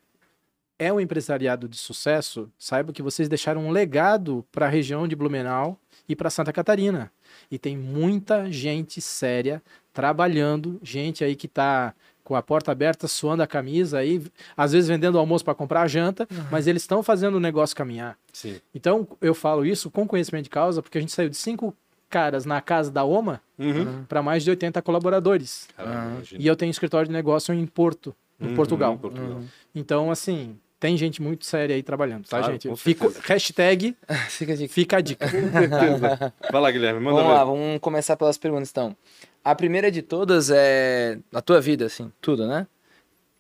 é 0.78 0.92
um 0.92 1.00
empresariado 1.00 1.70
de 1.70 1.78
sucesso, 1.78 2.52
saiba 2.58 2.92
que 2.92 3.02
vocês 3.02 3.30
deixaram 3.30 3.66
um 3.66 3.72
legado 3.72 4.46
para 4.52 4.66
a 4.66 4.70
região 4.70 5.08
de 5.08 5.16
Blumenau 5.16 5.80
e 6.10 6.16
para 6.16 6.30
Santa 6.30 6.52
Catarina. 6.52 7.10
E 7.52 7.58
tem 7.60 7.78
muita 7.78 8.52
gente 8.52 9.00
séria 9.02 9.62
trabalhando, 9.94 10.80
gente 10.84 11.24
aí 11.24 11.36
que 11.36 11.46
está 11.46 11.94
com 12.24 12.36
a 12.36 12.42
porta 12.42 12.72
aberta, 12.72 13.08
suando 13.08 13.44
a 13.44 13.48
camisa, 13.48 13.98
aí, 14.00 14.24
às 14.56 14.72
vezes 14.72 14.88
vendendo 14.88 15.20
almoço 15.20 15.44
para 15.44 15.54
comprar 15.54 15.82
a 15.82 15.88
janta, 15.88 16.26
mas 16.50 16.68
eles 16.68 16.82
estão 16.84 17.04
fazendo 17.04 17.36
o 17.36 17.40
negócio 17.40 17.76
caminhar. 17.76 18.18
Sim. 18.32 18.60
Então, 18.74 19.06
eu 19.22 19.34
falo 19.36 19.66
isso 19.66 19.92
com 19.92 20.08
conhecimento 20.08 20.46
de 20.46 20.50
causa, 20.50 20.82
porque 20.82 20.98
a 20.98 21.02
gente 21.02 21.12
saiu 21.12 21.30
de 21.30 21.36
cinco 21.36 21.76
caras 22.10 22.46
na 22.46 22.62
casa 22.62 22.90
da 22.92 23.04
OMA 23.04 23.42
Uhum. 23.60 24.04
para 24.08 24.22
mais 24.24 24.44
de 24.44 24.50
80 24.50 24.82
colaboradores. 24.82 25.68
Caramba. 25.76 26.22
E 26.38 26.48
eu 26.48 26.56
tenho 26.56 26.70
escritório 26.72 27.08
de 27.08 27.14
negócio 27.14 27.54
em 27.54 27.66
Porto, 27.66 28.16
em 28.40 28.48
Uhum, 28.48 28.56
Portugal. 28.56 28.94
em 28.94 28.98
Portugal. 28.98 29.42
Então, 29.76 30.10
assim, 30.10 30.58
tem 30.84 30.98
gente 30.98 31.22
muito 31.22 31.46
séria 31.46 31.78
aí 31.78 31.82
trabalhando, 31.82 32.26
tá, 32.28 32.40
Claro, 32.40 32.52
gente? 32.60 32.76
Fico, 32.76 33.08
hashtag 33.22 33.96
Fica 34.28 34.54
de 34.58 34.68
fica 34.68 34.98
a 34.98 35.02
dica. 35.02 35.26
Com 35.32 35.38
certeza. 35.58 36.34
Vai 36.52 36.62
lá, 36.62 36.70
Guilherme, 36.70 37.00
manda 37.00 37.16
Vamos 37.16 37.32
ver. 37.32 37.38
lá, 37.38 37.44
vamos 37.46 37.80
começar 37.80 38.18
pelas 38.18 38.38
perguntas 38.38 38.70
então. 38.70 38.94
A 39.42 39.56
primeira 39.56 39.90
de 39.90 40.02
todas 40.02 40.50
é 40.52 41.18
a 41.34 41.42
tua 41.42 41.62
vida, 41.62 41.86
assim, 41.86 42.12
tudo, 42.20 42.46
né? 42.46 42.68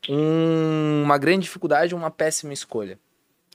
Um- 0.09 1.03
uma 1.03 1.17
grande 1.17 1.41
dificuldade 1.41 1.93
ou 1.93 1.99
uma 1.99 2.09
péssima 2.09 2.53
escolha? 2.53 2.97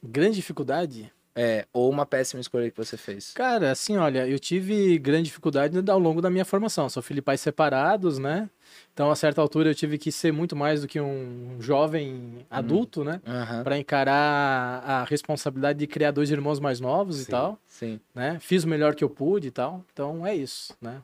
Grande 0.05 0.37
dificuldade? 0.37 1.11
É, 1.35 1.67
ou 1.73 1.89
uma 1.91 2.05
péssima 2.05 2.41
escolha 2.41 2.71
que 2.71 2.77
você 2.77 2.97
fez? 2.97 3.33
Cara, 3.33 3.71
assim, 3.71 3.97
olha, 3.97 4.27
eu 4.27 4.39
tive 4.39 4.99
grande 4.99 5.25
dificuldade 5.25 5.79
ao 5.89 5.99
longo 5.99 6.21
da 6.21 6.29
minha 6.29 6.45
formação. 6.45 6.89
Sou 6.89 7.03
filho 7.03 7.19
e 7.19 7.23
pais 7.23 7.41
separados, 7.41 8.19
né? 8.19 8.51
Então, 8.93 9.11
a 9.11 9.17
certa 9.17 9.41
altura, 9.41 9.71
eu 9.71 9.75
tive 9.75 9.97
que 9.99 10.11
ser 10.11 10.33
muito 10.33 10.57
mais 10.57 10.83
do 10.83 10.89
que 10.89 11.01
um 11.01 11.57
jovem 11.61 12.45
adulto, 12.51 13.05
né? 13.05 13.21
Aham, 13.25 13.63
Para 13.63 13.79
encarar 13.79 14.83
a 14.85 15.05
responsabilidade 15.05 15.79
de 15.79 15.87
criar 15.87 16.11
dois 16.11 16.31
irmãos 16.31 16.59
mais 16.59 16.81
novos 16.81 17.21
e 17.21 17.25
Sim. 17.25 17.31
tal, 17.31 17.59
sim. 17.67 18.01
né? 18.15 18.39
Fiz 18.41 18.65
o 18.65 18.69
melhor 18.69 18.95
que 18.97 19.05
eu 19.05 19.11
pude 19.11 19.49
e 19.49 19.51
tal. 19.53 19.85
Então, 19.93 20.27
é 20.27 20.35
isso, 20.35 20.77
né? 20.81 21.01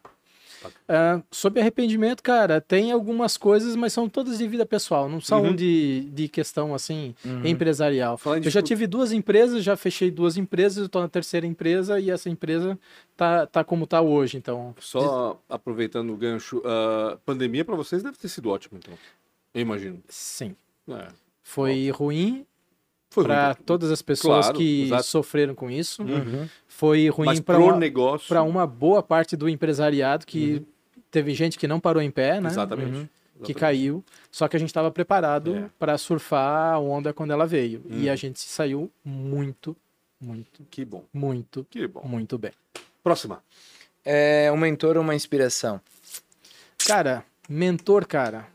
Ah, 0.88 1.20
sobre 1.30 1.60
arrependimento, 1.60 2.22
cara, 2.22 2.60
tem 2.60 2.92
algumas 2.92 3.36
coisas, 3.36 3.74
mas 3.76 3.92
são 3.92 4.08
todas 4.08 4.38
de 4.38 4.46
vida 4.48 4.64
pessoal, 4.66 5.08
não 5.08 5.20
são 5.20 5.42
Uhum. 5.44 5.54
de, 5.54 6.08
de 6.12 6.28
questão, 6.28 6.74
assim, 6.74 7.14
Uhum. 7.24 7.46
empresarial. 7.46 8.16
Falando 8.18 8.42
de 8.42 8.48
Eu 8.48 8.52
já 8.52 8.60
dificu- 8.60 8.68
tive 8.80 8.86
duas 8.86 9.12
empresas, 9.12 9.62
já 9.64 9.76
fechei 9.76 10.10
duas 10.10 10.36
empresas, 10.36 10.78
eu 10.84 10.88
tô 10.88 11.00
na 11.00 11.08
terceira 11.08 11.46
empresa 11.46 11.98
e 12.00 12.10
essa 12.10 12.28
empresa 12.30 12.78
tá, 13.16 13.46
tá 13.46 13.62
como 13.64 13.86
tá 13.86 14.00
hoje, 14.00 14.36
então. 14.36 14.74
Só 14.80 15.40
aproveitando 15.48 16.12
o 16.12 16.16
gancho, 16.16 16.62
a 16.64 17.16
pandemia 17.24 17.64
para 17.64 17.74
vocês 17.76 18.02
deve 18.02 18.16
ter 18.16 18.28
sido 18.28 18.50
ótimo, 18.50 18.78
então. 18.82 18.94
Eu 19.54 19.60
imagino. 19.60 20.02
Sim. 20.08 20.54
É. 20.88 21.08
Foi 21.42 21.90
ruim 21.90 22.44
para 23.22 23.54
todas 23.54 23.90
as 23.90 24.02
pessoas 24.02 24.46
Claro, 24.46 24.58
que 24.58 24.82
exato. 24.84 25.02
sofreram 25.04 25.54
com 25.54 25.70
isso. 25.70 26.02
Uhum. 26.02 26.48
Foi 26.66 27.08
ruim 27.08 27.40
para 27.40 27.58
uma, 27.58 27.76
negócio. 27.76 28.42
uma 28.44 28.66
boa 28.66 29.02
parte 29.02 29.36
do 29.36 29.48
empresariado 29.48 30.26
que 30.26 30.62
teve 31.10 31.32
gente 31.34 31.56
que 31.58 31.68
não 31.68 31.78
parou 31.78 32.02
em 32.02 32.10
pé, 32.10 32.40
né? 32.40 32.48
Exatamente. 32.48 32.96
Uhum. 32.96 33.08
Que 33.44 33.52
caiu. 33.54 34.02
Só 34.30 34.48
que 34.48 34.56
a 34.56 34.58
gente 34.58 34.68
estava 34.70 34.90
preparado 34.90 35.54
É. 35.56 35.70
para 35.78 35.96
surfar 35.98 36.74
a 36.74 36.78
onda 36.78 37.12
quando 37.12 37.30
ela 37.32 37.46
veio. 37.46 37.82
E 37.88 38.06
Uhum. 38.06 38.12
a 38.12 38.16
gente 38.16 38.40
saiu 38.40 38.90
muito, 39.04 39.76
muito, 40.20 40.62
Que 40.70 40.84
bom. 40.84 41.04
muito, 41.12 41.66
Que 41.70 41.86
bom. 41.86 42.02
muito 42.04 42.38
bem. 42.38 42.52
Próxima. 43.02 43.42
É 44.04 44.50
um 44.52 44.56
mentor 44.56 44.96
ou 44.96 45.02
uma 45.02 45.14
inspiração? 45.14 45.80
Cara, 46.86 47.24
mentor, 47.48 48.06
cara. 48.06 48.46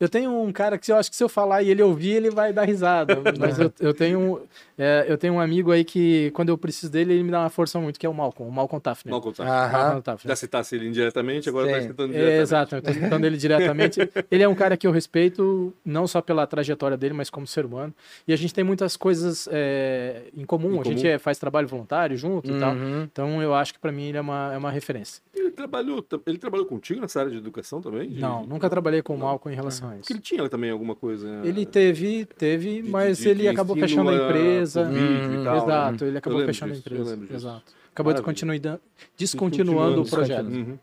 Eu 0.00 0.08
tenho 0.08 0.32
um 0.32 0.52
cara 0.52 0.78
que 0.78 0.92
eu 0.92 0.96
acho 0.96 1.10
que 1.10 1.16
se 1.16 1.24
eu 1.24 1.28
falar 1.28 1.62
e 1.62 1.70
ele 1.70 1.82
ouvir, 1.82 2.12
ele 2.12 2.30
vai 2.30 2.52
dar 2.52 2.64
risada. 2.64 3.16
Mas 3.38 3.58
eu, 3.58 3.72
eu 3.80 3.92
tenho, 3.92 4.42
é, 4.78 5.04
eu 5.08 5.18
tenho 5.18 5.34
um 5.34 5.40
amigo 5.40 5.70
aí 5.72 5.84
que, 5.84 6.30
quando 6.32 6.48
eu 6.50 6.56
preciso 6.56 6.90
dele, 6.92 7.12
ele 7.14 7.22
me 7.24 7.30
dá 7.30 7.40
uma 7.40 7.50
força 7.50 7.78
muito, 7.80 7.98
que 7.98 8.06
é 8.06 8.08
o 8.08 8.14
Malcolm, 8.14 8.48
o 8.50 8.54
Malcolm 8.54 8.80
Tafner. 8.80 9.12
Aham. 9.14 9.72
Malcolm 9.72 10.00
Tafner. 10.02 10.30
Já 10.30 10.36
citasse 10.36 10.74
ele 10.76 10.88
indiretamente, 10.88 11.48
agora 11.48 11.66
Sim. 11.66 11.72
vai 11.72 11.82
citando 11.82 12.12
É, 12.12 12.16
diretamente. 12.16 12.42
exato, 12.42 12.74
eu 12.76 12.82
tô 12.82 12.92
citando 12.92 13.26
ele 13.26 13.36
diretamente. 13.36 13.98
Ele 14.30 14.42
é 14.42 14.48
um 14.48 14.54
cara 14.54 14.76
que 14.76 14.86
eu 14.86 14.90
respeito, 14.92 15.72
não 15.84 16.06
só 16.06 16.20
pela 16.20 16.46
trajetória 16.46 16.96
dele, 16.96 17.14
mas 17.14 17.30
como 17.30 17.46
ser 17.46 17.64
humano. 17.64 17.94
E 18.26 18.32
a 18.32 18.36
gente 18.36 18.52
tem 18.54 18.62
muitas 18.62 18.96
coisas 18.96 19.48
é, 19.50 20.24
em 20.36 20.44
comum. 20.44 20.76
Em 20.76 20.80
a 20.80 20.84
gente 20.84 21.02
comum. 21.02 21.08
é- 21.14 21.18
faz 21.18 21.38
trabalho 21.38 21.66
voluntário 21.66 22.16
junto 22.16 22.50
e 22.50 22.58
tal. 22.58 22.74
Uhum. 22.74 23.02
Então 23.04 23.42
eu 23.42 23.54
acho 23.54 23.72
que 23.74 23.78
pra 23.80 23.90
mim 23.90 24.04
ele 24.08 24.18
é 24.18 24.20
uma, 24.20 24.52
é 24.54 24.58
uma 24.58 24.70
referência. 24.70 25.22
Ele 25.34 25.50
trabalhou, 25.50 26.04
ele 26.26 26.38
trabalhou 26.38 26.66
contigo 26.66 27.00
nessa 27.00 27.20
área 27.20 27.30
de 27.32 27.38
educação 27.38 27.80
também? 27.80 28.08
De- 28.10 28.20
Não, 28.20 28.44
nunca 28.46 28.68
trabalhei 28.68 29.02
com 29.02 29.14
o. 29.14 29.18
Malcolm 29.18 29.52
em 29.52 29.56
relação 29.56 29.88
a 29.88 29.92
Porque 29.92 30.04
isso. 30.04 30.12
ele 30.12 30.20
tinha 30.20 30.48
também 30.48 30.70
alguma 30.70 30.94
coisa. 30.94 31.40
Ele 31.44 31.64
teve, 31.66 32.24
teve, 32.24 32.82
de- 32.82 32.90
mas 32.90 33.18
de- 33.18 33.28
ele 33.28 33.48
acabou 33.48 33.76
fechando 33.76 34.10
a 34.10 34.14
a- 34.14 34.28
empresa. 34.68 34.84
por 34.84 34.92
vídeo 34.92 35.32
e 35.32 35.38
Hum, 35.38 35.44
tal, 35.44 35.54
né? 35.56 35.62
Exato, 35.62 36.04
ele 36.04 36.14
Eu 36.14 36.18
acabou 36.18 36.44
fechando 36.46 36.72
disso, 36.74 36.88
a 36.88 37.14
empresa. 37.14 37.34
Exato. 37.34 37.72
Acabou 37.92 38.12
descontinuando, 38.12 38.80
descontinuando 39.16 40.02
o 40.02 40.06
projeto. 40.08 40.46
Uhum. 40.46 40.78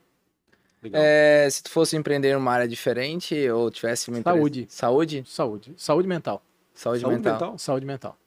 Legal. 0.84 1.02
É, 1.04 1.48
se 1.50 1.64
tu 1.64 1.70
fosse 1.72 1.96
empreender 1.96 2.30
em 2.32 2.36
uma 2.36 2.52
área 2.52 2.68
diferente 2.68 3.50
ou 3.50 3.72
tivesse 3.72 4.10
uma 4.10 4.20
empresa... 4.20 4.38
Saúde. 4.38 4.66
Saúde? 4.70 5.24
Saúde. 5.26 5.74
Saúde 5.78 6.08
mental. 6.08 6.44
Saúde, 6.74 7.02
Saúde 7.02 7.16
mental. 7.16 7.34
mental. 7.34 7.58
Saúde 7.58 7.86
mental. 7.86 8.18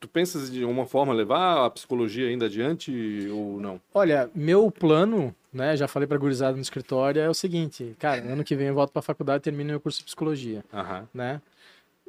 Tu 0.00 0.08
pensas 0.08 0.50
de 0.50 0.64
uma 0.64 0.84
forma 0.86 1.12
levar 1.14 1.64
a 1.66 1.70
psicologia 1.70 2.28
ainda 2.28 2.46
adiante 2.46 3.28
ou 3.30 3.60
não? 3.60 3.80
Olha, 3.94 4.30
meu 4.34 4.70
plano, 4.70 5.34
né, 5.52 5.76
já 5.76 5.86
falei 5.88 6.06
pra 6.06 6.18
gurizada 6.18 6.54
no 6.56 6.62
escritório, 6.62 7.20
é 7.20 7.28
o 7.30 7.34
seguinte, 7.34 7.94
cara, 7.98 8.20
ano 8.22 8.42
que 8.44 8.54
vem 8.56 8.66
eu 8.68 8.74
volto 8.74 8.90
pra 8.92 9.00
faculdade 9.00 9.38
e 9.38 9.44
termino 9.44 9.70
meu 9.70 9.80
curso 9.80 9.98
de 9.98 10.04
psicologia, 10.04 10.64
Aham, 10.72 11.08
né? 11.14 11.40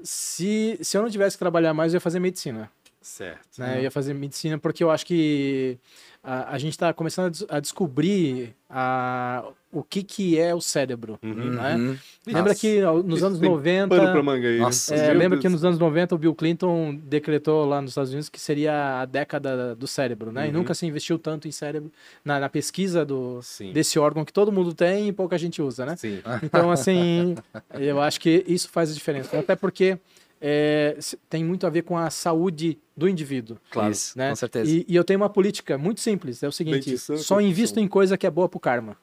Se, 0.04 0.78
se 0.82 0.98
eu 0.98 1.02
não 1.02 1.10
tivesse 1.10 1.36
que 1.36 1.40
trabalhar 1.40 1.74
mais, 1.74 1.94
eu 1.94 1.98
ia 1.98 2.02
fazer 2.02 2.20
medicina, 2.20 2.72
certo. 3.02 3.60
né? 3.60 3.78
Eu 3.78 3.84
ia 3.84 3.92
fazer 3.92 4.14
medicina 4.14 4.58
porque 4.58 4.84
eu 4.84 4.92
acho 4.92 5.06
que 5.06 5.78
a, 6.24 6.54
a 6.54 6.58
gente 6.58 6.72
está 6.74 6.92
começando 6.94 7.26
a 7.28 7.30
des- 7.30 7.46
a, 7.50 7.60
descobrir 7.60 8.54
a, 8.70 9.46
o 9.72 9.82
que 9.84 10.04
que 10.04 10.38
é 10.38 10.54
o 10.54 10.60
cérebro, 10.60 11.18
Uhum. 11.24 11.34
né? 11.52 11.76
Uhum. 11.76 11.98
Lembra 12.26 12.54
que 12.56 12.82
nos 13.06 13.24
anos 13.24 13.40
tem 13.40 13.50
90... 13.50 13.96
Pano 13.96 14.12
pra 14.12 14.24
manga 14.24 14.48
aí. 14.48 14.56
né? 14.58 14.62
Nossa, 14.62 14.94
É, 14.96 15.14
lembra 15.14 15.38
que 15.40 15.48
nos 15.48 15.64
anos 15.64 15.80
90 15.80 16.16
o 16.16 16.18
Bill 16.18 16.36
Clinton 16.36 16.96
decretou 16.96 17.66
lá 17.66 17.82
nos 17.82 17.92
Estados 17.92 18.10
Unidos 18.12 18.28
que 18.30 18.40
seria 18.42 19.02
a 19.02 19.06
década 19.06 19.74
do 19.76 19.88
cérebro, 19.88 20.32
né? 20.32 20.46
E 20.46 20.48
Uhum. 20.48 20.54
nunca 20.58 20.74
se 20.74 20.86
investiu 20.86 21.18
tanto 21.18 21.48
em 21.48 21.52
cérebro 21.52 21.90
na, 22.26 22.40
na 22.40 22.50
pesquisa 22.50 23.06
do, 23.06 23.40
Sim. 23.42 23.72
desse 23.72 23.98
órgão 24.00 24.26
que 24.26 24.34
todo 24.34 24.52
mundo 24.52 24.74
tem 24.74 25.08
e 25.08 25.14
pouca 25.14 25.38
gente 25.38 25.62
usa, 25.62 25.86
né? 25.86 25.96
Sim. 25.96 26.20
Então, 26.44 26.70
assim, 26.72 27.36
eu 27.80 28.02
acho 28.02 28.20
que 28.20 28.44
isso 28.48 28.68
faz 28.70 28.92
a 28.92 28.94
diferença. 28.94 29.38
Até 29.40 29.56
porque 29.56 29.98
é, 30.42 30.98
tem 31.30 31.44
muito 31.44 31.66
a 31.66 31.70
ver 31.70 31.84
com 31.84 31.98
a 31.98 32.10
saúde 32.10 32.78
do 32.96 33.08
indivíduo. 33.08 33.58
Claro. 33.72 33.92
Isso, 33.92 34.18
Né? 34.18 34.30
com 34.30 34.36
certeza. 34.36 34.70
E, 34.70 34.86
e 34.88 34.96
eu 34.96 35.04
tenho 35.04 35.20
uma 35.20 35.30
política 35.30 35.78
muito 35.78 36.02
simples, 36.02 36.42
é 36.44 36.48
o 36.48 36.52
seguinte, 36.52 36.86
Dentição 36.90 37.16
e 37.16 37.20
só 37.20 37.42
invisto 37.42 37.80
em 37.80 37.88
coisa 37.88 38.18
que 38.18 38.26
é 38.26 38.32
boa 38.32 38.48
pro 38.50 38.60
karma. 38.60 38.98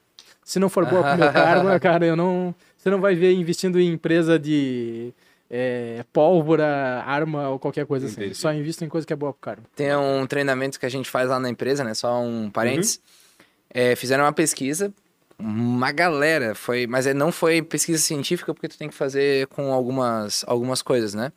Se 0.45 0.59
não 0.59 0.69
for 0.69 0.85
boa 0.87 1.03
pro 1.03 1.19
meu 1.19 1.33
karma, 1.33 1.79
cara, 1.81 2.05
eu 2.07 2.17
não... 2.17 2.55
Você 2.77 2.91
não 2.91 3.01
vai 3.01 3.15
ver 3.15 3.33
investindo 3.33 3.81
em 3.81 3.89
empresa 3.93 4.39
de 4.39 5.15
é, 5.49 6.05
pólvora, 6.13 7.03
arma 7.07 7.49
ou 7.49 7.59
qualquer 7.59 7.87
coisa 7.87 8.07
Entendi. 8.07 8.33
assim. 8.33 8.35
Só 8.35 8.53
invisto 8.53 8.85
em 8.85 8.89
coisa 8.89 9.07
que 9.07 9.13
é 9.13 9.17
boa 9.17 9.33
pro 9.33 9.41
karma. 9.41 9.63
Tem 9.75 9.95
um 9.97 10.27
treinamento 10.27 10.79
que 10.79 10.85
a 10.85 10.89
gente 10.91 11.09
faz 11.09 11.29
lá 11.31 11.39
na 11.41 11.49
empresa, 11.49 11.83
né? 11.83 11.95
Só 11.95 12.21
um 12.21 12.51
parênteses. 12.51 13.01
É, 13.71 13.97
fizeram 13.97 14.25
uma 14.25 14.33
pesquisa, 14.33 14.93
uma 15.39 15.93
galera, 15.93 16.55
foi, 16.55 16.87
mas 16.87 17.07
é, 17.07 17.15
não 17.15 17.31
foi 17.33 17.63
pesquisa 17.63 18.03
científica 18.03 18.53
porque 18.55 18.69
tu 18.69 18.79
tem 18.79 18.89
que 18.89 18.95
fazer 18.95 19.47
com 19.49 19.73
algumas, 19.73 20.45
algumas 20.47 20.83
coisas, 20.83 21.15
né? 21.15 21.33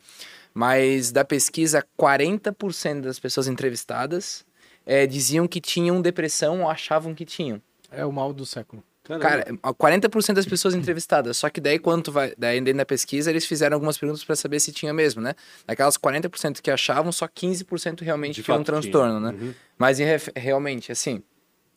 Mas 0.54 1.12
da 1.12 1.24
pesquisa, 1.24 1.84
40% 1.98 3.02
das 3.02 3.18
pessoas 3.18 3.48
entrevistadas 3.48 4.44
é, 4.84 5.06
diziam 5.06 5.46
que 5.46 5.60
tinham 5.60 6.00
depressão 6.00 6.62
ou 6.62 6.70
achavam 6.70 7.14
que 7.14 7.24
tinham. 7.24 7.60
É 7.90 8.04
o 8.04 8.12
mal 8.12 8.32
do 8.32 8.44
século. 8.44 8.82
Caramba. 9.04 9.22
Cara, 9.22 9.44
40% 9.72 10.34
das 10.34 10.44
pessoas 10.44 10.74
entrevistadas. 10.74 11.38
Só 11.38 11.48
que 11.48 11.60
daí, 11.60 11.78
quando 11.78 12.04
tu 12.04 12.12
vai. 12.12 12.34
Daí, 12.36 12.60
dentro 12.60 12.78
da 12.78 12.84
pesquisa, 12.84 13.30
eles 13.30 13.46
fizeram 13.46 13.74
algumas 13.74 13.96
perguntas 13.96 14.22
para 14.22 14.36
saber 14.36 14.60
se 14.60 14.70
tinha 14.70 14.92
mesmo, 14.92 15.22
né? 15.22 15.34
Daquelas 15.66 15.96
40% 15.96 16.60
que 16.60 16.70
achavam, 16.70 17.10
só 17.10 17.26
15% 17.26 18.02
realmente 18.02 18.36
De 18.36 18.42
tinham 18.42 18.56
um 18.56 18.64
fato 18.64 18.66
tinha. 18.66 18.80
transtorno, 18.80 19.18
né? 19.18 19.30
Uhum. 19.30 19.54
Mas 19.78 19.98
realmente, 20.36 20.92
assim. 20.92 21.22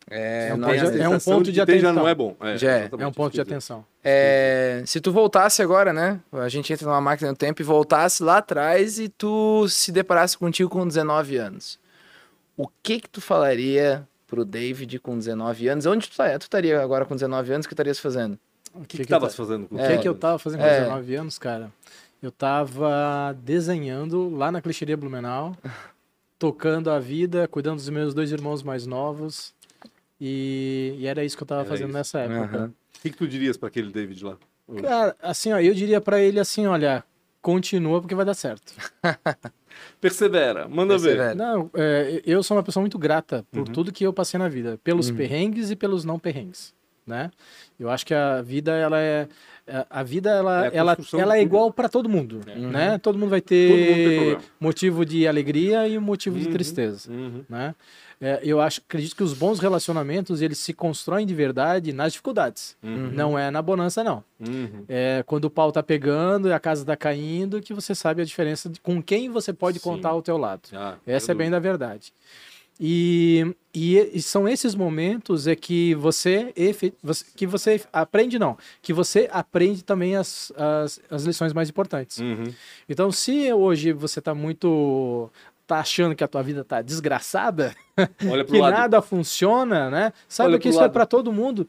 É, 0.09 0.49
É 0.49 0.53
um 0.53 0.59
de- 0.59 0.99
é 1.01 1.07
um 1.09 1.19
ponto 1.19 1.43
de 1.51 1.53
já 1.53 1.63
atenção. 1.63 1.93
não 1.93 2.07
é 2.07 2.13
bom. 2.15 2.35
É, 2.41 2.57
Já 2.57 2.71
é. 2.71 2.89
É 2.99 3.07
um 3.07 3.11
ponto 3.13 3.31
que 3.31 3.35
de 3.37 3.41
atenção. 3.41 3.85
É, 4.03 4.83
se 4.85 4.99
tu 4.99 5.11
voltasse 5.11 5.61
agora, 5.61 5.93
né? 5.93 6.19
A 6.33 6.49
gente 6.49 6.73
entra 6.73 6.85
numa 6.87 6.99
máquina 6.99 7.31
do 7.31 7.37
tempo 7.37 7.61
e 7.61 7.65
voltasse 7.65 8.21
lá 8.23 8.37
atrás 8.37 8.99
e 8.99 9.07
tu 9.07 9.67
se 9.69 9.91
deparasse 9.91 10.37
contigo 10.37 10.69
com 10.69 10.85
19 10.87 11.37
anos. 11.37 11.79
O 12.57 12.67
que 12.83 12.99
que 12.99 13.09
tu 13.09 13.21
falaria 13.21 14.05
pro 14.27 14.43
David 14.43 14.99
com 14.99 15.17
19 15.17 15.67
anos? 15.67 15.85
Onde 15.85 16.09
tu, 16.09 16.17
tá, 16.17 16.37
tu 16.37 16.43
estaria 16.43 16.81
agora 16.81 17.05
com 17.05 17.13
19 17.15 17.53
anos? 17.53 17.65
O 17.65 17.69
que 17.69 17.75
tu 17.75 17.77
estarias 17.77 17.99
fazendo? 17.99 18.37
O 18.73 18.81
que 18.81 18.97
que 18.97 19.03
estavas 19.03 19.35
fazendo 19.35 19.67
com 19.67 19.75
O 19.75 19.77
que, 19.77 19.83
É. 19.83 19.97
que 19.97 20.07
eu 20.07 20.15
tava 20.15 20.39
fazendo 20.39 20.61
com 20.61 20.65
É. 20.65 20.79
19 20.81 21.15
anos, 21.15 21.37
cara? 21.37 21.71
Eu 22.21 22.31
tava 22.31 23.35
desenhando 23.43 24.29
lá 24.35 24.51
na 24.51 24.61
clicheria 24.61 24.95
Blumenau, 24.97 25.55
tocando 26.39 26.89
a 26.89 26.99
vida, 26.99 27.47
cuidando 27.47 27.75
dos 27.77 27.89
meus 27.89 28.13
dois 28.13 28.31
irmãos 28.31 28.63
mais 28.63 28.85
novos. 28.87 29.53
E, 30.23 30.95
e 30.99 31.07
era 31.07 31.25
isso 31.25 31.35
que 31.35 31.41
eu 31.41 31.47
tava 31.47 31.61
Era 31.61 31.69
fazendo 31.69 31.89
isso. 31.89 31.97
nessa 31.97 32.19
época. 32.19 32.57
Aham. 32.57 32.67
O 32.67 33.01
que, 33.01 33.09
que 33.09 33.17
tu 33.17 33.27
dirias 33.27 33.57
para 33.57 33.69
aquele 33.69 33.91
David 33.91 34.23
lá? 34.23 34.37
Cara, 34.79 35.15
assim, 35.21 35.51
ó, 35.51 35.59
eu 35.59 35.73
diria 35.73 35.99
pra 35.99 36.21
ele 36.21 36.39
assim, 36.39 36.67
olha, 36.67 37.03
continua 37.41 37.99
porque 37.99 38.13
vai 38.13 38.23
dar 38.23 38.35
certo. 38.35 38.71
Persevera, 39.99 40.67
manda 40.67 40.95
ver. 40.97 41.17
Persevera. 41.17 41.35
Não, 41.35 41.69
é, 41.73 42.21
eu 42.25 42.43
sou 42.43 42.55
uma 42.55 42.63
pessoa 42.63 42.81
muito 42.81 42.99
grata 42.99 43.43
por 43.51 43.67
Uhum. 43.67 43.73
tudo 43.73 43.91
que 43.91 44.05
eu 44.05 44.13
passei 44.13 44.37
na 44.37 44.47
vida, 44.47 44.79
pelos 44.83 45.09
Uhum. 45.09 45.15
perrengues 45.17 45.71
e 45.71 45.75
pelos 45.75 46.05
não 46.05 46.19
perrengues, 46.19 46.73
né? 47.05 47.31
Eu 47.79 47.89
acho 47.89 48.05
que 48.05 48.13
a 48.13 48.41
vida 48.43 48.71
ela 48.73 48.99
é 49.01 49.27
é, 49.67 49.85
a 49.89 50.03
vida 50.03 50.29
ela, 50.31 50.65
É 50.65 50.67
a 50.69 50.73
ela, 50.73 50.97
ela 51.13 51.37
é 51.37 51.41
igual 51.41 51.71
para 51.71 51.87
todo 51.87 52.09
mundo, 52.09 52.41
né? 52.69 52.97
Todo 52.99 53.17
mundo 53.17 53.29
vai 53.29 53.41
Todo 53.41 53.55
mundo 53.57 53.69
tem 53.69 54.03
ter 54.03 54.15
problema. 54.15 54.41
motivo 54.59 55.05
de 55.05 55.27
alegria 55.27 55.87
e 55.87 55.97
motivo 55.99 56.37
de 56.39 56.45
Uhum. 56.45 56.51
tristeza, 56.51 57.11
Uhum. 57.11 57.43
né? 57.47 57.75
É, 58.21 58.39
eu 58.43 58.61
acho, 58.61 58.81
acredito 58.87 59.15
que 59.15 59.23
os 59.23 59.33
bons 59.33 59.59
relacionamentos 59.59 60.41
eles 60.41 60.59
se 60.59 60.73
constroem 60.73 61.25
de 61.25 61.33
verdade 61.33 61.91
nas 61.91 62.11
dificuldades. 62.13 62.77
Uhum. 62.83 63.11
Não 63.11 63.37
é 63.37 63.49
na 63.49 63.61
bonança 63.61 64.03
não. 64.03 64.23
Uhum. 64.39 64.85
É 64.87 65.23
quando 65.25 65.45
o 65.45 65.49
pau 65.49 65.71
tá 65.71 65.81
pegando 65.81 66.47
e 66.47 66.53
a 66.53 66.59
casa 66.59 66.85
tá 66.85 66.95
caindo 66.95 67.61
que 67.61 67.73
você 67.73 67.95
sabe 67.95 68.21
a 68.21 68.25
diferença 68.25 68.69
de 68.69 68.79
com 68.79 69.01
quem 69.01 69.29
você 69.29 69.51
pode 69.51 69.79
Sim. 69.79 69.83
contar 69.83 70.09
ao 70.09 70.21
teu 70.21 70.37
lado. 70.37 70.61
Ah, 70.71 70.97
Essa 71.05 71.31
é 71.31 71.35
bem 71.35 71.49
da 71.49 71.57
verdade. 71.57 72.13
E, 72.83 73.55
e, 73.75 73.97
e 74.11 74.21
são 74.23 74.47
esses 74.47 74.73
momentos 74.73 75.45
é 75.45 75.55
que 75.55 75.93
você, 75.93 76.51
que 77.35 77.45
você 77.45 77.79
aprende, 77.93 78.39
não, 78.39 78.57
que 78.81 78.91
você 78.91 79.29
aprende 79.31 79.83
também 79.83 80.15
as, 80.15 80.51
as, 80.57 80.99
as 81.07 81.23
lições 81.23 81.53
mais 81.53 81.69
importantes. 81.69 82.17
Uhum. 82.17 82.51
Então, 82.89 83.11
se 83.11 83.53
hoje 83.53 83.93
você 83.93 84.19
tá 84.19 84.33
muito. 84.33 85.29
Tá 85.75 85.79
achando 85.79 86.13
que 86.15 86.23
a 86.23 86.27
tua 86.27 86.43
vida 86.43 86.63
tá 86.65 86.81
desgraçada, 86.81 87.73
que 88.47 88.57
lado. 88.59 88.71
nada 88.73 89.01
funciona, 89.01 89.89
né? 89.89 90.11
Saiba 90.27 90.51
Olha 90.51 90.59
que 90.59 90.67
isso 90.67 90.79
é 90.79 90.81
lado. 90.81 90.91
para 90.91 91.05
todo 91.05 91.31
mundo, 91.31 91.65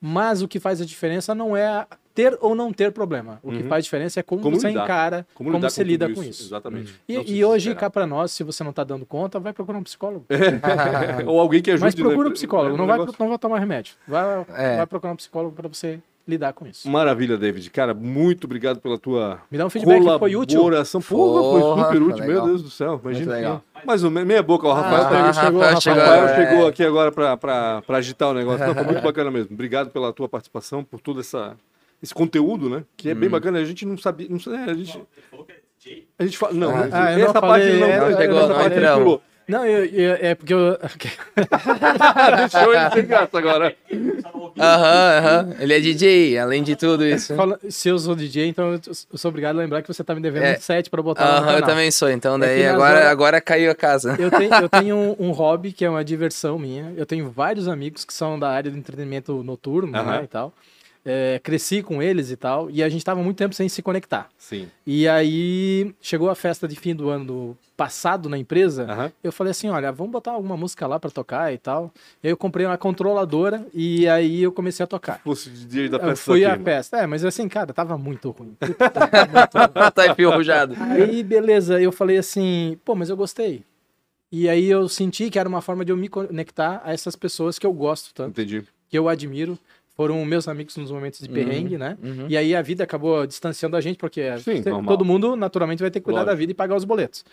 mas 0.00 0.42
o 0.42 0.48
que 0.48 0.60
faz 0.60 0.80
a 0.80 0.84
diferença 0.84 1.34
não 1.34 1.56
é 1.56 1.86
ter 2.14 2.36
ou 2.40 2.54
não 2.54 2.70
ter 2.72 2.92
problema. 2.92 3.38
O 3.42 3.50
que 3.50 3.62
Uhum. 3.62 3.68
faz 3.68 3.84
diferença 3.84 4.20
é 4.20 4.22
como, 4.22 4.42
Como 4.42 4.56
você 4.60 4.68
lidar. 4.68 4.84
encara, 4.84 5.26
Como, 5.34 5.50
como, 5.52 5.62
você 5.70 5.82
com 5.82 5.88
lida 5.88 6.08
com 6.12 6.22
isso. 6.22 6.44
Exatamente. 6.44 6.94
E, 7.08 7.14
Não 7.16 7.24
se 7.26 7.32
e 7.34 7.44
hoje, 7.44 7.74
cá 7.74 7.88
para 7.90 8.06
nós, 8.06 8.30
se 8.32 8.42
você 8.42 8.62
não 8.64 8.72
tá 8.72 8.84
dando 8.84 9.04
conta, 9.06 9.38
vai 9.40 9.52
procurar 9.54 9.78
um 9.78 9.82
psicólogo. 9.82 10.26
Ou 11.26 11.40
alguém 11.40 11.62
que 11.62 11.70
ajude. 11.70 11.84
Mas 11.84 11.94
procura 11.94 12.24
né? 12.24 12.30
um 12.30 12.32
psicólogo, 12.34 12.74
É 12.74 12.78
não 12.78 12.86
vai, 12.86 12.98
não 12.98 13.28
vai 13.28 13.38
tomar 13.38 13.58
remédio. 13.58 13.94
Vai, 14.06 14.46
É. 14.54 14.76
vai 14.78 14.86
procurar 14.86 15.12
um 15.12 15.16
psicólogo 15.16 15.54
para 15.56 15.68
você 15.68 15.98
lidar 16.26 16.52
com 16.52 16.66
isso. 16.66 16.88
Maravilha, 16.90 17.36
David. 17.36 17.70
Cara, 17.70 17.94
muito 17.94 18.44
obrigado 18.44 18.80
pela 18.80 18.98
tua 18.98 19.40
Me 19.50 19.56
dá 19.56 19.64
um 19.66 19.70
feedback 19.70 20.02
que 20.02 20.18
foi 20.18 20.36
útil. 20.36 20.58
colaboração. 20.58 21.00
Porra, 21.00 21.42
foi 21.42 21.60
super 21.60 21.98
foi 21.98 22.08
útil, 22.12 22.26
meu. 22.26 22.44
Deus 22.46 22.62
do 22.62 22.70
céu. 22.70 23.00
Imagina. 23.02 23.32
legal. 23.34 23.62
Mais 23.84 24.02
ou 24.02 24.10
menos, 24.10 24.26
meia 24.26 24.42
boca. 24.42 24.66
O 24.66 24.72
Rafael, 24.72 25.02
Ah, 25.02 25.08
tá- 25.08 25.32
chegou, 25.32 25.60
Rafael 25.60 25.74
Rafael. 25.74 25.80
chegou, 25.80 26.00
Rafael 26.02 26.26
é. 26.26 26.34
chegou 26.50 26.66
aqui 26.66 26.84
agora 26.84 27.12
pra 27.12 27.82
agitar 27.90 28.30
o 28.30 28.34
negócio. 28.34 28.66
Não, 28.66 28.74
foi 28.74 28.84
muito 28.84 29.02
bacana 29.02 29.30
mesmo. 29.30 29.52
Obrigado 29.54 29.90
pela 29.90 30.12
tua 30.12 30.28
participação, 30.28 30.82
por 30.82 31.00
todo 31.00 31.20
essa, 31.20 31.56
esse 32.02 32.12
conteúdo, 32.14 32.68
né? 32.68 32.82
Que 32.96 33.10
é 33.10 33.12
Hum. 33.14 33.16
bem 33.20 33.28
bacana. 33.28 33.58
A 33.58 33.64
gente 33.64 33.86
não 33.86 33.96
sabia. 33.96 34.26
Não, 34.28 34.36
é, 34.54 34.70
a 34.70 34.74
gente, 34.74 35.00
a 36.18 36.24
gente 36.24 36.36
fala. 36.38 36.52
Não, 36.54 36.70
Ah, 36.70 36.86
não 36.88 37.24
essa 37.24 37.32
falei, 37.40 37.40
parte 37.40 37.80
não, 37.80 37.86
é, 37.86 37.90
essa 37.90 38.10
não 38.10 38.16
chegou, 38.18 38.36
parte 38.38 38.48
não 38.52 38.62
gente 38.64 38.72
entramos. 38.76 39.04
pulou. 39.04 39.22
Não, 39.48 39.64
eu, 39.64 39.84
eu- 39.84 40.18
é 40.20 40.34
porque 40.34 40.52
eu. 40.52 40.76
Deixou 42.36 42.74
ele 42.74 42.90
sem 42.90 43.06
graça 43.06 43.38
agora. 43.38 43.74
Aham, 44.58 45.18
aham. 45.18 45.54
Ele 45.60 45.74
é 45.74 45.80
DJ, 45.80 46.38
além 46.38 46.62
de 46.62 46.74
tudo 46.76 47.06
isso. 47.06 47.34
Fala- 47.34 47.58
se 47.68 47.88
eu 47.88 47.98
sou 47.98 48.16
DJ, 48.16 48.48
então 48.48 48.72
eu 48.72 48.80
sou 49.18 49.28
obrigado 49.28 49.56
a 49.56 49.58
lembrar 49.60 49.82
que 49.82 49.88
você 49.88 50.02
tá 50.02 50.14
me 50.14 50.20
devendo 50.20 50.44
É. 50.44 50.56
um 50.56 50.60
set 50.60 50.90
para 50.90 51.02
botar 51.02 51.24
Aham, 51.24 51.58
eu 51.58 51.62
também 51.62 51.90
sou. 51.90 52.08
Então 52.10 52.36
É 52.36 52.38
daí 52.38 52.66
agora, 52.66 52.96
horas- 52.96 53.06
agora 53.08 53.40
caiu 53.40 53.70
a 53.70 53.74
casa. 53.74 54.16
Eu 54.18 54.30
tenho, 54.30 54.54
eu 54.54 54.68
tenho 54.68 54.96
um, 54.96 55.16
um 55.28 55.30
hobby 55.30 55.72
que 55.72 55.84
é 55.84 55.90
uma 55.90 56.04
diversão 56.04 56.58
minha. 56.58 56.92
Eu 56.96 57.06
tenho 57.06 57.30
vários 57.30 57.68
amigos 57.68 58.04
que 58.04 58.12
são 58.14 58.38
da 58.38 58.50
área 58.50 58.70
do 58.70 58.76
entretenimento 58.76 59.42
noturno, 59.42 59.96
Aham. 59.96 60.10
né, 60.18 60.20
e 60.24 60.26
tal. 60.28 60.52
É, 61.08 61.38
cresci 61.38 61.84
com 61.84 62.02
eles 62.02 62.32
e 62.32 62.36
tal, 62.36 62.68
e 62.68 62.82
a 62.82 62.88
gente 62.88 63.04
tava 63.04 63.22
muito 63.22 63.36
tempo 63.36 63.54
sem 63.54 63.68
se 63.68 63.80
conectar. 63.80 64.28
Sim. 64.36 64.68
E 64.84 65.06
aí 65.06 65.94
chegou 66.00 66.28
a 66.28 66.34
festa 66.34 66.66
de 66.66 66.74
fim 66.74 66.96
do 66.96 67.08
ano 67.08 67.24
do 67.24 67.56
passado 67.76 68.28
na 68.28 68.36
empresa. 68.36 69.12
Eu 69.22 69.30
falei 69.30 69.52
assim, 69.52 69.68
olha, 69.68 69.92
vamos 69.92 70.10
botar 70.10 70.32
alguma 70.32 70.56
música 70.56 70.84
lá 70.84 70.98
pra 70.98 71.08
tocar 71.08 71.52
e 71.54 71.58
tal. 71.58 71.92
E 72.20 72.26
aí 72.26 72.32
eu 72.32 72.36
comprei 72.36 72.66
uma 72.66 72.76
controladora 72.76 73.64
e 73.72 74.08
aí 74.08 74.42
eu 74.42 74.50
comecei 74.50 74.82
a 74.82 74.86
tocar. 74.86 75.20
Fosse 75.20 75.48
DJ 75.48 75.90
da 75.90 75.98
Eu 75.98 76.08
festa 76.08 76.24
fui 76.24 76.44
à 76.44 76.54
aqui. 76.54 76.64
festa. 76.64 76.96
É, 76.98 77.06
mas 77.06 77.24
assim, 77.24 77.48
cara, 77.48 77.72
tava 77.72 77.96
muito 77.96 78.30
ruim. 78.30 78.56
tá 79.94 80.06
enferrujado. 80.08 80.74
Aí, 80.90 81.22
beleza, 81.22 81.80
eu 81.80 81.92
falei 81.92 82.16
assim, 82.18 82.76
pô, 82.84 82.96
mas 82.96 83.10
eu 83.10 83.16
gostei. 83.16 83.62
E 84.32 84.48
aí 84.48 84.66
eu 84.66 84.88
senti 84.88 85.30
que 85.30 85.38
era 85.38 85.48
uma 85.48 85.60
forma 85.60 85.84
de 85.84 85.92
eu 85.92 85.96
me 85.96 86.08
conectar 86.08 86.82
a 86.84 86.92
essas 86.92 87.14
pessoas 87.14 87.58
que 87.60 87.66
eu 87.66 87.72
gosto 87.72 88.12
tanto, 88.12 88.40
Entendi. 88.40 88.64
que 88.88 88.98
eu 88.98 89.08
admiro. 89.08 89.56
Foram 89.96 90.22
meus 90.26 90.46
amigos 90.46 90.76
nos 90.76 90.90
momentos 90.90 91.20
de 91.20 91.28
perrengue, 91.28 91.78
né? 91.78 91.96
uhum. 92.02 92.26
E 92.28 92.36
aí 92.36 92.54
a 92.54 92.60
vida 92.60 92.84
acabou 92.84 93.26
distanciando 93.26 93.76
a 93.76 93.80
gente, 93.80 93.96
porque 93.96 94.36
Sim, 94.38 94.60
normal. 94.60 94.94
todo 94.94 95.04
mundo 95.06 95.34
naturalmente 95.34 95.80
vai 95.80 95.90
ter 95.90 96.00
que 96.00 96.04
cuidar 96.04 96.20
Lógico. 96.20 96.32
da 96.34 96.38
vida 96.38 96.52
e 96.52 96.54
pagar 96.54 96.76
os 96.76 96.84
boletos. 96.84 97.24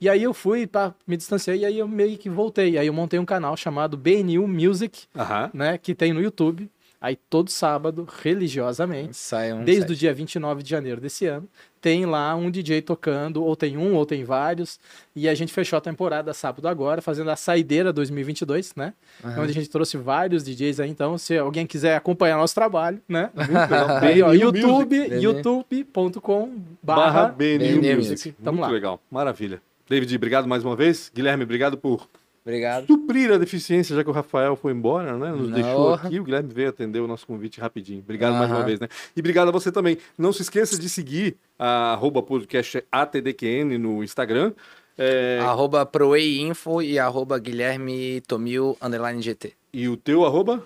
E 0.00 0.08
aí 0.08 0.22
eu 0.22 0.32
fui, 0.32 0.66
pá, 0.66 0.94
me 1.06 1.16
distanciei, 1.16 1.60
e 1.60 1.64
aí 1.64 1.78
eu 1.78 1.88
meio 1.88 2.16
que 2.16 2.28
voltei. 2.30 2.78
Aí 2.78 2.86
eu 2.86 2.92
montei 2.92 3.18
um 3.18 3.24
canal 3.24 3.56
chamado 3.56 3.96
BNU 3.96 4.46
Music, 4.46 5.04
Aham. 5.16 5.50
né? 5.52 5.78
Que 5.78 5.94
tem 5.94 6.12
no 6.12 6.20
YouTube. 6.20 6.70
Aí 7.00 7.16
todo 7.28 7.50
sábado, 7.50 8.06
religiosamente, 8.22 9.16
Sai 9.16 9.52
um 9.52 9.64
desde 9.64 9.92
o 9.92 9.96
dia 9.96 10.12
29 10.14 10.62
de 10.62 10.70
janeiro 10.70 11.00
desse 11.00 11.26
ano, 11.26 11.48
tem 11.80 12.04
lá 12.06 12.34
um 12.34 12.50
DJ 12.50 12.82
tocando, 12.82 13.44
ou 13.44 13.54
tem 13.54 13.76
um, 13.76 13.94
ou 13.94 14.04
tem 14.04 14.24
vários. 14.24 14.80
E 15.14 15.28
a 15.28 15.34
gente 15.34 15.52
fechou 15.52 15.76
a 15.76 15.80
temporada 15.80 16.32
sábado 16.34 16.66
agora, 16.66 17.00
fazendo 17.00 17.30
a 17.30 17.36
Saideira 17.36 17.92
2022, 17.92 18.74
né? 18.74 18.92
Aham. 19.24 19.42
Onde 19.42 19.50
a 19.50 19.54
gente 19.54 19.68
trouxe 19.70 19.96
vários 19.96 20.42
DJs 20.42 20.80
aí. 20.80 20.90
Então, 20.90 21.16
se 21.16 21.36
alguém 21.38 21.66
quiser 21.66 21.94
acompanhar 21.96 22.38
nosso 22.38 22.54
trabalho, 22.54 23.00
né? 23.08 23.30
Muito 23.34 23.52
legal. 23.70 23.96
Aí, 23.98 24.22
ó, 24.22 24.32
YouTube, 24.32 24.98
Music. 24.98 25.22
youtube.com 25.22 26.58
Barra 26.82 27.02
barra 27.02 27.28
BNU 27.28 27.58
BNU 27.58 27.96
Music. 27.96 28.10
Music. 28.10 28.32
Tamo 28.42 28.58
Muito 28.58 28.68
lá. 28.68 28.74
legal. 28.74 29.00
Maravilha. 29.10 29.62
David, 29.88 30.16
obrigado 30.16 30.48
mais 30.48 30.64
uma 30.64 30.74
vez. 30.74 31.12
Guilherme, 31.14 31.44
obrigado 31.44 31.78
por 31.78 32.08
Obrigado. 32.46 32.86
suprir 32.86 33.32
a 33.32 33.38
deficiência, 33.38 33.96
já 33.96 34.04
que 34.04 34.08
o 34.08 34.12
Rafael 34.12 34.54
foi 34.54 34.70
embora, 34.72 35.18
né? 35.18 35.32
Nos 35.32 35.48
Não. 35.48 35.54
deixou 35.60 35.94
aqui. 35.94 36.20
O 36.20 36.22
Guilherme 36.22 36.54
veio 36.54 36.68
atender 36.68 37.00
o 37.00 37.08
nosso 37.08 37.26
convite 37.26 37.60
rapidinho. 37.60 37.98
Obrigado 37.98 38.34
mais 38.34 38.48
uma 38.48 38.62
vez, 38.62 38.78
né? 38.78 38.86
E 39.16 39.18
obrigado 39.18 39.48
a 39.48 39.50
você 39.50 39.72
também. 39.72 39.98
Não 40.16 40.32
se 40.32 40.42
esqueça 40.42 40.78
de 40.78 40.88
seguir 40.88 41.36
a 41.58 41.92
arroba 41.94 42.22
podcast 42.22 42.84
ATDQN 42.92 43.76
no 43.78 44.04
Instagram. 44.04 44.52
É, 44.96 45.40
Arroba 45.42 45.84
ProEInfo 45.84 46.80
e 46.80 46.98
arroba 47.00 47.36
Guilherme 47.38 48.20
Tomil 48.22 48.78
underline 48.80 49.20
GT. 49.20 49.52
E 49.72 49.88
o 49.88 49.96
teu 49.96 50.24
arroba 50.24 50.62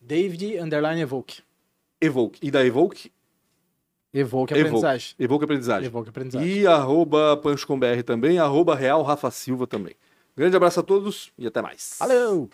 David 0.00 0.58
Underline 0.60 1.00
Evoke. 1.00 1.40
Evoke. 2.00 2.38
E 2.46 2.50
da 2.50 2.64
Evoke? 2.64 3.10
Evoke 4.12 4.52
Evoke. 4.52 4.60
aprendizagem. 4.60 5.14
Evoke 5.18 5.44
Aprendizagem. 5.44 5.86
Evoke 5.86 6.08
aprendizagem. 6.10 6.48
E 6.48 6.66
arroba 6.66 7.36
PanchoComBR 7.36 8.02
também, 8.04 8.38
arroba 8.38 8.74
Real 8.74 9.02
Rafa 9.02 9.30
Silva 9.30 9.66
também. 9.66 9.94
Grande 10.38 10.56
abraço 10.56 10.78
a 10.78 10.84
todos 10.84 11.32
e 11.36 11.48
até 11.48 11.60
mais. 11.60 11.96
Valeu! 11.98 12.48